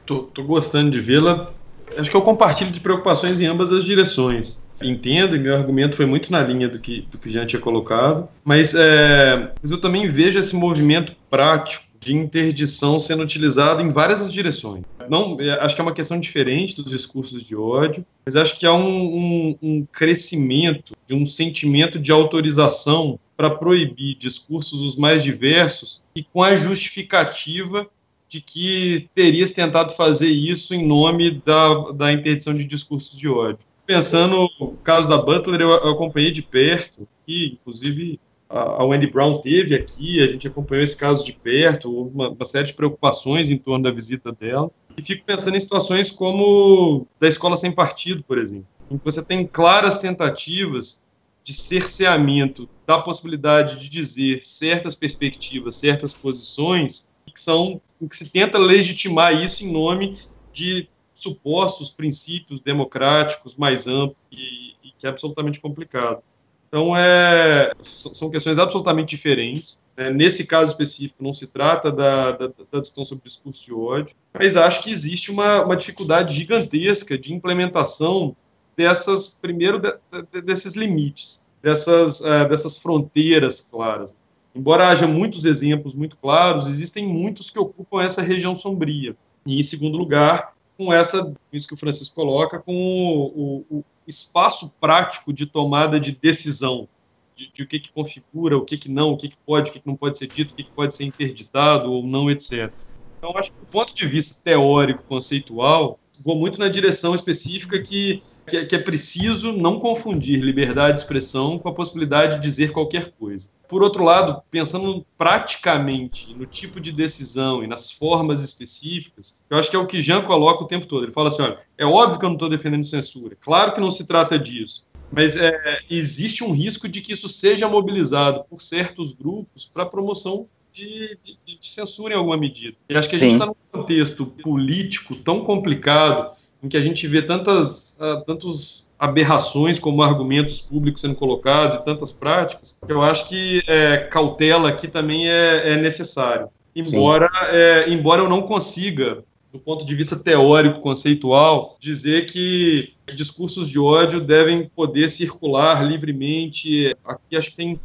Tô, 0.06 0.20
tô 0.24 0.44
gostando 0.44 0.92
de 0.92 1.00
vê-la. 1.00 1.50
Acho 1.98 2.12
que 2.12 2.18
eu 2.18 2.22
compartilho 2.22 2.72
de 2.72 2.82
preocupações 2.82 3.40
em 3.40 3.46
ambas 3.46 3.72
as 3.72 3.86
direções. 3.86 4.60
entendo 4.82 5.36
e 5.36 5.40
meu 5.40 5.56
argumento 5.56 5.96
foi 5.96 6.06
muito 6.06 6.32
na 6.32 6.42
linha 6.42 6.68
do 6.68 6.78
que, 6.78 7.08
do 7.10 7.18
que 7.18 7.30
já 7.30 7.46
tinha 7.46 7.62
colocado, 7.62 8.28
mas, 8.44 8.76
é, 8.76 9.52
mas 9.62 9.72
eu 9.72 9.80
também 9.80 10.08
vejo 10.08 10.38
esse 10.40 10.56
movimento 10.56 11.14
prático 11.30 11.89
de 12.00 12.16
interdição 12.16 12.98
sendo 12.98 13.24
utilizado 13.24 13.82
em 13.82 13.90
várias 13.90 14.32
direções. 14.32 14.84
Não, 15.10 15.40
é, 15.40 15.52
acho 15.60 15.76
que 15.76 15.82
é 15.82 15.84
uma 15.84 15.94
questão 15.94 16.20
diferente 16.20 16.76
dos 16.76 16.92
discursos 16.92 17.44
de 17.44 17.56
ódio, 17.56 18.06
mas 18.26 18.36
acho 18.36 18.58
que 18.58 18.66
há 18.66 18.74
um, 18.74 18.86
um, 18.88 19.58
um 19.62 19.86
crescimento 19.86 20.94
de 21.08 21.16
um 21.16 21.26
sentimento 21.26 22.00
de 22.00 22.12
autorização 22.12 23.20
para 23.36 23.50
proibir 23.50 24.16
discursos 24.16 24.82
os 24.82 24.96
mais 24.96 25.24
diversos 25.24 26.02
e 26.16 26.24
com 26.24 26.44
a 26.44 26.56
justificativa 26.56 27.88
de 28.28 28.42
que 28.42 29.10
terias 29.16 29.52
tentado 29.52 29.94
fazer 29.94 30.30
isso 30.30 30.76
em 30.76 30.86
nome 30.86 31.42
da, 31.44 31.92
da 31.92 32.14
interdição 32.14 32.54
de 32.54 32.64
discursos 32.64 33.18
de 33.18 33.28
ódio. 33.28 33.66
Pensando 33.86 34.48
no 34.60 34.74
caso 34.84 35.10
da 35.10 35.18
Butler, 35.18 35.62
eu 35.62 35.74
acompanhei 35.74 36.32
de 36.32 36.44
perto, 36.44 37.08
e 37.28 37.54
inclusive 37.54 38.20
a 38.50 38.84
Wendy 38.84 39.08
Brown 39.08 39.40
teve 39.40 39.76
aqui, 39.76 40.24
a 40.24 40.28
gente 40.28 40.48
acompanhou 40.48 40.84
esse 40.84 40.98
caso 40.98 41.24
de 41.24 41.34
perto, 41.34 41.94
houve 41.94 42.16
uma, 42.16 42.30
uma, 42.30 42.46
série 42.46 42.66
de 42.66 42.74
preocupações 42.74 43.52
em 43.52 43.58
torno 43.58 43.84
da 43.84 43.92
visita 43.92 44.32
dela, 44.32 44.72
e 44.98 45.04
fico 45.04 45.24
pensando 45.24 45.56
em 45.56 45.60
situações 45.60 46.10
como 46.10 47.08
da 47.20 47.28
escola 47.28 47.56
sem 47.56 47.72
partido, 47.72 48.24
por 48.24 48.40
exemplo, 48.40 48.66
em 48.90 48.98
que 48.98 49.06
você 49.06 49.24
tem 49.24 49.46
claras 49.46 50.00
tentativas 50.00 51.06
de 51.44 51.54
cerceamento 51.54 52.68
da 52.88 53.00
possibilidade 53.00 53.78
de 53.78 53.88
dizer 53.88 54.44
certas 54.44 54.96
perspectivas, 54.96 55.76
certas 55.76 56.12
posições, 56.12 57.08
que 57.28 57.40
são 57.40 57.80
em 58.02 58.08
que 58.08 58.18
se 58.18 58.32
tenta 58.32 58.58
legitimar 58.58 59.34
isso 59.34 59.64
em 59.64 59.72
nome 59.72 60.18
de 60.52 60.90
supostos 61.14 61.92
princípios 61.92 62.60
democráticos 62.60 63.56
mais 63.56 63.88
amplos 63.88 64.18
e, 64.32 64.74
e 64.84 64.92
que 64.98 65.06
é 65.06 65.10
absolutamente 65.10 65.60
complicado. 65.60 66.24
Então, 66.70 66.96
é, 66.96 67.72
são 67.84 68.30
questões 68.30 68.60
absolutamente 68.60 69.16
diferentes. 69.16 69.82
Né? 69.98 70.12
Nesse 70.12 70.46
caso 70.46 70.72
específico, 70.72 71.22
não 71.22 71.34
se 71.34 71.48
trata 71.48 71.92
da, 71.92 72.32
da, 72.32 72.48
da, 72.72 72.80
discussão 72.80 73.04
sobre 73.04 73.24
discurso 73.26 73.66
de 73.66 73.74
ódio, 73.74 74.16
mas 74.32 74.56
acho 74.56 74.84
que 74.84 74.92
existe 74.92 75.32
uma, 75.32 75.64
uma 75.64 75.76
dificuldade 75.76 76.34
gigantesca 76.34 77.18
de 77.18 77.34
implementação 77.34 78.36
dessas, 78.78 79.30
primeiro, 79.42 79.80
de, 79.80 79.92
de, 80.32 80.42
desses 80.44 80.76
limites, 80.76 81.44
dessas, 81.62 82.22
uh, 82.22 82.48
dessas 82.48 82.78
fronteiras 82.78 83.62
claras. 83.62 84.16
Embora 84.54 84.90
haja 84.90 85.08
muitos 85.08 85.46
exemplos 85.46 85.96
muito 85.96 86.18
claros, 86.18 86.68
existem 86.68 87.08
muitos 87.08 87.50
que 87.50 87.60
ocupam 87.60 88.02
essa 88.02 88.22
região 88.22 88.54
sombria. 88.54 89.16
E, 89.46 89.60
em 89.60 89.64
segundo 89.64 89.98
lugar, 89.98 90.54
com 90.80 90.94
essa, 90.94 91.34
isso 91.52 91.68
que 91.68 91.74
o 91.74 91.78
Francisco 91.78 92.16
coloca, 92.16 92.58
com 92.58 92.74
o, 92.74 93.66
o, 93.70 93.84
espaço 94.08 94.78
prático 94.80 95.34
de 95.34 95.46
tomada 95.46 96.00
de 96.00 96.14
decisão, 96.14 96.88
de, 97.36 97.52
de 97.52 97.64
o 97.64 97.68
que, 97.68 97.82
que 97.82 97.92
configura, 97.92 98.58
o 98.58 98.64
que, 98.64 98.78
que 98.78 98.90
não, 98.90 99.12
o 99.12 99.18
que, 99.18 99.28
que 99.28 99.38
pode, 99.46 99.70
o 99.70 99.74
que, 99.74 99.82
que 99.82 99.88
não 99.88 99.98
pode 99.98 100.18
ser 100.18 100.28
dito, 100.28 100.52
o 100.52 100.56
que, 100.56 100.64
que 100.64 100.72
pode 100.72 100.96
ser 100.96 101.04
interditado 101.04 101.92
ou 101.92 102.02
não, 102.02 102.32
etc. 102.32 102.72
Então, 103.18 103.38
acho 103.38 103.52
que 103.52 103.60
do 103.60 103.66
ponto 103.66 103.94
de 103.94 104.08
vista 104.08 104.42
teórico, 104.42 105.04
conceitual, 105.04 106.00
vou 106.24 106.38
muito 106.38 106.58
na 106.58 106.70
direção 106.70 107.14
específica 107.14 107.78
que, 107.82 108.24
que, 108.48 108.66
que 108.66 108.76
é 108.76 108.80
preciso 108.80 109.52
não 109.52 109.82
confundir 109.82 110.40
liberdade 110.40 110.96
de 110.96 111.02
expressão 111.02 111.60
com 111.60 111.68
a 111.68 111.74
possibilidade 111.74 112.38
de 112.38 112.42
dizer 112.42 112.72
qualquer 112.72 113.12
coisa. 113.12 113.50
Por 113.70 113.84
outro 113.84 114.04
lado, 114.04 114.42
pensando 114.50 115.06
praticamente 115.16 116.34
no 116.34 116.48
tipo 116.48 116.82
de 116.82 116.92
decisão 116.92 117.64
e 117.64 117.68
nas 117.68 117.92
formas 117.92 118.42
específicas, 118.42 119.38
eu 119.48 119.60
acho 119.60 119.70
que 119.70 119.76
é 119.76 119.80
o 119.80 119.86
que 119.86 120.02
Jean 120.02 120.24
coloca 120.24 120.64
o 120.64 120.68
tempo 120.68 120.88
todo. 120.88 121.04
Ele 121.04 121.12
fala 121.12 121.30
assim: 121.30 121.44
olha, 121.44 121.60
é 121.78 121.86
óbvio 121.86 122.18
que 122.18 122.26
eu 122.26 122.30
não 122.30 122.36
estou 122.36 122.50
defendendo 122.50 122.84
censura, 122.84 123.38
claro 123.40 123.72
que 123.72 123.80
não 123.80 123.92
se 123.92 124.08
trata 124.08 124.40
disso, 124.40 124.88
mas 125.12 125.38
é, 125.38 125.82
existe 125.88 126.44
um 126.44 126.52
risco 126.52 126.90
de 126.90 127.00
que 127.00 127.14
isso 127.14 127.30
seja 127.30 127.68
mobilizado 127.68 128.44
por 128.50 128.60
certos 128.60 129.14
grupos 129.14 129.66
para 129.66 129.86
promoção 129.86 130.48
de, 130.74 131.16
de, 131.24 131.38
de, 131.46 131.70
censura 131.70 132.16
em 132.16 132.18
alguma 132.18 132.38
medida. 132.38 132.76
E 132.90 132.98
acho 132.98 133.08
que 133.08 133.16
a 133.16 133.20
Sim. 133.20 133.26
gente 133.26 133.34
está 133.34 133.46
num 133.46 133.56
contexto 133.72 134.26
político 134.26 135.16
tão 135.16 135.44
complicado 135.44 136.36
em 136.64 136.68
que 136.68 136.78
a 136.78 136.82
gente 136.82 137.08
vê 137.08 137.22
tantas, 137.22 137.96
uh, 138.00 138.24
tantos 138.26 138.89
aberrações 139.00 139.80
como 139.80 140.04
argumentos 140.04 140.60
públicos 140.60 141.02
sendo 141.02 141.16
colocados 141.16 141.78
e 141.78 141.86
tantas 141.86 142.12
práticas, 142.12 142.78
eu 142.88 143.02
acho 143.02 143.30
que 143.30 143.64
é, 143.66 143.98
cautela 144.12 144.68
aqui 144.68 144.90
também 144.90 145.30
é, 145.30 145.72
é 145.72 145.78
necessário. 145.78 146.50
Embora, 146.76 147.30
é, 147.50 147.90
embora 147.90 148.22
eu 148.22 148.30
não 148.30 148.42
consiga, 148.42 149.24
do 149.54 149.60
ponto 149.60 149.86
de 149.86 149.96
vista 149.96 150.18
teórico, 150.18 150.82
conceitual, 150.82 151.78
dizer 151.80 152.26
que 152.26 152.94
discursos 153.16 153.70
de 153.70 153.80
ódio 153.80 154.20
devem 154.20 154.70
poder 154.76 155.10
circular 155.10 155.84
livremente. 155.84 156.96
Aqui 157.06 157.38
acho 157.38 157.52
que 157.52 157.56
tem 157.56 157.80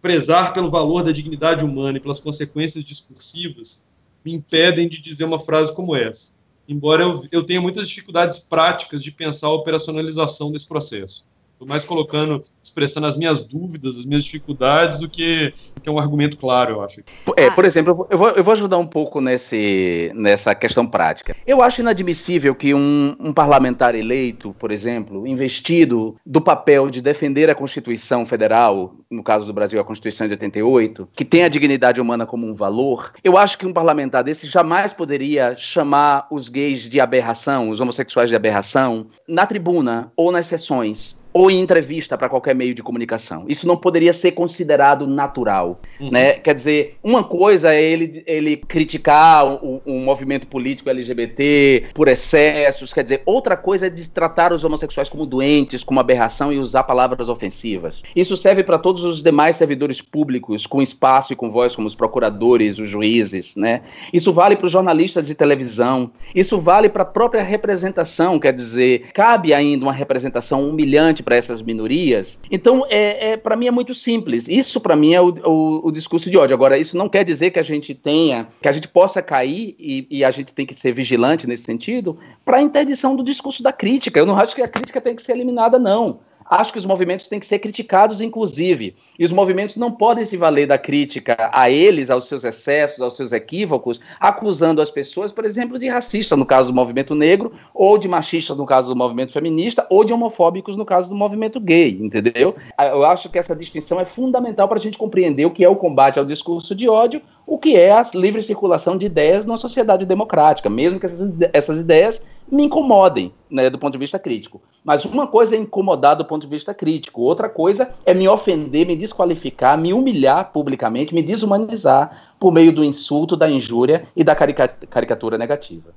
prezar 0.00 0.52
pelo 0.52 0.70
valor 0.70 1.04
da 1.04 1.12
dignidade 1.12 1.64
humana 1.64 1.98
e 1.98 2.00
pelas 2.00 2.18
consequências 2.18 2.82
discursivas 2.82 3.84
me 4.24 4.32
impedem 4.32 4.88
de 4.88 5.00
dizer 5.00 5.24
uma 5.24 5.38
frase 5.38 5.74
como 5.74 5.94
essa 5.94 6.32
embora 6.72 7.02
eu, 7.02 7.26
eu 7.30 7.44
tenha 7.44 7.60
muitas 7.60 7.88
dificuldades 7.88 8.38
práticas 8.38 9.02
de 9.02 9.10
pensar 9.10 9.48
a 9.48 9.52
operacionalização 9.52 10.50
desse 10.50 10.66
processo. 10.66 11.26
Estou 11.62 11.68
mais 11.68 11.84
colocando, 11.84 12.42
expressando 12.60 13.06
as 13.06 13.16
minhas 13.16 13.44
dúvidas, 13.44 13.96
as 13.96 14.04
minhas 14.04 14.24
dificuldades, 14.24 14.98
do 14.98 15.08
que, 15.08 15.54
que 15.80 15.88
é 15.88 15.92
um 15.92 15.98
argumento 15.98 16.36
claro, 16.36 16.72
eu 16.72 16.82
acho. 16.82 17.02
É, 17.36 17.50
por 17.50 17.64
exemplo, 17.64 18.04
eu 18.10 18.18
vou, 18.18 18.30
eu 18.30 18.42
vou 18.42 18.50
ajudar 18.50 18.78
um 18.78 18.86
pouco 18.86 19.20
nesse, 19.20 20.10
nessa 20.12 20.56
questão 20.56 20.84
prática. 20.84 21.36
Eu 21.46 21.62
acho 21.62 21.80
inadmissível 21.80 22.52
que 22.52 22.74
um, 22.74 23.14
um 23.20 23.32
parlamentar 23.32 23.94
eleito, 23.94 24.52
por 24.58 24.72
exemplo, 24.72 25.24
investido 25.24 26.16
do 26.26 26.40
papel 26.40 26.90
de 26.90 27.00
defender 27.00 27.48
a 27.48 27.54
Constituição 27.54 28.26
Federal, 28.26 28.96
no 29.08 29.22
caso 29.22 29.46
do 29.46 29.52
Brasil, 29.52 29.80
a 29.80 29.84
Constituição 29.84 30.26
de 30.26 30.32
88, 30.32 31.08
que 31.12 31.24
tem 31.24 31.44
a 31.44 31.48
dignidade 31.48 32.00
humana 32.00 32.26
como 32.26 32.44
um 32.44 32.56
valor, 32.56 33.12
eu 33.22 33.38
acho 33.38 33.56
que 33.56 33.66
um 33.66 33.72
parlamentar 33.72 34.24
desse 34.24 34.48
jamais 34.48 34.92
poderia 34.92 35.56
chamar 35.56 36.26
os 36.28 36.48
gays 36.48 36.80
de 36.80 36.98
aberração, 36.98 37.70
os 37.70 37.78
homossexuais 37.78 38.28
de 38.28 38.34
aberração, 38.34 39.06
na 39.28 39.46
tribuna 39.46 40.10
ou 40.16 40.32
nas 40.32 40.48
sessões 40.48 41.21
ou 41.32 41.50
em 41.50 41.60
entrevista 41.60 42.16
para 42.18 42.28
qualquer 42.28 42.54
meio 42.54 42.74
de 42.74 42.82
comunicação. 42.82 43.44
Isso 43.48 43.66
não 43.66 43.76
poderia 43.76 44.12
ser 44.12 44.32
considerado 44.32 45.06
natural, 45.06 45.80
uhum. 46.00 46.10
né? 46.10 46.34
Quer 46.34 46.54
dizer, 46.54 46.96
uma 47.02 47.24
coisa 47.24 47.74
é 47.74 47.82
ele, 47.82 48.22
ele 48.26 48.56
criticar 48.56 49.46
o, 49.46 49.80
o, 49.84 49.98
movimento 49.98 50.46
político 50.46 50.90
LGBT 50.90 51.84
por 51.94 52.08
excessos, 52.08 52.92
quer 52.92 53.04
dizer, 53.04 53.22
outra 53.24 53.56
coisa 53.56 53.86
é 53.86 53.90
de 53.90 54.08
tratar 54.08 54.52
os 54.52 54.64
homossexuais 54.64 55.08
como 55.08 55.24
doentes, 55.24 55.84
como 55.84 56.00
aberração 56.00 56.52
e 56.52 56.58
usar 56.58 56.82
palavras 56.84 57.28
ofensivas. 57.28 58.02
Isso 58.14 58.36
serve 58.36 58.62
para 58.62 58.78
todos 58.78 59.04
os 59.04 59.22
demais 59.22 59.56
servidores 59.56 60.00
públicos 60.00 60.66
com 60.66 60.82
espaço 60.82 61.32
e 61.32 61.36
com 61.36 61.50
voz, 61.50 61.74
como 61.74 61.86
os 61.86 61.94
procuradores, 61.94 62.78
os 62.78 62.88
juízes, 62.88 63.56
né? 63.56 63.82
Isso 64.12 64.32
vale 64.32 64.56
para 64.56 64.66
os 64.66 64.72
jornalistas 64.72 65.26
de 65.26 65.34
televisão, 65.34 66.10
isso 66.34 66.58
vale 66.58 66.88
para 66.88 67.02
a 67.02 67.06
própria 67.06 67.42
representação, 67.42 68.38
quer 68.38 68.52
dizer, 68.52 69.10
cabe 69.14 69.54
ainda 69.54 69.84
uma 69.84 69.92
representação 69.92 70.68
humilhante 70.68 71.21
para 71.22 71.36
essas 71.36 71.62
minorias. 71.62 72.38
Então, 72.50 72.84
é, 72.88 73.32
é 73.32 73.36
para 73.36 73.56
mim 73.56 73.66
é 73.66 73.70
muito 73.70 73.94
simples. 73.94 74.48
Isso 74.48 74.80
para 74.80 74.96
mim 74.96 75.14
é 75.14 75.20
o, 75.20 75.28
o, 75.28 75.88
o, 75.88 75.92
discurso 75.92 76.30
de 76.30 76.36
ódio. 76.36 76.54
Agora, 76.54 76.76
isso 76.76 76.96
não 76.96 77.08
quer 77.08 77.24
dizer 77.24 77.50
que 77.50 77.58
a 77.58 77.62
gente 77.62 77.94
tenha, 77.94 78.46
que 78.60 78.68
a 78.68 78.72
gente 78.72 78.88
possa 78.88 79.22
cair 79.22 79.74
e, 79.78 80.06
e 80.10 80.24
a 80.24 80.30
gente 80.30 80.52
tem 80.52 80.66
que 80.66 80.74
ser 80.74 80.92
vigilante 80.92 81.46
nesse 81.46 81.64
sentido 81.64 82.18
para 82.44 82.58
a 82.58 82.60
interdição 82.60 83.16
do 83.16 83.22
discurso 83.22 83.62
da 83.62 83.72
crítica. 83.72 84.18
Eu 84.18 84.26
não 84.26 84.36
acho 84.36 84.54
que 84.54 84.62
a 84.62 84.68
crítica 84.68 85.00
tem 85.00 85.14
que 85.14 85.22
ser 85.22 85.32
eliminada, 85.32 85.78
não. 85.78 86.20
Acho 86.52 86.70
que 86.70 86.78
os 86.78 86.84
movimentos 86.84 87.28
têm 87.28 87.40
que 87.40 87.46
ser 87.46 87.60
criticados, 87.60 88.20
inclusive. 88.20 88.94
E 89.18 89.24
os 89.24 89.32
movimentos 89.32 89.76
não 89.76 89.90
podem 89.90 90.26
se 90.26 90.36
valer 90.36 90.66
da 90.66 90.76
crítica 90.76 91.50
a 91.50 91.70
eles, 91.70 92.10
aos 92.10 92.26
seus 92.26 92.44
excessos, 92.44 93.00
aos 93.00 93.16
seus 93.16 93.32
equívocos, 93.32 93.98
acusando 94.20 94.82
as 94.82 94.90
pessoas, 94.90 95.32
por 95.32 95.46
exemplo, 95.46 95.78
de 95.78 95.88
racista, 95.88 96.36
no 96.36 96.44
caso 96.44 96.70
do 96.70 96.74
movimento 96.74 97.14
negro, 97.14 97.54
ou 97.72 97.96
de 97.96 98.06
machista, 98.06 98.54
no 98.54 98.66
caso 98.66 98.90
do 98.90 98.94
movimento 98.94 99.32
feminista, 99.32 99.86
ou 99.88 100.04
de 100.04 100.12
homofóbicos, 100.12 100.76
no 100.76 100.84
caso 100.84 101.08
do 101.08 101.14
movimento 101.14 101.58
gay, 101.58 101.98
entendeu? 101.98 102.54
Eu 102.78 103.02
acho 103.06 103.30
que 103.30 103.38
essa 103.38 103.56
distinção 103.56 103.98
é 103.98 104.04
fundamental 104.04 104.68
para 104.68 104.76
a 104.76 104.82
gente 104.82 104.98
compreender 104.98 105.46
o 105.46 105.50
que 105.50 105.64
é 105.64 105.68
o 105.70 105.76
combate 105.76 106.18
ao 106.18 106.24
discurso 106.26 106.74
de 106.74 106.86
ódio, 106.86 107.22
o 107.52 107.58
que 107.58 107.76
é 107.76 107.92
a 107.92 108.02
livre 108.14 108.42
circulação 108.42 108.96
de 108.96 109.04
ideias 109.04 109.44
numa 109.44 109.58
sociedade 109.58 110.06
democrática, 110.06 110.70
mesmo 110.70 110.98
que 110.98 111.04
essas, 111.04 111.30
essas 111.52 111.80
ideias 111.80 112.24
me 112.50 112.64
incomodem, 112.64 113.30
né, 113.50 113.68
do 113.68 113.78
ponto 113.78 113.92
de 113.92 113.98
vista 113.98 114.18
crítico. 114.18 114.62
Mas 114.82 115.04
uma 115.04 115.26
coisa 115.26 115.54
é 115.54 115.58
incomodar 115.58 116.16
do 116.16 116.24
ponto 116.24 116.44
de 116.44 116.48
vista 116.48 116.72
crítico, 116.72 117.20
outra 117.20 117.50
coisa 117.50 117.90
é 118.06 118.14
me 118.14 118.26
ofender, 118.26 118.86
me 118.86 118.96
desqualificar, 118.96 119.76
me 119.76 119.92
humilhar 119.92 120.50
publicamente, 120.50 121.14
me 121.14 121.22
desumanizar 121.22 122.32
por 122.40 122.50
meio 122.50 122.72
do 122.72 122.82
insulto, 122.82 123.36
da 123.36 123.50
injúria 123.50 124.04
e 124.16 124.24
da 124.24 124.34
caricatura 124.34 125.36
negativa. 125.36 125.90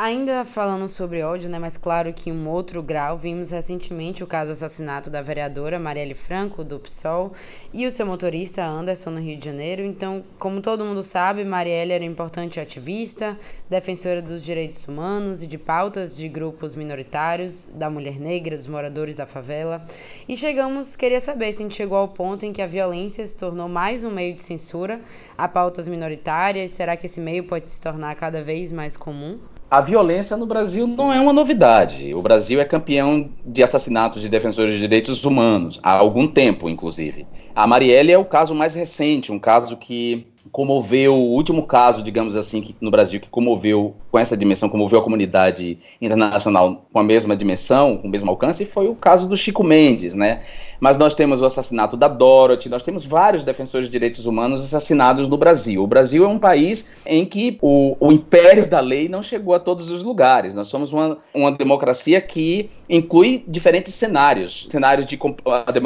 Ainda 0.00 0.44
falando 0.44 0.88
sobre 0.88 1.24
ódio, 1.24 1.50
né, 1.50 1.58
mas 1.58 1.76
claro 1.76 2.12
que 2.12 2.30
em 2.30 2.32
um 2.32 2.48
outro 2.48 2.80
grau, 2.80 3.18
vimos 3.18 3.50
recentemente 3.50 4.22
o 4.22 4.28
caso 4.28 4.52
assassinato 4.52 5.10
da 5.10 5.20
vereadora 5.20 5.76
Marielle 5.76 6.14
Franco, 6.14 6.62
do 6.62 6.78
PSOL, 6.78 7.32
e 7.74 7.84
o 7.84 7.90
seu 7.90 8.06
motorista 8.06 8.64
Anderson, 8.64 9.10
no 9.10 9.20
Rio 9.20 9.36
de 9.36 9.44
Janeiro. 9.44 9.82
Então, 9.82 10.22
como 10.38 10.60
todo 10.60 10.84
mundo 10.84 11.02
sabe, 11.02 11.44
Marielle 11.44 11.90
era 11.90 12.04
importante 12.04 12.60
ativista, 12.60 13.36
defensora 13.68 14.22
dos 14.22 14.44
direitos 14.44 14.86
humanos 14.86 15.42
e 15.42 15.48
de 15.48 15.58
pautas 15.58 16.16
de 16.16 16.28
grupos 16.28 16.76
minoritários, 16.76 17.66
da 17.74 17.90
mulher 17.90 18.20
negra, 18.20 18.56
dos 18.56 18.68
moradores 18.68 19.16
da 19.16 19.26
favela. 19.26 19.84
E 20.28 20.36
chegamos, 20.36 20.94
queria 20.94 21.18
saber 21.18 21.52
se 21.52 21.58
a 21.58 21.62
gente 21.64 21.76
chegou 21.76 21.98
ao 21.98 22.06
ponto 22.06 22.46
em 22.46 22.52
que 22.52 22.62
a 22.62 22.68
violência 22.68 23.26
se 23.26 23.36
tornou 23.36 23.68
mais 23.68 24.04
um 24.04 24.12
meio 24.12 24.32
de 24.36 24.44
censura 24.44 25.00
a 25.36 25.48
pautas 25.48 25.88
minoritárias. 25.88 26.70
Será 26.70 26.96
que 26.96 27.06
esse 27.06 27.20
meio 27.20 27.42
pode 27.42 27.68
se 27.68 27.82
tornar 27.82 28.14
cada 28.14 28.44
vez 28.44 28.70
mais 28.70 28.96
comum? 28.96 29.40
A 29.70 29.80
violência 29.80 30.36
no 30.36 30.46
Brasil 30.46 30.86
não 30.86 31.12
é 31.12 31.20
uma 31.20 31.32
novidade. 31.32 32.14
O 32.14 32.22
Brasil 32.22 32.60
é 32.60 32.64
campeão 32.64 33.28
de 33.44 33.62
assassinatos 33.62 34.22
de 34.22 34.28
defensores 34.28 34.74
de 34.74 34.80
direitos 34.80 35.24
humanos, 35.24 35.78
há 35.82 35.92
algum 35.92 36.26
tempo, 36.26 36.68
inclusive. 36.68 37.26
A 37.54 37.66
Marielle 37.66 38.12
é 38.12 38.18
o 38.18 38.24
caso 38.24 38.54
mais 38.54 38.74
recente, 38.74 39.30
um 39.30 39.38
caso 39.38 39.76
que 39.76 40.26
comoveu, 40.50 41.14
o 41.14 41.34
último 41.34 41.66
caso, 41.66 42.02
digamos 42.02 42.34
assim, 42.34 42.74
no 42.80 42.90
Brasil, 42.90 43.20
que 43.20 43.28
comoveu, 43.28 43.94
com 44.10 44.18
essa 44.18 44.36
dimensão, 44.36 44.68
comoveu 44.68 44.98
a 44.98 45.02
comunidade 45.02 45.78
internacional 46.00 46.86
com 46.90 46.98
a 46.98 47.02
mesma 47.02 47.36
dimensão, 47.36 47.98
com 47.98 48.08
o 48.08 48.10
mesmo 48.10 48.30
alcance, 48.30 48.64
foi 48.64 48.88
o 48.88 48.94
caso 48.94 49.28
do 49.28 49.36
Chico 49.36 49.62
Mendes, 49.62 50.14
né? 50.14 50.40
Mas 50.80 50.96
nós 50.96 51.14
temos 51.14 51.40
o 51.42 51.46
assassinato 51.46 51.96
da 51.96 52.06
Dorothy, 52.06 52.68
nós 52.68 52.82
temos 52.82 53.04
vários 53.04 53.42
defensores 53.42 53.86
de 53.86 53.92
direitos 53.92 54.26
humanos 54.26 54.62
assassinados 54.62 55.28
no 55.28 55.36
Brasil. 55.36 55.82
O 55.82 55.86
Brasil 55.86 56.24
é 56.24 56.28
um 56.28 56.38
país 56.38 56.88
em 57.04 57.24
que 57.24 57.58
o, 57.60 57.96
o 57.98 58.12
império 58.12 58.66
da 58.66 58.80
lei 58.80 59.08
não 59.08 59.22
chegou 59.22 59.54
a 59.54 59.58
todos 59.58 59.90
os 59.90 60.04
lugares. 60.04 60.54
Nós 60.54 60.68
somos 60.68 60.92
uma, 60.92 61.18
uma 61.34 61.50
democracia 61.52 62.20
que 62.20 62.70
inclui 62.88 63.44
diferentes 63.46 63.94
cenários. 63.94 64.68
Cenários 64.70 65.06
de, 65.06 65.18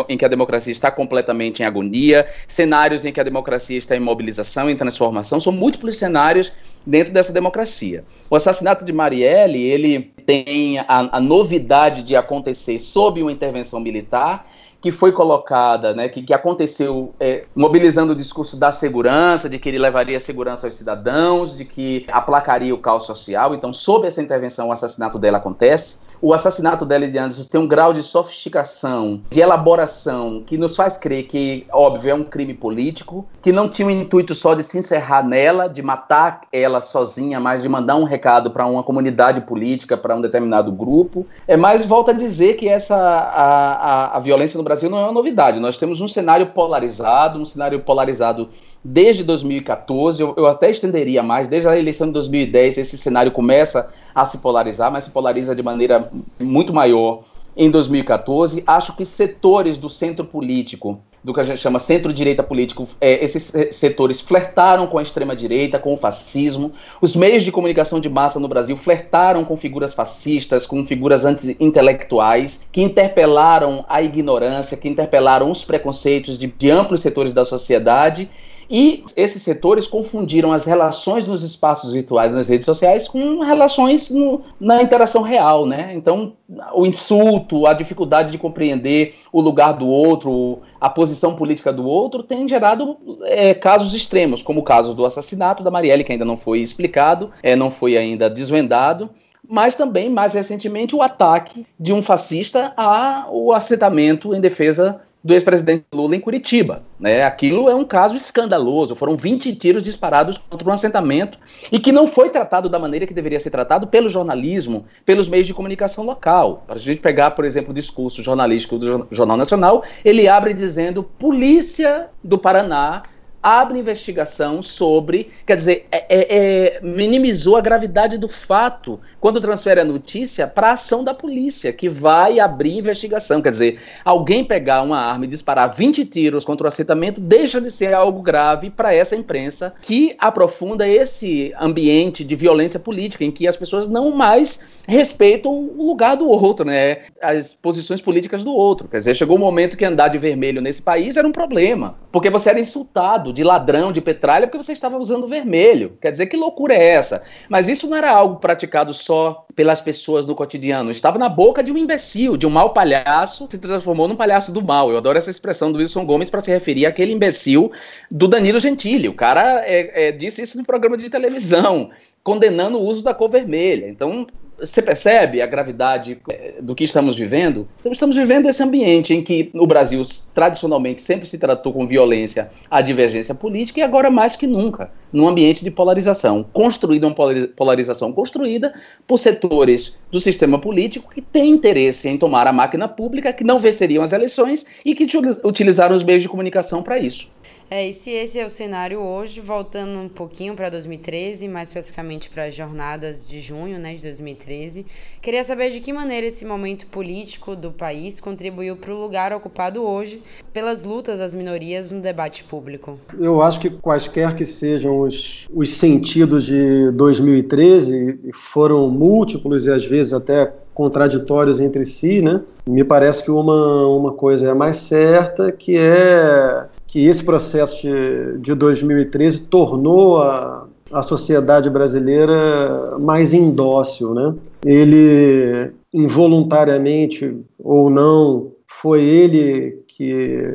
em 0.09 0.19
que 0.19 0.25
a 0.25 0.29
democracia 0.29 0.73
está 0.73 0.91
completamente 0.91 1.63
em 1.63 1.65
agonia, 1.65 2.27
cenários 2.47 3.05
em 3.05 3.13
que 3.13 3.21
a 3.21 3.25
democracia 3.25 3.79
está 3.79 3.97
em 3.97 4.01
mobilização, 4.01 4.69
em 4.69 4.77
transformação. 4.77 5.41
São 5.41 5.53
múltiplos 5.53 5.97
cenários 5.97 6.53
dentro 6.87 7.13
dessa 7.13 7.33
democracia. 7.33 8.05
O 8.29 8.37
assassinato 8.37 8.85
de 8.85 8.93
Marielle, 8.93 9.63
ele 9.63 10.13
tem 10.27 10.79
a, 10.81 11.17
a 11.17 11.21
novidade 11.21 12.03
de 12.03 12.15
acontecer 12.15 12.79
sob 12.79 13.23
uma 13.23 13.33
intervenção 13.33 13.81
militar 13.81 14.45
que 14.83 14.91
foi 14.91 15.13
colocada, 15.13 15.95
né, 15.95 16.09
que, 16.09 16.23
que 16.23 16.35
aconteceu 16.35 17.15
é, 17.21 17.45
mobilizando 17.55 18.13
o 18.13 18.17
discurso 18.17 18.57
da 18.57 18.73
segurança, 18.73 19.49
de 19.49 19.57
que 19.57 19.69
ele 19.69 19.79
levaria 19.79 20.19
segurança 20.19 20.67
aos 20.67 20.75
cidadãos, 20.75 21.57
de 21.57 21.65
que 21.65 22.05
aplacaria 22.11 22.75
o 22.75 22.79
caos 22.79 23.05
social. 23.05 23.55
Então, 23.55 23.73
sob 23.73 24.09
essa 24.09 24.21
intervenção, 24.21 24.69
o 24.69 24.73
assassinato 24.73 25.21
dela 25.21 25.39
acontece 25.39 25.99
o 26.23 26.33
assassinato 26.33 26.87
dela 26.87 27.09
de 27.09 27.19
Anderson 27.19 27.43
tem 27.43 27.61
um 27.61 27.67
grau 27.67 27.93
de 27.93 28.01
sofisticação, 28.01 29.21
de 29.29 29.41
elaboração, 29.41 30.41
que 30.47 30.57
nos 30.57 30.77
faz 30.77 30.97
crer 30.97 31.25
que, 31.25 31.67
óbvio, 31.73 32.13
é 32.13 32.15
um 32.15 32.23
crime 32.23 32.55
político, 32.55 33.27
que 33.43 33.51
não 33.51 33.69
tinha 33.69 33.89
o 33.89 33.91
intuito 33.91 34.33
só 34.33 34.55
de 34.55 34.63
se 34.63 34.79
encerrar 34.79 35.27
nela, 35.27 35.69
de 35.69 35.83
matar 35.83 36.43
ela 36.53 36.81
sozinha, 36.81 37.41
mas 37.41 37.63
de 37.63 37.69
mandar 37.69 37.97
um 37.97 38.05
recado 38.05 38.53
para 38.53 38.65
uma 38.67 38.85
comunidade 38.85 39.41
política, 39.41 39.97
para 39.97 40.15
um 40.15 40.21
determinado 40.21 40.71
grupo. 40.71 41.27
É 41.49 41.57
mais 41.57 41.85
volta 41.85 42.13
a 42.13 42.15
dizer 42.15 42.55
que 42.55 42.69
essa 42.69 42.95
a, 42.95 43.73
a, 43.73 44.17
a 44.17 44.21
violência 44.21 44.57
no 44.57 44.63
Brasil 44.63 44.89
não 44.89 44.99
é 44.99 45.03
uma 45.03 45.13
novidade. 45.13 45.59
Nós 45.59 45.77
temos 45.77 46.01
um 46.01 46.07
cenário 46.07 46.47
polarizado, 46.47 47.41
um 47.41 47.45
cenário 47.45 47.81
polarizado 47.81 48.49
desde 48.85 49.23
2014, 49.23 50.21
eu, 50.23 50.35
eu, 50.37 50.47
até 50.47 50.71
estenderia 50.71 51.23
mais, 51.23 51.49
desde 51.49 51.69
a 51.69 51.79
eleição 51.79 52.07
de 52.07 52.13
2010, 52.15 52.79
esse 52.79 52.99
cenário 52.99 53.31
começa 53.31 53.89
a 54.15 54.25
se 54.25 54.39
polarizar, 54.39 54.91
mas 54.91 55.05
se 55.05 55.11
polariza 55.11 55.55
de 55.55 55.63
maneira 55.63 56.11
muito 56.41 56.73
maior 56.73 57.23
em 57.57 57.71
2014. 57.71 58.63
Acho 58.67 58.97
que 58.97 59.05
setores 59.05 59.79
do 59.79 59.89
centro 59.89 60.25
político, 60.25 61.01
do 61.23 61.33
que 61.33 61.39
a 61.39 61.45
gente 61.45 61.61
chama 61.61 61.79
centro-direita 61.79 62.43
político, 62.43 62.89
é, 63.01 63.23
esses 63.23 63.53
setores 63.71 64.21
flertaram 64.21 64.89
com 64.89 64.99
a 64.99 65.03
extrema-direita, 65.03 65.79
com 65.79 65.95
o 65.95 65.97
fascismo. 65.97 66.73
Os 67.01 67.15
meios 67.15 67.45
de 67.45 67.53
comunicação 67.53 68.01
de 68.01 68.09
massa 68.09 68.41
no 68.41 68.49
Brasil 68.49 68.77
flertaram 68.77 69.45
com 69.45 69.57
figuras 69.57 69.95
fascistas, 69.95 70.67
com 70.67 70.85
figuras 70.85 71.25
anti-intelectuais, 71.25 72.67
que 72.73 72.83
interpelaram 72.83 73.85
a 73.89 74.03
ignorância, 74.03 74.77
que 74.77 74.89
interpelaram 74.89 75.53
os 75.53 75.65
preconceitos 75.65 76.37
de, 76.37 76.49
de 76.49 76.71
amplos 76.71 77.01
setores 77.01 77.33
da 77.33 77.45
sociedade 77.45 78.29
e 78.71 79.05
esses 79.17 79.43
setores 79.43 79.87
confundiram 79.87 80.53
as 80.53 80.65
relações 80.65 81.27
nos 81.27 81.43
espaços 81.43 81.93
virtuais, 81.93 82.33
nas 82.33 82.49
redes 82.49 82.67
sociais, 82.67 83.09
com 83.09 83.41
relações 83.41 84.11
no, 84.11 84.43
na 84.61 84.83
interação 84.83 85.23
real, 85.23 85.67
né? 85.67 85.93
Então, 85.95 86.35
o 86.75 86.87
insulto, 86.87 87.67
a 87.67 87.73
dificuldade 87.73 88.31
de 88.31 88.39
compreender 88.39 89.15
o 89.33 89.41
lugar 89.41 89.73
do 89.73 89.87
outro, 89.87 90.61
a 90.81 90.91
posição 90.91 91.35
política 91.35 91.73
do 91.73 91.87
outro, 91.87 92.23
tem 92.23 92.49
gerado 92.49 92.99
é, 93.25 93.55
casos 93.55 93.95
extremos, 93.95 94.43
como 94.43 94.61
o 94.61 94.65
caso 94.65 94.95
do 94.95 95.05
assassinato 95.05 95.63
da 95.63 95.71
Marielle, 95.71 96.05
que 96.05 96.13
ainda 96.13 96.25
não 96.25 96.37
foi 96.37 96.61
explicado, 96.61 97.31
é, 97.43 97.57
não 97.57 97.71
foi 97.71 97.97
ainda 97.97 98.29
desvendado 98.29 99.11
mas 99.49 99.75
também, 99.75 100.09
mais 100.09 100.33
recentemente, 100.35 100.95
o 100.95 101.03
ataque 101.03 101.67
de 101.79 101.93
um 101.93 102.01
fascista 102.01 102.73
ao 102.77 103.53
assentamento 103.53 104.35
em 104.35 104.41
defesa 104.41 105.03
do 105.23 105.33
ex-presidente 105.33 105.85
Lula 105.95 106.17
em 106.17 106.21
Curitiba. 106.21 106.83
Né? 106.99 107.23
Aquilo 107.23 107.69
é 107.69 107.75
um 107.75 107.85
caso 107.85 108.17
escandaloso. 108.17 108.97
Foram 108.97 109.17
20 109.17 109.55
tiros 109.55 109.85
disparados 109.85 110.37
contra 110.39 110.69
um 110.69 110.73
assentamento 110.73 111.39
e 111.71 111.79
que 111.79 111.93
não 111.93 112.07
foi 112.07 112.31
tratado 112.31 112.69
da 112.69 112.79
maneira 112.79 113.07
que 113.07 113.15
deveria 113.15 113.39
ser 113.39 113.51
tratado 113.51 113.87
pelo 113.87 114.09
jornalismo, 114.09 114.85
pelos 115.05 115.29
meios 115.29 115.47
de 115.47 115.55
comunicação 115.55 116.05
local. 116.05 116.65
Para 116.67 116.77
a 116.77 116.79
gente 116.79 117.01
pegar, 117.01 117.33
por 117.33 117.45
exemplo, 117.45 117.71
o 117.71 117.75
discurso 117.75 118.23
jornalístico 118.23 118.79
do 118.79 119.07
Jornal 119.11 119.37
Nacional, 119.37 119.85
ele 120.05 120.29
abre 120.29 120.53
dizendo: 120.55 121.03
Polícia 121.03 122.09
do 122.23 122.39
Paraná 122.39 123.03
abre 123.43 123.79
investigação 123.79 124.63
sobre, 124.63 125.31
quer 125.45 125.57
dizer, 125.57 125.87
é, 125.91 126.05
é, 126.09 126.37
é, 126.37 126.81
minimizou 126.81 127.57
a 127.57 127.61
gravidade 127.61 128.17
do 128.17 128.29
fato 128.29 129.01
quando 129.21 129.41
transfere 129.41 129.81
a 129.81 129.85
notícia 129.85 130.47
para 130.47 130.69
a 130.69 130.73
ação 130.73 131.03
da 131.03 131.13
polícia, 131.13 131.73
que 131.73 131.89
vai 131.89 132.39
abrir 132.39 132.79
investigação. 132.79 133.43
Quer 133.43 133.51
dizer, 133.51 133.81
alguém 134.05 134.45
pegar 134.45 134.83
uma 134.83 134.99
arma 134.99 135.25
e 135.25 135.29
disparar 135.29 135.75
20 135.75 136.05
tiros 136.07 136.45
contra 136.45 136.65
o 136.65 136.69
assentamento 136.69 137.21
deixa 137.21 137.61
de 137.61 137.71
ser 137.71 137.93
algo 137.95 138.23
grave 138.23 138.71
para 138.71 138.95
essa 138.95 139.17
imprensa 139.17 139.75
que 139.83 140.15
aprofunda 140.19 140.87
esse 140.87 141.53
ambiente 141.59 142.23
de 142.23 142.37
violência 142.37 142.79
política, 142.79 143.25
em 143.25 143.31
que 143.31 143.49
as 143.49 143.57
pessoas 143.57 143.89
não 143.89 144.11
mais 144.11 144.61
respeitam 144.87 145.53
o 145.53 145.87
lugar 145.87 146.17
do 146.17 146.29
outro, 146.29 146.65
né? 146.65 147.03
As 147.21 147.55
posições 147.55 148.01
políticas 148.01 148.45
do 148.45 148.53
outro. 148.53 148.89
Quer 148.89 148.99
dizer, 148.99 149.15
chegou 149.15 149.37
um 149.37 149.41
momento 149.41 149.77
que 149.77 149.85
andar 149.85 150.09
de 150.09 150.19
vermelho 150.19 150.61
nesse 150.61 150.83
país 150.83 151.17
era 151.17 151.27
um 151.27 151.33
problema, 151.33 151.97
porque 152.11 152.31
você 152.31 152.51
era 152.51 152.61
insultado 152.61 153.32
de 153.33 153.43
ladrão 153.43 153.91
de 153.91 154.01
petralha 154.01 154.47
porque 154.47 154.63
você 154.63 154.73
estava 154.73 154.99
usando 154.99 155.27
vermelho. 155.27 155.97
Quer 156.01 156.13
dizer, 156.13 156.27
que 156.27 156.37
loucura 156.37 156.75
é 156.75 156.85
essa? 156.91 157.23
Mas 157.49 157.69
isso 157.69 157.89
não 157.89 157.97
era 157.97 158.11
algo 158.11 158.37
praticado 158.37 158.93
só 158.93 159.47
pelas 159.55 159.81
pessoas 159.81 160.27
no 160.27 160.35
cotidiano. 160.35 160.91
Estava 160.91 161.19
na 161.19 161.29
boca 161.29 161.63
de 161.63 161.73
um 161.73 161.79
imbecil, 161.79 162.37
de 162.37 162.47
um 162.47 162.51
mau 162.51 162.71
palhaço, 162.71 163.49
se 163.51 163.59
transformou 163.59 164.07
num 164.07 164.17
palhaço 164.17 164.53
do 164.53 164.63
mal. 164.63 164.91
Eu 164.91 164.99
adoro 164.99 165.19
essa 165.19 165.31
expressão 165.31 165.73
do 165.73 165.79
Wilson 165.79 166.05
Gomes 166.05 166.31
para 166.31 166.41
se 166.41 166.51
referir 166.51 166.87
àquele 166.87 167.13
imbecil 167.13 167.73
do 168.11 168.29
Danilo 168.29 168.61
Gentili. 168.61 169.09
O 169.09 169.15
cara 169.15 169.63
é, 169.67 170.09
é, 170.09 170.13
disse 170.13 170.43
isso 170.43 170.57
no 170.57 170.65
programa 170.65 170.97
de 170.97 171.11
televisão, 171.11 171.91
condenando 172.23 172.79
o 172.79 172.83
uso 172.83 173.03
da 173.03 173.15
cor 173.15 173.31
vermelha. 173.31 173.89
Então, 173.89 174.27
você 174.59 174.81
percebe 174.81 175.43
a 175.43 175.47
gravidade 175.47 176.19
é, 176.31 176.55
do 176.61 176.75
que 176.75 176.85
estamos 176.85 177.17
vivendo? 177.17 177.69
Então, 177.81 177.93
estamos 177.93 178.17
vivendo 178.17 178.49
esse 178.49 178.63
ambiente 178.63 179.13
em 179.13 179.23
que 179.23 179.51
o 179.55 179.67
Brasil 179.67 180.03
tradicionalmente 180.35 181.03
sempre 181.03 181.29
se 181.29 181.39
tratou 181.39 181.73
com 181.73 181.87
violência 181.87 182.51
a 182.71 182.81
divergência 182.81 183.35
política 183.35 183.81
e 183.81 183.83
agora 183.83 184.11
mais 184.11 184.37
que 184.37 184.47
nunca, 184.47 184.91
num 185.13 185.27
ambiente 185.27 185.65
de 185.65 185.71
polarização, 185.71 186.45
construída 186.53 187.07
uma 187.07 187.17
polarização 187.57 188.13
construída 188.13 188.73
por 189.07 189.19
setores 189.19 189.97
do 190.11 190.21
sistema 190.21 190.59
político 190.59 191.13
que 191.13 191.21
têm 191.21 191.51
interesse 191.51 192.09
em 192.09 192.17
tomar 192.17 192.47
a 192.47 192.53
máquina 192.53 192.87
pública, 192.87 193.33
que 193.33 193.45
não 193.45 193.59
venceriam 193.59 194.03
as 194.03 194.13
eleições 194.13 194.67
e 194.85 194.95
que 194.95 195.07
utilizaram 195.45 195.97
os 195.97 196.03
meios 196.03 196.23
de 196.23 196.29
comunicação 196.29 196.83
para 196.83 196.99
isso. 196.99 197.31
É, 197.75 197.89
e 197.89 197.93
se 197.95 198.11
esse 198.11 198.39
é 198.39 198.45
o 198.45 198.51
cenário 198.51 199.01
hoje, 199.01 199.41
voltando 199.41 199.99
um 199.99 200.07
pouquinho 200.07 200.55
para 200.55 200.69
2013, 200.69 201.49
mais 201.49 201.71
especificamente 201.71 202.29
para 202.29 202.45
as 202.45 202.55
jornadas 202.55 203.27
de 203.27 203.41
junho 203.41 203.79
né, 203.79 203.95
de 203.95 204.03
2013, 204.03 204.85
queria 205.23 205.43
saber 205.43 205.71
de 205.71 205.81
que 205.81 205.91
maneira 205.91 206.27
esse 206.27 206.45
momento 206.45 206.87
político 206.89 207.57
do 207.57 207.73
país 207.73 208.21
contribuiu 208.21 208.77
para 208.77 208.93
o 208.93 209.01
lugar 209.01 209.33
ocupado 209.33 209.83
hoje 209.83 210.23
pelas 210.53 210.85
lutas 210.85 211.19
das 211.19 211.33
minorias 211.33 211.91
no 211.91 212.03
debate 212.03 212.45
público. 212.45 212.99
Eu 213.19 213.41
acho 213.41 213.59
que 213.59 213.71
quaisquer 213.71 214.37
que 214.37 214.45
sejam 214.45 215.01
os, 215.01 215.49
os 215.51 215.73
sentidos 215.73 216.45
de 216.45 216.91
2013, 216.91 218.33
foram 218.35 218.91
múltiplos 218.91 219.67
e 219.67 219.71
às 219.71 219.87
vezes 219.87 220.13
até 220.13 220.53
contraditórios 220.75 221.59
entre 221.61 221.87
si, 221.87 222.21
né? 222.21 222.43
Me 222.67 222.85
parece 222.85 223.23
que 223.23 223.31
uma, 223.31 223.87
uma 223.87 224.13
coisa 224.13 224.51
é 224.51 224.55
mais 224.55 224.77
certa, 224.77 225.51
que 225.51 225.77
é 225.77 226.67
que 226.93 227.07
esse 227.07 227.25
processo 227.25 227.81
de, 227.81 228.39
de 228.39 228.55
2013 228.55 229.45
tornou 229.45 230.19
a, 230.19 230.67
a 230.93 231.01
sociedade 231.01 231.71
brasileira 231.71 232.99
mais 232.99 233.33
indócil, 233.33 234.13
né? 234.13 234.35
Ele 234.63 235.73
involuntariamente 235.91 237.35
ou 237.59 237.89
não 237.89 238.53
foi 238.67 239.01
ele 239.01 239.83
que 239.89 240.55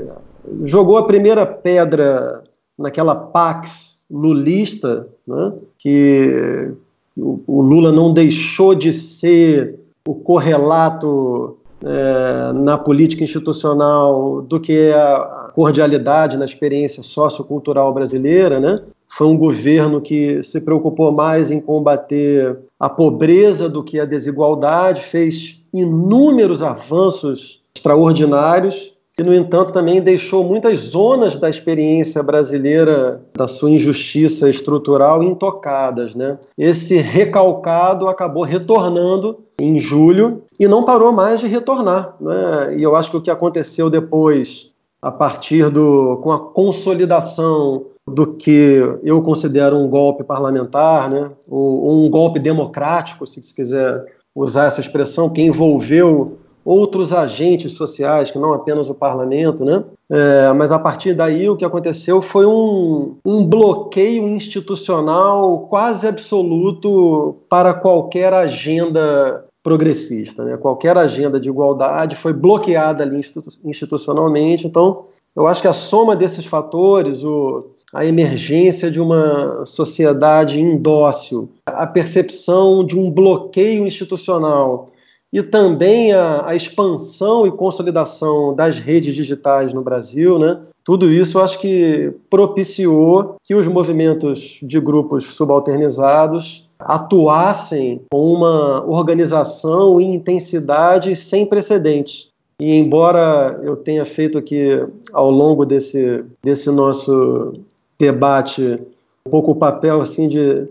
jogou 0.63 0.99
a 0.99 1.07
primeira 1.07 1.43
pedra 1.43 2.43
naquela 2.77 3.15
pax 3.15 4.05
lulista, 4.09 5.07
né? 5.25 5.53
Que 5.75 6.71
o, 7.17 7.61
Lula 7.63 7.91
não 7.91 8.13
deixou 8.13 8.75
de 8.75 8.93
ser 8.93 9.79
o 10.07 10.13
correlato 10.13 11.57
é, 11.83 12.53
na 12.53 12.77
política 12.77 13.23
institucional 13.23 14.43
do 14.43 14.59
que 14.59 14.73
é 14.73 14.93
a 14.93 15.46
cordialidade 15.57 16.37
na 16.37 16.45
experiência 16.45 17.01
sociocultural 17.01 17.91
brasileira, 17.91 18.59
né? 18.59 18.79
Foi 19.07 19.25
um 19.25 19.35
governo 19.35 19.99
que 19.99 20.43
se 20.43 20.61
preocupou 20.61 21.11
mais 21.11 21.49
em 21.49 21.59
combater 21.59 22.55
a 22.79 22.87
pobreza 22.87 23.67
do 23.67 23.83
que 23.83 23.99
a 23.99 24.05
desigualdade, 24.05 25.01
fez 25.01 25.63
inúmeros 25.73 26.61
avanços 26.61 27.63
extraordinários 27.75 28.93
e, 29.17 29.23
no 29.23 29.33
entanto, 29.33 29.73
também 29.73 29.99
deixou 29.99 30.43
muitas 30.43 30.79
zonas 30.79 31.37
da 31.37 31.49
experiência 31.49 32.21
brasileira, 32.21 33.19
da 33.35 33.47
sua 33.47 33.71
injustiça 33.71 34.47
estrutural, 34.47 35.23
intocadas. 35.23 36.13
Né? 36.13 36.37
Esse 36.55 36.97
recalcado 36.97 38.07
acabou 38.07 38.43
retornando 38.43 39.39
em 39.59 39.79
julho 39.79 40.43
e 40.59 40.67
não 40.67 40.83
parou 40.83 41.11
mais 41.11 41.39
de 41.39 41.47
retornar. 41.47 42.15
Né? 42.21 42.75
E 42.77 42.83
eu 42.83 42.95
acho 42.95 43.09
que 43.09 43.17
o 43.17 43.21
que 43.21 43.31
aconteceu 43.31 43.89
depois, 43.89 44.69
a 45.01 45.11
partir 45.11 45.69
do 45.69 46.17
com 46.17 46.31
a 46.31 46.39
consolidação 46.39 47.85
do 48.07 48.35
que 48.35 48.81
eu 49.03 49.21
considero 49.21 49.75
um 49.75 49.89
golpe 49.89 50.23
parlamentar, 50.23 51.09
né? 51.09 51.29
ou, 51.49 51.83
ou 51.83 52.05
um 52.05 52.09
golpe 52.09 52.39
democrático, 52.39 53.27
se 53.27 53.43
se 53.43 53.53
quiser 53.53 54.03
usar 54.33 54.65
essa 54.65 54.79
expressão, 54.79 55.29
que 55.29 55.41
envolveu 55.41 56.37
outros 56.63 57.13
agentes 57.13 57.71
sociais, 57.71 58.29
que 58.29 58.37
não 58.37 58.53
apenas 58.53 58.89
o 58.89 58.93
parlamento, 58.93 59.63
né? 59.63 59.83
É, 60.09 60.53
mas 60.53 60.71
a 60.71 60.77
partir 60.77 61.13
daí 61.13 61.49
o 61.49 61.55
que 61.55 61.63
aconteceu 61.63 62.21
foi 62.21 62.45
um, 62.45 63.15
um 63.25 63.45
bloqueio 63.45 64.27
institucional 64.27 65.67
quase 65.69 66.07
absoluto 66.07 67.37
para 67.49 67.73
qualquer 67.73 68.33
agenda 68.33 69.43
progressista. 69.67 70.45
Né? 70.45 70.55
Qualquer 70.55 70.97
agenda 70.97 71.41
de 71.41 71.49
igualdade 71.49 72.15
foi 72.15 72.31
bloqueada 72.31 73.03
ali 73.03 73.17
institu 73.17 73.49
institucionalmente. 73.65 74.65
Então, 74.65 75.07
eu 75.35 75.45
acho 75.45 75.61
que 75.61 75.67
a 75.67 75.73
soma 75.73 76.15
desses 76.15 76.45
fatores, 76.45 77.21
o, 77.25 77.71
a 77.93 78.05
emergência 78.05 78.89
de 78.89 79.01
uma 79.01 79.65
sociedade 79.65 80.57
indócil, 80.61 81.51
a 81.65 81.85
percepção 81.85 82.85
de 82.85 82.97
um 82.97 83.11
bloqueio 83.11 83.85
institucional 83.85 84.87
e 85.33 85.43
também 85.43 86.13
a, 86.13 86.47
a, 86.47 86.55
expansão 86.55 87.45
e 87.45 87.51
consolidação 87.51 88.55
das 88.55 88.79
redes 88.79 89.13
digitais 89.13 89.73
no 89.73 89.83
Brasil, 89.83 90.39
né? 90.39 90.61
Tudo 90.81 91.11
isso 91.11 91.37
eu 91.37 91.43
acho 91.43 91.59
que 91.59 92.13
propiciou 92.29 93.35
que 93.43 93.53
os 93.53 93.67
movimentos 93.67 94.59
de 94.63 94.79
grupos 94.79 95.25
subalternizados 95.25 96.66
atuassem 96.87 98.01
com 98.09 98.33
uma 98.33 98.83
organização 98.85 99.99
e 99.99 100.05
intensidade 100.05 101.15
sem 101.15 101.45
precedentes. 101.45 102.29
E 102.59 102.75
embora 102.75 103.59
eu 103.63 103.75
tenha 103.75 104.05
feito 104.05 104.37
aqui 104.37 104.69
ao 105.13 105.29
longo 105.29 105.65
desse, 105.65 106.23
desse 106.43 106.71
nosso 106.71 107.53
debate 107.99 108.79
um 109.27 109.29
pouco 109.29 109.51
o 109.51 109.55
papel 109.55 110.01
assim 110.01 110.27
de 110.27 110.67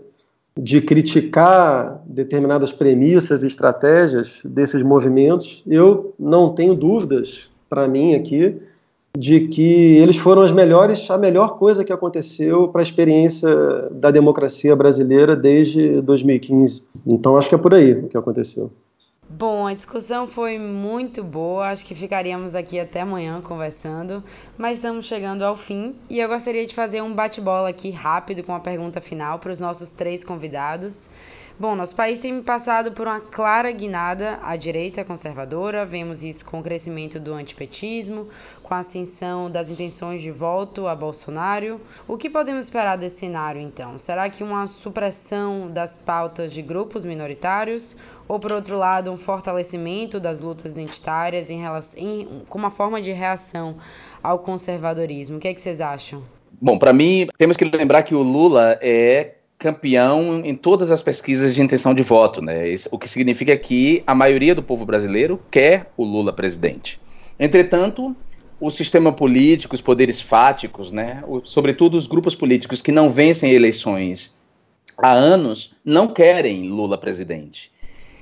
de 0.57 0.81
criticar 0.81 2.01
determinadas 2.05 2.71
premissas 2.71 3.43
e 3.43 3.47
estratégias 3.47 4.41
desses 4.43 4.81
movimentos, 4.81 5.61
eu 5.67 6.13
não 6.17 6.53
tenho 6.53 6.73
dúvidas, 6.73 7.49
para 7.69 7.87
mim 7.87 8.15
aqui, 8.15 8.55
de 9.17 9.47
que 9.47 9.97
eles 9.97 10.17
foram 10.17 10.43
as 10.43 10.51
melhores, 10.51 11.09
a 11.09 11.17
melhor 11.17 11.57
coisa 11.57 11.83
que 11.83 11.91
aconteceu 11.91 12.67
para 12.67 12.81
a 12.81 12.83
experiência 12.83 13.49
da 13.91 14.11
democracia 14.11 14.75
brasileira 14.75 15.35
desde 15.35 16.01
2015. 16.01 16.83
Então 17.05 17.35
acho 17.35 17.49
que 17.49 17.55
é 17.55 17.57
por 17.57 17.73
aí 17.73 17.93
o 17.93 18.07
que 18.07 18.17
aconteceu. 18.17 18.71
Bom, 19.29 19.67
a 19.67 19.73
discussão 19.73 20.25
foi 20.25 20.57
muito 20.57 21.21
boa, 21.21 21.67
acho 21.67 21.85
que 21.85 21.93
ficaríamos 21.93 22.55
aqui 22.55 22.79
até 22.79 23.01
amanhã 23.01 23.41
conversando, 23.41 24.23
mas 24.57 24.77
estamos 24.77 25.05
chegando 25.05 25.41
ao 25.41 25.57
fim 25.57 25.95
e 26.09 26.19
eu 26.19 26.29
gostaria 26.29 26.65
de 26.65 26.73
fazer 26.73 27.01
um 27.01 27.13
bate-bola 27.13 27.67
aqui 27.67 27.89
rápido 27.89 28.41
com 28.41 28.53
a 28.53 28.59
pergunta 28.59 29.01
final 29.01 29.37
para 29.39 29.51
os 29.51 29.59
nossos 29.59 29.91
três 29.91 30.23
convidados. 30.23 31.09
Bom, 31.59 31.75
nosso 31.75 31.95
país 31.95 32.19
tem 32.19 32.39
passado 32.43 32.91
por 32.91 33.07
uma 33.07 33.19
clara 33.19 33.71
guinada 33.71 34.37
à 34.43 34.55
direita 34.55 35.03
conservadora, 35.03 35.87
vemos 35.87 36.23
isso 36.23 36.45
com 36.45 36.59
o 36.59 36.63
crescimento 36.63 37.19
do 37.19 37.33
antipetismo, 37.33 38.27
com 38.61 38.75
a 38.75 38.79
ascensão 38.79 39.49
das 39.49 39.71
intenções 39.71 40.21
de 40.21 40.29
voto 40.29 40.85
a 40.85 40.95
Bolsonaro. 40.95 41.81
O 42.07 42.15
que 42.15 42.29
podemos 42.29 42.65
esperar 42.65 42.95
desse 42.95 43.21
cenário, 43.21 43.59
então? 43.59 43.97
Será 43.97 44.29
que 44.29 44.43
uma 44.43 44.67
supressão 44.67 45.67
das 45.67 45.97
pautas 45.97 46.53
de 46.53 46.61
grupos 46.61 47.03
minoritários 47.03 47.95
ou 48.27 48.39
por 48.39 48.51
outro 48.51 48.77
lado 48.77 49.09
um 49.09 49.17
fortalecimento 49.17 50.19
das 50.19 50.41
lutas 50.41 50.73
identitárias 50.73 51.49
em 51.49 51.59
relação, 51.59 51.99
em, 51.99 52.43
como 52.47 52.65
uma 52.65 52.71
forma 52.71 53.01
de 53.01 53.11
reação 53.11 53.77
ao 54.21 54.37
conservadorismo. 54.37 55.37
O 55.37 55.39
que, 55.39 55.47
é 55.47 55.53
que 55.55 55.61
vocês 55.61 55.81
acham? 55.81 56.21
Bom, 56.61 56.77
para 56.77 56.93
mim 56.93 57.27
temos 57.35 57.57
que 57.57 57.65
lembrar 57.65 58.03
que 58.03 58.13
o 58.13 58.21
Lula 58.21 58.77
é 58.79 59.36
campeão 59.57 60.45
em 60.45 60.55
todas 60.55 60.91
as 60.91 61.01
pesquisas 61.01 61.55
de 61.55 61.61
intenção 61.61 61.93
de 61.93 62.03
voto, 62.03 62.41
né? 62.41 62.75
O 62.91 62.99
que 62.99 63.09
significa 63.09 63.57
que 63.57 64.03
a 64.05 64.13
maioria 64.13 64.53
do 64.53 64.61
povo 64.61 64.85
brasileiro 64.85 65.41
quer 65.49 65.91
o 65.97 66.03
Lula 66.03 66.31
presidente. 66.31 66.99
Entretanto, 67.39 68.15
o 68.59 68.69
sistema 68.69 69.11
político, 69.11 69.75
os 69.75 69.81
poderes 69.81 70.19
fáticos, 70.19 70.91
né, 70.91 71.23
sobretudo 71.43 71.95
os 71.95 72.07
grupos 72.07 72.33
políticos 72.33 72.81
que 72.81 72.91
não 72.91 73.09
vencem 73.09 73.51
eleições 73.51 74.35
há 74.97 75.11
anos, 75.11 75.75
não 75.85 76.07
querem 76.07 76.67
Lula 76.69 76.97
presidente. 76.97 77.71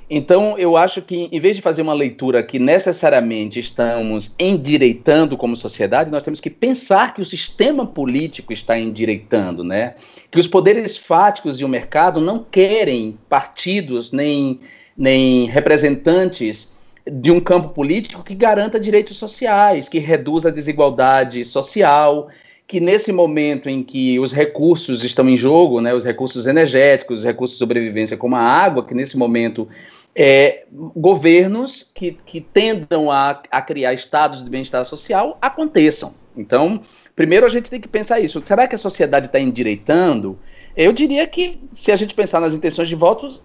Então, 0.07 0.56
eu 0.57 0.77
acho 0.77 1.02
que, 1.02 1.27
em 1.32 1.40
vez 1.40 1.56
de 1.56 1.64
fazer 1.64 1.82
uma 1.82 1.94
leitura 1.94 2.44
que 2.44 2.60
necessariamente 2.60 3.60
estamos 3.60 4.36
endireitando 4.38 5.36
como 5.36 5.56
sociedade, 5.56 6.11
nós 6.11 6.22
temos 6.22 6.40
que 6.40 6.49
pensar 6.49 7.14
que 7.14 7.22
o 7.22 7.26
sistema 7.26 7.88
político 7.88 8.53
está 8.53 8.77
endireitando, 8.77 9.64
né? 9.64 9.95
Que 10.30 10.40
os 10.40 10.45
poderes 10.45 10.95
fáticos 10.95 11.60
e 11.60 11.65
o 11.65 11.69
mercado 11.69 12.22
não 12.22 12.44
querem 12.44 13.18
partidos 13.27 14.11
nem, 14.11 14.60
nem 14.95 15.45
representantes 15.45 16.72
de 17.11 17.32
um 17.32 17.40
campo 17.40 17.69
político 17.69 18.23
que 18.23 18.36
garanta 18.36 18.80
direitos 18.80 19.18
sociais, 19.18 19.90
que 19.90 19.98
reduza 19.98 20.49
a 20.49 20.52
desigualdade 20.52 21.44
social, 21.45 22.30
que 22.68 22.80
nesse 22.80 23.11
momento 23.11 23.69
em 23.69 23.84
que 23.84 24.19
os 24.19 24.32
recursos 24.32 25.03
estão 25.03 25.30
em 25.30 25.38
jogo, 25.38 25.82
né, 25.82 25.94
os 25.94 26.03
recursos 26.03 26.48
energéticos, 26.48 27.19
os 27.19 27.26
recursos 27.26 27.57
de 27.57 27.60
sobrevivência 27.60 28.18
como 28.18 28.36
a 28.36 28.41
água, 28.41 28.84
que 28.84 28.95
nesse 28.95 29.18
momento 29.18 29.68
é, 30.15 30.63
governos 30.95 31.91
que, 31.93 32.13
que 32.13 32.39
tendam 32.39 33.11
a, 33.11 33.41
a 33.51 33.61
criar 33.61 33.93
estados 33.93 34.43
de 34.43 34.49
bem-estar 34.49 34.85
social 34.85 35.37
aconteçam. 35.41 36.13
Então, 36.37 36.81
primeiro 37.15 37.45
a 37.45 37.49
gente 37.49 37.69
tem 37.69 37.81
que 37.81 37.87
pensar 37.87 38.19
isso. 38.19 38.41
Será 38.45 38.67
que 38.67 38.75
a 38.75 38.79
sociedade 38.79 39.27
está 39.27 39.39
endireitando? 39.39 40.39
Eu 40.75 40.91
diria 40.91 41.25
que, 41.27 41.59
se 41.73 41.91
a 41.91 41.95
gente 41.95 42.13
pensar 42.13 42.41
nas 42.41 42.53
intenções 42.53 42.87
de 42.87 42.95
votos 42.95 43.41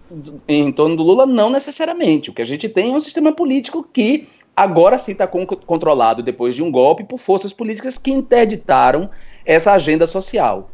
em 0.47 0.71
torno 0.71 0.97
do 0.97 1.03
Lula, 1.03 1.25
não 1.25 1.49
necessariamente. 1.49 2.29
O 2.29 2.33
que 2.33 2.41
a 2.41 2.45
gente 2.45 2.67
tem 2.67 2.91
é 2.91 2.95
um 2.95 3.01
sistema 3.01 3.31
político 3.31 3.87
que 3.91 4.27
agora 4.55 4.97
sim 4.97 5.13
está 5.13 5.27
controlado 5.27 6.21
depois 6.21 6.55
de 6.55 6.63
um 6.63 6.71
golpe 6.71 7.03
por 7.03 7.17
forças 7.17 7.53
políticas 7.53 7.97
que 7.97 8.11
interditaram 8.11 9.09
essa 9.45 9.71
agenda 9.71 10.05
social 10.05 10.69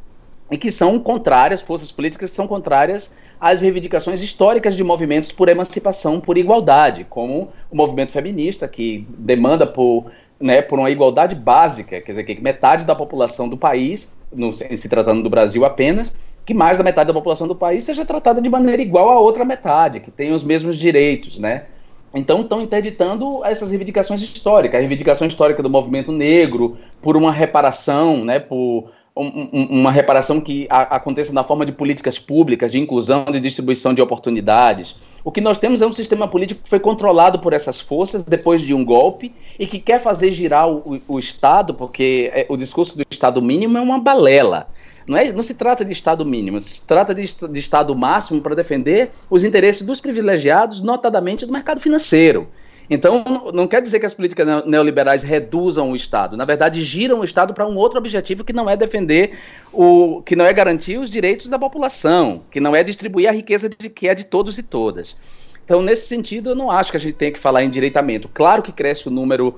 e 0.50 0.58
que 0.58 0.72
são 0.72 1.00
contrárias, 1.00 1.62
forças 1.62 1.92
políticas 1.92 2.30
que 2.32 2.36
são 2.36 2.48
contrárias 2.48 3.14
às 3.40 3.62
reivindicações 3.62 4.22
históricas 4.22 4.76
de 4.76 4.84
movimentos 4.84 5.32
por 5.32 5.50
emancipação, 5.50 6.20
por 6.20 6.38
igualdade, 6.38 7.06
como 7.10 7.50
o 7.72 7.76
movimento 7.76 8.12
feminista, 8.12 8.68
que 8.68 9.08
demanda 9.18 9.66
por, 9.66 10.12
né, 10.40 10.62
por 10.62 10.80
uma 10.80 10.90
igualdade 10.90 11.36
básica, 11.36 12.02
quer 12.02 12.12
dizer, 12.12 12.24
que 12.24 12.42
metade 12.42 12.86
da 12.86 12.96
população 12.96 13.48
do 13.48 13.58
país, 13.58 14.12
no, 14.32 14.54
se 14.54 14.90
tratando 14.90 15.24
do 15.24 15.30
Brasil 15.30 15.66
apenas, 15.66 16.14
que 16.46 16.54
mais 16.54 16.78
da 16.78 16.84
metade 16.84 17.08
da 17.08 17.14
população 17.14 17.48
do 17.48 17.56
país 17.56 17.84
seja 17.84 18.06
tratada 18.06 18.42
de 18.42 18.50
maneira 18.50 18.82
igual 18.82 19.10
à 19.10 19.20
outra 19.20 19.44
metade, 19.44 20.00
que 20.00 20.10
tenha 20.10 20.34
os 20.34 20.44
mesmos 20.44 20.78
direitos, 20.78 21.38
né? 21.38 21.66
Então 22.14 22.42
estão 22.42 22.62
interditando 22.62 23.44
essas 23.44 23.70
reivindicações 23.70 24.22
históricas, 24.22 24.78
a 24.78 24.80
reivindicação 24.80 25.28
histórica 25.28 25.62
do 25.62 25.70
movimento 25.70 26.12
negro 26.12 26.78
por 27.02 27.18
uma 27.18 27.32
reparação, 27.32 28.24
né, 28.24 28.40
por 28.40 28.90
um, 29.20 29.80
uma 29.80 29.92
reparação 29.92 30.40
que 30.40 30.68
a, 30.70 30.96
aconteça 30.96 31.34
na 31.34 31.44
forma 31.44 31.66
de 31.66 31.72
políticas 31.72 32.20
públicas, 32.20 32.72
de 32.72 32.80
inclusão, 32.80 33.26
de 33.26 33.40
distribuição 33.40 33.94
de 33.94 34.02
oportunidades. 34.02 34.96
O 35.24 35.32
que 35.32 35.42
nós 35.42 35.58
temos 35.58 35.82
é 35.82 35.88
um 35.88 35.94
sistema 35.94 36.28
político 36.28 36.64
que 36.64 36.70
foi 36.70 36.80
controlado 36.80 37.40
por 37.40 37.54
essas 37.54 37.80
forças 37.80 38.24
depois 38.24 38.62
de 38.62 38.74
um 38.74 38.86
golpe 38.86 39.34
e 39.60 39.66
que 39.66 39.80
quer 39.80 40.02
fazer 40.02 40.32
girar 40.32 40.70
o, 40.70 41.02
o 41.08 41.20
Estado, 41.20 41.74
porque 41.74 42.32
é, 42.34 42.46
o 42.50 42.56
discurso 42.56 42.98
do 42.98 43.04
Estado 43.10 43.42
mínimo 43.42 43.78
é 43.78 43.82
uma 43.82 44.00
balela. 44.00 44.68
Não, 45.08 45.18
é, 45.18 45.32
não 45.32 45.42
se 45.42 45.54
trata 45.54 45.86
de 45.86 45.94
Estado 45.94 46.26
mínimo, 46.26 46.60
se 46.60 46.86
trata 46.86 47.16
de, 47.16 47.24
de 47.24 47.60
Estado 47.60 47.96
máximo 47.96 48.42
para 48.42 48.56
defender 48.56 49.12
os 49.30 49.44
interesses 49.44 49.86
dos 49.86 50.02
privilegiados, 50.02 50.82
notadamente 50.82 51.46
do 51.46 51.54
mercado 51.54 51.80
financeiro. 51.80 52.48
Então, 52.90 53.24
não 53.54 53.68
quer 53.68 53.82
dizer 53.82 54.00
que 54.00 54.06
as 54.06 54.14
políticas 54.14 54.66
neoliberais 54.66 55.22
reduzam 55.22 55.92
o 55.92 55.96
Estado. 55.96 56.38
Na 56.38 56.46
verdade, 56.46 56.84
giram 56.84 57.20
o 57.20 57.24
Estado 57.24 57.54
para 57.54 57.68
um 57.68 57.76
outro 57.76 57.98
objetivo 57.98 58.44
que 58.44 58.54
não 58.54 58.70
é 58.70 58.78
defender 58.78 59.38
o. 59.74 60.22
que 60.22 60.36
não 60.36 60.46
é 60.46 60.54
garantir 60.54 60.98
os 60.98 61.10
direitos 61.10 61.50
da 61.50 61.60
população, 61.60 62.44
que 62.50 62.60
não 62.60 62.76
é 62.76 62.84
distribuir 62.84 63.28
a 63.28 63.32
riqueza 63.32 63.68
de, 63.70 63.90
que 63.90 64.08
é 64.08 64.16
de 64.16 64.24
todos 64.24 64.58
e 64.58 64.64
todas. 64.64 65.18
Então, 65.66 65.82
nesse 65.82 66.08
sentido, 66.08 66.52
eu 66.52 66.56
não 66.56 66.72
acho 66.72 66.92
que 66.92 66.98
a 66.98 67.00
gente 67.00 67.16
tem 67.16 67.30
que 67.30 67.40
falar 67.40 67.62
em 67.62 67.70
direitamento. 67.70 68.30
Claro 68.34 68.64
que 68.64 68.72
cresce 68.72 69.10
o 69.10 69.12
número 69.12 69.58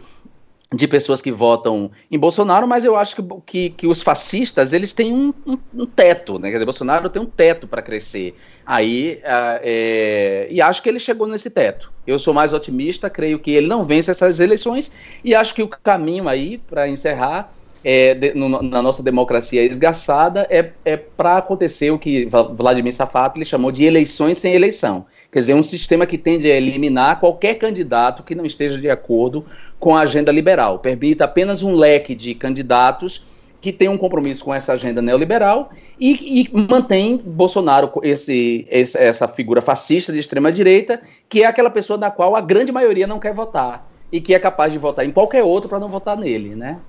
de 0.71 0.87
pessoas 0.87 1.19
que 1.19 1.31
votam 1.31 1.89
em 2.11 2.19
Bolsonaro, 2.19 2.67
mas 2.67 2.85
eu 2.85 2.95
acho 2.95 3.15
que, 3.15 3.23
que, 3.45 3.69
que 3.71 3.87
os 3.87 4.03
fascistas 4.03 4.71
eles 4.71 4.93
têm 4.93 5.11
um, 5.11 5.33
um, 5.45 5.57
um, 5.73 5.85
teto, 5.85 6.37
né? 6.37 6.49
Quer 6.49 6.57
dizer, 6.57 6.65
Bolsonaro 6.65 7.09
tem 7.09 7.19
um 7.19 7.25
teto 7.25 7.67
para 7.67 7.81
crescer. 7.81 8.35
Aí 8.63 9.19
uh, 9.23 9.59
é, 9.63 10.47
e 10.51 10.61
acho 10.61 10.83
que 10.83 10.89
ele 10.89 10.99
chegou 10.99 11.25
nesse 11.25 11.49
teto. 11.49 11.91
Eu 12.05 12.19
sou 12.19 12.35
mais 12.35 12.53
otimista, 12.53 13.09
creio 13.09 13.39
que 13.39 13.49
ele 13.49 13.65
não 13.65 13.83
vence 13.83 14.11
essas 14.11 14.39
eleições 14.39 14.91
e 15.23 15.33
acho 15.33 15.55
que 15.55 15.63
o 15.63 15.67
caminho 15.67 16.29
aí 16.29 16.59
para 16.59 16.87
encerrar 16.87 17.51
é, 17.83 18.13
de, 18.13 18.33
no, 18.33 18.61
na 18.61 18.81
nossa 18.81 19.01
democracia 19.01 19.63
esgaçada 19.63 20.45
é, 20.49 20.71
é 20.85 20.97
para 20.97 21.37
acontecer 21.37 21.91
o 21.91 21.97
que 21.97 22.25
Vladimir 22.25 22.93
Safato 22.93 23.37
ele 23.37 23.45
chamou 23.45 23.71
de 23.71 23.85
eleições 23.85 24.37
sem 24.37 24.53
eleição. 24.53 25.05
Quer 25.31 25.39
dizer, 25.41 25.53
um 25.53 25.63
sistema 25.63 26.05
que 26.05 26.17
tende 26.17 26.51
a 26.51 26.55
eliminar 26.55 27.19
qualquer 27.19 27.55
candidato 27.55 28.23
que 28.23 28.35
não 28.35 28.45
esteja 28.45 28.79
de 28.79 28.89
acordo 28.89 29.45
com 29.79 29.95
a 29.95 30.01
agenda 30.01 30.31
liberal. 30.31 30.79
Permita 30.79 31.23
apenas 31.23 31.63
um 31.63 31.73
leque 31.73 32.13
de 32.13 32.35
candidatos 32.35 33.23
que 33.61 33.73
tem 33.73 33.89
um 33.89 33.97
compromisso 33.97 34.43
com 34.43 34.53
essa 34.53 34.73
agenda 34.73 35.01
neoliberal 35.01 35.69
e, 35.99 36.41
e 36.41 36.67
mantém 36.69 37.17
Bolsonaro, 37.17 37.91
esse, 38.03 38.65
esse, 38.69 38.97
essa 38.97 39.27
figura 39.27 39.61
fascista 39.61 40.13
de 40.13 40.19
extrema 40.19 40.51
direita, 40.51 41.01
que 41.27 41.43
é 41.43 41.45
aquela 41.45 41.69
pessoa 41.69 41.97
da 41.97 42.09
qual 42.09 42.35
a 42.35 42.41
grande 42.41 42.71
maioria 42.71 43.05
não 43.05 43.19
quer 43.19 43.33
votar 43.33 43.89
e 44.11 44.21
que 44.21 44.33
é 44.33 44.39
capaz 44.39 44.71
de 44.71 44.79
votar 44.79 45.05
em 45.05 45.11
qualquer 45.11 45.43
outro 45.43 45.69
para 45.69 45.79
não 45.79 45.89
votar 45.89 46.17
nele, 46.17 46.55
né? 46.55 46.79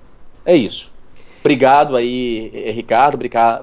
É 0.45 0.55
isso. 0.55 0.91
Obrigado 1.41 1.97
aí, 1.97 2.51
eh, 2.55 2.71
Ricardo, 2.71 3.15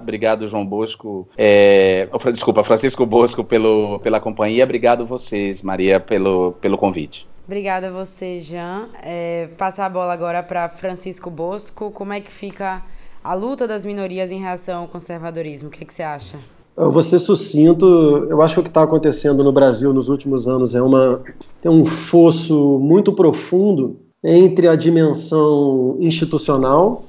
obrigado, 0.02 0.48
João 0.48 0.66
Bosco, 0.66 1.28
é, 1.38 2.08
desculpa, 2.34 2.64
Francisco 2.64 3.06
Bosco 3.06 3.44
pelo, 3.44 3.99
pela 3.99 4.20
companhia, 4.20 4.64
obrigado 4.64 5.06
vocês, 5.06 5.62
Maria, 5.62 5.99
pelo, 5.99 6.54
pelo 6.54 6.76
convite. 6.76 7.28
Obrigada 7.48 7.88
a 7.88 7.91
você, 7.91 8.41
Jean. 8.41 8.90
É, 9.02 9.48
passar 9.57 9.86
a 9.86 9.90
bola 9.90 10.11
agora 10.11 10.44
para 10.44 10.68
Francisco 10.68 11.30
Bosco. 11.30 11.90
Como 11.91 12.11
é 12.11 12.19
que 12.19 12.30
fica 12.30 12.84
a 13.24 13.34
luta 13.34 13.65
das 13.65 13.86
minorias 13.86 14.32
em 14.32 14.40
relação 14.40 14.82
ao 14.82 14.88
conservadorismo? 14.90 15.69
O 15.69 15.72
que, 15.72 15.82
é 15.82 15.88
que 15.88 15.94
você 15.94 16.03
acha? 16.03 16.38
Eu 16.76 16.91
vou 16.91 17.02
ser 17.02 17.19
sucinto. 17.19 17.86
Eu 18.30 18.41
acho 18.41 18.56
que 18.56 18.60
o 18.60 18.64
que 18.64 18.69
está 18.69 18.84
acontecendo 18.84 19.45
no 19.45 19.53
Brasil 19.53 19.94
nos 19.94 20.10
últimos 20.10 20.45
anos 20.45 20.76
é 20.76 20.82
uma 20.82 21.22
tem 21.61 21.72
um 21.72 21.86
fosso 21.86 22.80
muito 22.80 23.14
profundo 23.14 23.95
entre 24.22 24.68
a 24.68 24.76
dimensão 24.76 25.95
institucional 26.02 27.06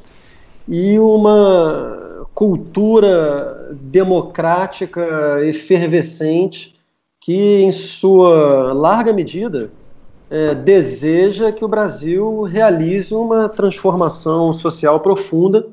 e 0.69 1.01
uma 1.01 2.27
cultura 2.33 3.71
democrática 3.73 5.45
efervescente 5.45 6.77
que, 7.21 7.63
em 7.63 7.73
sua 7.73 8.73
larga 8.73 9.13
medida, 9.13 9.69
é, 10.31 10.55
deseja 10.55 11.51
que 11.51 11.65
o 11.65 11.69
Brasil 11.69 12.43
realize 12.43 13.15
uma 13.15 13.49
transformação 13.49 14.53
social 14.53 15.01
profunda 15.01 15.67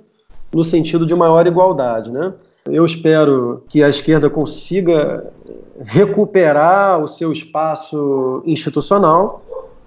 no 0.53 0.63
sentido 0.63 1.05
de 1.05 1.13
maior 1.13 1.45
igualdade. 1.45 2.11
Né? 2.11 2.33
Eu 2.65 2.85
espero 2.85 3.63
que 3.67 3.83
a 3.83 3.89
esquerda 3.89 4.29
consiga 4.29 5.31
recuperar 5.79 7.03
o 7.03 7.07
seu 7.07 7.31
espaço 7.31 8.41
institucional, 8.45 9.41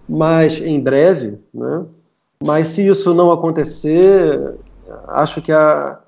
mas 0.09 0.61
em 0.61 0.79
breve. 0.81 1.39
Né? 1.53 1.85
Mas 2.43 2.69
se 2.69 2.87
isso 2.87 3.15
não 3.15 3.33
acontecer, 3.33 4.55
acho 5.09 5.41
que 5.41 5.51
a, 5.51 5.99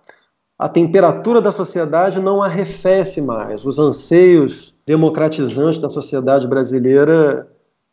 a 0.58 0.68
temperatura 0.68 1.40
da 1.40 1.50
sociedade 1.50 2.20
não 2.20 2.42
arrefece 2.42 3.22
mais. 3.22 3.64
Os 3.64 3.78
anseios 3.78 4.74
democratizantes 4.86 5.80
da 5.80 5.88
sociedade 5.88 6.46
brasileira 6.46 7.48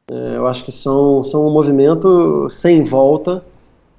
é, 0.10 0.38
eu 0.38 0.48
acho 0.48 0.64
que 0.64 0.72
são, 0.72 1.24
são 1.24 1.46
um 1.46 1.52
movimento 1.52 2.50
sem 2.50 2.84
volta 2.84 3.44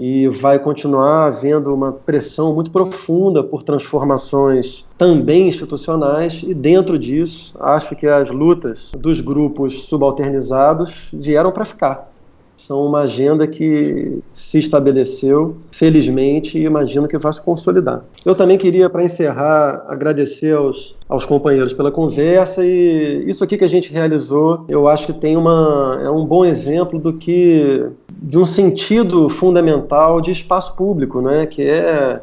e 0.01 0.29
vai 0.29 0.59
continuar 0.59 1.27
havendo 1.27 1.75
uma 1.75 1.93
pressão 1.93 2.55
muito 2.55 2.71
profunda 2.71 3.43
por 3.43 3.63
transformações 3.63 4.87
também 4.97 5.49
institucionais, 5.49 6.43
e 6.47 6.55
dentro 6.55 6.99
disso, 6.99 7.55
acho 7.59 7.97
que 7.97 8.07
as 8.07 8.31
lutas 8.31 8.91
dos 8.97 9.21
grupos 9.21 9.85
subalternizados 9.85 11.09
vieram 11.13 11.51
para 11.51 11.65
ficar 11.65 12.11
são 12.59 12.85
uma 12.85 13.01
agenda 13.01 13.47
que 13.47 14.19
se 14.35 14.59
estabeleceu, 14.59 15.57
felizmente, 15.71 16.59
e 16.59 16.65
imagino 16.65 17.09
que 17.09 17.17
vai 17.17 17.33
se 17.33 17.41
consolidar. 17.41 18.03
Eu 18.27 18.35
também 18.35 18.59
queria, 18.59 18.91
para 18.91 19.05
encerrar, 19.05 19.87
agradecer 19.89 20.55
aos, 20.57 20.95
aos 21.09 21.25
companheiros 21.25 21.73
pela 21.73 21.91
conversa 21.91 22.65
e 22.65 23.25
isso 23.29 23.45
aqui 23.45 23.57
que 23.57 23.65
a 23.65 23.69
gente 23.69 23.93
realizou, 23.93 24.65
eu 24.69 24.89
acho 24.89 25.07
que 25.07 25.13
tem 25.13 25.37
uma, 25.37 26.01
é 26.03 26.11
um 26.11 26.27
bom 26.27 26.45
exemplo 26.45 26.99
do 26.99 27.13
que 27.13 27.87
de 28.21 28.37
um 28.37 28.45
sentido 28.45 29.29
fundamental 29.29 30.21
de 30.21 30.33
espaço 30.33 30.75
público, 30.75 31.23
né, 31.23 31.47
que 31.47 31.63
é 31.63 32.21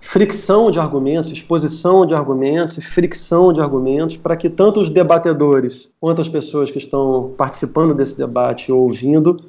fricção 0.00 0.70
de 0.70 0.80
argumentos, 0.80 1.30
exposição 1.30 2.04
de 2.04 2.12
argumentos 2.12 2.84
fricção 2.84 3.52
de 3.52 3.60
argumentos 3.60 4.16
para 4.16 4.36
que 4.36 4.50
tanto 4.50 4.80
os 4.80 4.90
debatedores 4.90 5.88
quanto 6.00 6.20
as 6.20 6.28
pessoas 6.28 6.70
que 6.70 6.78
estão 6.78 7.32
participando 7.36 7.94
desse 7.94 8.18
debate 8.18 8.68
e 8.68 8.72
ouvindo 8.72 9.40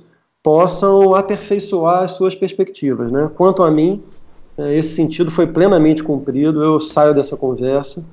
possam 0.44 1.16
aperfeiçoar 1.16 2.04
as 2.04 2.12
suas 2.12 2.36
perspectivas. 2.36 3.12
Né? 3.12 3.32
Quanto 3.36 3.64
a 3.64 3.72
mim, 3.72 4.04
é, 4.58 4.76
esse 4.76 4.94
sentido 4.94 5.32
foi 5.32 5.48
plenamente 5.48 6.04
cumprido. 6.04 6.62
Eu 6.62 6.80
saio 6.80 7.16
dessa 7.16 7.38
conversa 7.38 8.06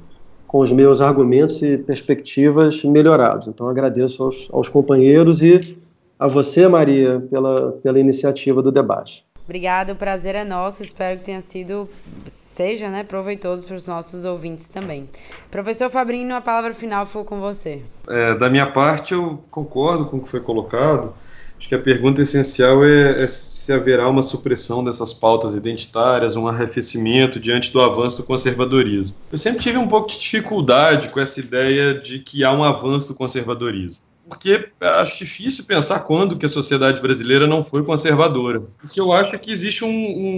com 0.47 0.61
os 0.61 0.73
meus 0.73 1.01
argumentos 1.01 1.61
e 1.63 1.77
perspectivas 1.77 2.83
melhorados. 2.85 3.49
Então, 3.49 3.69
agradeço 3.69 4.23
aos, 4.23 4.49
aos 4.53 4.69
companheiros 4.69 5.43
e 5.43 5.77
a 6.19 6.29
você, 6.29 6.69
Maria, 6.69 7.21
pela, 7.31 7.73
pela 7.83 7.99
iniciativa 7.99 8.63
do 8.63 8.71
debate. 8.71 9.25
Obrigada, 9.45 9.93
o 9.93 9.97
prazer 9.97 10.37
é 10.37 10.45
nosso. 10.45 10.83
Espero 10.83 11.19
que 11.19 11.25
tenha 11.25 11.41
sido, 11.41 11.89
seja 12.27 12.89
né, 12.89 13.03
proveitoso 13.03 13.67
para 13.67 13.75
os 13.75 13.87
nossos 13.87 14.25
ouvintes 14.25 14.69
também. 14.69 15.09
Professor 15.51 15.91
Fabrinho, 15.91 16.35
a 16.37 16.41
palavra 16.41 16.73
final 16.73 17.05
foi 17.05 17.25
com 17.25 17.41
você. 17.41 17.83
É, 18.09 18.35
da 18.35 18.49
minha 18.49 18.71
parte, 18.71 19.15
eu 19.15 19.41
concordo 19.51 20.05
com 20.05 20.19
o 20.19 20.21
que 20.21 20.29
foi 20.29 20.41
colocado. 20.41 21.13
Acho 21.61 21.69
que 21.69 21.75
a 21.75 21.79
pergunta 21.79 22.23
essencial 22.23 22.83
é, 22.83 23.23
é, 23.23 23.29
se 23.29 23.71
haverá 23.71 24.09
uma 24.09 24.23
supressão 24.23 24.83
dessas 24.83 25.13
pautas 25.13 25.55
identitárias, 25.55 26.35
um 26.35 26.49
arrefecimento 26.49 27.39
diante 27.39 27.71
do 27.71 27.83
avanço 27.83 28.17
do 28.17 28.23
conservadorismo. 28.23 29.15
Eu 29.31 29.37
sempre 29.37 29.61
tive 29.61 29.77
um 29.77 29.87
pouco 29.87 30.09
de 30.09 30.19
dificuldade 30.19 31.11
com 31.11 31.21
essa 31.21 31.39
ideia 31.39 31.93
de 31.93 32.21
que 32.21 32.43
há 32.43 32.51
um 32.51 32.65
avanço 32.65 33.09
do 33.09 33.15
conservadorismo. 33.15 34.01
Porque 34.27 34.71
acho 34.81 35.19
difícil 35.19 35.65
pensar 35.65 36.01
quando 36.01 36.37
que 36.39 36.47
a 36.47 36.49
sociedade 36.49 37.01
brasileira 37.01 37.47
não 37.47 37.63
foi 37.63 37.85
conservadora. 37.85 38.61
O 38.83 38.89
que 38.89 39.01
eu 39.01 39.13
acho 39.13 39.35
é 39.35 39.39
que 39.39 39.53
existe 39.53 39.85
um, 39.85 39.89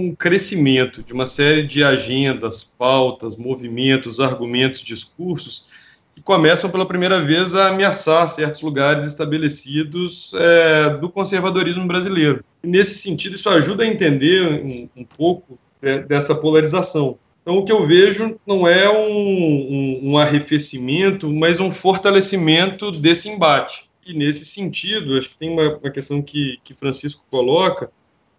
um 0.09 0.15
crescimento 0.15 1.01
de 1.01 1.13
uma 1.13 1.25
série 1.25 1.63
de 1.63 1.85
agendas, 1.85 2.63
pautas, 2.63 3.37
movimentos, 3.37 4.19
argumentos, 4.19 4.81
discursos 4.81 5.67
que 6.15 6.21
começam 6.21 6.69
pela 6.69 6.85
primeira 6.85 7.19
vez 7.19 7.55
a 7.55 7.69
ameaçar 7.69 8.27
certos 8.29 8.61
lugares 8.61 9.03
estabelecidos 9.05 10.31
é, 10.35 10.89
do 10.97 11.09
conservadorismo 11.09 11.87
brasileiro. 11.87 12.43
E 12.63 12.67
nesse 12.67 12.95
sentido, 12.95 13.35
isso 13.35 13.49
ajuda 13.49 13.83
a 13.83 13.87
entender 13.87 14.63
um, 14.63 15.01
um 15.01 15.03
pouco 15.03 15.57
é, 15.81 15.99
dessa 15.99 16.35
polarização. 16.35 17.17
Então, 17.41 17.57
o 17.57 17.65
que 17.65 17.71
eu 17.71 17.85
vejo 17.85 18.39
não 18.47 18.65
é 18.65 18.89
um, 18.89 19.11
um, 19.11 19.99
um, 20.11 20.17
arrefecimento, 20.17 21.29
mas 21.29 21.59
um 21.59 21.71
fortalecimento 21.71 22.89
desse 22.89 23.27
embate. 23.29 23.89
E 24.05 24.13
nesse 24.13 24.45
sentido, 24.45 25.17
acho 25.17 25.31
que 25.31 25.37
tem 25.37 25.49
uma, 25.49 25.77
uma 25.77 25.91
questão 25.91 26.21
que, 26.21 26.57
que 26.63 26.73
Francisco 26.73 27.25
coloca, 27.29 27.91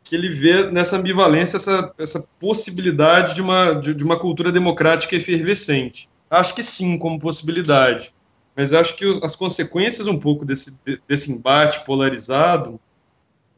que 0.02 0.14
ele 0.14 0.30
vê 0.30 0.70
nessa 0.70 0.96
ambivalência 0.96 1.56
essa, 1.56 1.92
essa 1.98 2.26
possibilidade 2.40 3.34
de 3.34 3.42
uma, 3.42 3.72
de, 3.72 3.94
de 3.94 4.04
uma 4.04 4.18
cultura 4.18 4.50
democrática 4.50 5.16
efervescente. 5.16 6.08
Acho 6.34 6.54
que 6.54 6.62
sim, 6.62 6.98
como 6.98 7.18
possibilidade. 7.18 8.12
Mas 8.56 8.72
acho 8.72 8.96
que 8.96 9.06
os, 9.06 9.22
as 9.22 9.34
consequências 9.36 10.06
um 10.06 10.18
pouco 10.18 10.44
desse, 10.44 10.78
desse 11.08 11.32
embate 11.32 11.84
polarizado, 11.84 12.80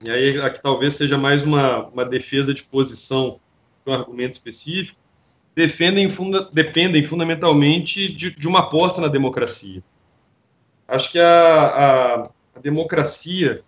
e 0.03 0.11
aí 0.11 0.41
aqui 0.41 0.61
talvez 0.63 0.95
seja 0.95 1.17
mais 1.17 1.43
uma, 1.43 1.87
uma 1.87 2.05
defesa 2.05 2.53
de 2.53 2.63
posição 2.63 3.41
um 3.87 3.93
argumento 3.93 4.33
específico, 4.33 4.99
defendem 5.55 6.09
funda, 6.09 6.51
dependem 6.53 7.05
fundamentalmente 7.05 8.13
de, 8.13 8.31
de, 8.33 8.49
uma 8.49 8.61
aposta 8.61 9.01
na 9.01 9.09
democracia. 9.09 9.83
Acho 10.89 11.13
que 11.13 11.19
a, 11.19 11.29
a, 11.29 12.23
a 12.57 12.61
democracia, 12.61 13.63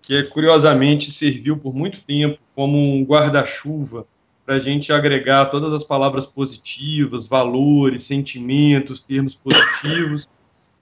que 0.00 0.14
é, 0.14 0.22
curiosamente 0.22 1.12
serviu 1.12 1.56
por 1.56 1.74
muito 1.74 2.00
tempo 2.00 2.38
como 2.54 2.78
um 2.78 3.04
guarda-chuva 3.04 4.06
para 4.48 4.56
a 4.56 4.60
gente 4.60 4.90
agregar 4.94 5.44
todas 5.50 5.74
as 5.74 5.84
palavras 5.84 6.24
positivas, 6.24 7.26
valores, 7.26 8.04
sentimentos, 8.04 8.98
termos 8.98 9.34
positivos, 9.34 10.26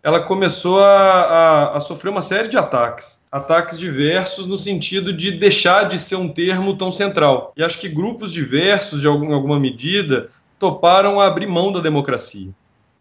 ela 0.05 0.21
começou 0.21 0.81
a, 0.81 0.87
a, 0.87 1.77
a, 1.77 1.81
sofrer 1.81 2.11
uma 2.11 2.23
série 2.23 2.47
de 2.47 2.57
ataques. 2.57 3.21
Ataques 3.31 3.77
diversos 3.77 4.47
no 4.47 4.57
sentido 4.57 5.13
de 5.13 5.33
deixar 5.33 5.89
de 5.89 5.99
ser 5.99 6.15
um 6.15 6.29
termo 6.29 6.77
tão 6.77 6.93
central. 6.93 7.53
E 7.57 7.65
acho 7.65 7.81
que 7.81 7.89
grupos 7.89 8.33
diversos, 8.33 9.01
de 9.01 9.09
algum, 9.09 9.35
alguma 9.35 9.59
medida, 9.59 10.31
toparam 10.61 11.19
abrir 11.19 11.49
mão 11.49 11.73
da 11.73 11.81
democracia. 11.81 12.51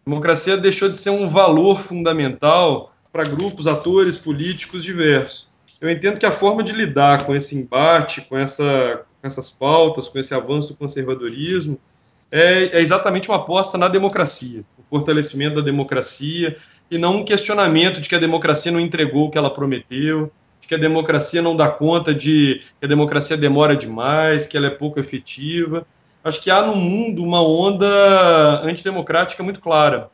A 0.04 0.10
democracia 0.10 0.56
deixou 0.56 0.88
de 0.88 0.98
ser 0.98 1.10
um 1.10 1.28
valor 1.28 1.80
fundamental 1.80 2.92
para 3.12 3.22
grupos, 3.22 3.68
atores 3.68 4.16
políticos 4.16 4.82
diversos. 4.82 5.46
Eu 5.80 5.88
entendo 5.88 6.18
que 6.18 6.26
a 6.26 6.32
forma 6.32 6.64
de 6.64 6.72
lidar 6.72 7.24
com 7.24 7.36
esse 7.36 7.56
embate, 7.56 8.22
com, 8.22 8.36
essa, 8.36 9.02
essas 9.26 9.50
pautas, 9.50 10.08
com 10.08 10.18
esse 10.18 10.34
avanço 10.34 10.68
do 10.68 10.76
conservadorismo, 10.76 11.78
é, 12.30 12.78
é 12.78 12.80
exatamente 12.80 13.28
uma 13.28 13.36
aposta 13.36 13.78
na 13.78 13.88
democracia, 13.88 14.64
o 14.78 14.82
fortalecimento 14.98 15.56
da 15.56 15.62
democracia, 15.62 16.56
e 16.90 16.98
não 16.98 17.16
um 17.16 17.24
questionamento 17.24 18.00
de 18.00 18.08
que 18.08 18.14
a 18.14 18.18
democracia 18.18 18.70
não 18.70 18.80
entregou 18.80 19.26
o 19.26 19.30
que 19.30 19.38
ela 19.38 19.50
prometeu, 19.50 20.32
de 20.60 20.68
que 20.68 20.74
a 20.74 20.78
democracia 20.78 21.42
não 21.42 21.56
dá 21.56 21.68
conta 21.68 22.14
de 22.14 22.62
que 22.80 22.86
a 22.86 22.88
democracia 22.88 23.36
demora 23.36 23.76
demais, 23.76 24.46
que 24.46 24.56
ela 24.56 24.66
é 24.66 24.70
pouco 24.70 24.98
efetiva. 24.98 25.86
Acho 26.22 26.42
que 26.42 26.50
há 26.50 26.62
no 26.62 26.74
mundo 26.74 27.22
uma 27.22 27.40
onda 27.40 28.62
antidemocrática 28.64 29.42
muito 29.42 29.60
clara, 29.60 30.10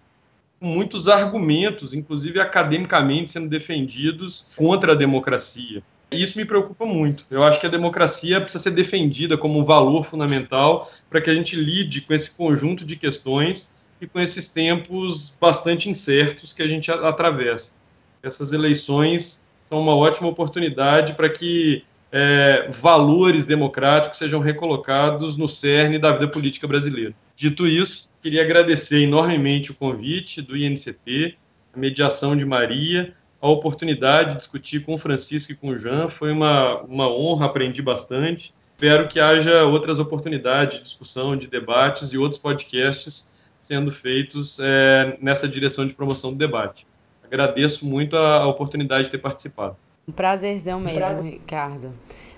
com 0.61 0.67
muitos 0.67 1.09
argumentos, 1.09 1.95
inclusive 1.95 2.39
academicamente, 2.39 3.31
sendo 3.31 3.49
defendidos 3.49 4.53
contra 4.57 4.93
a 4.93 4.95
democracia. 4.95 5.83
E 6.13 6.23
isso 6.23 6.39
me 6.39 6.45
preocupa 6.45 6.85
muito. 6.85 7.25
Eu 7.31 7.43
acho 7.43 7.61
que 7.61 7.67
a 7.67 7.71
democracia 7.71 8.41
precisa 8.41 8.63
ser 8.63 8.71
defendida 8.73 9.37
como 9.37 9.59
um 9.59 9.65
valor 9.65 10.05
fundamental 10.05 10.91
para 11.09 11.21
que 11.21 11.31
a 11.31 11.35
gente 11.35 11.57
lide 11.57 12.03
com 12.03 12.13
esse 12.13 12.31
conjunto 12.31 12.85
de 12.85 12.97
questões 12.97 13.71
e 14.01 14.07
com 14.07 14.21
esses 14.21 14.49
tempos 14.49 15.37
bastante 15.41 15.89
incertos 15.89 16.53
que 16.53 16.63
a 16.63 16.69
gente 16.69 16.91
atravessa. 16.91 17.75
Essas 18.23 18.53
eleições 18.53 19.43
são 19.69 19.81
uma 19.81 19.97
ótima 19.97 20.29
oportunidade 20.29 21.15
para 21.15 21.29
que 21.29 21.85
é, 22.13 22.69
valores 22.69 23.45
democráticos 23.47 24.19
sejam 24.19 24.39
recolocados 24.39 25.37
no 25.37 25.49
cerne 25.49 25.99
da 25.99 26.13
vida 26.13 26.29
política 26.29 26.69
brasileira. 26.69 27.15
Dito 27.35 27.67
isso, 27.67 28.09
queria 28.21 28.43
agradecer 28.43 29.01
enormemente 29.03 29.71
o 29.71 29.75
convite 29.75 30.43
do 30.43 30.57
INCT, 30.57 31.37
a 31.75 31.79
mediação 31.79 32.37
de 32.37 32.45
Maria, 32.45 33.15
a 33.43 33.49
oportunidade 33.49 34.31
de 34.31 34.39
discutir 34.39 34.85
com 34.85 34.95
o 34.95 34.99
Francisco 34.99 35.51
e 35.51 35.57
com 35.57 35.71
o 35.71 35.77
Jean. 35.77 36.09
Foi 36.09 36.31
uma, 36.31 36.81
uma 36.83 37.13
honra, 37.13 37.47
aprendi 37.47 37.83
bastante. 37.83 38.55
Espero 38.77 39.09
que 39.09 39.19
haja 39.19 39.65
outras 39.65 39.99
oportunidades 39.99 40.79
de 40.79 40.85
discussão, 40.85 41.37
de 41.37 41.49
debates 41.49 42.11
e 42.13 42.19
outros 42.19 42.41
podcasts 42.41 43.33
sendo 43.59 43.91
feitos 43.91 44.59
é, 44.61 45.17
nessa 45.21 45.49
direção 45.49 45.87
de 45.87 45.93
promoção 45.93 46.31
do 46.31 46.37
debate. 46.37 46.87
Agradeço 47.25 47.85
muito 47.85 48.17
a, 48.17 48.39
a 48.39 48.47
oportunidade 48.47 49.05
de 49.05 49.11
ter 49.11 49.19
participado. 49.19 49.77
Um 50.07 50.13
prazerzão 50.13 50.81
mesmo, 50.81 50.99
Prazer. 50.99 51.33
Ricardo. 51.33 51.93